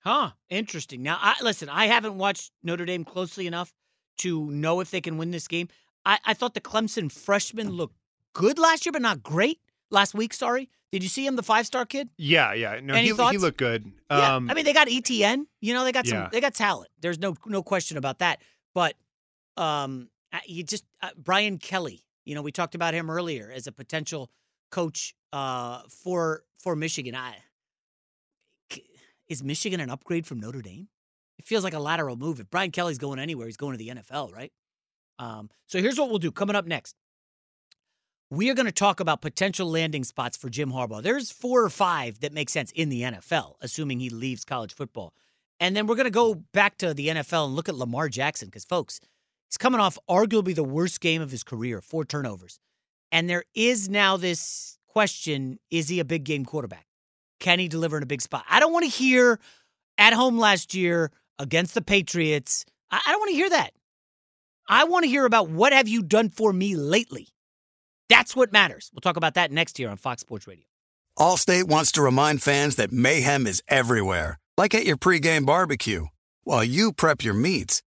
Huh. 0.01 0.31
Interesting. 0.49 1.03
Now, 1.03 1.19
I, 1.21 1.35
listen, 1.43 1.69
I 1.69 1.87
haven't 1.87 2.17
watched 2.17 2.51
Notre 2.63 2.87
Dame 2.87 3.05
closely 3.05 3.47
enough 3.47 3.73
to 4.19 4.51
know 4.51 4.81
if 4.81 4.91
they 4.91 5.03
can 5.03 5.19
win 5.19 5.31
this 5.31 5.47
game. 5.47 5.69
I, 6.07 6.19
I 6.25 6.33
thought 6.33 6.55
the 6.55 6.63
Clemson 6.63 7.13
freshman 7.13 7.69
looked 7.69 7.95
good 8.33 8.59
last 8.59 8.87
year, 8.87 8.93
but 8.93 9.03
not 9.03 9.23
great. 9.23 9.61
Last 9.91 10.15
week, 10.15 10.33
sorry. 10.33 10.71
Did 10.91 11.03
you 11.03 11.09
see 11.09 11.27
him, 11.27 11.37
the 11.37 11.43
five 11.43 11.67
star 11.67 11.85
kid? 11.85 12.09
Yeah, 12.17 12.55
yeah. 12.55 12.81
No, 12.83 12.95
Any 12.95 13.09
he, 13.09 13.13
thoughts? 13.13 13.33
he 13.33 13.39
looked 13.39 13.59
good. 13.59 13.93
Yeah. 14.11 14.37
Um, 14.37 14.51
I 14.51 14.55
mean, 14.55 14.65
they 14.65 14.73
got 14.73 14.89
Etienne. 14.91 15.47
You 15.61 15.75
know, 15.75 15.85
they 15.85 15.93
got 15.93 16.07
some. 16.07 16.19
Yeah. 16.19 16.29
They 16.33 16.41
got 16.41 16.55
talent. 16.55 16.91
There's 17.01 17.19
no 17.19 17.37
no 17.47 17.63
question 17.63 17.99
about 17.99 18.21
that. 18.21 18.41
But 18.75 18.95
um, 19.57 20.09
you 20.47 20.63
just 20.63 20.85
uh, 21.03 21.11
Brian 21.17 21.59
Kelly. 21.59 22.05
You 22.31 22.36
know, 22.36 22.43
we 22.43 22.52
talked 22.52 22.77
about 22.77 22.94
him 22.94 23.11
earlier 23.11 23.51
as 23.52 23.66
a 23.66 23.73
potential 23.73 24.31
coach 24.70 25.16
uh, 25.32 25.81
for 25.89 26.44
for 26.61 26.77
Michigan. 26.77 27.16
I 27.16 27.39
is 29.28 29.43
Michigan 29.43 29.81
an 29.81 29.90
upgrade 29.90 30.28
from 30.28 30.39
Notre 30.39 30.62
Dame? 30.62 30.86
It 31.40 31.44
feels 31.44 31.65
like 31.65 31.74
a 31.74 31.81
lateral 31.81 32.15
move. 32.15 32.39
If 32.39 32.48
Brian 32.48 32.70
Kelly's 32.70 32.98
going 32.98 33.19
anywhere, 33.19 33.48
he's 33.48 33.57
going 33.57 33.77
to 33.77 33.78
the 33.78 33.89
NFL, 33.89 34.32
right? 34.32 34.52
Um, 35.19 35.51
so 35.66 35.81
here's 35.81 35.98
what 35.98 36.09
we'll 36.09 36.20
do. 36.20 36.31
Coming 36.31 36.55
up 36.55 36.66
next, 36.66 36.94
we 38.31 38.48
are 38.48 38.55
going 38.55 38.66
to 38.66 38.73
talk 38.73 39.01
about 39.01 39.23
potential 39.23 39.69
landing 39.69 40.05
spots 40.05 40.36
for 40.36 40.48
Jim 40.48 40.70
Harbaugh. 40.70 41.02
There's 41.02 41.32
four 41.32 41.65
or 41.65 41.70
five 41.70 42.20
that 42.20 42.32
make 42.32 42.48
sense 42.48 42.70
in 42.77 42.90
the 42.90 43.02
NFL, 43.02 43.55
assuming 43.61 43.98
he 43.98 44.09
leaves 44.09 44.44
college 44.44 44.73
football. 44.73 45.15
And 45.59 45.74
then 45.74 45.89
we're 45.89 45.97
going 45.97 46.05
to 46.05 46.11
go 46.11 46.36
back 46.52 46.78
to 46.78 46.94
the 46.94 47.09
NFL 47.09 47.47
and 47.47 47.57
look 47.57 47.69
at 47.69 47.74
Lamar 47.74 48.09
Jackson 48.09 48.47
because, 48.47 48.65
folks, 48.65 49.01
he's 49.51 49.59
coming 49.59 49.81
off 49.81 49.98
arguably 50.09 50.55
the 50.55 50.64
worst 50.64 51.01
game 51.01 51.20
of 51.20 51.31
his 51.31 51.43
career, 51.43 51.81
four 51.81 52.05
turnovers. 52.05 52.59
And 53.12 53.28
there 53.28 53.44
is 53.55 53.89
now 53.89 54.16
this 54.16 54.78
question 54.86 55.59
is 55.70 55.89
he 55.89 56.01
a 56.01 56.05
big 56.05 56.24
game 56.24 56.44
quarterback? 56.44 56.86
Can 57.40 57.59
he 57.59 57.68
deliver 57.68 57.97
in 57.97 58.02
a 58.02 58.06
big 58.06 58.22
spot? 58.22 58.44
I 58.48 58.60
don't 58.60 58.72
want 58.72 58.85
to 58.85 58.90
hear 58.90 59.40
at 59.98 60.12
home 60.12 60.39
last 60.39 60.74
year 60.74 61.10
against 61.39 61.74
the 61.74 61.82
Patriots. 61.82 62.64
I, 62.90 63.01
don't 63.06 63.20
want 63.20 63.31
to 63.31 63.36
hear 63.36 63.51
that. 63.51 63.72
I 64.68 64.85
want 64.85 65.05
to 65.05 65.09
hear 65.09 65.24
about 65.24 65.48
what 65.48 65.72
have 65.72 65.89
you 65.89 66.02
done 66.02 66.28
for 66.28 66.52
me 66.52 66.77
lately. 66.77 67.28
That's 68.09 68.36
what 68.36 68.52
matters. 68.52 68.90
We'll 68.93 69.01
talk 69.01 69.16
about 69.16 69.35
that 69.35 69.51
next 69.51 69.78
year 69.78 69.89
on 69.89 69.97
Fox 69.97 70.20
Sports 70.20 70.47
Radio. 70.47 70.64
Allstate 71.18 71.64
wants 71.64 71.93
to 71.93 72.02
remind 72.02 72.43
fans 72.43 72.77
that 72.77 72.93
mayhem 72.93 73.47
is 73.47 73.62
everywhere, 73.68 74.39
like 74.56 74.74
at 74.74 74.85
your 74.85 74.97
pregame 74.97 75.47
barbecue. 75.47 76.06
While 76.44 76.64
you 76.64 76.93
prep 76.93 77.22
your 77.22 77.35
meats, 77.35 77.82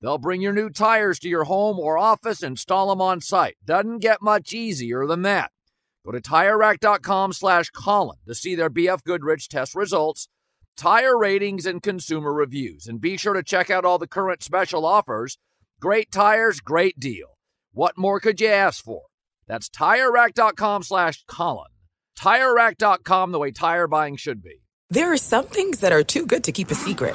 They'll 0.00 0.18
bring 0.18 0.40
your 0.40 0.52
new 0.52 0.70
tires 0.70 1.18
to 1.20 1.28
your 1.28 1.44
home 1.44 1.78
or 1.78 1.98
office, 1.98 2.42
install 2.42 2.88
them 2.88 3.00
on 3.00 3.20
site. 3.20 3.56
Doesn't 3.64 3.98
get 3.98 4.22
much 4.22 4.52
easier 4.52 5.06
than 5.06 5.22
that. 5.22 5.50
Go 6.04 6.12
to 6.12 6.20
TireRack.com 6.20 7.32
slash 7.32 7.70
Colin 7.70 8.18
to 8.26 8.34
see 8.34 8.54
their 8.54 8.70
BF 8.70 9.02
Goodrich 9.02 9.48
test 9.48 9.74
results, 9.74 10.28
tire 10.76 11.18
ratings, 11.18 11.66
and 11.66 11.82
consumer 11.82 12.32
reviews. 12.32 12.86
And 12.86 13.00
be 13.00 13.16
sure 13.16 13.34
to 13.34 13.42
check 13.42 13.70
out 13.70 13.84
all 13.84 13.98
the 13.98 14.06
current 14.06 14.42
special 14.42 14.86
offers. 14.86 15.36
Great 15.80 16.10
tires, 16.10 16.60
great 16.60 16.98
deal. 16.98 17.36
What 17.72 17.98
more 17.98 18.20
could 18.20 18.40
you 18.40 18.48
ask 18.48 18.82
for? 18.82 19.02
That's 19.46 19.68
TireRack.com 19.68 20.82
slash 20.84 21.24
Colin. 21.26 21.70
TireRack.com, 22.18 23.32
the 23.32 23.38
way 23.38 23.50
tire 23.50 23.86
buying 23.86 24.16
should 24.16 24.42
be. 24.42 24.62
There 24.90 25.12
are 25.12 25.18
some 25.18 25.46
things 25.46 25.80
that 25.80 25.92
are 25.92 26.02
too 26.02 26.24
good 26.24 26.44
to 26.44 26.52
keep 26.52 26.70
a 26.70 26.74
secret. 26.74 27.14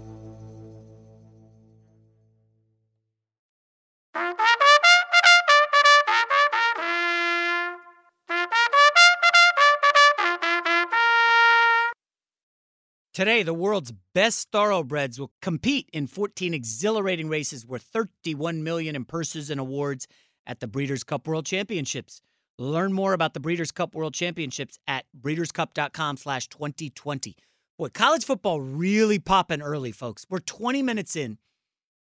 Today, 13.13 13.43
the 13.43 13.53
world's 13.53 13.91
best 14.15 14.51
thoroughbreds 14.51 15.19
will 15.19 15.31
compete 15.41 15.89
in 15.91 16.07
14 16.07 16.53
exhilarating 16.53 17.27
races 17.27 17.65
worth 17.65 17.81
31 17.81 18.63
million 18.63 18.95
in 18.95 19.03
purses 19.03 19.49
and 19.49 19.59
awards 19.59 20.07
at 20.47 20.61
the 20.61 20.67
Breeders' 20.67 21.03
Cup 21.03 21.27
World 21.27 21.45
Championships. 21.45 22.21
Learn 22.57 22.93
more 22.93 23.11
about 23.11 23.33
the 23.33 23.41
Breeders' 23.41 23.71
Cup 23.71 23.95
World 23.95 24.13
Championships 24.13 24.79
at 24.87 25.05
breederscup.com 25.19 26.15
slash 26.15 26.47
2020. 26.47 27.35
Boy, 27.77 27.89
college 27.89 28.23
football 28.23 28.61
really 28.61 29.19
popping 29.19 29.61
early, 29.61 29.91
folks. 29.91 30.25
We're 30.29 30.39
20 30.39 30.81
minutes 30.81 31.17
in, 31.17 31.37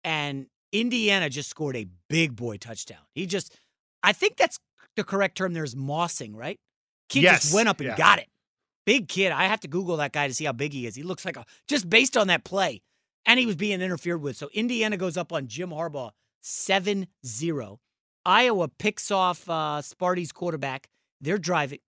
and 0.04 0.48
Indiana 0.72 1.30
just 1.30 1.50
scored 1.50 1.76
a 1.76 1.86
big 2.10 2.36
boy 2.36 2.58
touchdown. 2.58 3.02
He 3.14 3.28
just, 3.28 3.56
I 4.02 4.14
think 4.14 4.38
that's 4.38 4.58
the 4.96 5.04
correct 5.04 5.38
term. 5.38 5.54
There's 5.54 5.76
mossing, 5.76 6.36
right? 6.36 6.58
Kid 7.10 7.22
Yes, 7.22 7.44
just 7.44 7.54
went 7.54 7.70
up 7.70 7.80
and 7.82 7.90
yeah. 7.90 7.98
got 7.98 8.18
it. 8.18 8.28
Big 8.88 9.10
kid. 9.10 9.34
I 9.34 9.48
have 9.48 9.60
to 9.60 9.68
Google 9.68 9.98
that 9.98 10.14
guy 10.14 10.30
to 10.30 10.34
see 10.34 10.46
how 10.46 10.54
big 10.54 10.72
he 10.72 10.88
is. 10.88 10.96
He 10.96 11.04
looks 11.04 11.26
like 11.26 11.36
a 11.36 11.44
just 11.68 11.90
based 11.90 12.16
on 12.16 12.28
that 12.28 12.46
play. 12.46 12.82
And 13.26 13.38
he 13.38 13.46
was 13.46 13.58
being 13.58 13.82
interfered 13.82 14.22
with. 14.22 14.38
So 14.38 14.50
Indiana 14.54 14.96
goes 14.96 15.18
up 15.18 15.34
on 15.34 15.48
Jim 15.48 15.72
Harbaugh 15.72 16.12
7 16.40 17.08
0. 17.26 17.80
Iowa 18.26 18.68
picks 18.70 19.12
off 19.12 19.50
uh, 19.50 19.82
Sparty's 19.82 20.32
quarterback. 20.32 20.88
They're 21.20 21.38
driving. 21.38 21.80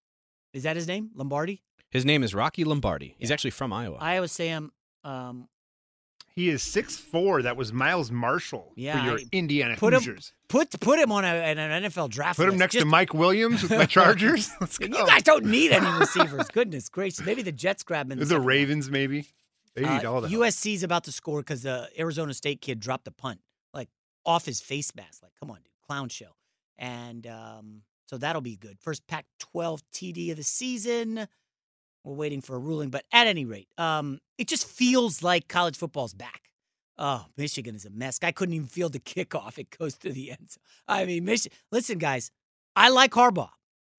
Is 0.53 0.63
that 0.63 0.75
his 0.75 0.87
name? 0.89 1.11
Lombardi? 1.15 1.63
His 1.89 2.03
name 2.03 2.21
is 2.21 2.35
Rocky 2.35 2.65
Lombardi. 2.65 3.15
He's 3.17 3.31
actually 3.31 3.51
from 3.51 3.71
Iowa. 3.71 3.95
Iowa 4.01 4.27
Sam. 4.27 4.73
Um, 5.05 5.47
He 6.39 6.49
is 6.49 6.63
six 6.63 6.95
four. 6.95 7.41
That 7.41 7.57
was 7.57 7.73
Miles 7.73 8.11
Marshall 8.11 8.71
Yeah, 8.75 8.99
for 9.01 9.05
your 9.09 9.19
I- 9.19 9.23
Indiana 9.33 9.75
put 9.77 9.93
him, 9.93 9.99
Hoosiers. 9.99 10.31
put 10.47 10.79
put 10.79 10.97
him 10.99 11.11
on 11.11 11.25
a, 11.25 11.27
an 11.27 11.83
NFL 11.83 12.09
draft. 12.09 12.37
Put 12.37 12.43
him 12.45 12.51
list. 12.51 12.59
next 12.59 12.75
to 12.75 12.85
Mike 12.85 13.13
Williams 13.13 13.61
with 13.63 13.71
my 13.71 13.85
Chargers. 13.97 14.49
Let's 14.61 14.77
go. 14.77 14.85
You 14.85 15.05
guys 15.05 15.23
don't 15.23 15.45
need 15.45 15.71
any 15.73 15.89
receivers. 15.99 16.47
Goodness 16.53 16.87
gracious. 16.87 17.25
Maybe 17.25 17.41
the 17.41 17.51
Jets 17.51 17.83
grab 17.83 18.09
him. 18.11 18.19
the. 18.19 18.39
Ravens, 18.39 18.89
maybe. 18.89 19.25
They 19.75 19.81
need 19.81 20.05
Uh, 20.05 20.13
all 20.13 20.21
that. 20.21 20.31
USC's 20.31 20.83
about 20.83 21.03
to 21.05 21.11
score 21.11 21.41
because 21.41 21.63
the 21.63 21.89
Arizona 21.99 22.33
State 22.33 22.61
kid 22.61 22.79
dropped 22.79 23.07
a 23.07 23.11
punt, 23.11 23.41
like 23.73 23.89
off 24.25 24.45
his 24.45 24.61
face 24.61 24.95
mask. 24.95 25.21
Like, 25.23 25.33
come 25.39 25.51
on, 25.51 25.57
dude, 25.57 25.65
clown 25.85 26.07
show. 26.09 26.31
And 26.77 27.27
um, 27.27 27.81
so 28.07 28.17
that'll 28.17 28.41
be 28.41 28.55
good. 28.55 28.77
First 28.79 29.05
Pac 29.07 29.25
12 29.39 29.81
TD 29.93 30.31
of 30.31 30.37
the 30.37 30.43
season. 30.43 31.27
We're 32.03 32.13
waiting 32.15 32.41
for 32.41 32.55
a 32.55 32.59
ruling, 32.59 32.89
but 32.89 33.03
at 33.11 33.27
any 33.27 33.45
rate, 33.45 33.67
um, 33.77 34.19
it 34.37 34.47
just 34.47 34.65
feels 34.65 35.21
like 35.21 35.47
college 35.47 35.77
football's 35.77 36.13
back. 36.13 36.43
Oh, 36.97 37.25
Michigan 37.37 37.75
is 37.75 37.85
a 37.85 37.89
mess. 37.89 38.19
I 38.21 38.31
couldn't 38.31 38.55
even 38.55 38.67
field 38.67 38.93
the 38.93 38.99
kickoff. 38.99 39.57
It 39.57 39.69
goes 39.77 39.97
to 39.99 40.11
the 40.11 40.31
end. 40.39 40.49
zone. 40.51 40.61
I 40.87 41.05
mean, 41.05 41.25
Michigan. 41.25 41.57
Listen, 41.71 41.97
guys, 41.97 42.31
I 42.75 42.89
like 42.89 43.11
Harbaugh. 43.11 43.49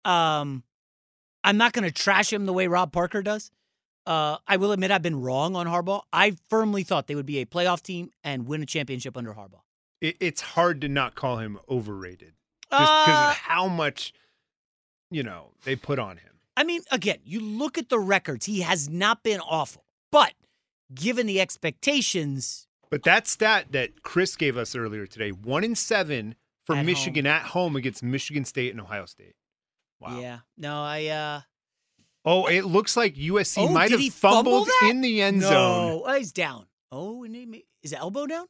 Um, 0.05 0.65
I'm 1.45 1.57
not 1.57 1.73
going 1.73 1.85
to 1.85 1.91
trash 1.91 2.33
him 2.33 2.47
the 2.47 2.53
way 2.53 2.67
Rob 2.67 2.93
Parker 2.93 3.23
does. 3.23 3.51
Uh, 4.07 4.39
I 4.47 4.57
will 4.57 4.73
admit 4.73 4.91
I've 4.91 5.03
been 5.03 5.21
wrong 5.21 5.55
on 5.57 5.67
Harbaugh. 5.67 6.03
I 6.13 6.37
firmly 6.49 6.83
thought 6.83 7.07
they 7.07 7.15
would 7.15 7.27
be 7.27 7.39
a 7.39 7.47
playoff 7.47 7.83
team 7.83 8.11
and 8.25 8.47
win 8.47 8.63
a 8.63 8.67
championship 8.67 9.17
under 9.17 9.35
Harbaugh. 9.35 9.61
It, 10.01 10.17
it's 10.21 10.41
hard 10.41 10.81
to 10.81 10.89
not 10.89 11.15
call 11.15 11.37
him 11.39 11.59
overrated 11.69 12.33
just 12.71 12.81
because 12.81 13.09
Uh, 13.09 13.31
of 13.31 13.37
how 13.37 13.69
much, 13.69 14.13
you 15.11 15.23
know, 15.23 15.49
they 15.65 15.77
put 15.77 15.99
on 15.99 16.17
him. 16.17 16.30
I 16.57 16.65
mean, 16.65 16.83
again, 16.91 17.19
you 17.25 17.41
look 17.41 17.79
at 17.79 17.89
the 17.89 17.99
records, 17.99 18.47
he 18.47 18.61
has 18.61 18.89
not 18.89 19.23
been 19.23 19.41
awful. 19.41 19.85
But 20.13 20.35
given 20.95 21.27
the 21.27 21.41
expectations, 21.41 22.67
But 22.91 23.05
that 23.05 23.27
stat 23.29 23.67
that 23.73 24.03
Chris 24.03 24.37
gave 24.37 24.57
us 24.57 24.75
earlier 24.75 25.07
today, 25.07 25.31
one 25.31 25.63
in 25.65 25.75
seven 25.75 26.35
for 26.67 26.77
Michigan 26.77 27.27
at 27.27 27.43
home 27.43 27.77
against 27.77 28.03
Michigan 28.03 28.45
State 28.45 28.73
and 28.73 28.81
Ohio 28.81 29.07
State. 29.07 29.35
Wow. 30.01 30.21
yeah, 30.21 30.39
no, 30.57 30.83
I 30.83 31.07
uh 31.07 31.41
Oh, 32.25 32.47
it 32.47 32.63
looks 32.67 32.97
like 32.97 33.15
USC 33.17 33.59
Oh, 33.59 33.69
might 33.73 33.91
have 33.91 34.01
he 34.01 34.11
fumble 34.11 34.65
fumbled 34.67 34.91
in 34.91 35.01
the 35.01 35.23
end 35.23 35.41
no, 35.41 35.49
zone. 35.49 36.03
oh, 36.05 36.13
he's 36.15 36.33
down. 36.33 36.67
Oh, 36.93 37.23
and 37.25 37.35
he 37.35 37.47
may- 37.47 37.65
is 37.83 37.93
the 37.93 37.99
elbow 37.99 38.27
down? 38.27 38.47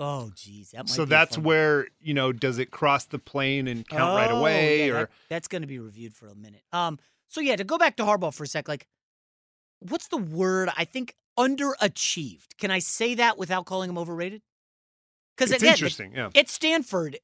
Oh, 0.00 0.30
geez, 0.34 0.70
that 0.72 0.78
might 0.78 0.88
So 0.88 1.04
that's 1.04 1.38
where, 1.38 1.86
you 2.00 2.14
know, 2.14 2.32
does 2.32 2.58
it 2.58 2.70
cross 2.72 3.04
the 3.04 3.18
plane 3.18 3.68
and 3.68 3.86
count 3.88 4.16
right 4.16 4.30
Oh, 4.30 4.38
away? 4.38 4.86
yeah, 4.88 4.92
or 4.92 4.98
that- 5.00 5.10
that's 5.28 5.48
going 5.48 5.62
to 5.62 5.68
be 5.68 5.78
reviewed 5.78 6.14
for 6.16 6.28
a 6.28 6.34
minute. 6.34 6.64
Um, 6.72 6.98
so 7.28 7.40
yeah, 7.40 7.56
to 7.56 7.64
go 7.64 7.78
back 7.78 7.96
to 7.96 8.02
Harbaugh 8.04 8.34
for 8.34 8.42
a 8.44 8.46
sec, 8.46 8.66
like, 8.68 8.86
what's 9.80 10.08
the 10.08 10.16
word? 10.16 10.68
I 10.76 10.84
think 10.84 11.14
underachieved. 11.38 12.56
Can 12.58 12.70
I 12.70 12.78
say 12.80 13.14
that 13.14 13.38
without 13.38 13.66
calling 13.66 13.90
him 13.90 13.98
overrated? 13.98 14.42
Because 15.36 15.50
It's 15.52 15.62
again, 15.62 15.74
interesting, 15.74 16.12
yeah. 16.14 16.30
At 16.34 16.48
Stanford, 16.48 17.18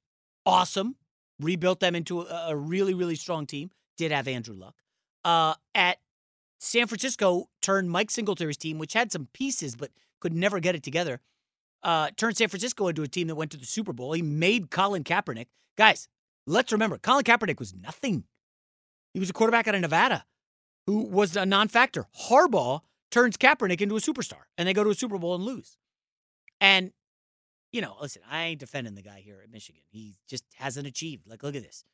awesome, 0.46 0.96
rebuilt 1.38 1.80
them 1.80 1.94
into 1.94 2.22
a, 2.22 2.48
a 2.50 2.56
really, 2.56 2.94
really 2.94 3.14
strong 3.16 3.46
team. 3.46 3.70
Did 3.96 4.10
have 4.12 4.26
Andrew 4.28 4.54
Luck. 4.54 4.74
Uh, 5.24 5.54
at 5.74 5.98
San 6.58 6.86
Francisco, 6.86 7.48
turned 7.62 7.90
Mike 7.90 8.10
Singletary's 8.10 8.56
team, 8.56 8.78
which 8.78 8.92
had 8.94 9.12
some 9.12 9.28
pieces 9.32 9.76
but 9.76 9.90
could 10.20 10.34
never 10.34 10.60
get 10.60 10.74
it 10.74 10.82
together. 10.82 11.20
Uh, 11.82 12.10
turned 12.16 12.36
San 12.36 12.48
Francisco 12.48 12.88
into 12.88 13.02
a 13.02 13.08
team 13.08 13.28
that 13.28 13.36
went 13.36 13.50
to 13.52 13.56
the 13.56 13.64
Super 13.64 13.92
Bowl. 13.92 14.12
He 14.12 14.22
made 14.22 14.70
Colin 14.70 15.02
Kaepernick. 15.02 15.46
Guys, 15.78 16.08
let's 16.46 16.72
remember, 16.72 16.98
Colin 16.98 17.24
Kaepernick 17.24 17.58
was 17.58 17.74
nothing. 17.74 18.24
He 19.14 19.20
was 19.20 19.30
a 19.30 19.32
quarterback 19.32 19.66
out 19.66 19.74
of 19.74 19.80
Nevada 19.80 20.24
who 20.86 21.04
was 21.04 21.36
a 21.36 21.46
non-factor. 21.46 22.06
Harbaugh 22.28 22.80
turns 23.10 23.36
Kaepernick 23.36 23.80
into 23.80 23.96
a 23.96 24.00
superstar, 24.00 24.42
and 24.58 24.68
they 24.68 24.72
go 24.72 24.84
to 24.84 24.90
a 24.90 24.94
Super 24.94 25.18
Bowl 25.18 25.34
and 25.34 25.44
lose. 25.44 25.76
And 26.60 26.92
you 27.72 27.80
know, 27.80 27.94
listen, 28.00 28.22
I 28.28 28.44
ain't 28.44 28.60
defending 28.60 28.94
the 28.94 29.02
guy 29.02 29.20
here 29.20 29.40
at 29.42 29.50
Michigan. 29.50 29.82
He 29.90 30.16
just 30.28 30.44
hasn't 30.56 30.86
achieved. 30.86 31.28
Like, 31.28 31.42
look 31.42 31.54
at 31.54 31.62
this. 31.62 31.84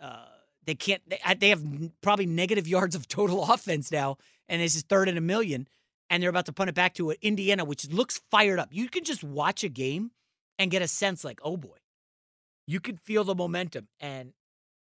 Uh, 0.00 0.26
they 0.64 0.74
can't. 0.74 1.02
They, 1.08 1.18
they 1.38 1.48
have 1.48 1.64
probably 2.00 2.26
negative 2.26 2.68
yards 2.76 2.94
of 2.94 3.08
total 3.08 3.42
offense 3.50 3.90
now, 3.90 4.18
and 4.48 4.62
this 4.62 4.76
is 4.76 4.82
third 4.82 5.08
in 5.08 5.16
a 5.16 5.20
million, 5.20 5.68
and 6.10 6.22
they're 6.22 6.30
about 6.30 6.46
to 6.46 6.52
punt 6.52 6.68
it 6.68 6.74
back 6.74 6.94
to 6.94 7.10
Indiana, 7.22 7.64
which 7.64 7.90
looks 7.90 8.20
fired 8.30 8.58
up. 8.58 8.68
You 8.72 8.88
can 8.88 9.04
just 9.04 9.24
watch 9.24 9.64
a 9.64 9.68
game 9.68 10.10
and 10.58 10.70
get 10.70 10.82
a 10.82 10.88
sense 10.88 11.24
like, 11.24 11.40
oh 11.42 11.56
boy, 11.56 11.76
you 12.66 12.80
can 12.80 12.96
feel 12.96 13.24
the 13.24 13.34
momentum. 13.34 13.88
And 14.00 14.32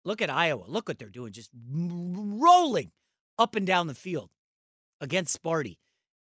look 0.05 0.23
at 0.23 0.31
Iowa. 0.31 0.65
Look 0.67 0.89
what 0.89 0.99
they're 0.99 1.09
doing, 1.09 1.33
just 1.33 1.51
rolling 1.71 2.91
up 3.39 3.55
and 3.57 3.67
down 3.67 3.87
the 3.87 3.95
field 3.95 4.31
against 5.01 5.41
Sparty. 5.41 5.79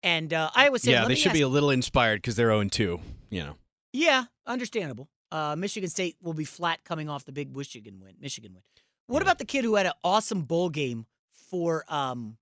And 0.04 0.34
uh, 0.34 0.52
Iowa 0.56 0.80
State. 0.80 0.92
yeah, 0.92 1.08
they 1.08 1.16
should 1.16 1.34
be 1.34 1.42
a 1.42 1.48
little 1.48 1.72
inspired 1.72 2.18
because 2.18 2.36
they're 2.36 2.50
0 2.50 2.64
2. 2.66 3.00
You 3.30 3.44
know. 3.44 3.56
Yeah, 3.94 4.26
understandable. 4.46 5.10
Uh, 5.32 5.56
Michigan 5.58 5.90
State 5.90 6.16
will 6.22 6.34
be 6.34 6.46
flat 6.46 6.84
coming 6.86 7.10
off 7.10 7.26
the 7.26 7.32
big 7.32 7.56
Michigan 7.56 8.00
win. 8.00 8.14
Michigan 8.22 8.54
win. 8.54 8.62
What 9.08 9.22
about 9.22 9.40
the 9.40 9.46
kid 9.46 9.64
who 9.64 9.76
had 9.76 9.86
an 9.86 9.94
awesome 10.04 10.44
bowl 10.44 10.70
game 10.70 11.06
for 11.50 11.84
um, 11.90 12.38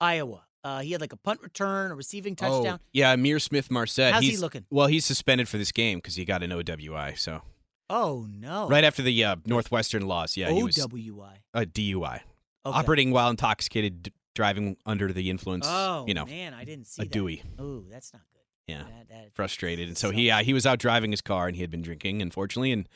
Iowa? 0.00 0.44
Uh, 0.64 0.80
he 0.80 0.92
had 0.92 1.00
like 1.00 1.12
a 1.12 1.16
punt 1.16 1.40
return, 1.42 1.90
a 1.90 1.94
receiving 1.94 2.36
touchdown. 2.36 2.78
Oh, 2.80 2.86
yeah, 2.92 3.16
Ihmir 3.16 3.40
Smith 3.40 3.70
Marsette. 3.70 4.12
How's 4.14 4.22
he 4.22 4.30
he's, 4.30 4.40
looking? 4.40 4.64
Well, 4.70 4.86
he's 4.86 5.04
suspended 5.04 5.48
for 5.48 5.58
this 5.58 5.72
game 5.72 5.98
because 5.98 6.14
he 6.14 6.24
got 6.24 6.42
an 6.42 6.50
OWI. 6.50 7.18
So 7.18 7.42
Oh 7.90 8.26
no! 8.30 8.68
Right 8.68 8.84
after 8.84 9.02
the 9.02 9.24
uh, 9.24 9.36
Northwestern 9.44 10.06
loss, 10.06 10.36
yeah, 10.36 10.50
he 10.50 10.62
was 10.62 10.76
OWI. 10.76 11.34
a 11.52 11.66
DUI, 11.66 12.20
Okay. 12.64 12.78
operating 12.78 13.10
while 13.10 13.28
intoxicated, 13.28 14.04
d- 14.04 14.12
driving 14.34 14.76
under 14.86 15.12
the 15.12 15.28
influence. 15.30 15.66
Oh 15.68 16.04
you 16.06 16.14
know, 16.14 16.24
man, 16.24 16.54
I 16.54 16.64
didn't 16.64 16.86
see 16.86 17.02
a 17.02 17.04
that. 17.04 17.12
Dewey. 17.12 17.42
Oh, 17.58 17.84
that's 17.90 18.12
not 18.12 18.22
good. 18.32 18.72
Yeah, 18.72 18.84
That- 18.84 19.08
that- 19.08 19.34
frustrated, 19.34 19.88
and 19.88 19.98
so 19.98 20.10
he 20.10 20.30
uh, 20.30 20.42
he 20.44 20.54
was 20.54 20.64
out 20.64 20.78
driving 20.78 21.10
his 21.10 21.20
car, 21.20 21.48
and 21.48 21.56
he 21.56 21.62
had 21.62 21.70
been 21.70 21.82
drinking, 21.82 22.22
unfortunately, 22.22 22.72
and 22.72 22.88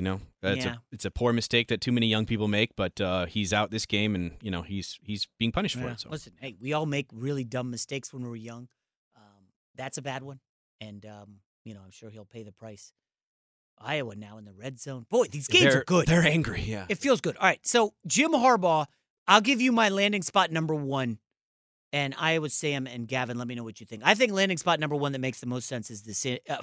you 0.00 0.04
know 0.04 0.20
it's 0.42 0.64
Yeah. 0.64 0.72
a 0.76 0.78
it's 0.92 1.04
a 1.04 1.10
poor 1.10 1.30
mistake 1.34 1.68
that 1.68 1.82
too 1.82 1.92
many 1.92 2.06
young 2.06 2.24
people 2.24 2.48
make, 2.48 2.74
but 2.74 2.98
uh, 3.02 3.26
he's 3.26 3.52
out 3.52 3.70
this 3.70 3.84
game, 3.84 4.14
and 4.14 4.32
you 4.40 4.50
know 4.50 4.62
he's 4.62 4.98
he's 5.02 5.28
being 5.38 5.52
punished 5.52 5.76
for 5.78 5.88
it. 5.90 6.00
So 6.00 6.08
Listen, 6.08 6.32
hey, 6.40 6.56
we 6.58 6.72
all 6.72 6.86
make 6.86 7.08
really 7.12 7.44
dumb 7.44 7.70
mistakes 7.70 8.10
when 8.14 8.22
we're 8.22 8.36
young. 8.36 8.68
Um, 9.14 9.44
that's 9.74 9.98
a 9.98 10.02
bad 10.02 10.22
one, 10.22 10.40
and 10.80 11.04
um, 11.04 11.40
you 11.66 11.74
know 11.74 11.80
I'm 11.84 11.90
sure 11.90 12.08
he'll 12.08 12.24
pay 12.24 12.42
the 12.44 12.52
price. 12.52 12.94
Iowa 13.78 14.14
now 14.16 14.38
in 14.38 14.46
the 14.46 14.52
red 14.54 14.80
zone. 14.80 15.04
Boy, 15.10 15.26
these 15.26 15.48
games 15.48 15.64
They're- 15.72 15.80
are 15.82 15.84
good. 15.84 16.06
they're 16.06 16.26
angry, 16.26 16.62
yeah. 16.62 16.86
It 16.88 16.96
feels 16.98 17.20
good. 17.20 17.36
All 17.36 17.46
right, 17.46 17.60
so 17.66 17.92
Jim 18.06 18.30
Harbaugh, 18.32 18.86
I'll 19.28 19.40
give 19.42 19.60
you 19.60 19.70
my 19.72 19.90
landing 19.90 20.22
spot 20.22 20.50
number 20.50 20.74
one, 20.74 21.18
and 21.92 22.14
Iowa 22.18 22.48
Sam 22.48 22.86
and 22.86 23.06
Gavin. 23.06 23.36
Let 23.38 23.48
me 23.48 23.54
know 23.54 23.64
what 23.64 23.80
you 23.80 23.86
think. 23.86 24.02
I 24.04 24.14
think 24.14 24.32
landing 24.32 24.56
spot 24.56 24.80
number 24.80 24.96
one 24.96 25.12
that 25.12 25.18
makes 25.20 25.40
the 25.40 25.46
most 25.46 25.68
sense 25.68 25.90
is 25.90 26.02
the 26.02 26.40
uh, 26.48 26.56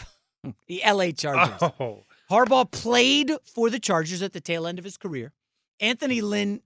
the 0.67 0.83
L.A. 0.83 1.11
Chargers. 1.11 1.61
Oh. 1.79 2.03
Harbaugh 2.29 2.69
played 2.69 3.31
for 3.45 3.69
the 3.69 3.79
Chargers 3.79 4.21
at 4.21 4.33
the 4.33 4.41
tail 4.41 4.67
end 4.67 4.79
of 4.79 4.85
his 4.85 4.97
career. 4.97 5.33
Anthony 5.79 6.21
Lynn, 6.21 6.61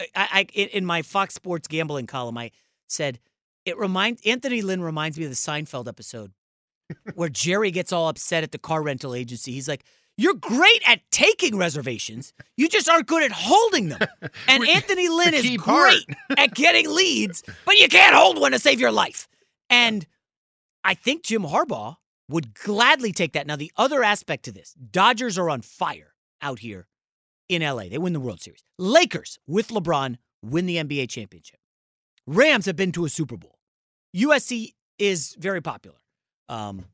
I, 0.00 0.06
I 0.14 0.46
in 0.52 0.68
in 0.68 0.84
my 0.84 1.02
Fox 1.02 1.34
Sports 1.34 1.68
gambling 1.68 2.06
column, 2.06 2.38
I 2.38 2.50
said 2.88 3.18
it 3.64 3.78
reminds 3.78 4.20
Anthony 4.26 4.62
Lynn 4.62 4.82
reminds 4.82 5.18
me 5.18 5.24
of 5.24 5.30
the 5.30 5.36
Seinfeld 5.36 5.88
episode 5.88 6.32
where 7.14 7.28
Jerry 7.28 7.70
gets 7.70 7.92
all 7.92 8.08
upset 8.08 8.42
at 8.44 8.52
the 8.52 8.58
car 8.58 8.82
rental 8.82 9.14
agency. 9.14 9.52
He's 9.52 9.68
like, 9.68 9.84
"You're 10.16 10.34
great 10.34 10.82
at 10.86 11.00
taking 11.10 11.56
reservations, 11.56 12.34
you 12.56 12.68
just 12.68 12.88
aren't 12.88 13.06
good 13.06 13.22
at 13.22 13.32
holding 13.32 13.88
them." 13.88 14.00
And 14.48 14.66
Anthony 14.68 15.08
Lynn 15.08 15.34
is 15.34 15.56
great 15.56 16.04
at 16.36 16.54
getting 16.54 16.90
leads, 16.92 17.42
but 17.64 17.76
you 17.76 17.88
can't 17.88 18.14
hold 18.14 18.38
one 18.38 18.52
to 18.52 18.58
save 18.58 18.78
your 18.78 18.92
life. 18.92 19.26
And 19.70 20.06
I 20.84 20.94
think 20.94 21.24
Jim 21.24 21.42
Harbaugh 21.42 21.96
would 22.28 22.54
gladly 22.54 23.12
take 23.12 23.32
that. 23.32 23.46
Now, 23.46 23.56
the 23.56 23.72
other 23.76 24.02
aspect 24.02 24.44
to 24.44 24.52
this 24.52 24.74
Dodgers 24.74 25.38
are 25.38 25.50
on 25.50 25.60
fire 25.62 26.14
out 26.40 26.58
here 26.60 26.86
in 27.48 27.62
LA. 27.62 27.88
They 27.88 27.98
win 27.98 28.12
the 28.12 28.20
World 28.20 28.40
Series. 28.40 28.62
Lakers 28.78 29.38
with 29.46 29.68
LeBron 29.68 30.16
win 30.42 30.66
the 30.66 30.76
NBA 30.76 31.08
championship. 31.08 31.58
Rams 32.26 32.66
have 32.66 32.76
been 32.76 32.92
to 32.92 33.04
a 33.04 33.08
Super 33.08 33.36
Bowl. 33.36 33.58
USC 34.16 34.72
is 34.98 35.36
very 35.38 35.60
popular. 35.60 35.98
Um, 36.48 36.86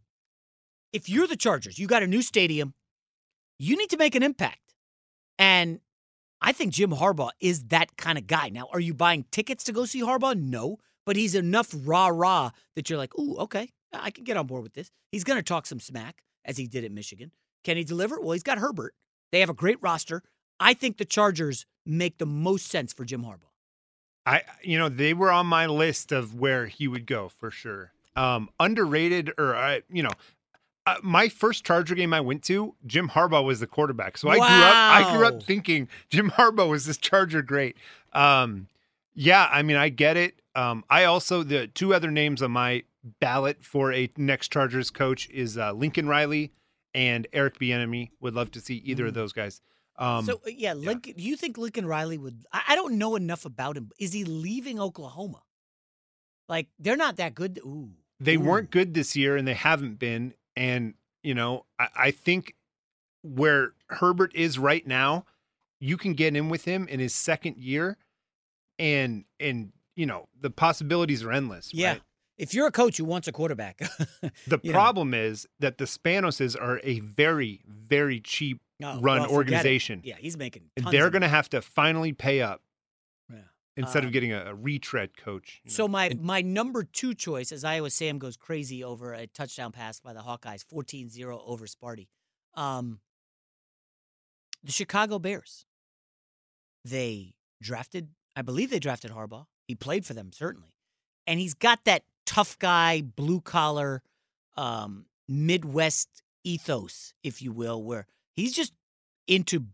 if 0.93 1.09
you're 1.09 1.27
the 1.27 1.37
Chargers, 1.37 1.79
you 1.79 1.87
got 1.87 2.03
a 2.03 2.07
new 2.07 2.23
stadium, 2.23 2.75
you 3.59 3.77
need 3.77 3.91
to 3.91 3.97
make 3.97 4.15
an 4.15 4.23
impact. 4.23 4.75
And 5.39 5.81
I 6.41 6.53
think 6.53 6.73
Jim 6.73 6.91
Harbaugh 6.91 7.31
is 7.41 7.65
that 7.67 7.97
kind 7.97 8.19
of 8.19 8.27
guy. 8.27 8.49
Now, 8.49 8.69
are 8.73 8.81
you 8.81 8.95
buying 8.95 9.25
tickets 9.31 9.65
to 9.65 9.73
go 9.73 9.85
see 9.85 10.01
Harbaugh? 10.01 10.39
No, 10.39 10.79
but 11.07 11.17
he's 11.17 11.35
enough 11.35 11.75
rah 11.85 12.09
rah 12.09 12.51
that 12.75 12.89
you're 12.89 12.99
like, 12.99 13.17
ooh, 13.19 13.37
okay, 13.37 13.71
I 13.93 14.11
can 14.11 14.25
get 14.25 14.37
on 14.37 14.47
board 14.47 14.63
with 14.63 14.75
this. 14.75 14.91
He's 15.11 15.25
going 15.25 15.39
to 15.39 15.43
talk 15.43 15.67
some 15.67 15.81
smack 15.81 16.23
as 16.45 16.57
he 16.57 16.67
did 16.67 16.85
at 16.85 16.93
Michigan. 16.93 17.33
Can 17.65 17.77
he 17.77 17.85
deliver? 17.85 18.21
Well, 18.21 18.33
he's 18.33 18.43
got 18.43 18.59
Herbert. 18.59 18.95
They 19.33 19.41
have 19.41 19.51
a 19.51 19.55
great 19.55 19.79
roster. 19.81 20.23
I 20.59 20.75
think 20.75 20.99
the 20.99 21.05
Chargers 21.05 21.67
make 21.87 22.19
the 22.19 22.27
most 22.27 22.67
sense 22.67 22.93
for 22.93 23.05
Jim 23.05 23.25
Harbaugh. 23.25 23.51
I, 24.27 24.43
you 24.63 24.79
know, 24.79 24.89
they 24.89 25.15
were 25.15 25.31
on 25.31 25.47
my 25.47 25.67
list 25.67 26.13
of 26.13 26.35
where 26.35 26.67
he 26.67 26.87
would 26.87 27.07
go 27.07 27.29
for 27.29 27.51
sure. 27.51 27.93
Um, 28.17 28.51
underrated, 28.61 29.33
or 29.39 29.57
I, 29.57 29.83
you 29.91 30.03
know, 30.03 30.11
uh, 30.87 30.97
my 31.03 31.29
first 31.29 31.65
Charger 31.65 31.95
game 31.95 32.13
I 32.13 32.21
went 32.21 32.43
to, 32.45 32.75
Jim 32.87 33.09
Harbaugh 33.11 33.45
was 33.45 33.61
the 33.61 33.67
quarterback. 33.67 34.19
So 34.19 34.29
I 34.29 34.37
grew 34.37 34.45
up, 34.45 34.75
I 34.75 35.17
grew 35.17 35.27
up 35.27 35.43
thinking 35.43 35.89
Jim 36.11 36.31
Harbaugh 36.31 36.69
was 36.69 36.87
this 36.87 36.99
Charger 36.99 37.43
great. 37.43 37.77
Um, 38.13 38.69
yeah, 39.15 39.49
I 39.51 39.63
mean, 39.63 39.77
I 39.77 39.89
get 39.89 40.17
it. 40.17 40.35
Um, 40.55 40.85
I 40.91 41.05
also 41.05 41.43
the 41.43 41.69
two 41.69 41.95
other 41.95 42.11
names 42.11 42.43
on 42.43 42.51
my 42.51 42.83
ballot 43.03 43.65
for 43.65 43.93
a 43.93 44.11
next 44.17 44.53
Chargers 44.53 44.91
coach 44.91 45.29
is 45.31 45.57
uh, 45.57 45.73
Lincoln 45.73 46.09
Riley 46.09 46.53
and 46.95 47.27
Eric 47.33 47.59
Bieniemy. 47.59 48.11
Would 48.21 48.35
love 48.35 48.51
to 48.53 48.61
see 48.61 48.77
either 48.77 49.07
of 49.07 49.15
those 49.15 49.33
guys. 49.33 49.61
Um, 49.99 50.25
so 50.25 50.41
uh, 50.47 50.51
yeah, 50.51 50.73
Lincoln. 50.73 51.15
Do 51.17 51.23
you 51.23 51.37
think 51.37 51.59
Lincoln 51.59 51.87
Riley 51.87 52.19
would? 52.19 52.47
I, 52.53 52.63
I 52.69 52.75
don't 52.75 52.99
know 52.99 53.17
enough 53.17 53.45
about 53.45 53.77
him. 53.77 53.91
Is 53.99 54.13
he 54.13 54.25
leaving 54.25 54.81
Oklahoma? 54.81 55.43
Like 56.49 56.69
they're 56.79 56.97
not 56.97 57.17
that 57.17 57.35
good. 57.35 57.61
Ooh, 57.65 57.91
they 58.19 58.37
Ooh. 58.37 58.41
weren't 58.41 58.71
good 58.71 58.95
this 58.95 59.17
year 59.17 59.37
and 59.37 59.47
they 59.47 59.55
haven't 59.55 59.99
been. 59.99 60.35
And, 60.57 60.95
you 61.23 61.35
know, 61.35 61.67
I, 61.79 61.89
I 61.97 62.11
think 62.11 62.55
where 63.23 63.73
Herbert 63.89 64.33
is 64.35 64.59
right 64.59 64.87
now, 64.87 65.25
you 65.79 65.97
can 65.97 66.15
get 66.15 66.35
in 66.37 66.49
with 66.49 66.65
him 66.65 66.89
in 66.89 67.01
his 67.01 67.15
second 67.15 67.57
year 67.57 67.97
and 68.79 69.25
and 69.39 69.73
you 69.97 70.07
know, 70.07 70.29
the 70.41 70.51
possibilities 70.51 71.23
are 71.23 71.33
endless. 71.33 71.75
Yeah. 71.75 71.93
right? 71.93 72.03
If 72.41 72.55
you're 72.55 72.67
a 72.67 72.73
coach 72.73 72.97
who 72.97 73.05
wants 73.05 73.29
a 73.29 73.33
quarterback, 73.33 73.79
The 74.47 74.59
you 74.63 74.73
know. 74.73 74.79
problem 74.79 75.13
is 75.15 75.47
that 75.59 75.79
the 75.79 75.85
Spanoses 75.85 76.57
are 76.61 76.81
a 76.83 77.01
very, 77.01 77.61
very 77.67 78.21
cheap 78.21 78.61
Oh, 78.83 78.99
run 79.01 79.21
well, 79.21 79.31
organization. 79.33 80.01
Yeah, 80.05 80.15
he's 80.19 80.39
making. 80.39 80.71
And 80.75 80.87
they're 80.87 81.11
going 81.11 81.21
to 81.21 81.29
have 81.29 81.51
to 81.51 81.61
finally 81.61 82.15
pay 82.15 82.41
up 82.41 82.63
Yeah. 83.31 83.41
instead 83.77 84.05
Uh, 84.05 84.07
of 84.07 84.13
getting 84.15 84.33
a, 84.33 84.43
a 84.47 84.55
retread 84.55 85.19
coach. 85.19 85.61
you 85.65 85.71
So 85.71 85.85
know? 85.85 85.89
my 85.93 86.17
my 86.19 86.41
number 86.41 86.83
two 86.85 87.13
choice 87.13 87.53
as 87.53 87.63
Iowa 87.63 87.91
Sam 87.91 88.19
goes 88.19 88.39
crazy 88.39 88.83
over 88.83 89.13
a 89.13 89.27
touchdown 89.27 89.71
pass 89.73 90.01
by 90.01 90.15
the 90.15 90.21
Hawkeyes, 90.21 90.65
14-0 90.65 91.43
over 91.47 91.67
Sparty. 91.67 92.09
Um, 92.55 93.01
the 94.65 94.73
Chicago 94.73 95.19
Bears. 95.19 95.67
They 96.85 97.35
drafted, 97.61 98.09
I 98.35 98.41
believe 98.43 98.71
they 98.71 98.79
drafted 98.79 99.11
Harbaugh. 99.11 99.45
He 99.69 99.75
played 99.75 100.07
for 100.07 100.15
them 100.15 100.33
certainly, 100.33 100.73
and 101.27 101.39
he's 101.39 101.53
got 101.55 101.85
that 101.85 102.05
tough 102.31 102.57
guy, 102.61 103.03
blue 103.03 103.41
collar, 103.41 104.03
um, 104.57 105.07
Midwest 105.29 106.23
ethos, 106.45 107.13
if 107.25 107.43
you 107.43 107.51
will, 107.51 107.83
where 107.83 108.07
he's 108.37 108.53
just 108.53 108.73
into 109.27 109.67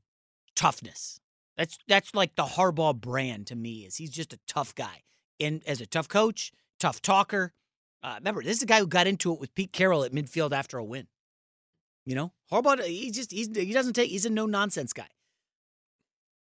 toughness. 0.54 1.20
That's 1.58 1.78
that's 1.86 2.14
like 2.14 2.34
the 2.34 2.44
Harbaugh 2.44 2.98
brand 2.98 3.46
to 3.48 3.56
me. 3.56 3.84
Is 3.84 3.96
he's 3.96 4.10
just 4.10 4.32
a 4.32 4.38
tough 4.48 4.74
guy, 4.74 5.02
and 5.38 5.62
as 5.66 5.82
a 5.82 5.86
tough 5.86 6.08
coach, 6.08 6.52
tough 6.80 7.02
talker. 7.02 7.52
Uh, 8.02 8.14
remember, 8.18 8.42
this 8.42 8.56
is 8.56 8.62
a 8.62 8.66
guy 8.66 8.78
who 8.78 8.86
got 8.86 9.06
into 9.06 9.32
it 9.32 9.40
with 9.40 9.54
Pete 9.54 9.72
Carroll 9.72 10.04
at 10.04 10.12
midfield 10.12 10.52
after 10.52 10.78
a 10.78 10.84
win. 10.84 11.08
You 12.06 12.14
know, 12.14 12.32
Harbaugh, 12.50 12.82
he 12.84 13.10
just 13.10 13.32
he's, 13.32 13.54
he 13.54 13.72
doesn't 13.72 13.94
take. 13.94 14.10
He's 14.10 14.26
a 14.26 14.30
no 14.30 14.46
nonsense 14.46 14.92
guy. 14.92 15.08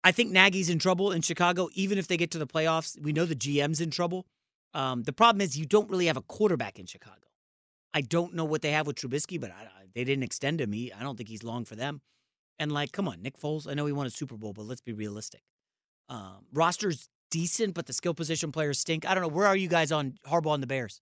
I 0.02 0.10
think 0.12 0.32
Nagy's 0.32 0.70
in 0.70 0.78
trouble 0.78 1.12
in 1.12 1.22
Chicago, 1.22 1.68
even 1.74 1.98
if 1.98 2.08
they 2.08 2.16
get 2.16 2.30
to 2.32 2.38
the 2.38 2.46
playoffs. 2.46 3.00
We 3.00 3.12
know 3.12 3.26
the 3.26 3.36
GM's 3.36 3.80
in 3.80 3.90
trouble. 3.90 4.26
Um, 4.74 5.02
the 5.02 5.12
problem 5.12 5.40
is 5.40 5.58
you 5.58 5.66
don't 5.66 5.90
really 5.90 6.06
have 6.06 6.16
a 6.16 6.22
quarterback 6.22 6.78
in 6.78 6.86
Chicago. 6.86 7.16
I 7.92 8.02
don't 8.02 8.34
know 8.34 8.44
what 8.44 8.62
they 8.62 8.70
have 8.72 8.86
with 8.86 8.96
Trubisky, 8.96 9.40
but 9.40 9.50
I, 9.50 9.62
I- 9.64 9.68
they 9.92 10.04
didn't 10.04 10.22
extend 10.22 10.60
him. 10.60 10.70
He, 10.72 10.92
I 10.92 11.02
don't 11.02 11.16
think 11.16 11.28
he's 11.28 11.42
long 11.42 11.64
for 11.64 11.74
them. 11.74 12.00
And 12.60 12.70
like, 12.70 12.92
come 12.92 13.08
on, 13.08 13.22
Nick 13.22 13.36
Foles. 13.36 13.68
I 13.68 13.74
know 13.74 13.86
he 13.86 13.92
won 13.92 14.06
a 14.06 14.10
Super 14.10 14.36
Bowl, 14.36 14.52
but 14.52 14.66
let's 14.66 14.80
be 14.80 14.92
realistic. 14.92 15.42
Um, 16.08 16.44
roster's 16.52 17.08
decent, 17.32 17.74
but 17.74 17.86
the 17.86 17.92
skill 17.92 18.14
position 18.14 18.52
players 18.52 18.78
stink. 18.78 19.04
I 19.08 19.14
don't 19.14 19.22
know. 19.22 19.28
Where 19.28 19.46
are 19.48 19.56
you 19.56 19.66
guys 19.66 19.90
on 19.90 20.14
Harbaugh 20.28 20.54
and 20.54 20.62
the 20.62 20.66
Bears? 20.68 21.00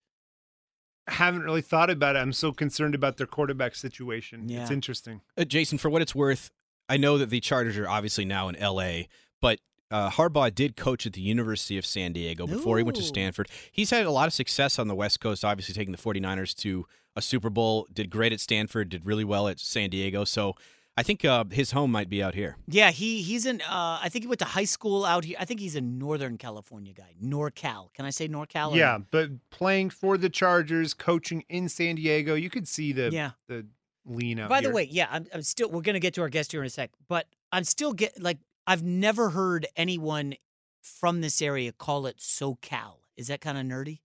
haven't 1.07 1.43
really 1.43 1.63
thought 1.63 1.89
about 1.91 2.17
it. 2.17 2.19
I'm 2.19 2.33
so 2.35 2.53
concerned 2.53 2.95
about 2.95 3.17
their 3.17 3.27
quarterback 3.27 3.75
situation. 3.75 4.49
It's 4.63 4.71
interesting. 4.71 5.23
Uh, 5.39 5.45
Jason, 5.45 5.79
for 5.79 5.89
what 5.89 6.03
it's 6.03 6.15
worth, 6.15 6.51
I 6.89 6.97
know 6.99 7.17
that 7.19 7.31
the 7.31 7.41
Chargers 7.41 7.77
are 7.79 7.89
obviously 7.89 8.25
now 8.27 8.49
in 8.49 8.57
L.A., 8.57 9.09
but 9.41 9.59
uh, 9.91 10.11
Harbaugh 10.11 10.55
did 10.55 10.77
coach 10.77 11.07
at 11.07 11.13
the 11.15 11.21
University 11.21 11.79
of 11.79 11.87
San 11.87 12.13
Diego 12.13 12.47
before 12.47 12.77
he 12.77 12.83
went 12.83 12.97
to 12.97 13.03
Stanford. 13.03 13.49
He's 13.73 13.91
had 13.91 14.05
a 14.07 14.11
lot 14.11 14.27
of 14.27 14.33
success 14.35 14.79
on 14.79 14.89
the 14.89 14.95
West 14.95 15.21
Coast, 15.21 15.45
obviously 15.45 15.75
taking 15.75 15.93
the 15.93 15.99
49ers 15.99 16.55
to 16.57 16.87
a 17.17 17.23
Super 17.23 17.51
Bowl, 17.51 17.87
did 17.93 18.11
great 18.11 18.33
at 18.33 18.41
Stanford, 18.41 18.89
did 18.91 19.05
really 19.07 19.25
well 19.25 19.49
at 19.49 19.59
San 19.59 19.91
Diego. 19.91 20.25
So 20.25 20.55
I 20.97 21.03
think 21.03 21.25
uh, 21.25 21.45
his 21.51 21.71
home 21.71 21.91
might 21.93 22.09
be 22.09 22.23
out 22.23 22.35
here. 22.35 22.57
Yeah, 22.67 22.91
he 22.91 23.23
he's 23.23 23.47
in. 23.47 23.61
Uh, 23.63 23.99
I 24.03 24.09
think 24.09 24.25
he 24.25 24.27
went 24.29 24.41
to 24.41 24.45
high 24.45 24.65
school 24.65 25.05
out 25.05 25.25
here. 25.25 25.37
I 25.39 25.45
think 25.45 25.61
he's 25.61 25.77
a 25.77 25.81
Northern 25.81 26.37
California 26.39 26.93
guy, 26.93 27.15
NorCal. 27.23 27.93
Can 27.95 28.05
I 28.05 28.11
say 28.11 28.29
NorCal? 28.29 28.73
or 28.73 28.77
Yeah, 28.77 28.99
no? 28.99 29.05
but 29.11 29.31
playing 29.51 29.91
for 29.91 30.19
the 30.19 30.29
Chargers, 30.29 30.95
coaching 30.95 31.45
in 31.49 31.69
San 31.69 31.95
Diego, 31.97 32.35
you 32.35 32.51
could 32.51 32.67
see 32.67 32.93
the 32.93 33.11
Yeah. 33.13 33.31
the 33.47 33.67
lean 34.07 34.41
out. 34.41 34.49
By 34.49 34.61
the 34.61 34.71
way, 34.71 34.89
yeah, 34.91 35.07
I'm, 35.11 35.27
I'm 35.33 35.43
still. 35.43 35.71
We're 35.71 35.83
gonna 35.83 36.01
get 36.01 36.15
to 36.15 36.23
our 36.23 36.29
guest 36.29 36.51
here 36.53 36.61
in 36.63 36.67
a 36.67 36.71
sec, 36.71 36.91
but 37.09 37.27
I'm 37.53 37.65
still 37.65 37.93
get 37.93 38.21
like 38.21 38.39
I've 38.69 38.83
never 38.85 39.31
heard 39.31 39.67
anyone 39.77 40.35
from 40.83 41.23
this 41.23 41.41
area 41.41 41.73
call 41.73 42.07
it 42.07 42.19
SoCal. 42.19 42.97
Is 43.17 43.29
that 43.29 43.41
kind 43.41 43.57
of 43.57 43.65
nerdy? 43.65 44.01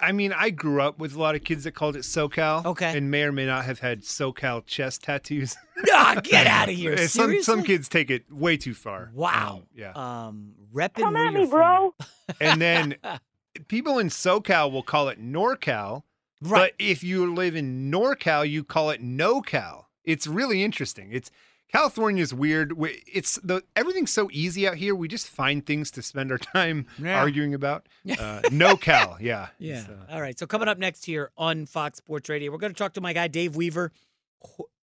I 0.00 0.12
mean, 0.12 0.32
I 0.32 0.50
grew 0.50 0.80
up 0.80 0.98
with 0.98 1.14
a 1.14 1.20
lot 1.20 1.34
of 1.34 1.42
kids 1.44 1.64
that 1.64 1.72
called 1.72 1.96
it 1.96 2.00
SoCal. 2.02 2.64
Okay. 2.64 2.96
And 2.96 3.10
may 3.10 3.24
or 3.24 3.32
may 3.32 3.46
not 3.46 3.64
have 3.64 3.80
had 3.80 4.02
SoCal 4.02 4.64
chest 4.64 5.02
tattoos. 5.02 5.56
Ah, 5.92 6.18
get 6.24 6.46
out 6.48 6.68
of 6.70 6.74
here. 6.74 6.96
some 7.08 7.42
some 7.42 7.62
kids 7.62 7.88
take 7.90 8.10
it 8.10 8.24
way 8.32 8.56
too 8.56 8.72
far. 8.72 9.10
Wow. 9.12 9.56
Um, 9.56 9.62
yeah. 9.74 9.92
Um, 9.94 10.54
repping 10.74 11.02
Come 11.02 11.14
where 11.14 11.26
at 11.26 11.34
me, 11.34 11.46
bro. 11.46 11.94
and 12.40 12.60
then 12.60 12.96
people 13.68 13.98
in 13.98 14.08
SoCal 14.08 14.72
will 14.72 14.82
call 14.82 15.08
it 15.08 15.22
NorCal. 15.22 16.04
Right. 16.40 16.72
But 16.78 16.84
if 16.84 17.04
you 17.04 17.34
live 17.34 17.54
in 17.54 17.90
NorCal, 17.92 18.48
you 18.48 18.64
call 18.64 18.90
it 18.90 19.02
NoCal. 19.04 19.84
it's 20.04 20.26
really 20.26 20.64
interesting. 20.64 21.10
It's 21.12 21.30
California's 21.74 22.32
weird. 22.32 22.72
It's 23.12 23.34
the 23.42 23.62
everything's 23.74 24.12
so 24.12 24.28
easy 24.32 24.66
out 24.68 24.76
here. 24.76 24.94
We 24.94 25.08
just 25.08 25.26
find 25.28 25.66
things 25.66 25.90
to 25.92 26.02
spend 26.02 26.30
our 26.30 26.38
time 26.54 26.86
Yeah. 26.98 27.18
arguing 27.18 27.52
about. 27.54 27.88
Uh, 28.18 28.40
no 28.52 28.76
Cal, 28.76 29.16
yeah. 29.20 29.48
Yeah. 29.58 29.84
Uh, 30.08 30.12
All 30.14 30.20
right. 30.20 30.38
So 30.38 30.46
coming 30.46 30.68
up 30.68 30.78
next 30.78 31.04
here 31.04 31.30
on 31.36 31.66
Fox 31.66 31.98
Sports 31.98 32.28
Radio, 32.28 32.52
we're 32.52 32.58
going 32.58 32.72
to 32.72 32.78
talk 32.78 32.92
to 32.94 33.00
my 33.00 33.12
guy 33.12 33.26
Dave 33.28 33.56
Weaver. 33.56 33.90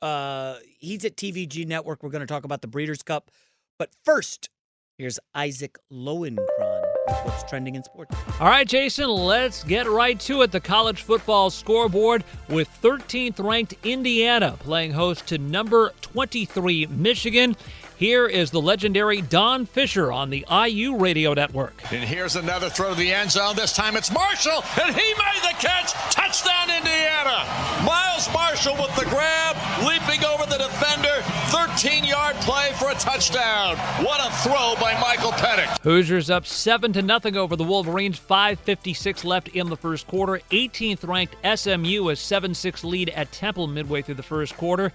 Uh, 0.01 0.55
he's 0.80 1.05
at 1.05 1.15
TVG 1.15 1.65
Network. 1.68 2.03
We're 2.03 2.09
going 2.09 2.22
to 2.22 2.27
talk 2.27 2.43
about 2.43 2.61
the 2.61 2.68
Breeders' 2.68 3.03
Cup. 3.03 3.31
But 3.80 3.91
first, 4.03 4.49
here's 4.97 5.19
Isaac 5.34 5.77
Lowenkron 5.91 6.81
what's 7.23 7.43
trending 7.49 7.75
in 7.75 7.83
sports. 7.83 8.15
All 8.39 8.47
right, 8.47 8.67
Jason, 8.67 9.09
let's 9.09 9.63
get 9.63 9.88
right 9.88 10.19
to 10.21 10.41
it. 10.41 10.51
The 10.51 10.59
college 10.59 11.03
football 11.03 11.49
scoreboard 11.49 12.23
with 12.49 12.69
13th 12.81 13.43
ranked 13.43 13.75
Indiana 13.83 14.55
playing 14.59 14.91
host 14.91 15.27
to 15.27 15.38
number 15.38 15.93
23 16.01 16.88
Michigan. 16.88 17.55
Here 18.01 18.25
is 18.25 18.49
the 18.49 18.59
legendary 18.59 19.21
Don 19.21 19.67
Fisher 19.67 20.11
on 20.11 20.31
the 20.31 20.43
IU 20.49 20.97
radio 20.97 21.35
network. 21.35 21.79
And 21.93 22.03
here's 22.03 22.35
another 22.35 22.67
throw 22.67 22.89
to 22.89 22.95
the 22.95 23.13
end 23.13 23.29
zone. 23.29 23.55
This 23.55 23.73
time 23.75 23.95
it's 23.95 24.11
Marshall, 24.11 24.63
and 24.81 24.95
he 24.95 25.13
made 25.13 25.41
the 25.43 25.53
catch. 25.59 25.93
Touchdown, 26.11 26.71
Indiana. 26.75 27.45
Miles 27.85 28.27
Marshall 28.33 28.73
with 28.73 28.95
the 28.95 29.05
grab, 29.05 29.55
leaping 29.85 30.25
over 30.25 30.47
the 30.47 30.57
defender. 30.57 31.21
13 31.51 32.03
yard 32.03 32.35
play 32.37 32.71
for 32.79 32.89
a 32.89 32.95
touchdown. 32.95 33.77
What 34.03 34.19
a 34.19 34.31
throw 34.37 34.73
by 34.81 34.99
Michael 34.99 35.33
Penix. 35.33 35.79
Hoosiers 35.83 36.31
up 36.31 36.47
7 36.47 36.93
to 36.93 37.03
nothing 37.03 37.37
over 37.37 37.55
the 37.55 37.63
Wolverines. 37.63 38.17
5:56 38.17 39.23
left 39.23 39.49
in 39.49 39.69
the 39.69 39.77
first 39.77 40.07
quarter. 40.07 40.41
18th 40.49 41.07
ranked 41.07 41.35
SMU 41.43 42.09
a 42.09 42.15
7-6 42.15 42.83
lead 42.83 43.09
at 43.09 43.31
Temple 43.31 43.67
midway 43.67 44.01
through 44.01 44.15
the 44.15 44.23
first 44.23 44.57
quarter. 44.57 44.91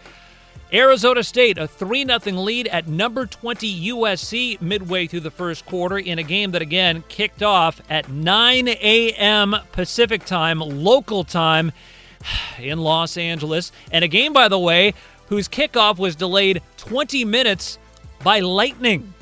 Arizona 0.73 1.23
State 1.23 1.59
a 1.59 1.69
3 1.69 2.05
0 2.07 2.19
lead 2.41 2.67
at 2.69 2.89
number 2.89 3.25
20 3.25 3.91
USC 3.93 4.61
midway 4.61 5.07
through 5.07 5.21
the 5.21 5.31
first 5.31 5.65
quarter 5.65 5.99
in 5.99 6.19
a 6.19 6.25
game 6.25 6.51
that 6.51 6.63
again 6.63 7.05
kicked 7.09 7.43
off 7.43 7.81
at 7.89 8.11
9 8.11 8.69
a.m. 8.69 9.55
Pacific 9.71 10.25
time, 10.25 10.59
local 10.59 11.23
time 11.23 11.71
in 12.59 12.79
Los 12.81 13.17
Angeles. 13.17 13.71
And 13.93 14.05
a 14.05 14.09
game, 14.09 14.33
by 14.33 14.49
the 14.49 14.59
way, 14.59 14.95
whose 15.29 15.49
kickoff 15.49 15.99
was 15.99 16.17
delayed 16.17 16.63
20 16.79 17.25
minutes 17.25 17.79
by 18.25 18.41
lightning. 18.41 19.15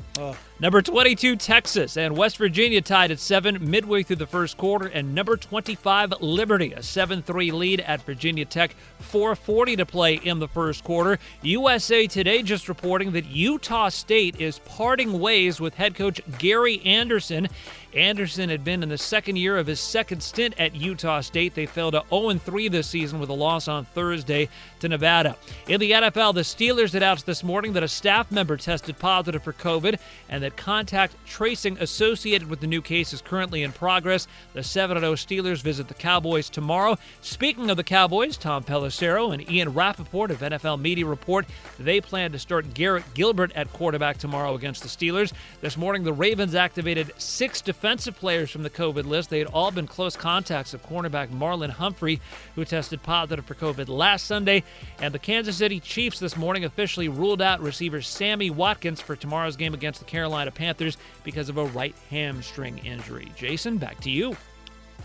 Number 0.57 0.81
22, 0.81 1.35
Texas, 1.35 1.97
and 1.97 2.15
West 2.15 2.37
Virginia 2.37 2.79
tied 2.79 3.11
at 3.11 3.19
7 3.19 3.69
midway 3.69 4.03
through 4.03 4.15
the 4.15 4.25
first 4.25 4.55
quarter, 4.55 4.87
and 4.87 5.13
number 5.13 5.35
25, 5.35 6.13
Liberty, 6.21 6.71
a 6.71 6.81
7 6.81 7.21
3 7.21 7.51
lead 7.51 7.81
at 7.81 8.01
Virginia 8.03 8.45
Tech. 8.45 8.73
440 9.01 9.75
to 9.75 9.85
play 9.85 10.13
in 10.15 10.39
the 10.39 10.47
first 10.47 10.85
quarter. 10.85 11.19
USA 11.41 12.07
Today 12.07 12.41
just 12.41 12.69
reporting 12.69 13.11
that 13.11 13.25
Utah 13.25 13.89
State 13.89 14.39
is 14.39 14.59
parting 14.59 15.19
ways 15.19 15.59
with 15.59 15.73
head 15.73 15.93
coach 15.93 16.21
Gary 16.39 16.81
Anderson. 16.85 17.49
Anderson 17.93 18.49
had 18.49 18.63
been 18.63 18.81
in 18.81 18.89
the 18.89 18.97
second 18.97 19.35
year 19.37 19.57
of 19.57 19.67
his 19.67 19.81
second 19.81 20.21
stint 20.21 20.53
at 20.57 20.73
Utah 20.73 21.19
State. 21.19 21.53
They 21.53 21.65
fell 21.65 21.91
to 21.91 22.03
0 22.09 22.33
3 22.33 22.69
this 22.69 22.87
season 22.87 23.19
with 23.19 23.29
a 23.29 23.33
loss 23.33 23.67
on 23.67 23.83
Thursday 23.83 24.47
to 24.85 24.89
Nevada. 24.89 25.35
In 25.67 25.79
the 25.79 25.91
NFL, 25.91 26.35
the 26.35 26.41
Steelers 26.41 26.93
announced 26.93 27.25
this 27.25 27.43
morning 27.43 27.73
that 27.73 27.83
a 27.83 27.87
staff 27.87 28.31
member 28.31 28.55
tested 28.55 28.99
positive 28.99 29.43
for 29.43 29.53
COVID 29.53 29.99
and 30.29 30.43
that 30.43 30.55
contact 30.55 31.15
tracing 31.25 31.77
associated 31.79 32.49
with 32.49 32.59
the 32.59 32.67
new 32.67 32.81
case 32.81 33.13
is 33.13 33.21
currently 33.21 33.63
in 33.63 33.71
progress. 33.71 34.27
The 34.53 34.63
7 34.63 34.99
0 34.99 35.13
Steelers 35.15 35.61
visit 35.61 35.87
the 35.87 35.93
Cowboys 35.93 36.49
tomorrow. 36.49 36.97
Speaking 37.21 37.69
of 37.69 37.77
the 37.77 37.83
Cowboys, 37.83 38.37
Tom 38.37 38.63
Pelissero 38.63 39.33
and 39.33 39.49
Ian 39.49 39.73
Rapoport 39.73 40.31
of 40.31 40.39
NFL 40.39 40.79
Media 40.79 41.05
report 41.05 41.45
they 41.79 41.99
plan 41.99 42.31
to 42.31 42.39
start 42.39 42.73
Garrett 42.73 43.13
Gilbert 43.13 43.51
at 43.53 43.71
quarterback 43.73 44.17
tomorrow 44.17 44.53
against 44.53 44.83
the 44.83 44.89
Steelers. 44.89 45.33
This 45.61 45.77
morning, 45.77 46.03
the 46.03 46.13
Ravens 46.13 46.55
activated 46.55 47.11
six 47.17 47.61
defensive 47.61 48.15
players 48.15 48.51
from 48.51 48.63
the 48.63 48.69
COVID 48.69 49.05
list. 49.05 49.29
They 49.29 49.39
had 49.39 49.47
all 49.47 49.71
been 49.71 49.87
close 49.87 50.15
contacts 50.15 50.73
of 50.73 50.85
cornerback 50.85 51.29
Marlon 51.29 51.71
Humphrey, 51.71 52.21
who 52.55 52.65
tested 52.65 53.01
positive 53.03 53.45
for 53.45 53.55
COVID 53.55 53.87
last 53.87 54.25
Sunday. 54.25 54.63
And 54.99 55.13
the 55.13 55.19
Kansas 55.19 55.57
City 55.57 55.79
Chiefs 55.79 56.19
this 56.19 56.37
morning 56.37 56.65
officially 56.65 57.09
ruled 57.09 57.41
out 57.41 57.61
receiver 57.61 58.01
Sammy 58.01 58.49
Watkins 58.49 59.01
for 59.01 59.15
tomorrow's 59.15 59.55
game 59.55 59.73
against 59.73 59.99
the 59.99 60.05
Carolina 60.05 60.51
Panthers 60.51 60.97
because 61.23 61.49
of 61.49 61.57
a 61.57 61.65
right 61.65 61.95
hamstring 62.09 62.77
injury. 62.79 63.31
Jason, 63.35 63.77
back 63.77 63.99
to 64.01 64.09
you. 64.09 64.35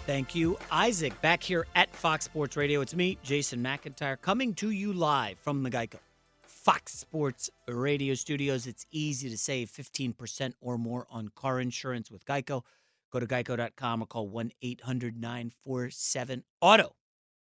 Thank 0.07 0.35
you, 0.35 0.59
Isaac. 0.71 1.21
Back 1.21 1.43
here 1.43 1.67
at 1.75 1.95
Fox 1.95 2.25
Sports 2.25 2.57
Radio, 2.57 2.81
it's 2.81 2.95
me, 2.95 3.19
Jason 3.23 3.61
McIntyre, 3.61 4.21
coming 4.21 4.55
to 4.55 4.71
you 4.71 4.93
live 4.93 5.39
from 5.39 5.63
the 5.63 5.71
Geico 5.71 5.99
Fox 6.43 6.93
Sports 6.93 7.49
Radio 7.69 8.15
studios. 8.15 8.67
It's 8.67 8.87
easy 8.91 9.31
to 9.31 9.39
save 9.39 9.71
15% 9.71 10.53
or 10.61 10.77
more 10.79 11.07
on 11.11 11.31
car 11.35 11.61
insurance 11.61 12.11
with 12.11 12.25
Geico. 12.27 12.63
Go 13.11 13.19
to 13.19 13.27
geico.com 13.27 14.03
or 14.03 14.07
call 14.07 14.29
1 14.29 14.53
800 14.63 15.21
947 15.21 16.45
Auto. 16.61 16.95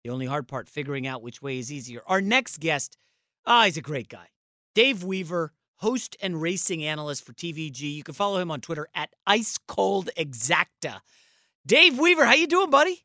The 0.04 0.10
only 0.10 0.26
hard 0.26 0.48
part, 0.48 0.68
figuring 0.68 1.06
out 1.06 1.22
which 1.22 1.42
way 1.42 1.60
is 1.60 1.72
easier. 1.72 2.02
Our 2.08 2.22
next 2.22 2.60
guest, 2.60 2.98
ah, 3.46 3.66
he's 3.66 3.78
a 3.78 3.82
great 3.82 4.10
guy. 4.10 4.28
Dave 4.74 5.04
Weaver, 5.04 5.54
host 5.76 6.18
and 6.22 6.42
racing 6.42 6.84
analyst 6.84 7.24
for 7.26 7.34
TVG. 7.34 7.82
You 7.82 8.04
can 8.04 8.16
follow 8.16 8.40
him 8.40 8.50
on 8.50 8.62
Twitter 8.62 8.88
at 8.96 9.14
Ice 9.28 9.60
Cold 9.68 10.10
Exacta. 10.18 11.02
Dave 11.66 12.00
Weaver, 12.00 12.26
how 12.26 12.34
you 12.34 12.48
doing, 12.48 12.72
buddy? 12.72 13.04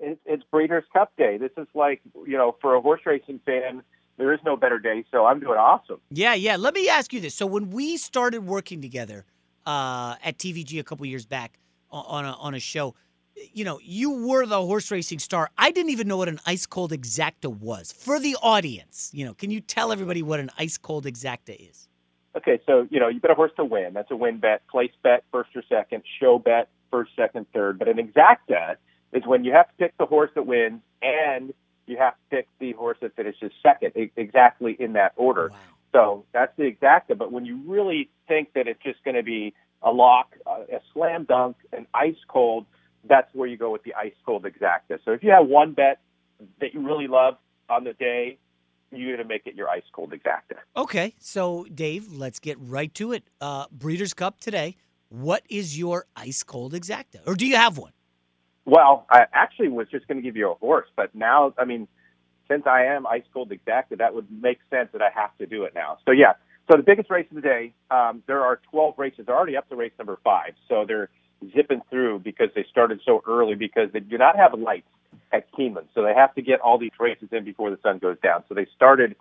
It's, 0.00 0.20
it's 0.26 0.42
Breeders' 0.50 0.84
Cup 0.92 1.12
Day. 1.16 1.38
This 1.38 1.52
is 1.56 1.68
like, 1.72 2.00
you 2.26 2.36
know, 2.36 2.56
for 2.60 2.74
a 2.74 2.80
horse 2.80 3.02
racing 3.06 3.40
fan, 3.46 3.82
there 4.16 4.32
is 4.32 4.40
no 4.44 4.56
better 4.56 4.80
day. 4.80 5.04
So 5.12 5.26
I'm 5.26 5.38
doing 5.38 5.58
awesome. 5.58 6.00
Yeah, 6.10 6.34
yeah. 6.34 6.56
Let 6.56 6.74
me 6.74 6.88
ask 6.88 7.12
you 7.12 7.20
this. 7.20 7.34
So 7.34 7.46
when 7.46 7.70
we 7.70 7.96
started 7.96 8.44
working 8.44 8.82
together 8.82 9.24
uh, 9.66 10.16
at 10.22 10.38
TVG 10.38 10.80
a 10.80 10.82
couple 10.82 11.06
years 11.06 11.26
back 11.26 11.60
on 11.90 12.24
a, 12.24 12.32
on 12.32 12.54
a 12.54 12.60
show, 12.60 12.96
you 13.52 13.64
know, 13.64 13.78
you 13.82 14.26
were 14.26 14.46
the 14.46 14.60
horse 14.60 14.90
racing 14.90 15.18
star. 15.18 15.50
I 15.58 15.70
didn't 15.70 15.90
even 15.90 16.08
know 16.08 16.16
what 16.16 16.28
an 16.28 16.40
ice 16.46 16.66
cold 16.66 16.92
exacta 16.92 17.46
was. 17.46 17.92
For 17.92 18.20
the 18.20 18.36
audience, 18.42 19.10
you 19.12 19.24
know, 19.24 19.34
can 19.34 19.50
you 19.50 19.60
tell 19.60 19.92
everybody 19.92 20.22
what 20.22 20.40
an 20.40 20.50
ice 20.58 20.78
cold 20.78 21.04
exacta 21.04 21.70
is? 21.70 21.88
Okay, 22.36 22.60
so, 22.66 22.88
you 22.90 22.98
know, 22.98 23.08
you 23.08 23.20
bet 23.20 23.30
a 23.30 23.34
horse 23.34 23.52
to 23.56 23.64
win. 23.64 23.94
That's 23.94 24.10
a 24.10 24.16
win 24.16 24.38
bet. 24.38 24.66
Place 24.68 24.90
bet, 25.02 25.24
first 25.30 25.50
or 25.54 25.62
second. 25.68 26.02
Show 26.20 26.38
bet, 26.38 26.68
first, 26.90 27.12
second, 27.16 27.46
third. 27.52 27.78
But 27.78 27.88
an 27.88 27.96
exacta 27.96 28.76
is 29.12 29.24
when 29.24 29.44
you 29.44 29.52
have 29.52 29.68
to 29.68 29.74
pick 29.78 29.96
the 29.98 30.06
horse 30.06 30.30
that 30.34 30.46
wins 30.46 30.80
and 31.00 31.54
you 31.86 31.96
have 31.98 32.14
to 32.14 32.36
pick 32.36 32.48
the 32.58 32.72
horse 32.72 32.98
that 33.02 33.14
finishes 33.14 33.52
second, 33.62 33.92
exactly 34.16 34.76
in 34.78 34.94
that 34.94 35.12
order. 35.16 35.52
So 35.92 36.24
that's 36.32 36.56
the 36.56 36.64
exacta. 36.64 37.16
But 37.16 37.30
when 37.30 37.46
you 37.46 37.60
really 37.66 38.10
think 38.26 38.52
that 38.54 38.66
it's 38.66 38.82
just 38.82 39.04
going 39.04 39.16
to 39.16 39.22
be 39.22 39.54
a 39.82 39.92
lock, 39.92 40.34
a 40.46 40.80
slam 40.92 41.24
dunk, 41.24 41.56
an 41.72 41.86
ice 41.94 42.16
cold, 42.26 42.66
that's 43.08 43.32
where 43.34 43.48
you 43.48 43.56
go 43.56 43.70
with 43.70 43.82
the 43.84 43.94
ice 43.94 44.14
cold 44.24 44.44
exacta. 44.44 44.98
So 45.04 45.12
if 45.12 45.22
you 45.22 45.30
have 45.30 45.46
one 45.46 45.72
bet 45.72 46.00
that 46.60 46.74
you 46.74 46.80
really 46.80 47.06
love 47.06 47.36
on 47.68 47.84
the 47.84 47.92
day, 47.92 48.38
you're 48.90 49.16
going 49.16 49.26
to 49.26 49.32
make 49.32 49.46
it 49.46 49.54
your 49.54 49.68
ice 49.68 49.82
cold 49.92 50.12
exacta. 50.12 50.58
Okay, 50.76 51.14
so 51.18 51.66
Dave, 51.74 52.12
let's 52.12 52.38
get 52.38 52.56
right 52.60 52.92
to 52.94 53.12
it. 53.12 53.24
Uh, 53.40 53.66
Breeders' 53.70 54.14
Cup 54.14 54.40
today. 54.40 54.76
What 55.08 55.42
is 55.48 55.78
your 55.78 56.06
ice 56.16 56.42
cold 56.42 56.72
exacta, 56.72 57.20
or 57.26 57.34
do 57.34 57.46
you 57.46 57.56
have 57.56 57.78
one? 57.78 57.92
Well, 58.64 59.06
I 59.10 59.26
actually 59.32 59.68
was 59.68 59.88
just 59.90 60.08
going 60.08 60.16
to 60.16 60.22
give 60.22 60.36
you 60.36 60.50
a 60.50 60.54
horse, 60.54 60.88
but 60.96 61.14
now, 61.14 61.52
I 61.58 61.64
mean, 61.64 61.86
since 62.48 62.66
I 62.66 62.84
am 62.86 63.06
ice 63.06 63.22
cold 63.32 63.50
exacta, 63.50 63.98
that 63.98 64.14
would 64.14 64.26
make 64.30 64.58
sense 64.70 64.88
that 64.92 65.02
I 65.02 65.10
have 65.14 65.36
to 65.38 65.46
do 65.46 65.64
it 65.64 65.74
now. 65.74 65.98
So 66.06 66.12
yeah, 66.12 66.32
so 66.70 66.76
the 66.76 66.82
biggest 66.82 67.10
race 67.10 67.26
of 67.30 67.36
the 67.36 67.42
day, 67.42 67.74
um, 67.90 68.22
there 68.26 68.40
are 68.42 68.60
12 68.70 68.94
races. 68.96 69.26
They're 69.26 69.36
already 69.36 69.56
up 69.56 69.68
to 69.68 69.76
race 69.76 69.92
number 69.98 70.18
five, 70.24 70.54
so 70.68 70.84
they're 70.86 71.10
zipping 71.52 71.82
through 71.90 72.20
because 72.20 72.48
they 72.54 72.64
started 72.70 73.00
so 73.04 73.22
early 73.26 73.54
because 73.54 73.90
they 73.92 74.00
do 74.00 74.18
not 74.18 74.36
have 74.36 74.58
lights 74.58 74.88
at 75.32 75.50
Keeneland, 75.52 75.86
so 75.94 76.02
they 76.02 76.14
have 76.14 76.34
to 76.34 76.42
get 76.42 76.60
all 76.60 76.78
these 76.78 76.90
races 76.98 77.28
in 77.32 77.44
before 77.44 77.70
the 77.70 77.78
sun 77.82 77.98
goes 77.98 78.16
down. 78.22 78.44
So 78.48 78.54
they 78.54 78.66
started 78.74 79.16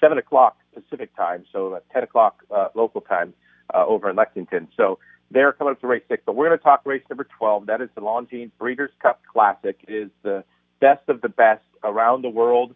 seven 0.00 0.18
o'clock 0.18 0.56
Pacific 0.74 1.14
time, 1.16 1.44
so 1.52 1.74
at 1.74 1.88
10 1.90 2.04
o'clock 2.04 2.42
uh, 2.54 2.68
local 2.74 3.00
time 3.00 3.34
uh, 3.74 3.84
over 3.86 4.08
in 4.10 4.16
Lexington. 4.16 4.68
So 4.76 4.98
they're 5.30 5.52
coming 5.52 5.72
up 5.72 5.80
to 5.80 5.86
race 5.86 6.02
six, 6.08 6.22
but 6.24 6.34
we're 6.34 6.48
going 6.48 6.58
to 6.58 6.62
talk 6.62 6.82
race 6.84 7.02
number 7.10 7.26
12. 7.38 7.66
That 7.66 7.80
is 7.80 7.88
the 7.94 8.00
Longines 8.00 8.50
Breeders' 8.58 8.90
Cup 9.02 9.20
Classic. 9.30 9.76
It 9.86 9.92
is 9.92 10.10
the 10.22 10.44
best 10.80 11.08
of 11.08 11.20
the 11.20 11.28
best 11.28 11.64
around 11.82 12.22
the 12.22 12.30
world, 12.30 12.74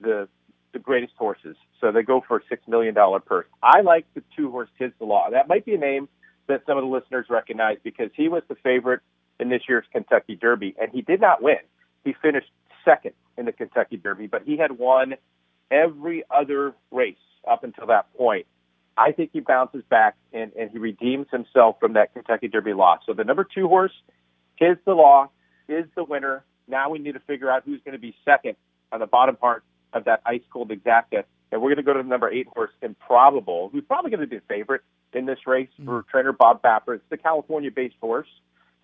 the 0.00 0.28
the 0.72 0.78
greatest 0.78 1.12
horses. 1.18 1.56
So 1.82 1.92
they 1.92 2.02
go 2.02 2.22
for 2.26 2.38
a 2.38 2.40
six 2.48 2.66
million 2.66 2.94
dollar 2.94 3.20
purse. 3.20 3.46
I 3.62 3.82
like 3.82 4.06
the 4.14 4.22
two 4.34 4.50
horse 4.50 4.70
Tiz 4.78 4.90
the 4.98 5.04
Law. 5.04 5.28
That 5.30 5.46
might 5.48 5.66
be 5.66 5.74
a 5.74 5.78
name 5.78 6.08
that 6.48 6.62
some 6.66 6.76
of 6.76 6.84
the 6.84 6.90
listeners 6.90 7.26
recognize 7.28 7.78
because 7.82 8.10
he 8.14 8.28
was 8.28 8.42
the 8.48 8.56
favorite 8.56 9.00
in 9.40 9.48
this 9.48 9.62
year's 9.68 9.84
Kentucky 9.92 10.36
Derby, 10.36 10.74
and 10.80 10.90
he 10.92 11.02
did 11.02 11.20
not 11.20 11.42
win. 11.42 11.58
He 12.04 12.14
finished 12.20 12.50
second 12.84 13.12
in 13.36 13.46
the 13.46 13.52
Kentucky 13.52 13.96
Derby, 13.96 14.26
but 14.26 14.42
he 14.44 14.56
had 14.56 14.72
won 14.72 15.14
every 15.70 16.24
other 16.30 16.74
race 16.90 17.16
up 17.48 17.64
until 17.64 17.86
that 17.86 18.12
point. 18.16 18.46
I 18.96 19.12
think 19.12 19.30
he 19.32 19.40
bounces 19.40 19.82
back 19.88 20.16
and, 20.32 20.52
and 20.52 20.70
he 20.70 20.78
redeems 20.78 21.26
himself 21.30 21.76
from 21.80 21.94
that 21.94 22.12
Kentucky 22.12 22.48
Derby 22.48 22.74
loss. 22.74 23.00
So 23.06 23.14
the 23.14 23.24
number 23.24 23.44
two 23.44 23.66
horse, 23.68 23.92
Tiz 24.58 24.76
the 24.84 24.92
Law, 24.92 25.30
is 25.68 25.86
the 25.96 26.04
winner. 26.04 26.44
Now 26.68 26.90
we 26.90 26.98
need 26.98 27.12
to 27.12 27.20
figure 27.20 27.50
out 27.50 27.62
who's 27.64 27.80
going 27.84 27.94
to 27.94 28.00
be 28.00 28.14
second 28.24 28.56
on 28.92 29.00
the 29.00 29.06
bottom 29.06 29.36
part 29.36 29.64
of 29.92 30.04
that 30.04 30.22
ice 30.26 30.42
cold 30.52 30.70
exacta. 30.70 31.24
and 31.50 31.60
we're 31.60 31.68
going 31.68 31.76
to 31.76 31.82
go 31.82 31.92
to 31.92 32.02
the 32.02 32.08
number 32.08 32.30
eight 32.30 32.46
horse, 32.48 32.70
Improbable, 32.80 33.68
who's 33.72 33.84
probably 33.84 34.10
going 34.10 34.20
to 34.20 34.26
be 34.26 34.36
the 34.36 34.42
favorite 34.48 34.82
in 35.12 35.26
this 35.26 35.38
race 35.46 35.68
for 35.84 36.04
trainer 36.10 36.32
Bob 36.32 36.62
Baffert. 36.62 36.96
It's 36.96 37.04
the 37.10 37.18
California-based 37.18 37.96
horse 38.00 38.28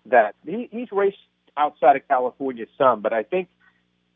that 0.05 0.35
he, 0.45 0.69
he's 0.71 0.91
raced 0.91 1.17
outside 1.57 1.95
of 1.95 2.07
California 2.07 2.65
some, 2.77 3.01
but 3.01 3.13
I 3.13 3.23
think 3.23 3.49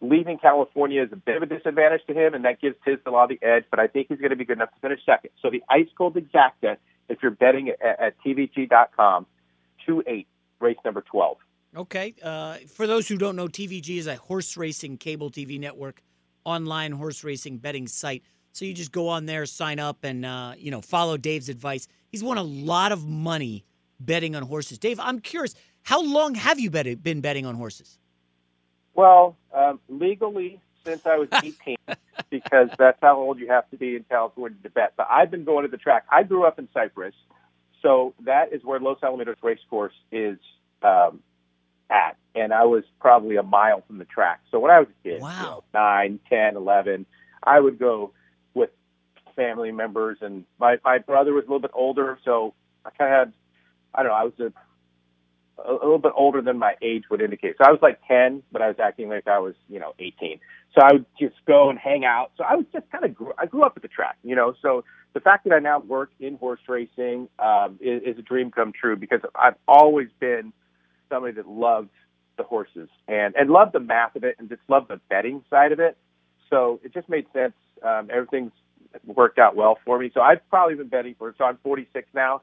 leaving 0.01 0.37
California 0.37 1.03
is 1.03 1.11
a 1.11 1.15
bit 1.15 1.37
of 1.37 1.43
a 1.43 1.45
disadvantage 1.45 2.01
to 2.07 2.13
him, 2.13 2.33
and 2.33 2.45
that 2.45 2.61
gives 2.61 2.75
Tisdale 2.85 3.03
the 3.05 3.11
lot 3.11 3.31
of 3.31 3.37
edge. 3.41 3.63
But 3.71 3.79
I 3.79 3.87
think 3.87 4.07
he's 4.09 4.19
going 4.19 4.31
to 4.31 4.35
be 4.35 4.45
good 4.45 4.57
enough 4.57 4.73
to 4.73 4.79
finish 4.81 4.99
second. 5.05 5.31
So 5.41 5.49
the 5.49 5.63
ice 5.69 5.87
cold 5.97 6.15
exacta, 6.15 6.77
if 7.09 7.19
you're 7.21 7.31
betting 7.31 7.69
at, 7.69 7.99
at 7.99 8.15
TVG.com, 8.23 9.25
two 9.85 10.03
eight 10.05 10.27
race 10.59 10.77
number 10.85 11.01
twelve. 11.01 11.37
Okay. 11.75 12.13
Uh, 12.21 12.57
for 12.67 12.85
those 12.85 13.07
who 13.07 13.17
don't 13.17 13.35
know, 13.35 13.47
TVG 13.47 13.97
is 13.97 14.07
a 14.07 14.15
horse 14.15 14.55
racing 14.57 14.97
cable 14.97 15.31
TV 15.31 15.59
network, 15.59 16.03
online 16.45 16.91
horse 16.91 17.23
racing 17.23 17.57
betting 17.57 17.87
site. 17.87 18.23
So 18.51 18.65
you 18.65 18.73
just 18.73 18.91
go 18.91 19.07
on 19.07 19.25
there, 19.25 19.45
sign 19.45 19.79
up, 19.79 20.03
and 20.03 20.25
uh, 20.25 20.53
you 20.57 20.71
know 20.71 20.81
follow 20.81 21.17
Dave's 21.17 21.49
advice. 21.49 21.87
He's 22.09 22.23
won 22.23 22.37
a 22.37 22.43
lot 22.43 22.91
of 22.91 23.07
money 23.07 23.65
betting 23.99 24.35
on 24.35 24.43
horses. 24.43 24.77
Dave, 24.77 24.99
I'm 24.99 25.19
curious, 25.19 25.55
how 25.83 26.01
long 26.01 26.35
have 26.35 26.59
you 26.59 26.69
bet, 26.69 27.01
been 27.01 27.21
betting 27.21 27.45
on 27.45 27.55
horses? 27.55 27.97
Well, 28.93 29.37
um, 29.53 29.79
legally 29.89 30.59
since 30.85 31.05
I 31.05 31.17
was 31.17 31.29
18, 31.43 31.77
because 32.29 32.69
that's 32.77 32.97
how 33.01 33.17
old 33.17 33.39
you 33.39 33.47
have 33.47 33.69
to 33.71 33.77
be 33.77 33.95
in 33.95 34.05
California 34.09 34.57
to 34.63 34.69
bet. 34.69 34.93
But 34.97 35.07
I've 35.09 35.31
been 35.31 35.43
going 35.43 35.65
to 35.65 35.71
the 35.71 35.77
track. 35.77 36.05
I 36.11 36.23
grew 36.23 36.45
up 36.45 36.59
in 36.59 36.67
Cypress, 36.73 37.15
so 37.81 38.13
that 38.25 38.53
is 38.53 38.63
where 38.63 38.79
Los 38.79 38.99
Alamitos 38.99 39.35
Race 39.41 39.59
Course 39.69 39.93
is 40.11 40.37
um, 40.81 41.21
at, 41.89 42.17
and 42.35 42.53
I 42.53 42.65
was 42.65 42.83
probably 42.99 43.35
a 43.35 43.43
mile 43.43 43.83
from 43.85 43.97
the 43.97 44.05
track. 44.05 44.41
So 44.51 44.59
when 44.59 44.71
I 44.71 44.79
was 44.79 44.87
a 44.89 45.07
kid, 45.07 45.21
wow. 45.21 45.29
you 45.29 45.43
know, 45.43 45.63
nine, 45.73 46.19
ten, 46.29 46.55
eleven, 46.55 47.05
I 47.43 47.59
would 47.59 47.79
go 47.79 48.11
with 48.53 48.69
family 49.35 49.71
members, 49.71 50.17
and 50.21 50.45
my 50.59 50.77
my 50.83 50.97
brother 50.99 51.33
was 51.33 51.43
a 51.43 51.47
little 51.47 51.59
bit 51.59 51.71
older, 51.73 52.19
so 52.23 52.53
I 52.85 52.89
kind 52.91 53.13
of 53.13 53.19
had, 53.19 53.33
I 53.93 54.03
don't 54.03 54.11
know, 54.11 54.17
I 54.17 54.23
was 54.23 54.39
a 54.39 54.53
a, 55.57 55.73
little 55.73 55.99
bit 55.99 56.11
older 56.15 56.41
than 56.41 56.57
my 56.57 56.75
age 56.81 57.03
would 57.09 57.21
indicate. 57.21 57.55
So 57.57 57.65
I 57.65 57.71
was 57.71 57.79
like 57.81 57.99
10, 58.07 58.43
but 58.51 58.61
I 58.61 58.67
was 58.67 58.77
acting 58.79 59.09
like 59.09 59.27
I 59.27 59.39
was, 59.39 59.55
you 59.69 59.79
know, 59.79 59.93
18. 59.99 60.39
So 60.73 60.81
I 60.81 60.93
would 60.93 61.05
just 61.19 61.35
go 61.45 61.69
and 61.69 61.77
hang 61.77 62.05
out. 62.05 62.31
So 62.37 62.43
I 62.43 62.55
was 62.55 62.65
just 62.73 62.89
kind 62.91 63.05
of, 63.05 63.13
grew, 63.13 63.33
I 63.37 63.45
grew 63.45 63.63
up 63.63 63.73
at 63.75 63.81
the 63.81 63.87
track, 63.87 64.17
you 64.23 64.35
know. 64.35 64.55
So 64.61 64.83
the 65.13 65.19
fact 65.19 65.43
that 65.45 65.53
I 65.53 65.59
now 65.59 65.79
work 65.79 66.11
in 66.19 66.37
horse 66.37 66.61
racing 66.67 67.29
um, 67.39 67.77
is, 67.79 68.01
is 68.03 68.17
a 68.17 68.21
dream 68.21 68.51
come 68.51 68.73
true 68.73 68.95
because 68.95 69.21
I've 69.35 69.55
always 69.67 70.07
been 70.19 70.53
somebody 71.09 71.33
that 71.35 71.47
loved 71.47 71.89
the 72.37 72.43
horses 72.43 72.89
and 73.07 73.35
and 73.35 73.49
loved 73.49 73.73
the 73.73 73.79
math 73.79 74.15
of 74.15 74.23
it 74.23 74.35
and 74.39 74.49
just 74.49 74.61
loved 74.67 74.89
the 74.89 74.99
betting 75.09 75.43
side 75.49 75.71
of 75.71 75.79
it. 75.79 75.97
So 76.49 76.79
it 76.83 76.93
just 76.93 77.09
made 77.09 77.25
sense. 77.33 77.53
Um, 77.83 78.09
everything's 78.11 78.51
worked 79.05 79.39
out 79.39 79.55
well 79.55 79.77
for 79.85 79.97
me. 79.99 80.11
So 80.13 80.21
I've 80.21 80.47
probably 80.49 80.75
been 80.75 80.87
betting 80.87 81.15
for. 81.17 81.33
So 81.37 81.45
I'm 81.45 81.57
46 81.63 82.07
now. 82.13 82.41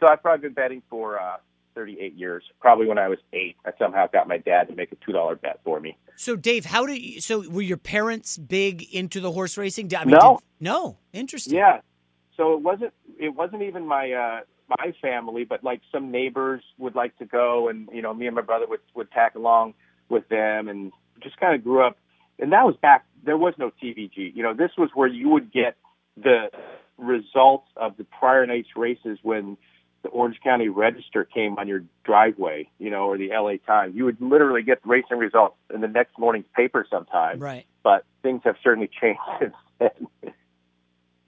So 0.00 0.06
I've 0.08 0.22
probably 0.22 0.48
been 0.48 0.54
betting 0.54 0.82
for. 0.88 1.20
Uh, 1.20 1.36
38 1.74 2.14
years. 2.14 2.44
Probably 2.60 2.86
when 2.86 2.98
I 2.98 3.08
was 3.08 3.18
eight, 3.32 3.56
I 3.64 3.70
somehow 3.78 4.06
got 4.06 4.28
my 4.28 4.38
dad 4.38 4.68
to 4.68 4.74
make 4.74 4.92
a 4.92 4.96
two 4.96 5.12
dollar 5.12 5.36
bet 5.36 5.60
for 5.64 5.80
me. 5.80 5.96
So, 6.16 6.36
Dave, 6.36 6.66
how 6.66 6.86
did 6.86 7.00
you, 7.00 7.20
so 7.20 7.48
were 7.48 7.62
your 7.62 7.76
parents 7.76 8.36
big 8.36 8.82
into 8.92 9.20
the 9.20 9.32
horse 9.32 9.56
racing? 9.56 9.90
I 9.94 10.04
mean, 10.04 10.14
no, 10.20 10.38
did, 10.38 10.64
no, 10.64 10.98
interesting. 11.12 11.54
Yeah, 11.54 11.80
so 12.36 12.54
it 12.54 12.60
wasn't 12.60 12.92
it 13.18 13.34
wasn't 13.34 13.62
even 13.62 13.86
my 13.86 14.12
uh, 14.12 14.40
my 14.68 14.92
family, 15.00 15.44
but 15.44 15.64
like 15.64 15.80
some 15.90 16.10
neighbors 16.10 16.62
would 16.78 16.94
like 16.94 17.16
to 17.18 17.24
go, 17.24 17.68
and 17.68 17.88
you 17.92 18.02
know, 18.02 18.14
me 18.14 18.26
and 18.26 18.36
my 18.36 18.42
brother 18.42 18.66
would 18.68 18.80
would 18.94 19.10
tag 19.10 19.36
along 19.36 19.74
with 20.08 20.28
them, 20.28 20.68
and 20.68 20.92
just 21.22 21.38
kind 21.38 21.54
of 21.54 21.62
grew 21.62 21.84
up. 21.84 21.96
And 22.38 22.52
that 22.52 22.64
was 22.64 22.76
back. 22.80 23.04
There 23.24 23.36
was 23.36 23.54
no 23.58 23.70
TVG. 23.82 24.34
You 24.34 24.42
know, 24.42 24.54
this 24.54 24.70
was 24.76 24.90
where 24.94 25.08
you 25.08 25.28
would 25.28 25.52
get 25.52 25.76
the 26.16 26.50
results 26.98 27.68
of 27.76 27.96
the 27.96 28.04
prior 28.04 28.46
night's 28.46 28.76
races 28.76 29.18
when 29.22 29.56
the 30.02 30.08
Orange 30.08 30.38
County 30.42 30.68
Register 30.68 31.24
came 31.24 31.58
on 31.58 31.68
your 31.68 31.84
driveway, 32.04 32.68
you 32.78 32.90
know, 32.90 33.04
or 33.04 33.16
the 33.16 33.30
LA 33.30 33.56
Times, 33.64 33.94
you 33.94 34.04
would 34.04 34.20
literally 34.20 34.62
get 34.62 34.82
the 34.82 34.88
racing 34.88 35.18
results 35.18 35.56
in 35.72 35.80
the 35.80 35.88
next 35.88 36.18
morning's 36.18 36.46
paper 36.56 36.86
sometime. 36.90 37.38
Right. 37.38 37.66
But 37.82 38.04
things 38.22 38.42
have 38.44 38.56
certainly 38.62 38.90
changed 39.00 39.20
since 39.38 39.54
then. 39.78 40.32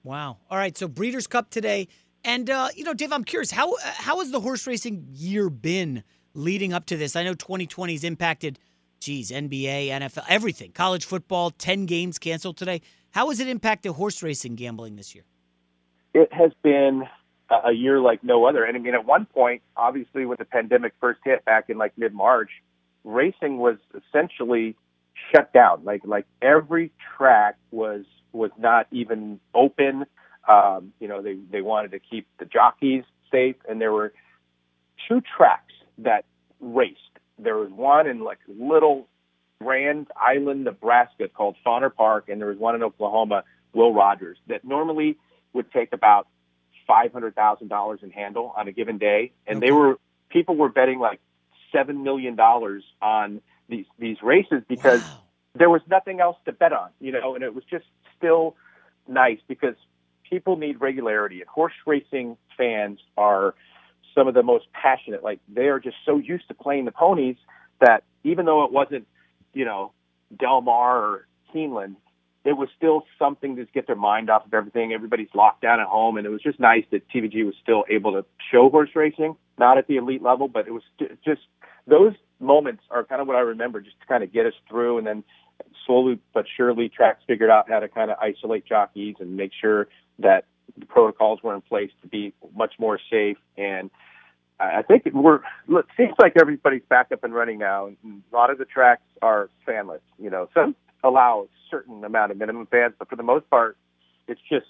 Wow. 0.02 0.38
All 0.50 0.58
right. 0.58 0.76
So 0.76 0.88
Breeders' 0.88 1.26
Cup 1.26 1.50
today, 1.50 1.88
and 2.24 2.48
uh, 2.50 2.68
you 2.74 2.84
know, 2.84 2.94
Dave, 2.94 3.12
I'm 3.12 3.24
curious 3.24 3.50
how 3.50 3.74
how 3.82 4.18
has 4.20 4.30
the 4.30 4.40
horse 4.40 4.66
racing 4.66 5.06
year 5.12 5.50
been 5.50 6.02
leading 6.34 6.72
up 6.72 6.86
to 6.86 6.96
this? 6.96 7.16
I 7.16 7.22
know 7.22 7.34
2020's 7.34 8.04
impacted, 8.04 8.58
geez, 9.00 9.30
NBA, 9.30 9.88
NFL, 9.88 10.24
everything, 10.28 10.72
college 10.72 11.04
football, 11.04 11.50
10 11.50 11.86
games 11.86 12.18
canceled 12.18 12.56
today. 12.56 12.80
How 13.12 13.28
has 13.28 13.40
it 13.40 13.48
impacted 13.48 13.92
horse 13.92 14.22
racing 14.22 14.56
gambling 14.56 14.96
this 14.96 15.14
year? 15.14 15.24
It 16.14 16.32
has 16.32 16.52
been 16.62 17.04
a 17.64 17.72
year 17.72 18.00
like 18.00 18.24
no 18.24 18.46
other. 18.46 18.64
And 18.64 18.76
I 18.76 18.80
mean, 18.80 18.94
at 18.94 19.04
one 19.04 19.26
point, 19.26 19.62
obviously, 19.76 20.26
when 20.26 20.36
the 20.38 20.44
pandemic 20.44 20.94
first 21.00 21.20
hit 21.24 21.44
back 21.44 21.68
in 21.68 21.78
like 21.78 21.96
mid 21.96 22.14
March, 22.14 22.50
racing 23.04 23.58
was 23.58 23.76
essentially 23.94 24.76
shut 25.32 25.52
down. 25.52 25.84
Like 25.84 26.02
like 26.04 26.26
every 26.42 26.92
track 27.16 27.56
was 27.70 28.04
was 28.32 28.50
not 28.58 28.86
even 28.90 29.40
open. 29.54 30.06
Um, 30.48 30.92
you 31.00 31.08
know, 31.08 31.22
they 31.22 31.34
they 31.34 31.62
wanted 31.62 31.92
to 31.92 31.98
keep 31.98 32.26
the 32.38 32.44
jockeys 32.44 33.04
safe, 33.30 33.56
and 33.68 33.80
there 33.80 33.92
were 33.92 34.12
two 35.08 35.22
tracks 35.36 35.72
that 35.98 36.24
raced. 36.60 36.98
There 37.38 37.56
was 37.56 37.70
one 37.70 38.06
in 38.06 38.22
like 38.22 38.38
little 38.48 39.08
Grand 39.60 40.08
Island, 40.16 40.64
Nebraska, 40.64 41.28
called 41.28 41.56
Fonner 41.64 41.94
Park, 41.94 42.28
and 42.28 42.40
there 42.40 42.48
was 42.48 42.58
one 42.58 42.74
in 42.74 42.82
Oklahoma, 42.82 43.44
Will 43.72 43.94
Rogers, 43.94 44.38
that 44.48 44.64
normally 44.64 45.16
would 45.52 45.70
take 45.72 45.92
about 45.92 46.28
five 46.86 47.12
hundred 47.12 47.34
thousand 47.34 47.68
dollars 47.68 48.00
in 48.02 48.10
handle 48.10 48.52
on 48.56 48.68
a 48.68 48.72
given 48.72 48.98
day, 48.98 49.32
and 49.46 49.58
okay. 49.58 49.66
they 49.66 49.72
were 49.72 49.98
people 50.28 50.56
were 50.56 50.68
betting 50.68 50.98
like 50.98 51.20
seven 51.72 52.02
million 52.02 52.36
dollars 52.36 52.84
on 53.00 53.40
these 53.68 53.86
these 53.98 54.18
races 54.22 54.62
because 54.68 55.02
wow. 55.02 55.20
there 55.54 55.70
was 55.70 55.80
nothing 55.88 56.20
else 56.20 56.36
to 56.44 56.52
bet 56.52 56.72
on, 56.72 56.90
you 57.00 57.12
know, 57.12 57.34
and 57.34 57.42
it 57.42 57.54
was 57.54 57.64
just 57.70 57.86
still 58.16 58.56
nice 59.08 59.38
because 59.48 59.74
people 60.34 60.56
need 60.56 60.80
regularity, 60.80 61.40
and 61.40 61.48
horse 61.48 61.74
racing 61.86 62.36
fans 62.58 62.98
are 63.16 63.54
some 64.16 64.26
of 64.26 64.34
the 64.34 64.42
most 64.42 64.66
passionate. 64.72 65.22
Like 65.22 65.38
they 65.48 65.68
are 65.68 65.78
just 65.78 65.96
so 66.04 66.18
used 66.18 66.48
to 66.48 66.54
playing 66.54 66.86
the 66.86 66.90
ponies 66.90 67.36
that 67.80 68.02
even 68.24 68.44
though 68.44 68.64
it 68.64 68.72
wasn't, 68.72 69.06
you 69.52 69.64
know, 69.64 69.92
Del 70.36 70.60
Mar 70.60 70.98
or 70.98 71.26
Keeneland, 71.54 71.94
it 72.44 72.54
was 72.54 72.68
still 72.76 73.04
something 73.16 73.54
to 73.56 73.64
get 73.66 73.86
their 73.86 73.94
mind 73.94 74.28
off 74.28 74.44
of 74.44 74.52
everything. 74.52 74.92
Everybody's 74.92 75.28
locked 75.34 75.62
down 75.62 75.78
at 75.78 75.86
home, 75.86 76.16
and 76.16 76.26
it 76.26 76.30
was 76.30 76.42
just 76.42 76.58
nice 76.58 76.84
that 76.90 77.08
TVG 77.10 77.46
was 77.46 77.54
still 77.62 77.84
able 77.88 78.12
to 78.12 78.24
show 78.50 78.68
horse 78.68 78.90
racing, 78.96 79.36
not 79.56 79.78
at 79.78 79.86
the 79.86 79.96
elite 79.96 80.20
level, 80.22 80.48
but 80.48 80.66
it 80.66 80.72
was 80.72 80.82
just 81.24 81.42
those 81.86 82.14
moments 82.40 82.82
are 82.90 83.04
kind 83.04 83.22
of 83.22 83.28
what 83.28 83.36
I 83.36 83.40
remember, 83.40 83.80
just 83.80 84.00
to 84.00 84.06
kind 84.06 84.24
of 84.24 84.32
get 84.32 84.46
us 84.46 84.52
through, 84.68 84.98
and 84.98 85.06
then 85.06 85.22
slowly 85.86 86.18
but 86.32 86.46
surely, 86.56 86.88
tracks 86.88 87.22
figured 87.26 87.50
out 87.50 87.68
how 87.68 87.80
to 87.80 87.88
kind 87.88 88.10
of 88.10 88.18
isolate 88.18 88.64
jockeys 88.66 89.16
and 89.20 89.36
make 89.36 89.52
sure 89.58 89.88
that 90.18 90.44
the 90.78 90.86
protocols 90.86 91.42
were 91.42 91.54
in 91.54 91.60
place 91.60 91.90
to 92.02 92.08
be 92.08 92.32
much 92.54 92.74
more 92.78 92.98
safe. 93.10 93.36
And 93.56 93.90
I 94.58 94.82
think 94.82 95.04
we're 95.12 95.40
it 95.68 95.86
seems 95.96 96.14
like 96.18 96.34
everybody's 96.40 96.82
back 96.88 97.12
up 97.12 97.24
and 97.24 97.34
running 97.34 97.58
now, 97.58 97.86
and 97.86 98.22
a 98.32 98.34
lot 98.34 98.50
of 98.50 98.58
the 98.58 98.64
tracks 98.64 99.02
are 99.22 99.50
fanless. 99.66 100.00
You 100.18 100.30
know, 100.30 100.48
some 100.54 100.76
allow 101.02 101.46
a 101.46 101.70
certain 101.70 102.04
amount 102.04 102.32
of 102.32 102.38
minimum 102.38 102.66
fans, 102.66 102.94
but 102.98 103.08
for 103.08 103.16
the 103.16 103.22
most 103.22 103.48
part, 103.50 103.76
it's 104.28 104.40
just 104.48 104.66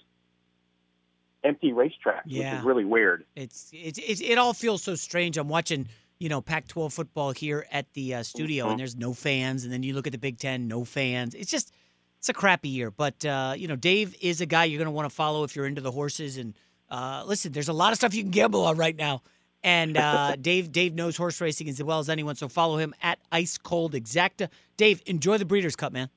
empty 1.43 1.71
racetracks, 1.71 2.23
yeah. 2.25 2.51
which 2.51 2.59
is 2.59 2.65
really 2.65 2.85
weird. 2.85 3.25
It's, 3.35 3.69
it's, 3.71 3.99
it's 3.99 4.21
it 4.21 4.37
all 4.37 4.53
feels 4.53 4.83
so 4.83 4.95
strange. 4.95 5.37
I'm 5.37 5.47
watching 5.47 5.87
you 6.25 6.29
know 6.29 6.41
Pac-12 6.41 6.91
football 6.91 7.33
here 7.33 7.67
at 7.71 7.93
the 7.93 8.15
uh, 8.15 8.23
studio, 8.23 8.63
mm-hmm. 8.63 8.71
and 8.71 8.79
there's 8.79 8.95
no 8.95 9.13
fans, 9.13 9.63
and 9.63 9.71
then 9.71 9.83
you 9.83 9.93
look 9.93 10.07
at 10.07 10.11
the 10.11 10.17
Big 10.17 10.39
Ten, 10.39 10.67
no 10.67 10.83
fans. 10.83 11.35
It's 11.35 11.51
just 11.51 11.71
it's 12.17 12.29
a 12.29 12.33
crappy 12.33 12.67
year. 12.67 12.89
But 12.89 13.23
uh, 13.23 13.53
you 13.55 13.67
know, 13.67 13.75
Dave 13.75 14.15
is 14.19 14.41
a 14.41 14.47
guy 14.47 14.65
you're 14.65 14.79
going 14.79 14.87
to 14.87 14.91
want 14.91 15.07
to 15.07 15.15
follow 15.15 15.43
if 15.43 15.55
you're 15.55 15.67
into 15.67 15.81
the 15.81 15.91
horses. 15.91 16.37
And 16.37 16.55
uh, 16.89 17.23
listen, 17.27 17.51
there's 17.51 17.67
a 17.67 17.73
lot 17.73 17.91
of 17.91 17.99
stuff 17.99 18.15
you 18.15 18.23
can 18.23 18.31
gamble 18.31 18.65
on 18.65 18.75
right 18.75 18.95
now. 18.95 19.21
And 19.63 19.97
uh, 19.97 20.35
Dave 20.41 20.71
Dave 20.71 20.95
knows 20.95 21.15
horse 21.15 21.39
racing 21.39 21.69
as 21.69 21.83
well 21.83 21.99
as 21.99 22.09
anyone, 22.09 22.35
so 22.35 22.47
follow 22.47 22.77
him 22.77 22.95
at 23.03 23.19
Ice 23.31 23.59
Cold 23.59 23.93
Exacta. 23.93 24.49
Dave, 24.77 25.03
enjoy 25.05 25.37
the 25.37 25.45
Breeders' 25.45 25.75
Cup, 25.75 25.93
man. 25.93 26.09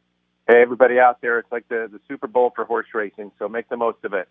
Hey, 0.48 0.62
everybody 0.62 0.98
out 0.98 1.20
there, 1.20 1.39
it's 1.39 1.52
like 1.52 1.68
the, 1.68 1.86
the 1.93 2.01
Super 2.09 2.28
Bowl 2.28 2.51
for 2.56 2.64
horse 2.64 2.86
racing, 2.94 3.30
so 3.39 3.47
make 3.47 3.68
the 3.68 3.76
most 3.76 4.02
of 4.05 4.14
it. 4.14 4.26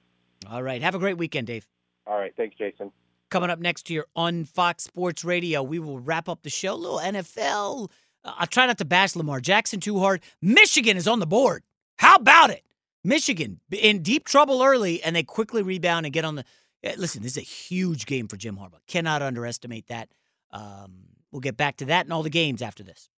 All 0.50 0.64
right. 0.64 0.82
Have 0.82 0.96
a 0.96 1.00
great 1.00 1.20
weekend, 1.20 1.46
Dave. 1.46 1.68
All 2.08 2.18
right. 2.18 2.34
Thanks, 2.36 2.56
Jason. 2.58 2.92
Coming 3.30 3.50
up 3.50 3.60
next 3.60 3.88
here 3.90 4.06
on 4.16 4.46
Fox 4.46 4.86
Sports 4.86 5.26
Radio, 5.26 5.62
we 5.62 5.80
will 5.80 6.00
wrap 6.00 6.30
up 6.30 6.44
the 6.44 6.50
show. 6.50 6.74
A 6.74 6.76
little 6.76 7.00
NFL. 7.00 7.90
Uh, 8.24 8.34
I'll 8.38 8.48
try 8.48 8.66
not 8.66 8.78
to 8.78 8.86
bash 8.86 9.16
Lamar 9.16 9.42
Jackson 9.42 9.80
too 9.82 10.00
hard. 10.00 10.22
Michigan 10.42 10.96
is 10.96 11.08
on 11.08 11.20
the 11.20 11.28
board. 11.28 11.64
How 11.98 12.16
about 12.16 12.52
it? 12.52 12.64
Michigan 13.04 13.60
in 13.72 14.02
deep 14.02 14.26
trouble 14.26 14.64
early, 14.64 15.04
and 15.04 15.16
they 15.16 15.24
quickly 15.24 15.62
rebound 15.62 16.06
and 16.06 16.14
get 16.14 16.26
on 16.26 16.36
the. 16.36 16.46
Eh, 16.84 16.96
listen, 16.98 17.22
this 17.22 17.34
is 17.34 17.38
a 17.38 17.42
huge 17.42 18.06
game 18.06 18.28
for 18.28 18.38
Jim 18.38 18.58
Harbaugh. 18.58 18.80
Cannot 18.88 19.22
underestimate 19.22 19.88
that. 19.88 20.10
Um, 20.52 21.08
we'll 21.32 21.42
get 21.42 21.58
back 21.58 21.78
to 21.78 21.86
that 21.86 22.06
and 22.06 22.14
all 22.14 22.24
the 22.24 22.30
games 22.30 22.62
after 22.62 22.84
this. 22.84 23.10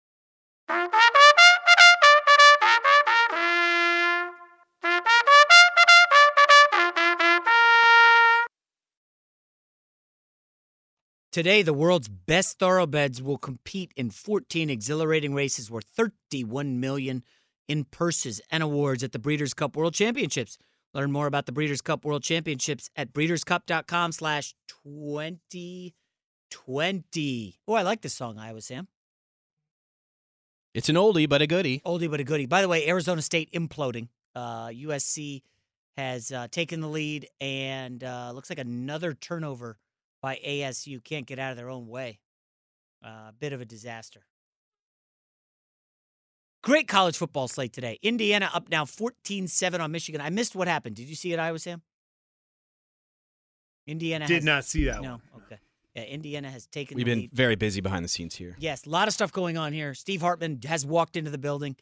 Today, 11.31 11.61
the 11.61 11.75
world's 11.75 12.09
best 12.09 12.59
thoroughbreds 12.59 13.21
will 13.21 13.37
compete 13.37 13.93
in 13.97 14.09
14 14.09 14.71
exhilarating 14.71 15.35
races 15.35 15.71
worth 15.71 15.85
31 15.85 16.81
million 16.81 17.23
in 17.69 17.85
purses 17.85 18.41
and 18.51 18.63
awards 18.63 19.05
at 19.05 19.13
the 19.13 19.19
Breeders' 19.19 19.53
Cup 19.53 19.77
World 19.77 19.93
Championships. 19.93 20.57
Learn 20.95 21.13
more 21.13 21.27
about 21.27 21.45
the 21.45 21.53
Breeders' 21.53 21.83
Cup 21.83 22.03
World 22.03 22.23
Championships 22.23 22.89
at 22.97 23.13
breederscup.com 23.13 24.13
slash 24.13 24.55
2020. 24.69 27.61
Oh, 27.69 27.75
I 27.75 27.83
like 27.83 28.01
this 28.01 28.15
song, 28.15 28.39
Iowa 28.39 28.63
Sam. 28.63 28.89
It's 30.73 30.89
an 30.89 30.97
oldie 30.97 31.29
but 31.29 31.43
a 31.43 31.47
goodie. 31.47 31.83
Oldie 31.85 32.11
but 32.11 32.21
a 32.21 32.25
goodie. 32.25 32.47
By 32.47 32.63
the 32.63 32.69
way, 32.69 32.89
Arizona 32.89 33.21
State 33.21 33.53
imploding. 33.53 34.09
Uh, 34.35 34.69
USC 34.69 35.43
has 35.99 36.33
uh, 36.33 36.49
taken 36.51 36.81
the 36.81 36.89
lead 36.89 37.29
and 37.39 38.03
uh, 38.03 38.33
looks 38.33 38.49
like 38.49 38.59
another 38.59 39.13
turnover 39.13 39.77
by 40.23 40.39
ASU. 40.47 41.03
Can't 41.03 41.27
get 41.27 41.39
out 41.39 41.51
of 41.51 41.57
their 41.57 41.70
own 41.70 41.86
way. 41.89 42.20
A 43.05 43.09
uh, 43.09 43.31
bit 43.39 43.53
of 43.53 43.61
a 43.61 43.65
disaster. 43.65 44.20
Great 46.62 46.89
college 46.89 47.16
football 47.16 47.47
slate 47.49 47.73
today. 47.73 47.99
Indiana 48.03 48.51
up 48.53 48.69
now 48.69 48.85
14 48.85 49.47
7 49.47 49.81
on 49.81 49.93
Michigan. 49.93 50.20
I 50.20 50.31
missed 50.31 50.57
what 50.57 50.66
happened. 50.69 50.97
Did 50.97 51.09
you 51.09 51.15
see 51.15 51.32
it, 51.32 51.39
Iowa 51.39 51.59
Sam? 51.59 51.82
Indiana 53.86 54.27
Did 54.27 54.35
has- 54.36 54.45
not 54.45 54.65
see 54.65 54.85
that 54.85 55.01
No, 55.01 55.12
one. 55.32 55.43
okay. 55.45 55.59
Yeah, 55.95 56.03
Indiana 56.05 56.51
has 56.51 56.66
taken 56.66 56.97
We've 56.97 57.07
the 57.07 57.11
been 57.12 57.20
lead. 57.23 57.32
very 57.32 57.55
busy 57.57 57.81
behind 57.81 58.05
the 58.05 58.09
scenes 58.09 58.35
here. 58.36 58.55
Yes, 58.59 58.85
a 58.86 58.90
lot 58.90 59.09
of 59.09 59.15
stuff 59.15 59.32
going 59.32 59.57
on 59.57 59.73
here. 59.73 59.95
Steve 59.95 60.20
Hartman 60.20 60.61
has 60.66 60.85
walked 60.85 61.16
into 61.16 61.31
the 61.31 61.39
building. 61.39 61.77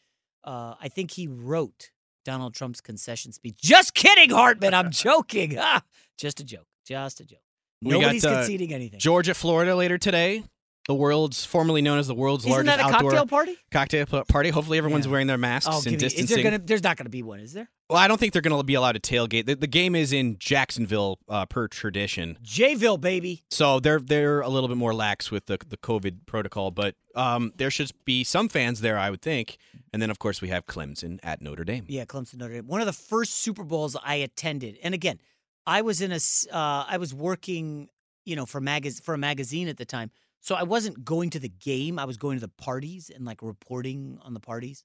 Uh, 0.45 0.75
I 0.81 0.89
think 0.89 1.11
he 1.11 1.27
wrote 1.27 1.91
Donald 2.25 2.55
Trump's 2.55 2.81
concession 2.81 3.33
speech. 3.33 3.57
Just 3.61 3.95
kidding, 3.95 4.31
Hartman. 4.31 4.75
I'm 4.75 4.91
joking. 4.93 5.57
Ah, 5.59 5.83
just 6.17 6.39
a 6.41 6.45
joke. 6.45 6.67
Just 6.87 7.21
a 7.21 7.25
joke. 7.25 7.41
We 7.83 7.91
Nobody's 7.93 8.25
got, 8.25 8.33
uh, 8.33 8.37
conceding 8.39 8.73
anything. 8.73 8.99
Georgia, 8.99 9.35
Florida 9.35 9.75
later 9.77 9.99
today. 9.99 10.43
The 10.89 10.95
world's 10.95 11.45
formerly 11.45 11.83
known 11.83 11.99
as 11.99 12.07
the 12.07 12.15
world's 12.15 12.45
Isn't 12.45 12.53
largest 12.53 12.77
that 12.77 12.79
a 12.81 12.95
outdoor 12.95 13.11
cocktail 13.11 13.27
party? 13.27 13.57
cocktail 13.73 14.07
p- 14.07 14.23
party. 14.29 14.51
Hopefully, 14.51 14.79
everyone's 14.79 15.09
wearing 15.09 15.27
their 15.27 15.37
masks 15.37 15.69
Oh, 15.69 15.79
and 15.79 15.87
me, 15.87 15.97
distancing. 15.97 16.25
is 16.39 16.43
there 16.45 16.45
gonna? 16.53 16.63
There's 16.65 16.85
not 16.85 16.97
going 16.97 17.07
to 17.07 17.11
be 17.11 17.25
one, 17.25 17.41
is 17.41 17.53
there? 17.55 17.69
Well, 17.91 17.99
I 17.99 18.07
don't 18.07 18.19
think 18.21 18.33
they're 18.33 18.41
going 18.41 18.57
to 18.57 18.63
be 18.63 18.75
allowed 18.75 18.93
to 18.93 19.01
tailgate. 19.01 19.47
The, 19.47 19.57
the 19.57 19.67
game 19.67 19.97
is 19.97 20.13
in 20.13 20.39
Jacksonville 20.39 21.19
uh, 21.29 21.45
per 21.47 21.67
tradition, 21.67 22.39
Jayville, 22.45 23.01
baby. 23.01 23.43
so 23.51 23.81
they're 23.81 23.99
they're 23.99 24.43
a 24.43 24.49
little 24.49 24.69
bit 24.69 24.77
more 24.77 24.95
lax 24.95 25.29
with 25.33 25.47
the 25.47 25.59
the 25.69 25.77
COVID 25.77 26.25
protocol. 26.27 26.71
But 26.71 26.95
um, 27.17 27.53
there 27.57 27.73
should 27.73 27.91
be 28.05 28.23
some 28.23 28.49
fans 28.49 28.81
there, 28.81 28.97
I 28.97 29.11
would 29.11 29.23
think. 29.23 29.57
And 29.93 30.01
then, 30.01 30.11
of 30.11 30.21
course, 30.21 30.41
we 30.41 30.51
have 30.51 30.67
Clemson 30.67 31.19
at 31.25 31.43
Notre 31.43 31.65
Dame. 31.65 31.85
Yeah, 31.89 32.05
Clemson 32.05 32.37
Notre 32.37 32.55
Dame. 32.55 32.69
One 32.69 32.81
of 32.81 32.87
the 32.87 32.93
first 32.93 33.33
Super 33.39 33.65
Bowls 33.65 33.97
I 34.05 34.15
attended, 34.17 34.79
and 34.85 34.95
again, 34.95 35.19
I 35.67 35.83
was 35.83 36.01
in 36.01 36.13
a, 36.13 36.21
uh, 36.53 36.85
I 36.89 36.97
was 36.99 37.13
working, 37.13 37.89
you 38.25 38.37
know, 38.37 38.47
for 38.47 38.61
magaz- 38.61 39.03
for 39.03 39.15
a 39.15 39.19
magazine 39.19 39.69
at 39.69 39.77
the 39.77 39.85
time, 39.85 40.11
so 40.41 40.55
I 40.55 40.63
wasn't 40.63 41.05
going 41.05 41.31
to 41.31 41.41
the 41.41 41.49
game. 41.49 41.99
I 41.99 42.05
was 42.05 42.17
going 42.17 42.37
to 42.37 42.41
the 42.41 42.53
parties 42.63 43.11
and 43.13 43.25
like 43.25 43.43
reporting 43.43 44.19
on 44.23 44.33
the 44.33 44.41
parties. 44.41 44.85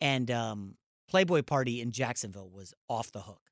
And 0.00 0.28
um, 0.30 0.74
Playboy 1.08 1.42
party 1.42 1.80
in 1.80 1.92
Jacksonville 1.92 2.50
was 2.50 2.74
off 2.88 3.12
the 3.12 3.20
hook. 3.20 3.42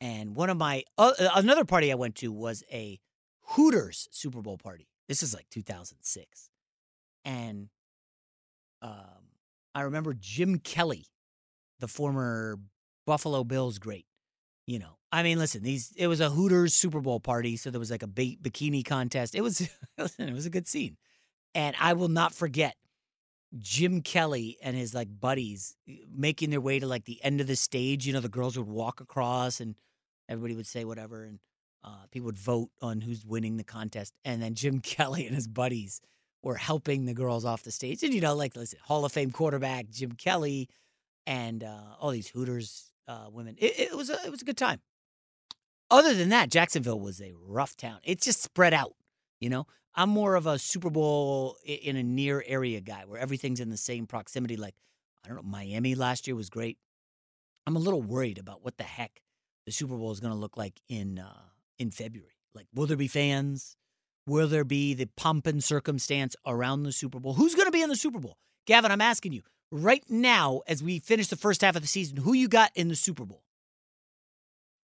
And 0.00 0.36
one 0.36 0.50
of 0.50 0.56
my 0.56 0.84
uh, 0.96 1.12
another 1.34 1.64
party 1.64 1.90
I 1.90 1.96
went 1.96 2.14
to 2.16 2.30
was 2.30 2.62
a 2.70 3.00
Hooters 3.40 4.08
Super 4.12 4.40
Bowl 4.40 4.56
party. 4.56 4.88
This 5.08 5.22
is 5.22 5.34
like 5.34 5.46
2006, 5.50 6.50
and 7.24 7.68
um, 8.82 8.92
I 9.74 9.80
remember 9.80 10.14
Jim 10.14 10.58
Kelly, 10.58 11.06
the 11.80 11.88
former 11.88 12.60
Buffalo 13.06 13.42
Bills 13.42 13.78
great. 13.78 14.06
You 14.66 14.78
know, 14.78 14.97
I 15.10 15.22
mean, 15.22 15.38
listen, 15.38 15.62
these 15.62 15.92
it 15.96 16.06
was 16.06 16.20
a 16.20 16.30
Hooters 16.30 16.74
Super 16.74 17.00
Bowl 17.00 17.20
party, 17.20 17.56
so 17.56 17.70
there 17.70 17.80
was 17.80 17.90
like 17.90 18.02
a 18.02 18.08
bikini 18.08 18.84
contest. 18.84 19.34
It 19.34 19.40
was, 19.40 19.60
it 19.98 20.32
was 20.32 20.46
a 20.46 20.50
good 20.50 20.66
scene, 20.66 20.96
and 21.54 21.74
I 21.80 21.94
will 21.94 22.08
not 22.08 22.34
forget 22.34 22.76
Jim 23.56 24.02
Kelly 24.02 24.58
and 24.62 24.76
his 24.76 24.94
like 24.94 25.08
buddies 25.18 25.76
eh, 25.88 25.96
making 26.14 26.50
their 26.50 26.60
way 26.60 26.78
to 26.78 26.86
like 26.86 27.04
the 27.04 27.22
end 27.24 27.40
of 27.40 27.46
the 27.46 27.56
stage. 27.56 28.06
You 28.06 28.12
know, 28.12 28.20
the 28.20 28.28
girls 28.28 28.58
would 28.58 28.68
walk 28.68 29.00
across, 29.00 29.60
and 29.60 29.76
everybody 30.28 30.54
would 30.54 30.66
say 30.66 30.84
whatever, 30.84 31.24
and 31.24 31.38
uh, 31.82 32.06
people 32.10 32.26
would 32.26 32.38
vote 32.38 32.70
on 32.82 33.00
who's 33.00 33.24
winning 33.24 33.56
the 33.56 33.64
contest, 33.64 34.12
and 34.24 34.42
then 34.42 34.54
Jim 34.54 34.80
Kelly 34.82 35.26
and 35.26 35.34
his 35.34 35.48
buddies 35.48 36.00
were 36.42 36.56
helping 36.56 37.06
the 37.06 37.14
girls 37.14 37.44
off 37.44 37.62
the 37.62 37.70
stage. 37.72 38.02
And 38.02 38.12
you 38.12 38.20
know, 38.20 38.34
like 38.34 38.54
listen, 38.56 38.78
Hall 38.82 39.04
of 39.06 39.12
Fame 39.12 39.30
quarterback 39.30 39.88
Jim 39.88 40.12
Kelly, 40.12 40.68
and 41.26 41.64
uh, 41.64 41.96
all 41.98 42.10
these 42.10 42.28
Hooters 42.28 42.92
uh, 43.08 43.26
women. 43.32 43.56
It, 43.58 43.78
it 43.78 43.96
was 43.96 44.10
a 44.10 44.18
it 44.24 44.30
was 44.30 44.42
a 44.42 44.44
good 44.44 44.58
time. 44.58 44.80
Other 45.90 46.14
than 46.14 46.28
that, 46.30 46.50
Jacksonville 46.50 47.00
was 47.00 47.20
a 47.20 47.32
rough 47.46 47.76
town. 47.76 47.98
It 48.04 48.20
just 48.20 48.42
spread 48.42 48.74
out. 48.74 48.94
You 49.40 49.48
know, 49.50 49.66
I'm 49.94 50.10
more 50.10 50.34
of 50.34 50.46
a 50.46 50.58
Super 50.58 50.90
Bowl 50.90 51.56
in 51.64 51.96
a 51.96 52.02
near 52.02 52.44
area 52.46 52.80
guy 52.80 53.04
where 53.06 53.20
everything's 53.20 53.60
in 53.60 53.70
the 53.70 53.76
same 53.76 54.06
proximity. 54.06 54.56
Like 54.56 54.74
I 55.24 55.28
don't 55.28 55.36
know, 55.36 55.50
Miami 55.50 55.94
last 55.94 56.26
year 56.26 56.36
was 56.36 56.50
great. 56.50 56.78
I'm 57.66 57.76
a 57.76 57.80
little 57.80 58.02
worried 58.02 58.38
about 58.38 58.64
what 58.64 58.78
the 58.78 58.84
heck 58.84 59.20
the 59.66 59.72
Super 59.72 59.96
Bowl 59.96 60.10
is 60.10 60.20
going 60.20 60.32
to 60.32 60.38
look 60.38 60.56
like 60.56 60.80
in 60.88 61.18
uh, 61.18 61.42
in 61.78 61.90
February. 61.90 62.32
Like, 62.54 62.66
will 62.74 62.86
there 62.86 62.96
be 62.96 63.08
fans? 63.08 63.76
Will 64.26 64.48
there 64.48 64.64
be 64.64 64.94
the 64.94 65.08
pomp 65.16 65.46
and 65.46 65.62
circumstance 65.62 66.36
around 66.46 66.82
the 66.82 66.92
Super 66.92 67.18
Bowl? 67.18 67.34
Who's 67.34 67.54
going 67.54 67.66
to 67.66 67.72
be 67.72 67.82
in 67.82 67.88
the 67.88 67.96
Super 67.96 68.18
Bowl? 68.18 68.36
Gavin, 68.66 68.90
I'm 68.90 69.00
asking 69.00 69.32
you 69.32 69.42
right 69.70 70.04
now 70.08 70.62
as 70.66 70.82
we 70.82 70.98
finish 70.98 71.28
the 71.28 71.36
first 71.36 71.62
half 71.62 71.76
of 71.76 71.82
the 71.82 71.88
season, 71.88 72.18
who 72.18 72.34
you 72.34 72.48
got 72.48 72.70
in 72.74 72.88
the 72.88 72.96
Super 72.96 73.24
Bowl? 73.24 73.42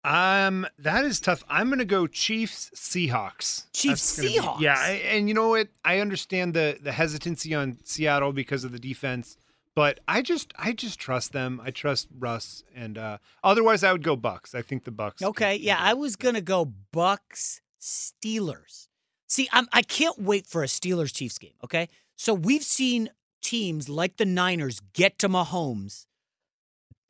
Um, 0.04 0.66
that 0.78 1.04
is 1.04 1.20
tough. 1.20 1.44
I'm 1.48 1.68
going 1.68 1.78
to 1.78 1.84
go 1.84 2.06
Chiefs 2.06 2.70
Seahawks. 2.74 3.66
Chiefs, 3.72 4.18
Seahawks? 4.18 4.60
yeah, 4.60 4.74
I, 4.76 4.90
and 4.90 5.28
you 5.28 5.34
know 5.34 5.50
what? 5.50 5.68
I 5.84 6.00
understand 6.00 6.54
the 6.54 6.76
the 6.82 6.92
hesitancy 6.92 7.54
on 7.54 7.78
Seattle 7.84 8.32
because 8.32 8.64
of 8.64 8.72
the 8.72 8.80
defense, 8.80 9.36
but 9.76 10.00
I 10.08 10.22
just 10.22 10.52
I 10.58 10.72
just 10.72 10.98
trust 10.98 11.32
them. 11.32 11.60
I 11.64 11.70
trust 11.70 12.08
Russ, 12.18 12.64
and 12.74 12.98
uh 12.98 13.18
otherwise 13.44 13.84
I 13.84 13.92
would 13.92 14.02
go 14.02 14.16
Bucs. 14.16 14.54
I 14.56 14.62
think 14.62 14.84
the 14.84 14.90
Bucs. 14.90 15.22
Okay, 15.22 15.54
yeah, 15.56 15.78
I 15.78 15.94
was 15.94 16.16
gonna 16.16 16.40
go 16.40 16.72
Bucs 16.92 17.60
Steelers. 17.80 18.88
See, 19.28 19.48
I'm 19.52 19.68
I 19.72 19.82
can't 19.82 20.20
wait 20.20 20.46
for 20.48 20.64
a 20.64 20.66
Steelers 20.66 21.14
Chiefs 21.14 21.38
game. 21.38 21.54
Okay, 21.62 21.88
so 22.16 22.34
we've 22.34 22.64
seen 22.64 23.10
teams 23.40 23.88
like 23.88 24.16
the 24.16 24.24
Niners 24.24 24.80
get 24.94 25.18
to 25.20 25.28
Mahomes 25.28 26.06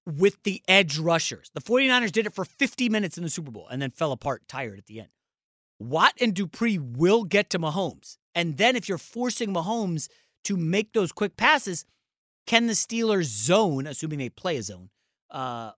with 0.07 0.43
the 0.43 0.63
edge 0.67 0.99
rushers. 0.99 1.51
The 1.55 1.61
49ers 1.61 2.13
did 2.13 2.27
it 2.27 2.35
for 2.35 2.45
50 2.45 2.89
minutes 2.89 3.17
in 3.17 3.25
the 3.25 3.31
Super 3.31 3.51
Bowl 3.51 3.69
and 3.69 3.81
then 3.81 3.91
fell 3.91 4.13
apart 4.13 4.43
tired 4.49 4.79
at 4.79 4.87
the 4.87 5.01
end. 5.01 5.09
Watt 5.79 6.15
and 6.21 6.35
Dupree 6.35 6.79
will 6.79 7.25
get 7.25 7.51
to 7.51 7.59
Mahomes. 7.59 8.19
And 8.35 8.57
then 8.57 8.77
if 8.77 8.89
you're 8.89 8.99
forcing 8.99 9.53
Mahomes 9.53 10.09
to 10.45 10.57
make 10.57 10.93
those 10.93 11.13
quick 11.13 11.37
passes, 11.37 11.85
can 12.47 12.67
the 12.67 12.73
Steelers 12.73 13.25
zone, 13.25 13.87
assuming 13.87 14.19
they 14.19 14.29
play 14.29 14.57
a 14.57 14.63
zone, 14.63 14.91
uh, 15.31 15.73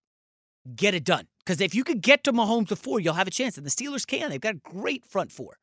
get 0.74 0.94
it 0.94 1.05
done? 1.05 1.26
Because 1.44 1.60
if 1.60 1.74
you 1.74 1.84
could 1.84 2.01
get 2.01 2.24
to 2.24 2.32
Mahomes 2.32 2.68
before, 2.68 3.01
you'll 3.01 3.14
have 3.14 3.26
a 3.26 3.32
chance. 3.32 3.56
And 3.56 3.66
the 3.66 3.70
Steelers 3.70 4.06
can. 4.06 4.30
They've 4.30 4.40
got 4.40 4.55
a 4.55 4.59
great 4.59 5.05
front 5.05 5.32
four. 5.32 5.59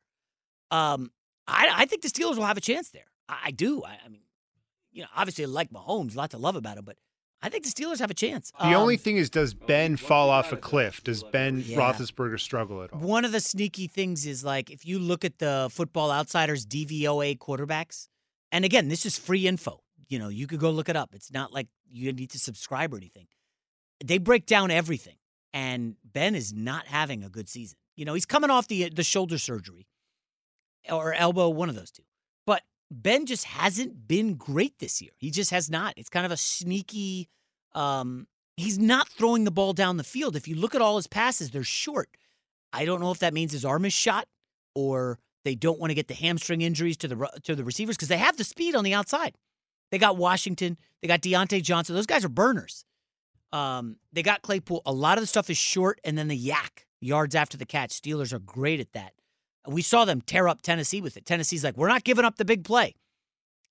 Um, 0.70 1.10
I, 1.46 1.68
I 1.72 1.86
think 1.86 2.02
the 2.02 2.08
Steelers 2.08 2.36
will 2.36 2.46
have 2.46 2.56
a 2.56 2.62
chance 2.62 2.90
there. 2.90 3.06
I, 3.28 3.38
I 3.46 3.50
do. 3.50 3.82
I, 3.84 3.98
I 4.04 4.08
mean, 4.08 4.22
you 4.92 5.02
know, 5.02 5.08
obviously 5.16 5.44
I 5.44 5.48
like 5.48 5.70
Mahomes, 5.70 6.14
a 6.14 6.18
lot 6.18 6.30
to 6.30 6.38
love 6.38 6.56
about 6.56 6.78
him, 6.78 6.84
but 6.84 6.96
I 7.44 7.48
think 7.48 7.64
the 7.64 7.70
Steelers 7.70 7.98
have 7.98 8.10
a 8.10 8.14
chance. 8.14 8.52
The 8.60 8.74
only 8.74 8.94
Um, 8.94 9.00
thing 9.00 9.16
is, 9.16 9.28
does 9.28 9.52
Ben 9.52 9.96
fall 9.96 10.30
off 10.30 10.52
a 10.52 10.56
cliff? 10.56 11.02
Does 11.02 11.24
Ben 11.24 11.60
Yeah. 11.66 11.78
Roethlisberger 11.78 12.38
struggle 12.38 12.82
at 12.82 12.92
all? 12.92 13.00
One 13.00 13.24
of 13.24 13.32
the 13.32 13.40
sneaky 13.40 13.88
things 13.88 14.26
is 14.26 14.44
like 14.44 14.70
if 14.70 14.86
you 14.86 14.98
look 14.98 15.24
at 15.24 15.38
the 15.38 15.68
Football 15.72 16.10
Outsiders 16.12 16.64
DVOA 16.66 17.36
quarterbacks, 17.38 18.08
and 18.52 18.64
again, 18.64 18.88
this 18.88 19.04
is 19.04 19.18
free 19.18 19.46
info. 19.48 19.82
You 20.08 20.18
know, 20.18 20.28
you 20.28 20.46
could 20.46 20.60
go 20.60 20.70
look 20.70 20.88
it 20.88 20.96
up. 20.96 21.14
It's 21.14 21.32
not 21.32 21.52
like 21.52 21.68
you 21.88 22.12
need 22.12 22.30
to 22.30 22.38
subscribe 22.38 22.92
or 22.94 22.96
anything. 22.98 23.26
They 24.04 24.18
break 24.18 24.46
down 24.46 24.70
everything, 24.70 25.16
and 25.52 25.96
Ben 26.04 26.34
is 26.34 26.52
not 26.52 26.86
having 26.86 27.24
a 27.24 27.28
good 27.28 27.48
season. 27.48 27.78
You 27.96 28.04
know, 28.04 28.14
he's 28.14 28.26
coming 28.26 28.50
off 28.50 28.68
the 28.68 28.88
the 28.88 29.02
shoulder 29.02 29.38
surgery 29.38 29.88
or 30.90 31.12
elbow, 31.14 31.48
one 31.48 31.68
of 31.68 31.74
those 31.74 31.90
two. 31.90 32.02
Ben 32.92 33.26
just 33.26 33.44
hasn't 33.44 34.06
been 34.06 34.34
great 34.34 34.78
this 34.78 35.00
year. 35.00 35.12
He 35.16 35.30
just 35.30 35.50
has 35.50 35.70
not. 35.70 35.94
It's 35.96 36.10
kind 36.10 36.26
of 36.26 36.32
a 36.32 36.36
sneaky. 36.36 37.28
Um, 37.74 38.26
he's 38.56 38.78
not 38.78 39.08
throwing 39.08 39.44
the 39.44 39.50
ball 39.50 39.72
down 39.72 39.96
the 39.96 40.04
field. 40.04 40.36
If 40.36 40.46
you 40.46 40.56
look 40.56 40.74
at 40.74 40.82
all 40.82 40.96
his 40.96 41.06
passes, 41.06 41.50
they're 41.50 41.64
short. 41.64 42.10
I 42.72 42.84
don't 42.84 43.00
know 43.00 43.10
if 43.10 43.18
that 43.20 43.34
means 43.34 43.52
his 43.52 43.64
arm 43.64 43.84
is 43.84 43.92
shot 43.92 44.28
or 44.74 45.18
they 45.44 45.54
don't 45.54 45.78
want 45.78 45.90
to 45.90 45.94
get 45.94 46.08
the 46.08 46.14
hamstring 46.14 46.62
injuries 46.62 46.96
to 46.98 47.08
the 47.08 47.28
to 47.44 47.54
the 47.54 47.64
receivers 47.64 47.96
because 47.96 48.08
they 48.08 48.18
have 48.18 48.36
the 48.36 48.44
speed 48.44 48.74
on 48.74 48.84
the 48.84 48.94
outside. 48.94 49.36
They 49.90 49.98
got 49.98 50.16
Washington, 50.16 50.78
they 51.00 51.08
got 51.08 51.20
Diontae 51.20 51.62
Johnson. 51.62 51.94
Those 51.94 52.06
guys 52.06 52.24
are 52.24 52.30
burners. 52.30 52.84
Um, 53.52 53.96
they 54.12 54.22
got 54.22 54.40
Claypool. 54.42 54.82
A 54.86 54.92
lot 54.92 55.18
of 55.18 55.22
the 55.22 55.26
stuff 55.26 55.50
is 55.50 55.58
short, 55.58 56.00
and 56.04 56.16
then 56.16 56.28
the 56.28 56.48
YAC 56.48 56.86
yards 57.00 57.34
after 57.34 57.58
the 57.58 57.66
catch. 57.66 57.90
Steelers 57.90 58.32
are 58.32 58.38
great 58.38 58.80
at 58.80 58.92
that. 58.94 59.12
We 59.66 59.82
saw 59.82 60.04
them 60.04 60.20
tear 60.20 60.48
up 60.48 60.62
Tennessee 60.62 61.00
with 61.00 61.16
it. 61.16 61.24
Tennessee's 61.24 61.64
like, 61.64 61.76
we're 61.76 61.88
not 61.88 62.04
giving 62.04 62.24
up 62.24 62.36
the 62.36 62.44
big 62.44 62.64
play, 62.64 62.94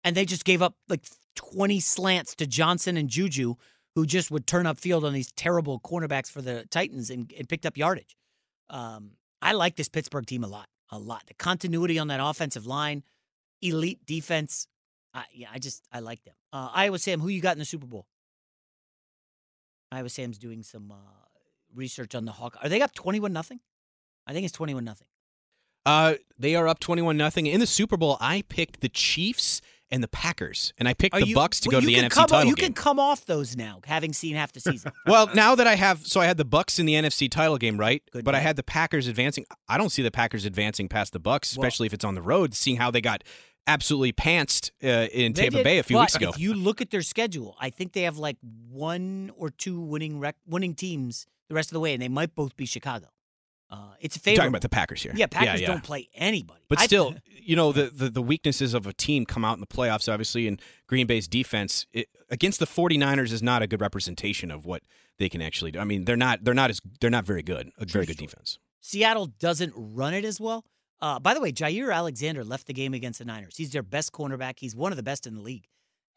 and 0.03 0.15
they 0.15 0.26
just 0.26 0.45
gave 0.45 0.61
up 0.61 0.76
like 0.88 1.05
twenty 1.35 1.80
slants 1.80 2.35
to 2.35 2.47
Johnson 2.47 2.97
and 2.97 3.09
Juju, 3.09 3.55
who 3.95 4.05
just 4.05 4.31
would 4.31 4.47
turn 4.47 4.65
up 4.65 4.77
field 4.77 5.03
on 5.03 5.13
these 5.13 5.31
terrible 5.34 5.80
cornerbacks 5.80 6.31
for 6.31 6.41
the 6.41 6.65
Titans 6.69 7.09
and, 7.09 7.34
and 7.38 7.49
picked 7.49 7.65
up 7.65 7.77
yardage. 7.77 8.15
Um, 8.69 9.11
I 9.41 9.53
like 9.53 9.76
this 9.76 9.89
Pittsburgh 9.89 10.26
team 10.26 10.43
a 10.43 10.47
lot. 10.47 10.68
a 10.91 10.99
lot. 10.99 11.23
The 11.27 11.34
continuity 11.34 11.97
on 11.97 12.07
that 12.07 12.19
offensive 12.22 12.65
line, 12.65 13.03
elite 13.61 14.05
defense. 14.05 14.68
I, 15.13 15.26
yeah, 15.34 15.47
I 15.53 15.59
just 15.59 15.85
I 15.91 15.99
like 15.99 16.23
them. 16.23 16.35
Uh, 16.53 16.69
Iowa 16.73 16.99
Sam, 16.99 17.19
who 17.19 17.30
you 17.30 17.41
got 17.41 17.55
in 17.55 17.59
the 17.59 17.65
Super 17.65 17.88
Bowl? 17.88 18.07
Iowa 19.91 20.09
Sam's 20.09 20.38
doing 20.38 20.63
some 20.63 20.91
uh, 20.91 20.95
research 21.73 22.15
on 22.15 22.26
the 22.26 22.31
Hawk. 22.31 22.57
Are 22.61 22.69
they 22.69 22.81
up 22.81 22.93
twenty-one 22.93 23.34
nothing? 23.34 23.59
I 24.26 24.34
think 24.34 24.45
it's 24.45 24.53
twenty-one 24.53 24.85
nothing. 24.85 25.07
Uh, 25.86 26.16
they 26.38 26.56
are 26.56 26.68
up 26.68 26.80
twenty-one 26.80 27.18
nothing 27.18 27.48
in 27.48 27.60
the 27.60 27.68
Super 27.68 27.98
Bowl. 27.98 28.18
I 28.20 28.44
picked 28.49 28.82
the 28.82 28.90
Chiefs 28.90 29.62
and 29.94 30.02
the 30.02 30.08
Packers, 30.08 30.72
and 30.78 30.88
I 30.88 30.94
picked 30.94 31.16
Are 31.16 31.20
the 31.20 31.28
you- 31.28 31.36
Bucs 31.36 31.60
to 31.62 31.70
well, 31.70 31.82
go 31.82 31.82
to 31.82 31.86
the 31.86 31.95
NFC 31.95 32.12
come, 32.12 32.28
title 32.28 32.49
You 32.49 32.56
game. 32.56 32.68
can 32.68 32.74
come 32.74 32.98
off 32.99 33.26
those 33.26 33.58
now, 33.58 33.82
having 33.86 34.14
seen 34.14 34.36
half 34.36 34.53
the 34.53 34.62
season. 34.62 34.91
well, 35.06 35.30
now 35.36 35.53
that 35.56 35.68
I 35.68 35.76
have, 35.76 36.08
so 36.08 36.22
I 36.22 36.26
had 36.28 36.38
the 36.38 36.45
Bucs 36.45 36.80
in 36.80 36.86
the 36.86 36.94
NFC 36.94 37.30
title 37.30 37.58
game, 37.58 37.78
right? 37.78 38.02
but 38.24 38.34
I 38.34 38.40
had 38.40 38.56
the 38.56 38.64
Packers 38.64 39.08
advancing. 39.08 39.45
I 39.68 39.78
don't 39.78 39.90
see 39.90 40.02
the 40.02 40.12
Packers 40.12 40.45
advancing 40.45 40.88
past 40.88 41.12
the 41.12 41.20
Bucs, 41.20 41.58
Well- 41.58 41.66
especially 41.68 41.88
if 41.88 41.94
it's 41.94 42.06
on 42.06 42.16
the 42.16 42.22
road. 42.22 42.53
Seeing 42.53 42.78
how 42.78 42.90
they 42.90 43.02
got 43.02 43.24
absolutely 43.68 44.14
pantsed 44.14 44.72
uh, 44.84 45.10
in 45.12 45.34
Tampa 45.34 45.58
did, 45.58 45.64
Bay 45.66 45.78
a 45.80 45.84
few 45.84 45.99
weeks 45.99 46.16
ago. 46.16 46.30
If 46.30 46.40
you 46.40 46.53
look 46.53 46.80
at 46.82 46.90
their 46.91 47.02
schedule, 47.02 47.58
I 47.60 47.70
think 47.70 47.91
they 47.91 48.03
have 48.03 48.18
like 48.18 48.38
one 48.70 49.32
or 49.36 49.49
two 49.49 49.80
winning 49.82 50.20
rec- 50.20 50.38
winning 50.48 50.74
teams 50.74 51.28
the 51.49 51.56
rest 51.56 51.70
of 51.70 51.74
the 51.74 51.80
way, 51.82 51.94
and 51.94 52.02
they 52.02 52.08
might 52.08 52.34
both 52.34 52.56
be 52.56 52.66
Chicago. 52.66 53.08
Uh, 53.72 53.93
it's 54.02 54.18
a 54.18 54.19
You're 54.19 54.22
favorite. 54.23 54.35
talking 54.38 54.49
about 54.49 54.61
the 54.61 54.69
Packers 54.69 55.02
here. 55.02 55.14
Yeah, 55.15 55.27
Packers 55.27 55.61
yeah. 55.61 55.68
don't 55.68 55.84
play 55.84 56.10
anybody. 56.14 56.61
But 56.68 56.81
I- 56.81 56.85
still, 56.85 57.15
you 57.26 57.56
know 57.56 57.72
the, 57.72 57.85
the 57.89 58.10
the 58.10 58.22
weaknesses 58.22 58.73
of 58.73 58.85
a 58.85 58.93
team 58.93 59.26
come 59.26 59.45
out 59.45 59.53
in 59.56 59.61
the 59.61 59.68
playoffs. 59.68 60.11
Obviously, 60.11 60.48
and 60.48 60.61
Green 60.88 61.07
Bay's 61.07 61.27
defense 61.27 61.88
it, 61.93 62.10
against 62.30 62.60
the 62.60 62.68
49ers 62.68 63.31
is 63.31 63.41
not 63.41 63.61
a 63.61 63.68
good 63.68 63.81
representation 63.81 64.52
of 64.52 64.65
what 64.65 64.84
they 65.19 65.30
can 65.30 65.41
actually 65.41 65.72
do. 65.72 65.80
I 65.80 65.85
mean, 65.85 66.06
they're 66.06 66.18
not 66.18 66.43
they're 66.43 66.53
not 66.53 66.69
as 66.69 66.81
they're 66.99 67.10
not 67.10 67.26
very 67.26 67.43
good. 67.43 67.72
A 67.77 67.85
very 67.85 68.06
good 68.06 68.18
defense. 68.18 68.60
Seattle 68.81 69.27
doesn't 69.27 69.73
run 69.76 70.14
it 70.14 70.26
as 70.26 70.41
well. 70.41 70.65
Uh, 70.99 71.19
by 71.19 71.34
the 71.34 71.41
way, 71.41 71.52
Jaire 71.52 71.93
Alexander 71.93 72.43
left 72.43 72.68
the 72.68 72.73
game 72.73 72.93
against 72.93 73.19
the 73.19 73.26
Niners. 73.26 73.56
He's 73.57 73.72
their 73.72 73.84
best 73.84 74.11
cornerback. 74.11 74.60
He's 74.60 74.76
one 74.76 74.91
of 74.91 74.98
the 74.98 75.03
best 75.03 75.26
in 75.26 75.35
the 75.35 75.41
league. 75.41 75.68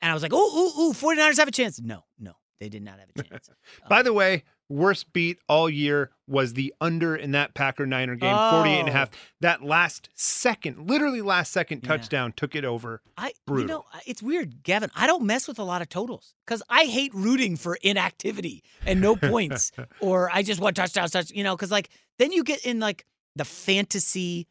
And 0.03 0.11
I 0.11 0.15
was 0.15 0.23
like, 0.23 0.33
oh, 0.35 0.37
ooh, 0.79 0.83
ooh, 0.83 0.93
49ers 0.93 1.39
have 1.39 1.49
a 1.49 1.53
chance. 1.53 1.81
No, 1.81 2.05
no, 2.19 2.33
they 2.61 2.69
did 2.69 2.83
not 2.83 2.99
have 2.99 3.09
a 3.17 3.23
chance. 3.23 3.49
By 3.89 4.03
the 4.03 4.13
way, 4.13 4.45
worst 4.69 5.13
beat 5.13 5.39
all 5.49 5.69
year 5.69 6.11
was 6.27 6.55
the 6.55 6.73
under 6.81 7.15
in 7.15 7.33
that 7.33 7.53
Packer 7.55 7.87
Niner 7.87 8.15
game, 8.15 8.35
48 8.35 8.81
and 8.81 8.89
a 8.89 8.93
half. 8.93 9.11
Oh. 9.13 9.17
That 9.43 9.63
last 9.63 10.09
second, 10.15 10.89
literally 10.89 11.21
last 11.21 11.53
second 11.53 11.83
Yeah. 11.83 11.89
touchdown 11.89 12.33
took 12.35 12.55
it 12.55 12.65
over. 12.65 13.03
I, 13.19 13.33
Brutal. 13.47 13.63
you 13.63 13.67
know, 13.69 13.85
it's 14.07 14.23
weird, 14.23 14.63
Gavin. 14.63 14.91
I 14.97 15.07
don't 15.07 15.25
mess 15.25 15.47
with 15.47 15.59
a 15.59 15.65
lot 15.65 15.83
of 15.83 15.89
totals 15.91 16.35
because 16.47 16.63
I 16.71 16.85
hate 16.85 17.15
rooting 17.15 17.57
for 17.57 17.77
inactivity 17.83 18.63
and 18.87 19.01
no 19.01 19.17
points, 19.17 19.71
or 20.01 20.31
I 20.33 20.43
just 20.43 20.61
want 20.61 20.77
touchdowns, 20.77 21.11
touch. 21.11 21.31
You 21.31 21.45
know, 21.45 21.55
because 21.57 21.71
like 21.71 21.91
then 22.19 22.33
you 22.33 22.43
get 22.43 22.65
in 22.65 22.81
like 22.81 23.05
the 23.37 23.45
fantasy, 23.45 24.47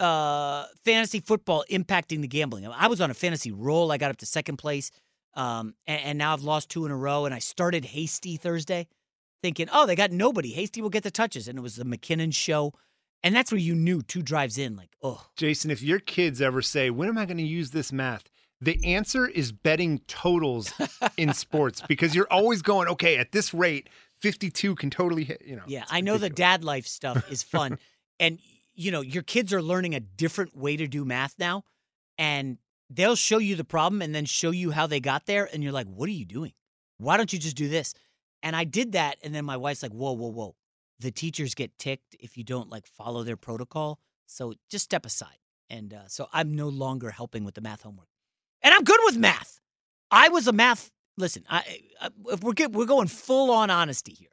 uh, 0.00 0.64
fantasy 0.84 1.20
football 1.20 1.64
impacting 1.70 2.20
the 2.22 2.28
gambling. 2.28 2.66
I 2.66 2.88
was 2.88 3.00
on 3.00 3.10
a 3.10 3.14
fantasy 3.14 3.52
roll. 3.52 3.92
I 3.92 3.98
got 3.98 4.10
up 4.10 4.16
to 4.18 4.26
second 4.26 4.56
place, 4.56 4.90
um, 5.34 5.74
and, 5.86 6.00
and 6.02 6.18
now 6.18 6.32
I've 6.32 6.42
lost 6.42 6.70
two 6.70 6.84
in 6.86 6.90
a 6.90 6.96
row. 6.96 7.24
And 7.24 7.34
I 7.34 7.38
started 7.38 7.84
Hasty 7.84 8.36
Thursday, 8.36 8.88
thinking, 9.44 9.68
oh, 9.74 9.84
they 9.84 9.94
got 9.94 10.10
nobody. 10.10 10.52
Hasty 10.52 10.80
will 10.80 10.88
get 10.88 11.02
the 11.02 11.10
touches, 11.10 11.48
and 11.48 11.58
it 11.58 11.60
was 11.60 11.76
the 11.76 11.84
McKinnon 11.84 12.34
show, 12.34 12.72
and 13.22 13.36
that's 13.36 13.52
where 13.52 13.58
you 13.60 13.74
knew 13.74 14.00
two 14.00 14.22
drives 14.22 14.56
in, 14.56 14.74
like, 14.74 14.96
oh. 15.02 15.26
Jason, 15.36 15.70
if 15.70 15.82
your 15.82 15.98
kids 15.98 16.40
ever 16.40 16.62
say, 16.62 16.88
When 16.88 17.10
am 17.10 17.18
I 17.18 17.26
going 17.26 17.36
to 17.36 17.42
use 17.42 17.70
this 17.70 17.92
math? 17.92 18.24
The 18.62 18.82
answer 18.82 19.26
is 19.26 19.52
betting 19.52 19.98
totals 20.06 20.72
in 21.18 21.34
sports 21.34 21.82
because 21.86 22.14
you're 22.14 22.32
always 22.32 22.62
going, 22.62 22.88
okay, 22.88 23.18
at 23.18 23.32
this 23.32 23.52
rate, 23.52 23.90
52 24.20 24.76
can 24.76 24.88
totally 24.88 25.24
hit, 25.24 25.42
you 25.44 25.56
know. 25.56 25.64
Yeah, 25.66 25.84
I 25.90 26.00
know 26.00 26.16
the 26.16 26.30
dad 26.30 26.64
life 26.64 26.86
stuff 26.86 27.30
is 27.30 27.42
fun. 27.42 27.78
and, 28.18 28.38
you 28.74 28.90
know, 28.90 29.02
your 29.02 29.24
kids 29.24 29.52
are 29.52 29.60
learning 29.60 29.94
a 29.94 30.00
different 30.00 30.56
way 30.56 30.78
to 30.78 30.86
do 30.86 31.04
math 31.04 31.34
now. 31.38 31.64
And 32.16 32.56
they'll 32.88 33.16
show 33.16 33.36
you 33.36 33.56
the 33.56 33.64
problem 33.64 34.00
and 34.00 34.14
then 34.14 34.24
show 34.24 34.50
you 34.50 34.70
how 34.70 34.86
they 34.86 35.00
got 35.00 35.26
there. 35.26 35.46
And 35.52 35.62
you're 35.62 35.72
like, 35.72 35.88
what 35.88 36.08
are 36.08 36.12
you 36.12 36.24
doing? 36.24 36.54
Why 36.96 37.18
don't 37.18 37.30
you 37.30 37.38
just 37.38 37.56
do 37.56 37.68
this? 37.68 37.92
And 38.44 38.54
I 38.54 38.62
did 38.62 38.92
that. 38.92 39.16
And 39.24 39.34
then 39.34 39.44
my 39.44 39.56
wife's 39.56 39.82
like, 39.82 39.90
whoa, 39.90 40.12
whoa, 40.12 40.28
whoa. 40.28 40.54
The 41.00 41.10
teachers 41.10 41.54
get 41.54 41.76
ticked 41.78 42.14
if 42.20 42.36
you 42.36 42.44
don't 42.44 42.70
like 42.70 42.86
follow 42.86 43.24
their 43.24 43.36
protocol. 43.36 43.98
So 44.26 44.52
just 44.70 44.84
step 44.84 45.04
aside. 45.04 45.38
And 45.68 45.92
uh, 45.92 46.06
so 46.06 46.28
I'm 46.32 46.54
no 46.54 46.68
longer 46.68 47.10
helping 47.10 47.42
with 47.44 47.54
the 47.54 47.62
math 47.62 47.82
homework. 47.82 48.08
And 48.62 48.72
I'm 48.72 48.84
good 48.84 49.00
with 49.04 49.16
math. 49.16 49.60
I 50.10 50.28
was 50.28 50.46
a 50.46 50.52
math. 50.52 50.90
Listen, 51.16 51.44
I, 51.48 51.80
I 52.00 52.10
if 52.28 52.42
we're 52.42 52.52
get, 52.52 52.72
we're 52.72 52.86
going 52.86 53.08
full 53.08 53.50
on 53.50 53.70
honesty 53.70 54.12
here, 54.12 54.28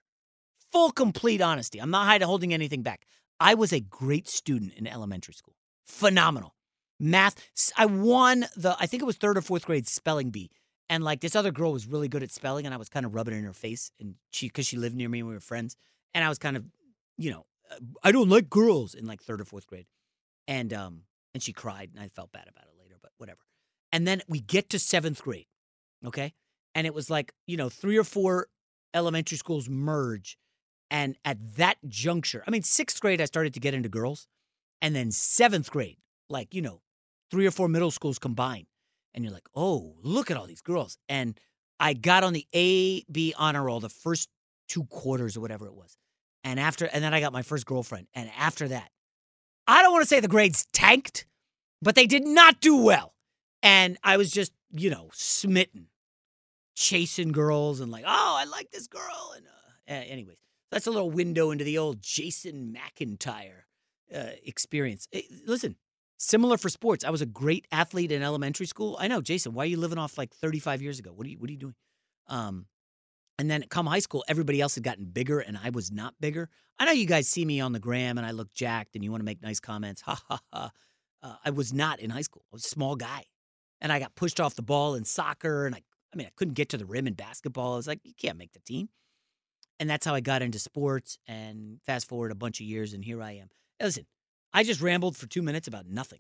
full 0.72 0.92
complete 0.92 1.42
honesty. 1.42 1.80
I'm 1.80 1.90
not 1.90 2.06
hiding 2.06 2.28
holding 2.28 2.54
anything 2.54 2.84
back. 2.84 3.06
I 3.40 3.56
was 3.56 3.72
a 3.72 3.80
great 3.80 4.28
student 4.28 4.74
in 4.76 4.88
elementary 4.88 5.34
school. 5.34 5.56
Phenomenal 5.86 6.56
math. 7.00 7.36
I 7.76 7.86
won 7.88 8.46
the 8.56 8.76
I 8.80 8.86
think 8.86 9.02
it 9.02 9.06
was 9.06 9.18
third 9.18 9.38
or 9.38 9.42
fourth 9.42 9.66
grade 9.66 9.88
spelling 9.88 10.30
bee, 10.30 10.52
and 10.92 11.06
like 11.06 11.22
this 11.22 11.38
other 11.38 11.52
girl 11.52 11.72
was 11.72 11.88
really 11.88 12.10
good 12.10 12.22
at 12.22 12.30
spelling, 12.30 12.66
and 12.66 12.76
I 12.76 12.78
was 12.78 12.90
kind 12.90 13.06
of 13.06 13.16
rubbing 13.16 13.34
it 13.34 13.38
in 13.38 13.46
her 13.46 13.54
face, 13.54 13.92
and 14.00 14.16
she 14.32 14.48
because 14.48 14.68
she 14.68 14.78
lived 14.78 14.96
near 14.96 15.10
me 15.10 15.20
and 15.20 15.28
we 15.30 15.34
were 15.34 15.40
friends, 15.40 15.78
and 16.14 16.24
I 16.24 16.30
was 16.30 16.38
kind 16.38 16.58
of, 16.58 16.66
you 17.18 17.32
know, 17.32 17.46
uh, 17.72 17.78
I 18.04 18.12
don't 18.12 18.30
like 18.30 18.50
girls 18.50 18.94
in 18.94 19.08
like 19.08 19.24
third 19.24 19.40
or 19.40 19.46
fourth 19.46 19.66
grade, 19.66 19.88
and 20.48 20.74
um 20.74 21.04
and 21.34 21.42
she 21.42 21.54
cried, 21.54 21.92
and 21.96 22.04
I 22.04 22.10
felt 22.10 22.34
bad 22.34 22.48
about 22.50 22.66
it 22.66 22.78
later, 22.78 22.98
but 23.02 23.12
whatever. 23.18 23.40
And 23.94 24.06
then 24.06 24.22
we 24.28 24.42
get 24.42 24.70
to 24.72 24.80
seventh 24.80 25.24
grade, 25.24 25.48
okay? 26.06 26.34
And 26.76 26.86
it 26.86 26.94
was 26.94 27.10
like, 27.10 27.34
you 27.48 27.56
know, 27.56 27.70
three 27.70 27.98
or 27.98 28.04
four 28.04 28.48
elementary 28.94 29.38
schools 29.38 29.70
merge. 29.70 30.38
And 30.90 31.16
at 31.24 31.56
that 31.56 31.78
juncture, 31.88 32.44
I 32.46 32.52
mean, 32.52 32.64
sixth 32.64 33.00
grade, 33.00 33.22
I 33.22 33.26
started 33.26 33.54
to 33.54 33.62
get 33.62 33.74
into 33.74 33.88
girls. 33.88 34.28
And 34.82 34.94
then 34.94 35.12
seventh 35.12 35.72
grade, 35.72 36.00
like, 36.30 36.54
you 36.54 36.62
know, 36.62 36.82
three 37.30 37.46
or 37.46 37.52
four 37.52 37.70
middle 37.70 37.92
schools 37.92 38.20
combined. 38.20 38.68
And 39.14 39.24
you're 39.24 39.34
like, 39.34 39.48
oh, 39.56 39.96
look 40.02 40.32
at 40.32 40.38
all 40.38 40.48
these 40.48 40.62
girls. 40.62 40.98
And 41.10 41.40
I 41.80 41.94
got 41.94 42.24
on 42.24 42.34
the 42.34 42.48
A, 42.54 43.04
B 43.12 43.34
honor 43.38 43.64
roll 43.64 43.80
the 43.80 43.90
first 43.90 44.30
two 44.68 44.86
quarters 44.86 45.36
or 45.36 45.42
whatever 45.42 45.66
it 45.66 45.74
was. 45.74 45.98
And 46.44 46.60
after, 46.60 46.86
and 46.86 47.04
then 47.04 47.14
I 47.14 47.20
got 47.20 47.34
my 47.34 47.42
first 47.42 47.66
girlfriend. 47.66 48.08
And 48.14 48.32
after 48.38 48.68
that, 48.70 48.90
I 49.68 49.82
don't 49.82 49.92
want 49.92 50.04
to 50.04 50.08
say 50.08 50.20
the 50.20 50.28
grades 50.28 50.66
tanked, 50.74 51.26
but 51.82 51.96
they 51.96 52.08
did 52.08 52.26
not 52.26 52.62
do 52.62 52.78
well. 52.78 53.14
And 53.62 53.98
I 54.04 54.18
was 54.18 54.32
just, 54.32 54.52
you 54.72 54.90
know, 54.90 55.10
smitten, 55.14 55.88
chasing 56.76 57.32
girls 57.32 57.80
and 57.80 57.92
like, 57.92 58.06
oh, 58.08 58.38
I 58.40 58.46
like 58.46 58.72
this 58.72 58.88
girl. 58.88 59.34
And 59.36 59.46
uh, 59.48 59.94
anyways, 60.10 60.38
that's 60.72 60.88
a 60.88 60.92
little 60.92 61.12
window 61.12 61.52
into 61.52 61.64
the 61.64 61.78
old 61.78 62.02
Jason 62.02 62.76
McIntyre 62.76 63.64
uh, 64.16 64.32
experience. 64.44 65.08
Eh, 65.14 65.22
listen, 65.46 65.76
similar 66.22 66.58
for 66.58 66.70
sports. 66.70 67.04
I 67.04 67.10
was 67.10 67.22
a 67.22 67.26
great 67.26 67.66
athlete 67.72 68.12
in 68.12 68.22
elementary 68.22 68.68
school. 68.68 68.96
I 69.00 69.08
know, 69.08 69.22
Jason. 69.22 69.54
Why 69.54 69.64
are 69.64 69.68
you 69.68 69.78
living 69.78 69.98
off 69.98 70.18
like 70.18 70.34
35 70.34 70.82
years 70.82 71.00
ago? 71.00 71.12
What 71.12 71.26
are 71.26 71.30
you 71.30 71.38
What 71.38 71.50
are 71.50 71.54
you 71.54 71.60
doing? 71.60 71.76
Um, 72.28 72.68
and 73.40 73.50
then 73.50 73.64
come 73.70 73.88
high 73.88 74.00
school, 74.00 74.24
everybody 74.28 74.62
else 74.62 74.76
had 74.76 74.84
gotten 74.84 75.06
bigger, 75.06 75.40
and 75.40 75.58
I 75.62 75.72
was 75.72 75.92
not 75.92 76.14
bigger. 76.20 76.48
I 76.78 76.86
know 76.86 76.92
you 76.92 77.08
guys 77.08 77.28
see 77.28 77.44
me 77.44 77.60
on 77.60 77.72
the 77.74 77.80
gram, 77.80 78.20
and 78.20 78.28
I 78.28 78.32
look 78.32 78.54
jacked, 78.54 78.96
and 78.96 79.04
you 79.04 79.10
want 79.10 79.22
to 79.22 79.26
make 79.26 79.42
nice 79.42 79.60
comments. 79.60 80.02
Ha 80.02 80.22
ha 80.30 80.40
ha. 80.54 80.72
Uh, 81.24 81.36
I 81.46 81.50
was 81.50 81.74
not 81.74 82.00
in 82.00 82.10
high 82.10 82.22
school. 82.22 82.44
I 82.52 82.54
was 82.54 82.66
a 82.66 82.70
small 82.70 82.96
guy, 82.96 83.24
and 83.80 83.92
I 83.92 84.00
got 84.00 84.16
pushed 84.16 84.40
off 84.40 84.56
the 84.56 84.62
ball 84.62 84.94
in 84.96 85.06
soccer, 85.06 85.66
and 85.66 85.74
I, 85.74 85.82
I 86.14 86.18
mean, 86.18 86.28
I 86.28 86.32
couldn't 86.36 86.54
get 86.54 86.70
to 86.70 86.78
the 86.78 86.86
rim 86.86 87.08
in 87.08 87.14
basketball. 87.14 87.74
I 87.74 87.78
was 87.78 87.88
like, 87.88 88.00
you 88.04 88.14
can't 88.16 88.38
make 88.38 88.54
the 88.54 88.60
team, 88.60 88.90
and 89.80 89.90
that's 89.90 90.06
how 90.06 90.14
I 90.14 90.20
got 90.20 90.44
into 90.44 90.60
sports. 90.60 91.18
And 91.28 91.80
fast 91.86 92.08
forward 92.08 92.32
a 92.32 92.36
bunch 92.36 92.60
of 92.60 92.68
years, 92.68 92.94
and 92.94 93.04
here 93.04 93.24
I 93.24 93.34
am. 93.34 93.50
Listen, 93.82 94.06
I 94.54 94.64
just 94.64 94.82
rambled 94.82 95.16
for 95.16 95.28
two 95.28 95.42
minutes 95.42 95.68
about 95.68 95.88
nothing. 95.88 96.20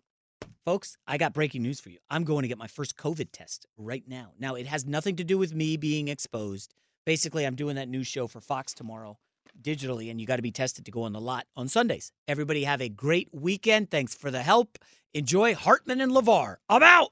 Folks, 0.63 0.95
I 1.05 1.17
got 1.17 1.33
breaking 1.33 1.63
news 1.63 1.81
for 1.81 1.89
you. 1.89 1.97
I'm 2.09 2.23
going 2.23 2.43
to 2.43 2.47
get 2.47 2.57
my 2.57 2.67
first 2.67 2.95
COVID 2.95 3.29
test 3.33 3.65
right 3.77 4.03
now. 4.07 4.31
Now, 4.39 4.55
it 4.55 4.67
has 4.67 4.85
nothing 4.85 5.17
to 5.17 5.23
do 5.23 5.37
with 5.37 5.53
me 5.53 5.75
being 5.75 6.07
exposed. 6.07 6.73
Basically, 7.05 7.45
I'm 7.45 7.55
doing 7.55 7.75
that 7.75 7.89
news 7.89 8.07
show 8.07 8.27
for 8.27 8.39
Fox 8.39 8.73
tomorrow 8.73 9.17
digitally, 9.61 10.09
and 10.09 10.21
you 10.21 10.27
got 10.27 10.37
to 10.37 10.41
be 10.41 10.51
tested 10.51 10.85
to 10.85 10.91
go 10.91 11.03
on 11.03 11.11
the 11.11 11.19
lot 11.19 11.45
on 11.57 11.67
Sundays. 11.67 12.13
Everybody 12.27 12.63
have 12.63 12.81
a 12.81 12.87
great 12.89 13.27
weekend. 13.33 13.91
Thanks 13.91 14.15
for 14.15 14.31
the 14.31 14.43
help. 14.43 14.77
Enjoy 15.13 15.53
Hartman 15.53 15.99
and 15.99 16.11
LaVar. 16.11 16.55
I'm 16.69 16.83
out. 16.83 17.09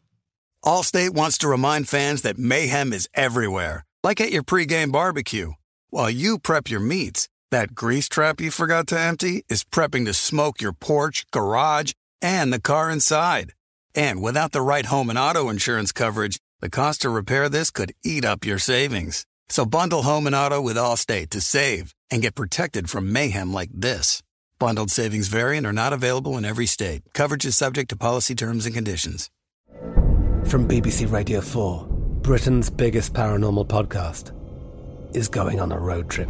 Allstate 0.63 1.11
wants 1.11 1.37
to 1.39 1.49
remind 1.49 1.89
fans 1.89 2.21
that 2.21 2.37
mayhem 2.37 2.93
is 2.93 3.09
everywhere, 3.13 3.85
like 4.03 4.21
at 4.21 4.31
your 4.31 4.43
pregame 4.43 4.91
barbecue. 4.91 5.51
While 5.89 6.09
you 6.09 6.39
prep 6.39 6.69
your 6.69 6.79
meats, 6.79 7.27
that 7.51 7.73
grease 7.75 8.07
trap 8.07 8.39
you 8.39 8.51
forgot 8.51 8.87
to 8.87 8.99
empty 8.99 9.43
is 9.49 9.63
prepping 9.63 10.05
to 10.05 10.13
smoke 10.13 10.61
your 10.61 10.73
porch, 10.73 11.25
garage, 11.31 11.93
and 12.21 12.53
the 12.53 12.61
car 12.61 12.89
inside. 12.91 13.53
And 13.95 14.21
without 14.21 14.51
the 14.51 14.61
right 14.61 14.85
home 14.85 15.09
and 15.09 15.17
auto 15.17 15.49
insurance 15.49 15.91
coverage, 15.91 16.39
the 16.59 16.69
cost 16.69 17.01
to 17.01 17.09
repair 17.09 17.49
this 17.49 17.71
could 17.71 17.93
eat 18.03 18.25
up 18.25 18.45
your 18.45 18.59
savings. 18.59 19.25
So 19.49 19.65
bundle 19.65 20.03
home 20.03 20.27
and 20.27 20.35
auto 20.35 20.61
with 20.61 20.77
Allstate 20.77 21.29
to 21.29 21.41
save 21.41 21.95
and 22.11 22.21
get 22.21 22.35
protected 22.35 22.89
from 22.89 23.11
mayhem 23.11 23.51
like 23.51 23.71
this. 23.73 24.21
Bundled 24.59 24.91
savings 24.91 25.27
vary 25.27 25.57
and 25.57 25.65
are 25.65 25.73
not 25.73 25.93
available 25.93 26.37
in 26.37 26.45
every 26.45 26.65
state. 26.65 27.01
Coverage 27.13 27.45
is 27.45 27.57
subject 27.57 27.89
to 27.89 27.95
policy 27.95 28.35
terms 28.35 28.65
and 28.65 28.75
conditions. 28.75 29.29
From 30.45 30.67
BBC 30.67 31.11
Radio 31.11 31.41
4, 31.41 31.87
Britain's 32.21 32.69
biggest 32.69 33.13
paranormal 33.13 33.67
podcast 33.67 34.35
is 35.15 35.27
going 35.27 35.59
on 35.59 35.71
a 35.71 35.79
road 35.79 36.09
trip. 36.09 36.29